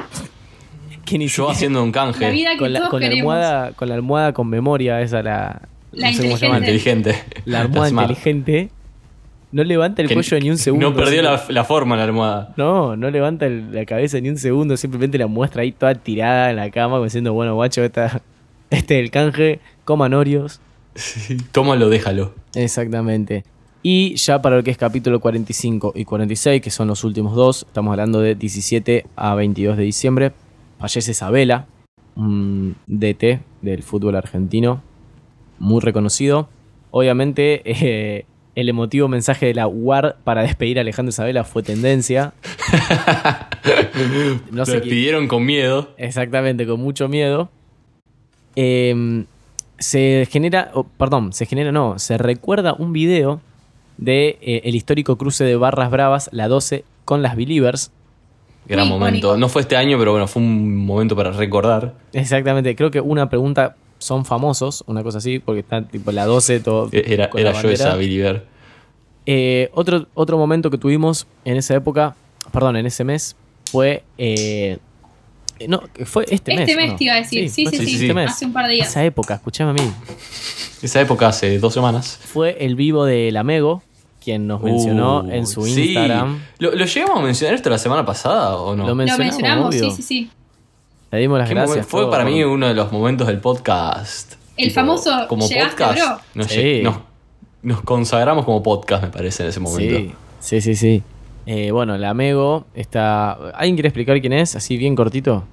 Que 1.06 1.18
ni 1.18 1.26
Yo 1.28 1.30
siquiera- 1.30 1.52
haciendo 1.52 1.84
un 1.84 1.90
La 1.90 1.94
canje. 1.94 2.32
vida 2.32 2.52
que 2.54 2.58
con 2.58 2.74
la, 2.74 2.80
todos 2.80 2.90
con 2.92 3.00
la 3.02 3.10
queremos. 3.10 3.34
almohada 3.34 3.72
con 3.74 3.90
la 3.90 3.96
almohada 3.96 4.34
con 4.34 4.48
memoria 4.50 5.02
esa 5.02 5.22
la 5.22 5.62
La 5.92 6.08
no 6.12 6.18
sé 6.18 6.24
cómo 6.24 6.38
llaman. 6.38 6.58
inteligente. 6.64 7.10
Inteligente. 7.12 7.42
la 7.46 7.62
almohada 7.62 7.90
inteligente 7.90 8.70
no 9.56 9.64
levanta 9.64 10.02
el 10.02 10.08
Que 10.10 10.14
cuello 10.16 10.40
ni 10.40 10.50
un 10.52 10.58
segundo 10.58 10.90
No 10.90 10.96
perdió 10.96 11.22
la, 11.22 11.42
la 11.50 11.64
forma 11.64 11.96
la 11.96 12.04
almohada. 12.04 12.54
no 12.58 12.96
no 12.96 13.10
levanta 13.10 13.46
el- 13.46 13.74
la 13.74 13.86
cabeza 13.86 14.20
ni 14.20 14.30
un 14.30 14.38
segundo 14.38 14.76
simplemente 14.78 15.18
la 15.18 15.28
muestra 15.28 15.62
ahí 15.62 15.72
toda 15.72 15.96
tirada 15.96 16.50
en 16.50 16.58
la 16.58 16.70
cama 16.72 17.02
diciendo 17.04 17.34
bueno 17.34 17.56
guacho 17.56 17.84
esta, 17.84 18.22
este 18.70 19.00
es 19.00 19.04
el 19.06 19.12
canje 19.12 19.60
coman 19.86 20.14
Oreos 20.14 20.60
Tómalo, 21.52 21.90
déjalo. 21.90 22.34
exactamente 22.54 23.44
y 23.82 24.16
ya 24.16 24.42
para 24.42 24.56
lo 24.58 24.64
que 24.64 24.72
es 24.72 24.78
capítulo 24.78 25.20
45 25.20 25.94
y 25.96 26.06
46 26.06 26.62
que 26.62 26.72
son 26.72 26.88
los 26.88 27.04
últimos 27.04 27.36
dos 27.36 27.66
estamos 27.68 27.92
hablando 27.92 28.20
de 28.22 28.36
17 28.36 29.06
a 29.16 29.36
22 29.36 29.78
de 29.78 29.84
diciembre 29.84 30.32
fallece 30.80 31.12
Isabela 31.12 31.66
un 32.16 32.76
DT 32.88 33.40
del 33.62 33.84
fútbol 33.84 34.16
argentino 34.16 34.82
muy 35.60 35.82
reconocido. 35.82 36.48
Obviamente, 36.92 37.62
eh, 37.66 38.26
el 38.56 38.70
emotivo 38.70 39.08
mensaje 39.08 39.46
de 39.46 39.54
la 39.54 39.68
UAR 39.68 40.18
para 40.24 40.42
despedir 40.42 40.78
a 40.78 40.82
Alejandro 40.82 41.10
Isabela 41.10 41.44
fue 41.44 41.64
tendencia. 41.64 42.34
No 44.52 44.58
Lo 44.58 44.66
despidieron 44.66 45.28
con 45.28 45.44
miedo. 45.44 45.90
Exactamente, 45.98 46.68
con 46.68 46.80
mucho 46.80 47.08
miedo. 47.08 47.50
Eh, 48.56 49.26
se 49.80 50.28
genera, 50.30 50.72
oh, 50.74 50.84
perdón, 50.84 51.34
se 51.34 51.46
genera, 51.46 51.72
no, 51.72 52.00
se 52.00 52.18
recuerda 52.18 52.74
un 52.74 52.94
video 52.94 53.42
de 53.98 54.38
eh, 54.42 54.62
el 54.66 54.76
histórico 54.76 55.18
cruce 55.18 55.44
de 55.44 55.56
Barras 55.56 55.92
Bravas, 55.92 56.30
la 56.32 56.48
12, 56.48 56.84
con 57.04 57.22
las 57.22 57.36
Believers. 57.36 57.92
Gran 58.68 58.88
Muy 58.88 58.98
momento. 58.98 59.38
No 59.38 59.48
fue 59.50 59.62
este 59.62 59.76
año, 59.76 59.98
pero 59.98 60.12
bueno, 60.12 60.28
fue 60.28 60.42
un 60.42 60.86
momento 60.86 61.16
para 61.16 61.32
recordar. 61.32 61.94
Exactamente, 62.14 62.76
creo 62.76 62.92
que 62.92 63.02
una 63.02 63.30
pregunta, 63.30 63.76
¿son 64.06 64.24
famosos? 64.24 64.84
Una 64.86 65.02
cosa 65.02 65.18
así, 65.18 65.40
porque 65.40 65.62
está 65.62 65.82
tipo 65.82 66.12
la 66.12 66.26
12, 66.26 66.60
todo. 66.60 66.90
Era, 66.92 67.30
con 67.32 67.42
era 67.42 67.54
la 67.54 67.62
yo 67.62 67.70
esa 67.70 67.96
Believer. 67.96 68.46
Eh, 69.26 69.72
otro, 69.74 70.06
otro 70.14 70.38
momento 70.38 70.70
que 70.70 70.78
tuvimos 70.78 71.26
en 71.44 71.58
esa 71.58 71.74
época, 71.74 72.16
perdón, 72.52 72.78
en 72.78 72.86
ese 72.86 73.04
mes, 73.04 73.36
fue. 73.72 74.04
eh, 74.20 74.78
no, 75.68 75.82
fue 76.06 76.26
este, 76.30 76.52
mes. 76.54 76.62
Este 76.70 76.76
mes 76.76 76.90
¿o 76.90 76.92
no? 76.92 76.98
te 76.98 77.04
iba 77.06 77.14
a 77.14 77.18
decir. 77.18 77.50
Sí, 77.50 77.66
sí, 77.66 77.78
sí, 77.78 77.84
este 77.96 78.08
sí. 78.08 78.14
mes. 78.14 78.30
Hace 78.30 78.46
un 78.46 78.54
par 78.54 78.68
de 78.68 78.74
días. 78.74 78.90
Esa 78.90 79.04
época, 79.04 79.34
escuchame 79.36 79.72
a 79.72 79.74
mí. 79.74 79.92
Esa 80.84 81.02
época 81.02 81.28
hace 81.30 81.58
dos 81.58 81.74
semanas. 81.74 82.20
Fue 82.24 82.58
el 82.64 82.76
vivo 82.76 83.06
de 83.06 83.32
Lamego, 83.32 83.82
quien 84.24 84.46
nos 84.46 84.62
mencionó 84.62 85.22
Uh, 85.24 85.32
en 85.32 85.48
su 85.48 85.64
sí. 85.66 85.88
Instagram. 85.88 86.40
¿Lo, 86.60 86.76
lo 86.76 86.86
llegamos 86.86 87.18
a 87.20 87.22
mencionar 87.24 87.56
esto 87.56 87.70
la 87.72 87.78
semana 87.80 88.06
pasada 88.06 88.58
o 88.58 88.76
no? 88.76 88.84
Lo 88.84 88.90
Lo 88.90 88.96
mencionamos, 88.96 89.34
mencionamos, 89.34 89.70
obvio. 89.76 89.90
sí, 89.90 89.96
sí, 89.96 90.04
sí. 90.04 90.30
Le 91.16 91.22
dimos 91.22 91.40
las 91.40 91.48
Qué 91.48 91.56
gracias. 91.56 91.78
momen- 91.86 91.90
fue 91.90 92.02
todo. 92.02 92.12
para 92.12 92.26
mí 92.26 92.44
uno 92.44 92.68
de 92.68 92.74
los 92.74 92.92
momentos 92.92 93.28
del 93.28 93.40
podcast. 93.40 94.34
El 94.58 94.72
famoso 94.72 95.12
como 95.28 95.48
"Llegaste, 95.48 95.84
podcast. 95.84 95.98
bro". 95.98 96.20
Nos, 96.36 96.48
Sí. 96.48 96.60
lle- 96.60 96.84
nos- 96.84 96.98
nos 97.64 97.82
consagramos 97.82 98.46
como 98.46 98.62
podcast, 98.62 99.04
me 99.04 99.10
parece, 99.10 99.44
en 99.44 99.50
ese 99.50 99.60
momento. 99.60 100.14
Sí, 100.40 100.62
sí, 100.62 100.76
sí. 100.76 100.76
sí. 100.76 101.04
Eh, 101.46 101.72
bueno, 101.72 101.98
Lamego 101.98 102.66
está. 102.74 103.32
¿Alguien 103.32 103.76
quiere 103.76 103.90
explicar 103.90 104.20
quién 104.20 104.34
es? 104.34 104.56
Así 104.56 104.78
bien 104.78 104.96
cortito. 104.96 105.46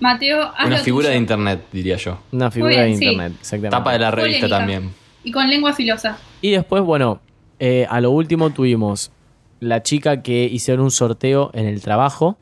Mateo, 0.00 0.42
haz 0.42 0.66
Una 0.66 0.78
lo 0.78 0.82
figura 0.84 1.04
tuyo. 1.04 1.12
de 1.12 1.18
internet, 1.18 1.60
diría 1.72 1.96
yo. 1.96 2.18
Una 2.32 2.50
figura 2.50 2.72
bien, 2.76 2.92
de 2.92 2.96
sí. 2.96 3.04
internet, 3.04 3.32
exactamente. 3.40 3.76
Tapa 3.76 3.92
de 3.92 3.98
la 3.98 4.10
revista 4.10 4.40
Polémica. 4.48 4.58
también. 4.58 4.94
Y 5.24 5.30
con 5.32 5.48
lengua 5.48 5.72
filosa. 5.74 6.18
Y 6.40 6.50
después, 6.52 6.82
bueno, 6.82 7.20
eh, 7.58 7.86
a 7.88 8.00
lo 8.00 8.10
último 8.10 8.50
tuvimos 8.50 9.10
la 9.60 9.82
chica 9.82 10.22
que 10.22 10.44
hicieron 10.44 10.84
un 10.84 10.90
sorteo 10.90 11.50
en 11.52 11.66
el 11.66 11.80
trabajo. 11.82 12.36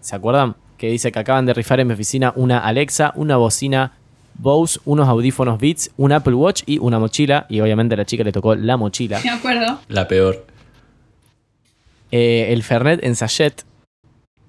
¿Se 0.00 0.16
acuerdan? 0.16 0.56
Que 0.80 0.88
dice 0.88 1.12
que 1.12 1.18
acaban 1.18 1.44
de 1.44 1.52
rifar 1.52 1.78
en 1.80 1.88
mi 1.88 1.92
oficina 1.92 2.32
una 2.36 2.60
Alexa, 2.60 3.12
una 3.14 3.36
bocina 3.36 3.92
Bose, 4.32 4.80
unos 4.86 5.08
audífonos 5.08 5.60
Beats, 5.60 5.90
un 5.98 6.10
Apple 6.10 6.32
Watch 6.32 6.62
y 6.64 6.78
una 6.78 6.98
mochila. 6.98 7.44
Y 7.50 7.60
obviamente 7.60 7.92
a 7.92 7.98
la 7.98 8.06
chica 8.06 8.24
le 8.24 8.32
tocó 8.32 8.54
la 8.54 8.78
mochila. 8.78 9.20
Me 9.22 9.28
acuerdo. 9.28 9.78
La 9.88 10.08
peor. 10.08 10.46
Eh, 12.10 12.46
el 12.48 12.62
Fernet 12.62 13.04
en 13.04 13.14
sachet. 13.14 13.62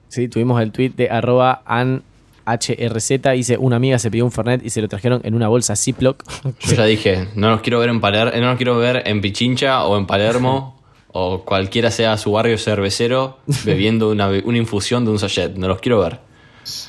Sí, 0.08 0.30
tuvimos 0.30 0.62
el 0.62 0.72
tweet 0.72 0.92
de 0.96 1.10
arroba 1.10 1.64
anhrz. 1.66 3.10
Dice, 3.34 3.58
una 3.58 3.76
amiga 3.76 4.00
se 4.00 4.10
pidió 4.10 4.24
un 4.24 4.32
Fernet 4.32 4.66
y 4.66 4.70
se 4.70 4.82
lo 4.82 4.88
trajeron 4.88 5.20
en 5.26 5.34
una 5.34 5.50
bolsa 5.50 5.76
Ziploc. 5.76 6.24
Yo 6.62 6.76
ya 6.76 6.86
dije, 6.86 7.28
no 7.36 7.50
los 7.50 7.60
quiero 7.60 7.78
ver 7.80 7.90
en 7.90 8.00
Paler 8.00 8.40
no 8.40 8.48
los 8.48 8.56
quiero 8.56 8.78
ver 8.78 9.04
en 9.06 9.20
Pichincha 9.20 9.84
o 9.84 9.98
en 9.98 10.06
Palermo 10.06 10.81
o 11.14 11.44
cualquiera 11.44 11.92
sea 11.92 12.18
su 12.18 12.32
barrio 12.32 12.58
cervecero 12.58 13.38
bebiendo 13.66 14.10
una, 14.12 14.30
una 14.46 14.58
infusión 14.58 15.06
de 15.06 15.12
un 15.12 15.20
sachet. 15.20 15.56
No 15.56 15.68
los 15.68 15.80
quiero 15.80 16.00
ver. 16.00 16.20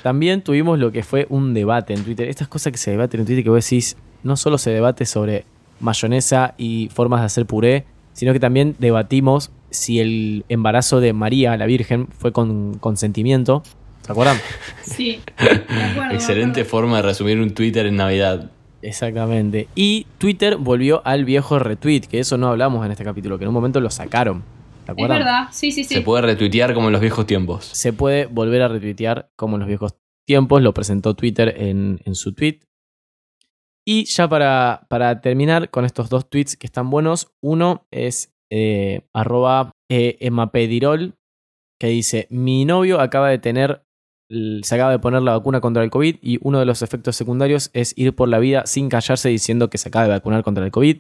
También 0.03 0.43
tuvimos 0.43 0.79
lo 0.79 0.93
que 0.93 1.03
fue 1.03 1.27
un 1.31 1.55
debate 1.55 1.95
en 1.95 2.05
Twitter. 2.05 2.29
Estas 2.29 2.49
cosas 2.49 2.73
que 2.73 2.79
se 2.79 2.91
debaten 2.91 3.21
en 3.21 3.27
Twitter 3.27 3.45
que 3.45 3.51
vos 3.51 3.65
decís, 3.65 3.97
no 4.23 4.37
solo 4.37 4.59
se 4.59 4.71
debate 4.71 5.07
sobre 5.07 5.45
mayonesa 5.81 6.55
y 6.59 6.89
formas 6.93 7.21
de 7.21 7.27
hacer 7.27 7.47
puré, 7.47 7.85
sino 8.13 8.33
que 8.33 8.41
también 8.41 8.77
debatimos 8.79 9.51
si 9.71 10.01
el 10.01 10.45
embarazo 10.49 11.01
de 11.01 11.13
María, 11.13 11.57
la 11.57 11.67
Virgen, 11.67 12.09
fue 12.19 12.33
con 12.33 12.75
consentimiento. 12.75 13.63
¿Se 14.03 14.13
acuerdan? 14.13 14.39
Sí. 14.83 15.21
me 15.39 15.85
acuerdo, 15.85 16.09
me 16.09 16.15
Excelente 16.15 16.65
forma 16.65 16.97
de 16.97 17.03
resumir 17.03 17.41
un 17.41 17.55
Twitter 17.55 17.87
en 17.87 17.97
Navidad. 17.97 18.51
Exactamente. 18.83 19.69
Y 19.75 20.07
Twitter 20.19 20.57
volvió 20.57 21.01
al 21.07 21.25
viejo 21.25 21.59
retweet, 21.59 22.03
que 22.03 22.19
eso 22.19 22.37
no 22.37 22.49
hablamos 22.49 22.85
en 22.85 22.93
este 22.93 23.05
capítulo, 23.05 23.39
que 23.39 23.45
en 23.45 23.49
un 23.49 23.55
momento 23.55 23.81
lo 23.81 23.91
sacaron. 23.91 24.43
¿Se 24.85 24.85
Es 24.87 24.91
acuerdan? 24.91 25.19
verdad, 25.19 25.49
sí, 25.53 25.71
sí, 25.71 25.85
sí. 25.85 25.95
Se 25.95 26.01
puede 26.03 26.23
retuitear 26.23 26.75
como 26.75 26.89
en 26.89 26.93
los 26.93 27.01
viejos 27.01 27.25
tiempos. 27.27 27.65
Se 27.65 27.93
puede 27.93 28.27
volver 28.27 28.63
a 28.63 28.69
retuitear 28.69 29.31
como 29.37 29.57
en 29.57 29.61
los 29.61 29.69
viejos 29.69 29.95
tiempos, 30.27 30.61
lo 30.63 30.75
presentó 30.75 31.15
Twitter 31.15 31.55
en, 31.57 32.01
en 32.05 32.15
su 32.17 32.35
tweet. 32.35 32.61
Y 33.87 34.05
ya 34.05 34.29
para, 34.29 34.87
para 34.89 35.21
terminar 35.21 35.71
con 35.71 35.85
estos 35.85 36.09
dos 36.09 36.29
tweets 36.29 36.57
que 36.57 36.67
están 36.67 36.91
buenos, 36.91 37.33
uno 37.41 37.87
es 37.91 38.33
eh, 38.51 39.03
arroba 39.13 39.71
eh, 39.91 40.17
emapedirol, 40.21 41.15
que 41.81 41.89
dice, 41.89 42.27
mi 42.31 42.65
novio 42.65 43.01
acaba 43.01 43.29
de 43.29 43.39
tener, 43.39 43.85
se 44.63 44.75
acaba 44.75 44.91
de 44.91 44.99
poner 44.99 45.23
la 45.23 45.33
vacuna 45.33 45.61
contra 45.61 45.85
el 45.85 45.91
COVID 45.91 46.17
y 46.23 46.39
uno 46.43 46.59
de 46.59 46.65
los 46.67 46.83
efectos 46.83 47.17
secundarios 47.17 47.71
es 47.73 47.93
ir 47.97 48.15
por 48.15 48.29
la 48.29 48.39
vida 48.39 48.63
sin 48.67 48.89
callarse 48.89 49.29
diciendo 49.29 49.69
que 49.69 49.79
se 49.79 49.89
acaba 49.89 50.05
de 50.07 50.11
vacunar 50.13 50.43
contra 50.43 50.65
el 50.65 50.71
COVID. 50.71 50.99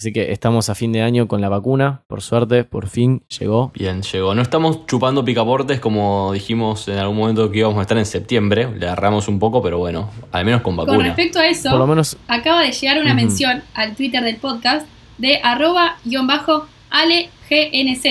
Así 0.00 0.12
que 0.12 0.32
estamos 0.32 0.68
a 0.68 0.74
fin 0.74 0.90
de 0.90 1.00
año 1.00 1.28
con 1.28 1.40
la 1.40 1.48
vacuna, 1.48 2.02
por 2.08 2.22
suerte, 2.22 2.64
por 2.64 2.88
fin 2.88 3.22
llegó. 3.38 3.70
Bien, 3.72 4.02
llegó. 4.02 4.34
No 4.34 4.42
estamos 4.42 4.84
chupando 4.86 5.24
picaportes 5.24 5.78
como 5.78 6.32
dijimos 6.32 6.88
en 6.88 6.98
algún 6.98 7.18
momento 7.18 7.48
que 7.52 7.58
íbamos 7.60 7.78
a 7.78 7.82
estar 7.82 7.96
en 7.96 8.06
septiembre. 8.06 8.68
Le 8.76 8.86
agarramos 8.86 9.28
un 9.28 9.38
poco, 9.38 9.62
pero 9.62 9.78
bueno, 9.78 10.10
al 10.32 10.44
menos 10.44 10.62
con 10.62 10.74
Con 10.74 10.86
vacuna. 10.86 11.06
respecto 11.06 11.38
a 11.38 11.46
eso, 11.46 11.70
Por 11.70 11.78
lo 11.78 11.86
menos 11.86 12.16
acaba 12.26 12.62
de 12.62 12.72
llegar 12.72 13.00
una 13.00 13.14
mención 13.14 13.62
al 13.74 13.94
Twitter 13.94 14.24
del 14.24 14.36
podcast 14.38 14.88
de 15.18 15.38
arroba 15.44 15.98
guion 16.04 16.26
bajo 16.26 16.66
alegnz, 16.90 18.02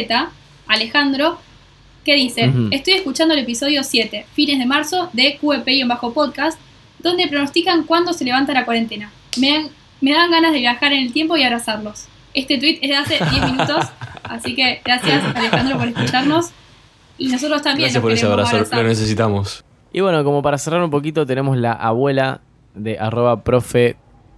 Alejandro, 0.68 1.38
que 2.06 2.16
dice, 2.16 2.52
estoy 2.72 2.94
escuchando 2.94 3.34
el 3.34 3.42
episodio 3.42 3.84
7, 3.84 4.26
fines 4.34 4.60
de 4.60 4.66
marzo, 4.66 5.10
de 5.14 5.38
QEP-podcast, 5.40 6.60
donde 7.00 7.28
pronostican 7.28 7.84
cuándo 7.84 8.14
se 8.14 8.24
levanta 8.26 8.54
la 8.54 8.66
cuarentena. 8.66 9.12
Me 9.38 9.52
dan, 9.52 9.70
me 10.02 10.12
dan 10.12 10.32
ganas 10.32 10.52
de 10.52 10.60
viajar 10.60 10.94
en 10.94 11.04
el 11.04 11.14
tiempo 11.14 11.38
y 11.38 11.44
abrazarlos. 11.44 12.06
Este 12.34 12.58
tweet 12.58 12.80
es 12.82 12.90
de 12.90 12.96
hace 12.96 13.18
10 13.24 13.46
minutos, 13.52 13.86
así 14.24 14.56
que 14.56 14.82
gracias 14.84 15.24
Alejandro 15.36 15.78
por 15.78 15.88
escucharnos. 15.88 16.52
Y 17.18 17.28
nosotros 17.28 17.62
también 17.62 17.86
Gracias 17.88 18.02
por 18.02 18.12
ese 18.12 18.26
abrazo, 18.26 18.56
abrazar. 18.56 18.82
lo 18.82 18.88
necesitamos. 18.88 19.64
Y 19.94 20.00
bueno, 20.00 20.24
como 20.24 20.42
para 20.42 20.58
cerrar 20.58 20.82
un 20.82 20.90
poquito, 20.90 21.26
tenemos 21.26 21.58
la 21.58 21.74
abuela 21.74 22.42
de 22.74 22.98
arroba 22.98 23.44
profe 23.44 23.96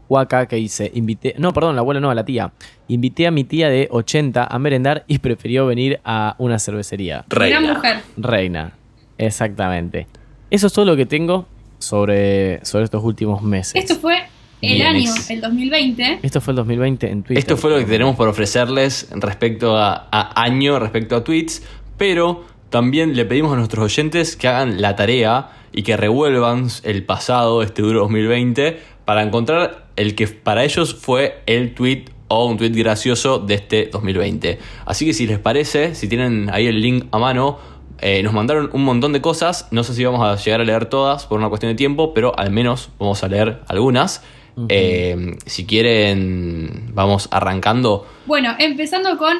Huaca 0.09 0.45
que 0.47 0.57
dice, 0.57 0.91
invité, 0.93 1.35
no, 1.37 1.53
perdón, 1.53 1.75
la 1.75 1.81
abuela 1.81 1.99
no, 1.99 2.09
a 2.09 2.15
la 2.15 2.25
tía. 2.25 2.51
Invité 2.87 3.25
a 3.27 3.31
mi 3.31 3.43
tía 3.43 3.69
de 3.69 3.87
80 3.89 4.43
a 4.45 4.59
merendar 4.59 5.03
y 5.07 5.19
prefirió 5.19 5.65
venir 5.65 5.99
a 6.03 6.35
una 6.37 6.59
cervecería. 6.59 7.25
Reina. 7.29 7.59
mujer. 7.73 8.01
Reina, 8.17 8.73
exactamente. 9.17 10.07
Eso 10.49 10.67
es 10.67 10.73
todo 10.73 10.85
lo 10.85 10.95
que 10.95 11.05
tengo 11.05 11.47
sobre, 11.79 12.63
sobre 12.65 12.85
estos 12.85 13.03
últimos 13.03 13.41
meses. 13.41 13.73
Esto 13.75 13.95
fue 13.95 14.17
el 14.61 14.73
Bien, 14.75 14.87
año, 14.87 14.99
ex- 15.11 15.29
el 15.31 15.41
2020. 15.41 16.19
Esto 16.21 16.41
fue 16.41 16.51
el 16.51 16.55
2020 16.57 17.09
en 17.09 17.23
Twitter. 17.23 17.37
Esto 17.39 17.57
fue 17.57 17.71
lo 17.71 17.77
que 17.79 17.85
tenemos 17.85 18.15
por 18.15 18.27
ofrecerles 18.27 19.09
respecto 19.11 19.77
a, 19.77 20.07
a 20.11 20.41
año, 20.43 20.79
respecto 20.79 21.15
a 21.15 21.23
tweets, 21.23 21.63
pero 21.97 22.45
también 22.69 23.15
le 23.15 23.25
pedimos 23.25 23.53
a 23.53 23.55
nuestros 23.55 23.85
oyentes 23.85 24.35
que 24.35 24.47
hagan 24.47 24.81
la 24.81 24.95
tarea 24.95 25.49
y 25.71 25.83
que 25.83 25.97
revuelvan 25.97 26.67
el 26.83 27.03
pasado, 27.03 27.63
este 27.63 27.81
duro 27.81 28.01
2020, 28.01 28.79
para 29.05 29.23
encontrar 29.23 29.82
el 29.95 30.15
que 30.15 30.27
para 30.27 30.63
ellos 30.63 30.95
fue 30.95 31.41
el 31.45 31.73
tweet 31.73 32.05
o 32.27 32.45
un 32.45 32.57
tweet 32.57 32.71
gracioso 32.71 33.39
de 33.39 33.55
este 33.55 33.89
2020. 33.91 34.59
Así 34.85 35.05
que 35.05 35.13
si 35.13 35.27
les 35.27 35.39
parece, 35.39 35.95
si 35.95 36.07
tienen 36.07 36.49
ahí 36.51 36.67
el 36.67 36.81
link 36.81 37.05
a 37.11 37.19
mano, 37.19 37.59
eh, 37.99 38.21
nos 38.23 38.33
mandaron 38.33 38.69
un 38.73 38.83
montón 38.83 39.13
de 39.13 39.21
cosas. 39.21 39.67
No 39.71 39.83
sé 39.83 39.93
si 39.93 40.03
vamos 40.03 40.21
a 40.21 40.35
llegar 40.35 40.61
a 40.61 40.65
leer 40.65 40.87
todas 40.87 41.25
por 41.25 41.39
una 41.39 41.49
cuestión 41.49 41.71
de 41.71 41.75
tiempo, 41.75 42.13
pero 42.13 42.37
al 42.37 42.51
menos 42.51 42.89
vamos 42.99 43.23
a 43.23 43.27
leer 43.27 43.61
algunas. 43.67 44.23
Eh, 44.67 45.37
si 45.45 45.65
quieren, 45.65 46.91
vamos 46.93 47.27
arrancando. 47.31 48.05
Bueno, 48.25 48.55
empezando 48.59 49.17
con 49.17 49.37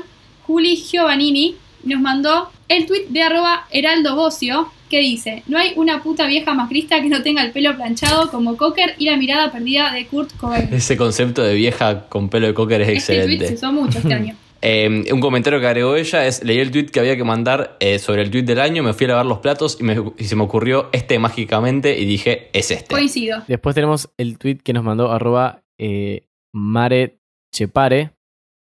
Juli 0.48 0.76
Giovannini, 0.78 1.58
nos 1.84 2.00
mandó 2.00 2.53
el 2.68 2.86
tweet 2.86 3.06
de 3.10 3.22
arroba 3.22 3.66
Heraldo 3.72 4.16
Bocio, 4.16 4.70
que 4.90 5.00
dice, 5.00 5.44
no 5.48 5.58
hay 5.58 5.74
una 5.76 6.04
puta 6.04 6.28
vieja 6.28 6.54
macrista 6.54 7.02
que 7.02 7.10
no 7.10 7.24
tenga 7.24 7.44
el 7.44 7.52
pelo 7.52 7.76
planchado 7.76 8.30
como 8.30 8.56
Cocker 8.58 8.94
y 9.00 9.06
la 9.06 9.18
mirada 9.18 9.52
perdida 9.52 9.92
de 9.92 10.06
Kurt 10.08 10.36
Cobain. 10.38 10.70
Ese 10.72 10.96
concepto 10.98 11.42
de 11.44 11.56
vieja 11.56 12.08
con 12.10 12.30
pelo 12.30 12.48
de 12.48 12.54
cocker 12.54 12.82
es 12.82 12.90
Este 12.90 13.14
tweet 13.24 13.28
se 13.28 13.34
excelente. 13.34 13.56
usó 13.56 13.72
mucho 13.74 13.98
este 14.00 14.14
año. 14.14 14.36
Eh, 14.66 15.12
un 15.12 15.20
comentario 15.20 15.60
que 15.60 15.68
agregó 15.68 15.98
ella 15.98 16.26
es, 16.26 16.42
leí 16.42 16.58
el 16.60 16.72
tweet 16.72 16.86
que 16.86 17.02
había 17.02 17.18
que 17.18 17.26
mandar 17.26 17.76
eh, 17.82 18.00
sobre 18.00 18.22
el 18.22 18.32
tweet 18.32 18.44
del 18.44 18.62
año, 18.62 18.82
me 18.82 18.94
fui 18.94 19.04
a 19.04 19.10
lavar 19.10 19.26
los 19.26 19.40
platos 19.40 19.76
y, 19.78 19.84
me- 19.84 20.02
y 20.18 20.24
se 20.24 20.38
me 20.38 20.44
ocurrió 20.44 20.88
este 20.94 21.20
mágicamente 21.20 22.00
y 22.00 22.06
dije, 22.06 22.48
es 22.54 22.72
este. 22.72 22.94
Coincido. 22.96 23.44
Después 23.50 23.76
tenemos 23.76 24.10
el 24.18 24.38
tweet 24.38 24.60
que 24.64 24.72
nos 24.72 24.86
mandó 24.86 25.12
arroba 25.12 25.64
eh, 25.78 26.28
Mare 26.54 27.18
Chepare, 27.54 28.12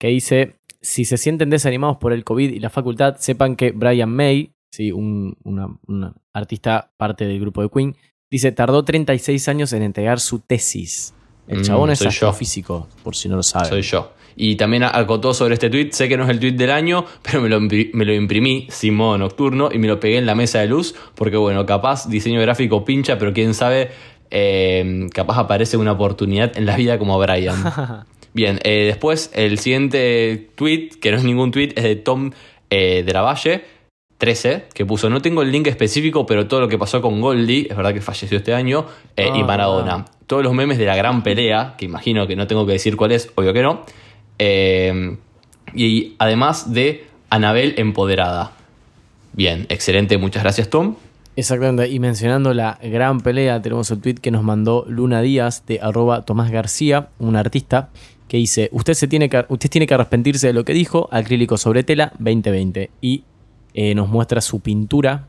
que 0.01 0.09
dice, 0.09 0.57
si 0.85 1.05
se 1.07 1.16
sienten 1.16 1.49
desanimados 1.51 1.97
por 1.97 2.12
el 2.12 2.22
COVID 2.24 2.51
y 2.53 2.61
la 2.61 2.68
facultad, 2.70 3.16
sepan 3.18 3.57
que 3.57 3.72
Brian 3.72 4.11
May, 4.14 4.53
sí, 4.70 4.93
un 4.93 5.37
una, 5.43 5.66
una 5.87 6.12
artista 6.35 6.93
parte 6.99 7.26
del 7.26 7.41
grupo 7.41 7.62
de 7.62 7.70
Queen, 7.70 7.97
dice, 8.30 8.53
tardó 8.53 8.85
36 8.85 9.49
años 9.49 9.72
en 9.72 9.82
entregar 9.82 10.20
su 10.20 10.41
tesis. 10.41 11.14
El 11.49 11.61
Mm, 11.61 11.62
chabón 11.62 11.91
es 11.91 11.99
soy 11.99 12.07
yo. 12.07 12.11
astrofísico, 12.11 12.89
por 13.03 13.16
si 13.16 13.28
no 13.28 13.37
lo 13.37 13.43
saben. 13.43 13.68
Soy 13.68 13.82
yo. 13.82 14.12
Y 14.37 14.57
también 14.57 14.82
acotó 14.82 15.32
sobre 15.32 15.55
este 15.55 15.70
tweet, 15.70 15.91
sé 15.93 16.09
que 16.09 16.16
no 16.16 16.24
es 16.24 16.30
el 16.30 16.41
tweet 16.41 16.53
del 16.53 16.70
año, 16.72 17.05
pero 17.22 17.41
me 17.41 17.49
lo, 17.49 17.61
me 17.61 18.05
lo 18.05 18.12
imprimí 18.12 18.66
sin 18.70 18.95
modo 18.95 19.16
nocturno 19.16 19.70
y 19.72 19.78
me 19.78 19.87
lo 19.87 20.01
pegué 20.01 20.18
en 20.18 20.26
la 20.26 20.35
mesa 20.35 20.59
de 20.61 20.66
luz, 20.66 20.95
porque 21.14 21.37
bueno, 21.37 21.64
capaz 21.66 22.09
diseño 22.09 22.41
gráfico 22.41 22.85
pincha, 22.85 23.16
pero 23.18 23.32
quién 23.32 23.55
sabe, 23.55 23.91
eh, 24.30 25.07
capaz 25.12 25.39
aparece 25.39 25.76
una 25.76 25.93
oportunidad 25.93 26.57
en 26.59 26.66
la 26.66 26.76
vida 26.76 26.99
como 26.99 27.18
Brian. 27.18 27.57
Bien, 28.35 28.59
eh, 28.64 28.85
después 28.87 29.30
el 29.32 29.59
siguiente 29.59 30.51
tweet, 30.57 30.91
que 31.01 31.12
no 31.12 31.16
es 31.16 31.24
ningún 31.24 31.51
tweet, 31.53 31.72
es 31.76 31.85
de 31.85 31.97
Tom 31.97 32.32
eh, 32.68 33.03
de 33.07 33.12
la 33.12 33.22
Valle, 33.22 33.64
13, 34.18 34.64
que 34.74 34.85
puso, 34.85 35.09
no 35.09 35.22
tengo 35.22 35.43
el 35.43 35.53
link 35.53 35.68
específico, 35.68 36.26
pero 36.26 36.47
todo 36.49 36.61
lo 36.61 36.68
que 36.68 36.76
pasó 36.76 37.01
con 37.01 37.20
Goldie, 37.20 37.68
es 37.70 37.76
verdad 37.76 37.95
que 37.95 38.01
falleció 38.01 38.39
este 38.39 38.53
año, 38.53 38.87
eh, 39.16 39.30
y 39.35 39.41
Ah. 39.41 39.45
Maradona. 39.45 40.05
Todos 40.26 40.43
los 40.43 40.53
memes 40.53 40.78
de 40.78 40.87
la 40.87 40.97
gran 40.97 41.22
pelea, 41.22 41.74
que 41.78 41.85
imagino 41.85 42.26
que 42.26 42.35
no 42.35 42.47
tengo 42.47 42.66
que 42.66 42.72
decir 42.72 42.97
cuál 42.97 43.12
es, 43.12 43.30
obvio 43.35 43.53
que 43.53 43.62
no. 43.62 43.85
Eh, 44.39 45.16
y 45.74 46.14
además 46.18 46.72
de 46.72 47.07
Anabel 47.30 47.74
empoderada. 47.78 48.53
Bien, 49.32 49.66
excelente, 49.68 50.18
muchas 50.18 50.43
gracias 50.43 50.70
Tom. 50.70 50.97
Exactamente, 51.37 51.89
y 51.89 51.99
mencionando 51.99 52.55
la 52.55 52.78
gran 52.82 53.20
pelea, 53.20 53.61
tenemos 53.61 53.91
el 53.91 54.01
tweet 54.01 54.14
que 54.14 54.30
nos 54.30 54.45
mandó 54.45 54.85
Luna 54.89 55.20
Díaz 55.20 55.66
de 55.66 55.80
arroba 55.80 56.22
Tomás 56.22 56.51
García, 56.53 57.09
un 57.18 57.35
artista, 57.35 57.91
que 58.29 58.37
dice, 58.39 58.68
usted, 58.72 58.95
se 58.95 59.07
tiene 59.09 59.29
que, 59.29 59.45
usted 59.49 59.68
tiene 59.70 59.87
que 59.87 59.95
arrepentirse 59.95 60.47
de 60.49 60.53
lo 60.53 60.64
que 60.64 60.72
dijo, 60.72 61.09
acrílico 61.12 61.57
sobre 61.57 61.83
tela 61.85 62.12
2020. 62.18 62.91
Y 63.01 63.25
eh, 63.75 63.95
nos 63.95 64.09
muestra 64.09 64.41
su 64.41 64.61
pintura 64.61 65.29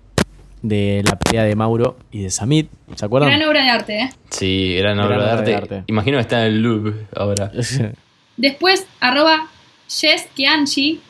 de 0.62 1.04
la 1.06 1.18
pelea 1.20 1.44
de 1.44 1.56
Mauro 1.56 1.98
y 2.12 2.24
de 2.24 2.30
Samid. 2.30 2.68
¿Se 2.96 3.06
acuerdan? 3.06 3.30
Gran 3.30 3.48
obra 3.48 3.64
de 3.64 3.70
arte, 3.70 4.00
¿eh? 4.00 4.10
Sí, 4.30 4.76
gran 4.78 4.98
Gran 4.98 5.08
obra 5.08 5.26
de 5.26 5.32
arte. 5.32 5.50
de 5.52 5.56
arte. 5.56 5.84
Imagino 5.88 6.18
que 6.18 6.22
está 6.22 6.42
en 6.46 6.54
el 6.54 6.62
loop 6.62 6.96
ahora. 7.16 7.52
Después, 8.38 8.88
arroba 9.00 9.48
Jess 9.88 10.28
Kianchi, 10.36 11.02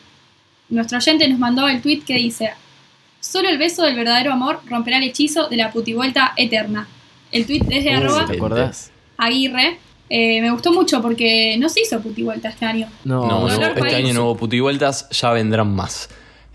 nuestro 0.69 0.97
oyente 0.97 1.27
nos 1.27 1.39
mandó 1.39 1.67
el 1.67 1.81
tweet 1.81 2.01
que 2.05 2.15
dice, 2.15 2.51
solo 3.19 3.49
el 3.49 3.57
beso 3.57 3.83
del 3.83 3.95
verdadero 3.95 4.31
amor 4.33 4.59
romperá 4.67 4.97
el 4.97 5.03
hechizo 5.03 5.47
de 5.47 5.55
la 5.57 5.71
putivuelta 5.71 6.33
eterna. 6.37 6.87
El 7.31 7.45
tweet 7.45 7.61
es 7.69 7.83
de 7.83 7.91
Uh, 7.91 7.97
arroba 7.97 8.25
¿Te 8.27 8.35
acordás? 8.35 8.91
Aguirre. 9.17 9.77
Eh, 10.09 10.39
me 10.41 10.51
gustó 10.51 10.71
mucho 10.71 11.01
porque 11.01 11.57
no 11.59 11.67
se 11.69 11.81
hizo 11.81 11.99
putivuelta 11.99 12.49
este 12.49 12.65
año. 12.65 12.87
No, 13.05 13.25
No, 13.27 13.39
no, 13.41 13.49
este 13.49 13.79
País. 13.79 13.93
año 13.95 14.13
no 14.13 14.25
hubo 14.25 14.37
puti 14.37 14.59
vueltas, 14.59 15.09
ya 15.09 15.31
vendrán 15.31 15.73
más. 15.75 16.09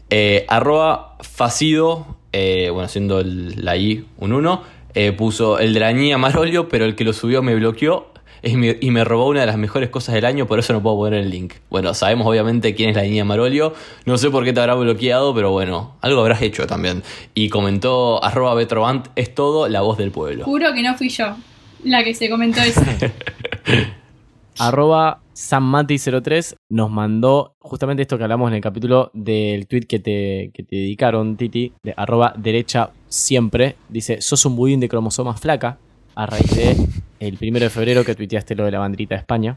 Eh, 0.08 0.44
arroba 0.48 1.16
Facido, 1.20 2.16
eh, 2.32 2.70
bueno, 2.72 2.88
siendo 2.88 3.20
el- 3.20 3.64
la 3.64 3.76
I 3.76 4.04
un 4.18 4.32
1, 4.32 4.62
eh, 4.94 5.12
puso 5.12 5.58
el 5.58 5.74
de 5.74 5.80
la 5.80 5.92
niña 5.92 6.18
Marolio, 6.18 6.68
pero 6.68 6.84
el 6.84 6.94
que 6.94 7.04
lo 7.04 7.12
subió 7.12 7.42
me 7.42 7.54
bloqueó 7.54 8.06
y 8.42 8.56
me, 8.56 8.78
y 8.80 8.90
me 8.90 9.04
robó 9.04 9.26
una 9.28 9.40
de 9.40 9.46
las 9.46 9.58
mejores 9.58 9.90
cosas 9.90 10.14
del 10.14 10.24
año, 10.24 10.46
por 10.46 10.58
eso 10.58 10.72
no 10.72 10.80
puedo 10.82 10.96
poner 10.96 11.20
el 11.20 11.30
link. 11.30 11.54
Bueno, 11.70 11.92
sabemos 11.94 12.26
obviamente 12.26 12.74
quién 12.74 12.90
es 12.90 12.96
la 12.96 13.02
niña 13.02 13.24
Marolio, 13.24 13.74
no 14.06 14.16
sé 14.16 14.30
por 14.30 14.44
qué 14.44 14.52
te 14.52 14.60
habrá 14.60 14.74
bloqueado, 14.74 15.34
pero 15.34 15.50
bueno, 15.50 15.94
algo 16.00 16.20
habrás 16.20 16.40
hecho 16.42 16.66
también. 16.66 17.02
Y 17.34 17.48
comentó 17.50 18.22
arroba 18.24 18.54
Betrobant, 18.54 19.08
es 19.16 19.34
todo 19.34 19.68
la 19.68 19.80
voz 19.82 19.98
del 19.98 20.10
pueblo. 20.10 20.44
Juro 20.44 20.72
que 20.72 20.82
no 20.82 20.96
fui 20.96 21.08
yo 21.08 21.36
la 21.84 22.04
que 22.04 22.14
se 22.14 22.28
comentó 22.30 22.60
eso. 22.60 22.82
Arroba 24.58 25.20
Sammati03 25.34 26.56
nos 26.68 26.90
mandó 26.90 27.54
justamente 27.60 28.02
esto 28.02 28.18
que 28.18 28.24
hablamos 28.24 28.50
en 28.50 28.56
el 28.56 28.60
capítulo 28.60 29.10
del 29.14 29.66
tweet 29.66 29.82
que 29.82 29.98
te, 29.98 30.50
que 30.52 30.62
te 30.62 30.76
dedicaron, 30.76 31.36
Titi, 31.36 31.72
de 31.82 31.94
arroba 31.96 32.34
derecha 32.36 32.90
siempre. 33.08 33.76
Dice, 33.88 34.20
sos 34.20 34.44
un 34.44 34.56
budín 34.56 34.80
de 34.80 34.88
cromosomas 34.88 35.40
flaca, 35.40 35.78
a 36.14 36.26
raíz 36.26 36.54
de 36.54 36.76
el 37.20 37.38
primero 37.38 37.64
de 37.64 37.70
febrero 37.70 38.04
que 38.04 38.14
tuiteaste 38.14 38.54
lo 38.54 38.64
de 38.64 38.70
la 38.72 38.80
bandrita 38.80 39.14
de 39.14 39.20
España. 39.20 39.56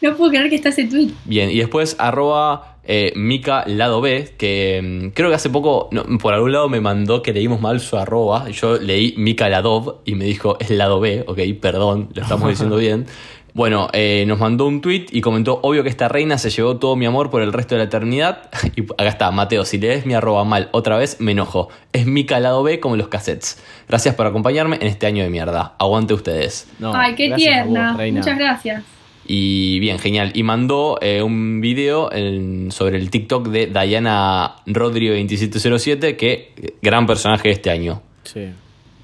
No 0.00 0.16
puedo 0.16 0.30
creer 0.30 0.48
que 0.48 0.56
está 0.56 0.68
ese 0.68 0.84
tweet. 0.84 1.10
Bien, 1.24 1.50
y 1.50 1.58
después 1.58 1.96
arroba 1.98 2.76
eh, 2.84 3.12
Mika 3.16 3.64
Lado 3.66 4.00
B, 4.00 4.34
que 4.38 4.80
mm, 4.82 5.08
creo 5.10 5.28
que 5.28 5.34
hace 5.34 5.50
poco, 5.50 5.88
no, 5.92 6.04
por 6.18 6.32
algún 6.32 6.52
lado 6.52 6.68
me 6.68 6.80
mandó 6.80 7.22
que 7.22 7.32
leímos 7.32 7.60
mal 7.60 7.80
su 7.80 7.98
arroba. 7.98 8.48
Yo 8.48 8.78
leí 8.78 9.14
Mika 9.18 9.48
Ladov 9.48 10.00
y 10.04 10.14
me 10.14 10.24
dijo 10.24 10.56
es 10.58 10.70
Lado 10.70 10.98
B, 10.98 11.24
ok, 11.26 11.38
perdón, 11.60 12.08
lo 12.14 12.22
estamos 12.22 12.48
diciendo 12.50 12.76
bien. 12.76 13.06
Bueno, 13.52 13.88
eh, 13.92 14.24
nos 14.26 14.38
mandó 14.38 14.66
un 14.66 14.80
tweet 14.80 15.06
y 15.10 15.20
comentó, 15.20 15.58
obvio 15.62 15.82
que 15.82 15.88
esta 15.88 16.06
reina 16.06 16.38
se 16.38 16.48
llevó 16.48 16.76
todo 16.76 16.96
mi 16.96 17.06
amor 17.06 17.28
por 17.28 17.42
el 17.42 17.52
resto 17.52 17.74
de 17.74 17.80
la 17.80 17.84
eternidad. 17.84 18.50
Y 18.76 18.82
acá 18.82 19.08
está, 19.08 19.30
Mateo, 19.32 19.64
si 19.64 19.78
lees 19.78 20.06
mi 20.06 20.14
arroba 20.14 20.44
mal 20.44 20.68
otra 20.70 20.96
vez, 20.96 21.20
me 21.20 21.32
enojo. 21.32 21.68
Es 21.92 22.06
Mika 22.06 22.38
Lado 22.38 22.62
B 22.62 22.78
como 22.78 22.96
los 22.96 23.08
cassettes. 23.08 23.60
Gracias 23.88 24.14
por 24.14 24.26
acompañarme 24.26 24.76
en 24.76 24.86
este 24.86 25.06
año 25.06 25.24
de 25.24 25.30
mierda. 25.30 25.74
Aguante 25.78 26.14
ustedes. 26.14 26.68
No, 26.78 26.94
Ay, 26.94 27.16
qué 27.16 27.30
vos, 27.30 27.36
tierna. 27.36 27.98
Muchas 28.12 28.38
gracias. 28.38 28.97
Y 29.30 29.78
bien, 29.80 29.98
genial. 29.98 30.30
Y 30.34 30.42
mandó 30.42 30.98
eh, 31.02 31.20
un 31.22 31.60
video 31.60 32.10
en- 32.10 32.72
sobre 32.72 32.96
el 32.96 33.10
TikTok 33.10 33.48
de 33.48 33.66
Diana 33.66 34.56
Rodrigo2707, 34.66 36.16
que 36.16 36.52
eh, 36.56 36.74
gran 36.80 37.06
personaje 37.06 37.48
de 37.48 37.54
este 37.54 37.70
año. 37.70 38.00
Sí. 38.24 38.46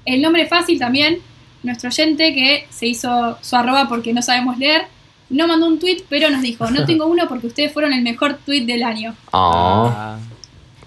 El 0.05 0.21
nombre 0.23 0.47
fácil 0.47 0.79
también, 0.79 1.19
nuestro 1.63 1.89
oyente 1.89 2.33
que 2.33 2.65
se 2.71 2.87
hizo 2.87 3.37
su 3.41 3.55
arroba 3.55 3.87
porque 3.87 4.13
no 4.13 4.21
sabemos 4.23 4.57
leer, 4.57 4.83
no 5.29 5.47
mandó 5.47 5.67
un 5.67 5.79
tweet, 5.79 6.03
pero 6.09 6.29
nos 6.29 6.41
dijo, 6.41 6.69
no 6.71 6.85
tengo 6.85 7.05
uno 7.07 7.27
porque 7.27 7.47
ustedes 7.47 7.71
fueron 7.71 7.93
el 7.93 8.01
mejor 8.01 8.37
tweet 8.45 8.65
del 8.65 8.83
año. 8.83 9.15
Ah, 9.33 10.17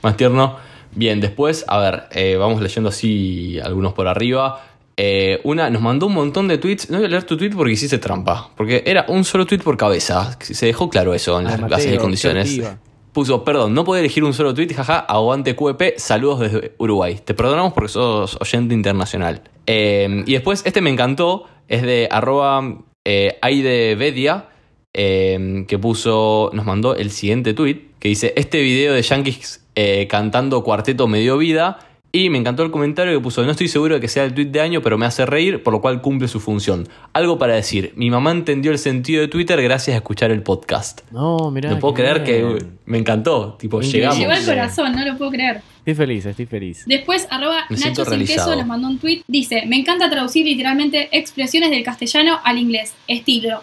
más 0.02 0.16
tierno. 0.16 0.56
Bien, 0.94 1.20
después, 1.20 1.65
a 1.69 1.78
ver, 1.78 2.02
eh, 2.12 2.36
vamos 2.36 2.60
leyendo 2.60 2.89
así 2.90 3.59
algunos 3.62 3.93
por 3.93 4.09
arriba. 4.09 4.65
Eh, 5.01 5.41
una 5.45 5.70
nos 5.70 5.81
mandó 5.81 6.07
un 6.09 6.15
montón 6.15 6.49
de 6.49 6.59
tweets. 6.59 6.91
No 6.91 6.97
voy 6.99 7.07
a 7.07 7.09
leer 7.09 7.23
tu 7.23 7.37
tweet 7.37 7.51
porque 7.51 7.73
hiciste 7.73 7.99
trampa. 7.99 8.51
Porque 8.57 8.83
era 8.85 9.05
un 9.09 9.25
solo 9.25 9.47
tweet 9.47 9.61
por 9.61 9.77
cabeza. 9.77 10.37
Se 10.41 10.66
dejó 10.66 10.91
claro 10.91 11.15
eso 11.15 11.39
en 11.39 11.47
Ah, 11.47 11.51
las 11.51 11.61
Mateo, 11.61 11.69
clases 11.69 11.91
de 11.93 11.99
condiciones. 11.99 12.49
creativa. 12.53 12.79
Puso, 13.12 13.45
perdón, 13.45 13.75
no 13.75 13.85
puedo 13.85 13.99
elegir 14.01 14.23
un 14.25 14.35
solo 14.35 14.53
tweet, 14.55 14.75
jaja, 14.75 14.99
aguante 14.99 15.57
QEP, 15.57 15.97
saludos 15.99 16.41
desde 16.41 16.73
Uruguay. 16.79 17.19
Te 17.25 17.33
perdonamos 17.33 17.73
porque 17.73 17.89
sos 17.89 18.37
oyente 18.41 18.75
internacional. 18.75 19.43
Eh, 19.66 20.25
y 20.27 20.33
después, 20.33 20.62
este 20.66 20.81
me 20.81 20.91
encantó, 20.91 21.45
es 21.69 21.83
de 21.83 22.09
arroba 22.11 22.62
eh, 23.05 23.39
Aidevedia, 23.41 24.49
eh, 24.93 25.65
que 25.69 25.79
puso, 25.79 26.51
nos 26.53 26.65
mandó 26.66 26.97
el 26.97 27.11
siguiente 27.11 27.55
tweet, 27.55 27.87
que 27.99 28.09
dice, 28.09 28.35
este 28.37 28.61
video 28.61 28.93
de 28.95 29.03
Yankees 29.03 29.65
cantando 30.09 30.65
cuarteto 30.65 31.07
me 31.07 31.20
dio 31.20 31.39
vida. 31.39 31.79
Y 32.10 32.30
me 32.30 32.39
encantó 32.39 32.62
el 32.62 32.70
comentario 32.70 33.12
que 33.12 33.22
puso, 33.22 33.44
no 33.44 33.51
estoy 33.51 33.68
seguro 33.68 33.97
de 33.97 34.01
que 34.01 34.09
sea 34.09 34.24
el 34.24 34.32
tweet 34.32 34.47
de 34.47 34.62
año, 34.62 34.80
pero 34.80 34.97
me 34.97 35.05
hace 35.05 35.26
reír, 35.26 35.62
por 35.62 35.74
lo 35.74 35.82
cual 35.82 36.01
cumple 36.01 36.26
su 36.26 36.40
función. 36.40 36.89
Algo 37.12 37.39
para 37.39 37.55
decir, 37.55 37.93
mi 37.97 38.09
mamá 38.10 38.30
entendió 38.30 38.70
el 38.72 38.78
sentido 38.78 39.20
de 39.20 39.28
Twitter 39.28 39.60
gracias 39.62 39.94
a 39.94 39.98
escuchar 39.98 40.30
el 40.30 40.43
podcast. 40.43 41.02
No, 41.10 41.51
mirá. 41.51 41.68
No 41.68 41.78
puedo 41.78 41.93
creer 41.93 42.24
que 42.24 42.64
me 42.86 42.97
encantó. 42.97 43.56
Tipo, 43.60 43.82
Increíble. 43.82 44.09
Me 44.09 44.14
llegamos. 44.14 44.18
llegó 44.18 44.32
al 44.32 44.44
corazón, 44.59 44.93
no 44.97 45.05
lo 45.05 45.18
puedo 45.18 45.30
creer. 45.32 45.60
Estoy 45.80 45.94
feliz, 45.94 46.24
estoy 46.24 46.47
feliz. 46.47 46.85
Después, 46.86 47.28
arroba 47.30 47.66
Me 47.68 47.76
Nacho 47.76 48.06
Sin 48.06 48.24
Queso 48.24 48.56
nos 48.56 48.66
mandó 48.66 48.89
un 48.89 48.98
tweet. 48.98 49.22
Dice, 49.26 49.64
me 49.66 49.76
encanta 49.76 50.09
traducir 50.09 50.47
literalmente 50.47 51.10
expresiones 51.12 51.70
del 51.70 51.82
castellano 51.85 52.40
al 52.43 52.56
inglés. 52.56 52.94
Estilo. 53.06 53.62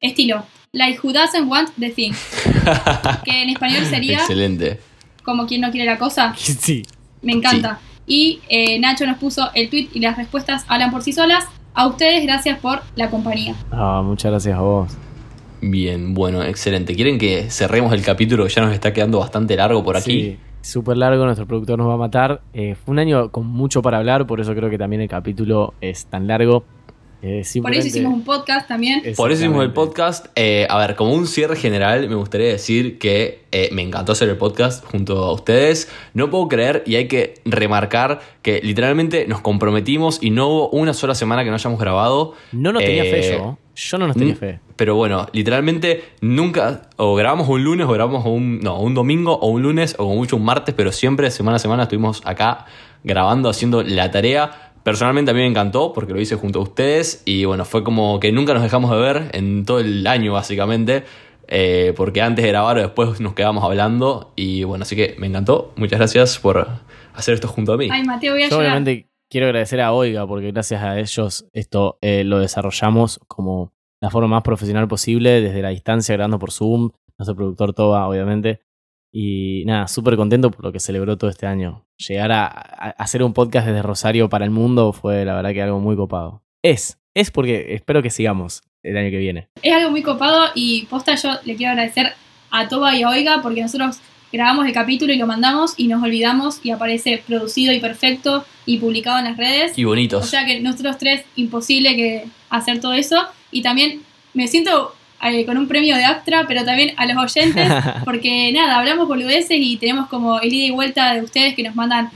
Estilo. 0.00 0.44
Like 0.72 0.98
who 1.02 1.12
doesn't 1.12 1.48
want 1.48 1.70
the 1.78 1.90
thing. 1.90 2.12
que 3.24 3.42
en 3.42 3.50
español 3.50 3.84
sería 3.86 4.18
Excelente. 4.18 4.80
como 5.22 5.46
quien 5.46 5.60
no 5.60 5.70
quiere 5.70 5.86
la 5.86 5.98
cosa. 5.98 6.34
Sí. 6.36 6.82
Me 7.26 7.32
encanta. 7.32 7.80
Y 8.06 8.38
eh, 8.48 8.78
Nacho 8.78 9.04
nos 9.04 9.18
puso 9.18 9.50
el 9.54 9.68
tweet 9.68 9.88
y 9.92 9.98
las 9.98 10.16
respuestas 10.16 10.64
hablan 10.68 10.92
por 10.92 11.02
sí 11.02 11.12
solas. 11.12 11.44
A 11.74 11.88
ustedes, 11.88 12.24
gracias 12.24 12.58
por 12.60 12.80
la 12.94 13.10
compañía. 13.10 13.54
Ah, 13.72 14.00
muchas 14.04 14.30
gracias 14.30 14.56
a 14.56 14.60
vos. 14.60 14.96
Bien, 15.60 16.14
bueno, 16.14 16.42
excelente. 16.44 16.94
¿Quieren 16.94 17.18
que 17.18 17.50
cerremos 17.50 17.92
el 17.92 18.02
capítulo 18.02 18.44
que 18.44 18.50
ya 18.50 18.62
nos 18.62 18.72
está 18.72 18.92
quedando 18.92 19.18
bastante 19.18 19.56
largo 19.56 19.82
por 19.82 19.96
aquí? 19.96 20.22
Sí, 20.22 20.38
súper 20.60 20.96
largo, 20.96 21.24
nuestro 21.24 21.46
productor 21.46 21.78
nos 21.78 21.88
va 21.88 21.94
a 21.94 21.98
matar. 21.98 22.42
Eh, 22.54 22.76
fue 22.76 22.92
un 22.92 23.00
año 23.00 23.30
con 23.30 23.46
mucho 23.46 23.82
para 23.82 23.98
hablar, 23.98 24.26
por 24.26 24.40
eso 24.40 24.54
creo 24.54 24.70
que 24.70 24.78
también 24.78 25.02
el 25.02 25.08
capítulo 25.08 25.74
es 25.80 26.06
tan 26.06 26.28
largo. 26.28 26.64
Eh, 27.22 27.42
Por 27.62 27.74
eso 27.74 27.88
hicimos 27.88 28.12
un 28.12 28.24
podcast 28.24 28.68
también. 28.68 29.02
Por 29.16 29.32
eso 29.32 29.42
hicimos 29.44 29.64
el 29.64 29.72
podcast. 29.72 30.26
Eh, 30.36 30.66
a 30.70 30.78
ver, 30.78 30.94
como 30.96 31.12
un 31.14 31.26
cierre 31.26 31.56
general, 31.56 32.08
me 32.08 32.14
gustaría 32.14 32.48
decir 32.48 32.98
que 32.98 33.44
eh, 33.52 33.68
me 33.72 33.82
encantó 33.82 34.12
hacer 34.12 34.28
el 34.28 34.36
podcast 34.36 34.84
junto 34.84 35.24
a 35.24 35.32
ustedes. 35.32 35.90
No 36.14 36.30
puedo 36.30 36.46
creer 36.48 36.82
y 36.86 36.96
hay 36.96 37.08
que 37.08 37.34
remarcar 37.44 38.20
que 38.42 38.60
literalmente 38.62 39.26
nos 39.26 39.40
comprometimos 39.40 40.18
y 40.22 40.30
no 40.30 40.46
hubo 40.48 40.68
una 40.70 40.92
sola 40.94 41.14
semana 41.14 41.42
que 41.42 41.48
no 41.50 41.54
hayamos 41.56 41.80
grabado. 41.80 42.34
No 42.52 42.72
nos 42.72 42.84
tenía 42.84 43.04
Eh, 43.04 43.10
fe 43.10 43.32
yo. 43.38 43.58
Yo 43.74 43.98
no 43.98 44.06
nos 44.06 44.16
tenía 44.16 44.34
fe. 44.36 44.60
Pero 44.76 44.94
bueno, 44.94 45.26
literalmente 45.32 46.04
nunca, 46.20 46.82
o 46.96 47.14
grabamos 47.14 47.48
un 47.48 47.62
lunes, 47.64 47.86
o 47.86 47.92
grabamos 47.92 48.24
un, 48.24 48.60
no, 48.60 48.80
un 48.80 48.94
domingo, 48.94 49.34
o 49.38 49.48
un 49.48 49.62
lunes, 49.62 49.94
o 49.98 50.04
como 50.04 50.16
mucho 50.16 50.36
un 50.36 50.44
martes, 50.44 50.74
pero 50.74 50.92
siempre 50.92 51.30
semana 51.30 51.56
a 51.56 51.58
semana 51.58 51.82
estuvimos 51.84 52.22
acá 52.24 52.66
grabando, 53.04 53.48
haciendo 53.48 53.82
la 53.82 54.10
tarea. 54.10 54.65
Personalmente 54.86 55.32
a 55.32 55.34
mí 55.34 55.40
me 55.40 55.48
encantó 55.48 55.92
porque 55.92 56.12
lo 56.12 56.20
hice 56.20 56.36
junto 56.36 56.60
a 56.60 56.62
ustedes 56.62 57.20
y 57.24 57.44
bueno, 57.44 57.64
fue 57.64 57.82
como 57.82 58.20
que 58.20 58.30
nunca 58.30 58.54
nos 58.54 58.62
dejamos 58.62 58.92
de 58.92 58.98
ver 58.98 59.30
en 59.32 59.64
todo 59.64 59.80
el 59.80 60.06
año 60.06 60.32
básicamente, 60.32 61.02
eh, 61.48 61.92
porque 61.96 62.22
antes 62.22 62.44
de 62.44 62.52
grabar 62.52 62.78
o 62.78 62.82
después 62.82 63.20
nos 63.20 63.34
quedamos 63.34 63.64
hablando 63.64 64.32
y 64.36 64.62
bueno, 64.62 64.84
así 64.84 64.94
que 64.94 65.16
me 65.18 65.26
encantó. 65.26 65.72
Muchas 65.74 65.98
gracias 65.98 66.38
por 66.38 66.68
hacer 67.14 67.34
esto 67.34 67.48
junto 67.48 67.72
a 67.72 67.76
mí. 67.76 67.88
Ay, 67.90 68.04
Mateo, 68.04 68.34
voy 68.34 68.44
a 68.44 68.48
Yo 68.48 68.58
llorar. 68.58 68.66
obviamente 68.66 69.08
quiero 69.28 69.46
agradecer 69.48 69.80
a 69.80 69.92
Oiga 69.92 70.24
porque 70.24 70.52
gracias 70.52 70.80
a 70.80 71.00
ellos 71.00 71.48
esto 71.52 71.98
eh, 72.00 72.22
lo 72.22 72.38
desarrollamos 72.38 73.18
como 73.26 73.72
la 74.00 74.10
forma 74.10 74.28
más 74.28 74.44
profesional 74.44 74.86
posible, 74.86 75.40
desde 75.40 75.62
la 75.62 75.70
distancia, 75.70 76.14
grabando 76.14 76.38
por 76.38 76.52
Zoom, 76.52 76.90
nuestro 77.18 77.34
productor 77.34 77.72
Toba, 77.74 78.06
obviamente. 78.06 78.60
Y 79.12 79.64
nada, 79.66 79.88
súper 79.88 80.16
contento 80.16 80.50
por 80.50 80.64
lo 80.64 80.72
que 80.72 80.80
celebró 80.80 81.16
todo 81.16 81.30
este 81.30 81.46
año. 81.46 81.86
Llegar 81.96 82.32
a, 82.32 82.46
a 82.46 82.90
hacer 82.98 83.22
un 83.22 83.32
podcast 83.32 83.66
desde 83.66 83.82
Rosario 83.82 84.28
para 84.28 84.44
el 84.44 84.50
mundo 84.50 84.92
fue 84.92 85.24
la 85.24 85.34
verdad 85.34 85.52
que 85.52 85.62
algo 85.62 85.80
muy 85.80 85.96
copado. 85.96 86.42
Es, 86.62 86.98
es 87.14 87.30
porque 87.30 87.74
espero 87.74 88.02
que 88.02 88.10
sigamos 88.10 88.62
el 88.82 88.96
año 88.96 89.10
que 89.10 89.18
viene. 89.18 89.48
Es 89.62 89.72
algo 89.74 89.90
muy 89.90 90.02
copado 90.02 90.50
y 90.54 90.86
posta 90.86 91.14
yo 91.14 91.30
le 91.44 91.56
quiero 91.56 91.72
agradecer 91.72 92.12
a 92.50 92.68
Toba 92.68 92.94
y 92.94 93.02
a 93.02 93.08
Oiga 93.08 93.40
porque 93.42 93.62
nosotros 93.62 94.00
grabamos 94.32 94.66
el 94.66 94.72
capítulo 94.72 95.12
y 95.12 95.16
lo 95.16 95.26
mandamos 95.26 95.74
y 95.76 95.88
nos 95.88 96.02
olvidamos 96.02 96.60
y 96.62 96.70
aparece 96.70 97.22
producido 97.26 97.72
y 97.72 97.80
perfecto 97.80 98.44
y 98.64 98.78
publicado 98.78 99.18
en 99.18 99.24
las 99.24 99.36
redes. 99.36 99.78
Y 99.78 99.84
bonitos. 99.84 100.24
O 100.24 100.26
sea 100.26 100.44
que 100.44 100.60
nosotros 100.60 100.98
tres, 100.98 101.24
imposible 101.36 101.96
que 101.96 102.24
hacer 102.50 102.80
todo 102.80 102.92
eso. 102.92 103.16
Y 103.50 103.62
también 103.62 104.02
me 104.34 104.48
siento 104.48 104.94
eh, 105.22 105.46
con 105.46 105.58
un 105.58 105.68
premio 105.68 105.96
de 105.96 106.04
Astra, 106.04 106.44
pero 106.46 106.64
también 106.64 106.94
a 106.96 107.06
los 107.06 107.16
oyentes, 107.16 107.70
porque 108.04 108.52
nada, 108.52 108.78
hablamos 108.78 109.08
boludeces 109.08 109.58
y 109.58 109.76
tenemos 109.76 110.08
como 110.08 110.40
el 110.40 110.52
ida 110.52 110.66
y 110.66 110.70
vuelta 110.70 111.14
de 111.14 111.22
ustedes 111.22 111.54
que 111.54 111.62
nos 111.62 111.74
mandan 111.74 112.10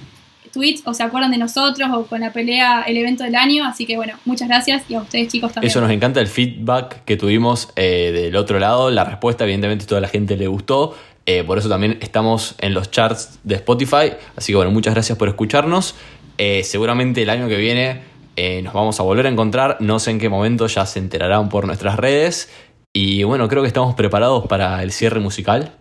tweets 0.52 0.82
o 0.84 0.94
se 0.94 1.02
acuerdan 1.02 1.30
de 1.30 1.38
nosotros 1.38 1.88
o 1.92 2.06
con 2.06 2.20
la 2.20 2.32
pelea, 2.32 2.82
el 2.82 2.96
evento 2.96 3.24
del 3.24 3.36
año. 3.36 3.64
Así 3.64 3.86
que 3.86 3.96
bueno, 3.96 4.14
muchas 4.24 4.48
gracias 4.48 4.82
y 4.88 4.94
a 4.94 5.00
ustedes 5.00 5.28
chicos 5.28 5.52
también. 5.52 5.70
Eso 5.70 5.80
nos 5.80 5.90
encanta 5.90 6.20
el 6.20 6.26
feedback 6.26 7.04
que 7.04 7.16
tuvimos 7.16 7.70
eh, 7.76 8.10
del 8.12 8.36
otro 8.36 8.58
lado. 8.58 8.90
La 8.90 9.04
respuesta, 9.04 9.44
evidentemente, 9.44 9.86
toda 9.86 10.00
la 10.00 10.08
gente 10.08 10.36
le 10.36 10.46
gustó. 10.46 10.96
Eh, 11.26 11.44
por 11.44 11.58
eso 11.58 11.68
también 11.68 11.98
estamos 12.00 12.56
en 12.58 12.74
los 12.74 12.90
charts 12.90 13.38
de 13.44 13.54
Spotify. 13.56 14.14
Así 14.36 14.52
que 14.52 14.56
bueno, 14.56 14.70
muchas 14.70 14.94
gracias 14.94 15.16
por 15.16 15.28
escucharnos. 15.28 15.94
Eh, 16.38 16.64
seguramente 16.64 17.22
el 17.22 17.30
año 17.30 17.48
que 17.48 17.56
viene 17.56 18.00
eh, 18.36 18.62
nos 18.62 18.72
vamos 18.72 18.98
a 18.98 19.02
volver 19.02 19.26
a 19.26 19.28
encontrar. 19.28 19.76
No 19.80 19.98
sé 19.98 20.10
en 20.10 20.18
qué 20.18 20.28
momento, 20.28 20.66
ya 20.66 20.86
se 20.86 20.98
enterarán 20.98 21.48
por 21.48 21.66
nuestras 21.66 21.96
redes. 21.96 22.48
Y 22.92 23.22
bueno, 23.22 23.48
creo 23.48 23.62
que 23.62 23.68
estamos 23.68 23.94
preparados 23.94 24.46
para 24.46 24.82
el 24.82 24.90
cierre 24.92 25.20
musical. 25.20 25.72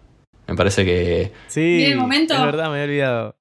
Me 0.48 0.56
parece 0.56 0.86
que 0.86 1.32
Sí, 1.48 1.78
Bien, 1.78 1.98
momento. 1.98 2.34
es 2.34 2.42
verdad, 2.42 2.66
me 2.72 2.82
había 2.82 2.84
olvidado. 2.86 3.36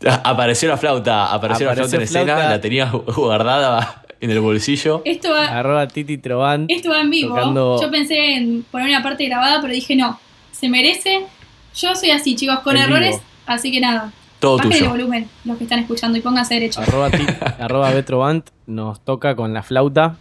apareció 0.24 0.68
la 0.68 0.76
flauta, 0.76 1.32
apareció, 1.32 1.66
la 1.66 1.74
flauta 1.74 1.96
en 1.96 2.02
escena, 2.02 2.36
la 2.48 2.60
tenía 2.60 2.90
guardada 2.90 4.02
en 4.20 4.30
el 4.30 4.40
bolsillo. 4.40 5.02
Esto 5.04 5.30
va, 5.30 5.46
Arroba 5.58 5.86
Titi 5.88 6.18
Trovan. 6.18 6.66
esto 6.68 6.90
va 6.90 7.00
en 7.00 7.10
vivo. 7.10 7.34
Tocando- 7.36 7.80
Yo 7.80 7.90
pensé 7.90 8.34
en 8.36 8.64
poner 8.70 8.88
una 8.88 9.02
parte 9.02 9.24
grabada, 9.26 9.60
pero 9.60 9.72
dije 9.72 9.94
no, 9.96 10.18
se 10.52 10.68
merece. 10.68 11.26
Yo 11.74 11.94
soy 11.94 12.10
así, 12.10 12.34
chicos, 12.36 12.60
con 12.60 12.76
En 12.76 12.84
errores. 12.84 13.10
vivo. 13.16 13.22
Así 13.46 13.70
que 13.72 13.80
nada, 13.80 14.12
Todo 14.40 14.56
bajen 14.58 14.72
el 14.84 14.88
volumen 14.88 15.28
los 15.44 15.58
que 15.58 15.64
están 15.64 15.78
escuchando 15.80 16.16
y 16.18 16.20
pónganse 16.20 16.54
derecho. 16.54 16.80
arroba, 16.80 17.10
arroba 17.58 17.90
Betrovant 17.90 18.48
nos 18.66 19.04
toca 19.04 19.34
con 19.36 19.52
la 19.52 19.62
flauta. 19.62 20.16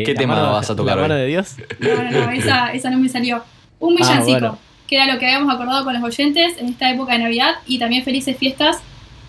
Eh, 0.00 0.04
¿Qué 0.04 0.14
tema 0.14 0.34
mano- 0.36 0.52
vas 0.52 0.70
a 0.70 0.76
tocar 0.76 0.96
La 0.96 1.02
mano 1.02 1.14
hoy? 1.14 1.20
de 1.20 1.26
Dios. 1.26 1.56
No, 1.80 2.02
no, 2.02 2.10
no, 2.26 2.30
esa, 2.32 2.72
esa 2.72 2.90
no 2.90 2.98
me 2.98 3.08
salió. 3.08 3.42
Un 3.78 3.94
Ah, 3.94 3.96
villancico, 3.98 4.38
bueno. 4.38 4.58
que 4.88 4.96
era 4.96 5.12
lo 5.12 5.18
que 5.18 5.26
habíamos 5.26 5.52
acordado 5.54 5.84
con 5.84 5.94
los 5.94 6.02
oyentes 6.02 6.56
en 6.58 6.68
esta 6.68 6.90
época 6.90 7.12
de 7.12 7.18
Navidad. 7.20 7.54
Y 7.66 7.78
también 7.78 8.04
felices 8.04 8.36
fiestas 8.36 8.78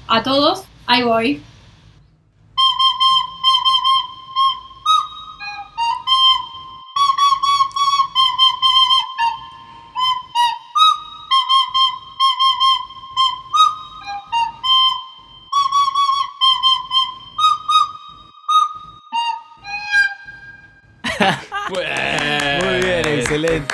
a 0.08 0.24
todos. 0.24 0.64
Ahí 0.86 1.04
voy. 1.04 1.42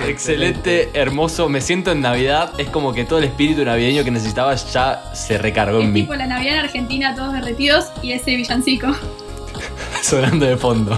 Excelente. 0.10 0.90
Hermoso. 0.94 1.50
Me 1.50 1.62
siento 1.62 1.92
en 1.92 2.02
Navidad. 2.02 2.52
Es 2.58 2.68
como 2.70 2.94
que 2.94 3.06
todo 3.06 3.20
el 3.20 3.26
espíritu 3.26 3.64
navideño 3.66 4.04
que 4.04 4.12
necesitaba 4.12 4.54
ya 4.56 5.04
se 5.14 5.38
recargó 5.38 5.80
en 5.80 5.88
Es 5.88 5.94
mí. 5.94 6.02
tipo 6.02 6.16
la 6.16 6.28
Navidad 6.28 6.56
en 6.56 6.60
Argentina, 6.66 7.16
todos 7.16 7.34
derretidos 7.34 7.88
y 8.02 8.12
ese 8.12 8.36
villancico. 8.36 8.88
Sonando 10.02 10.46
de 10.46 10.58
fondo. 10.58 10.98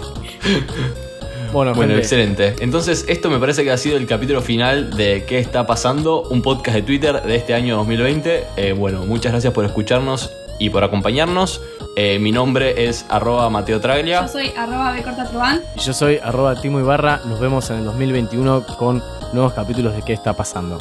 Bueno, 1.51 1.73
Bueno, 1.73 1.97
excelente. 1.97 2.55
Entonces, 2.61 3.03
esto 3.09 3.29
me 3.29 3.37
parece 3.37 3.63
que 3.63 3.71
ha 3.71 3.77
sido 3.77 3.97
el 3.97 4.07
capítulo 4.07 4.41
final 4.41 4.95
de 4.95 5.25
¿Qué 5.27 5.37
está 5.39 5.65
pasando? 5.67 6.21
Un 6.29 6.41
podcast 6.41 6.75
de 6.77 6.81
Twitter 6.83 7.21
de 7.23 7.35
este 7.35 7.53
año 7.53 7.75
2020. 7.77 8.43
Eh, 8.55 8.71
bueno, 8.71 9.05
muchas 9.05 9.33
gracias 9.33 9.51
por 9.53 9.65
escucharnos 9.65 10.31
y 10.61 10.69
por 10.69 10.83
acompañarnos. 10.83 11.59
Eh, 11.95 12.19
mi 12.19 12.31
nombre 12.31 12.87
es 12.87 13.05
arroba 13.09 13.49
Mateo 13.49 13.81
Traglia. 13.81 14.21
Yo 14.21 14.27
soy 14.27 14.53
arroba 14.55 14.93
bcortatruán. 14.93 15.61
y 15.75 15.79
yo 15.79 15.91
soy 15.91 16.19
arroba 16.23 16.61
Timo 16.61 16.79
Ibarra. 16.79 17.21
Nos 17.25 17.39
vemos 17.39 17.69
en 17.71 17.77
el 17.77 17.85
2021 17.85 18.65
con 18.77 19.01
nuevos 19.33 19.53
capítulos 19.53 19.95
de 19.95 20.03
qué 20.03 20.13
está 20.13 20.33
pasando. 20.33 20.75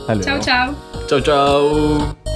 Hasta 0.00 0.14
luego. 0.14 0.40
Chau, 0.40 0.40
chau. 0.40 0.74
Chau, 1.08 1.20
chau. 1.20 2.35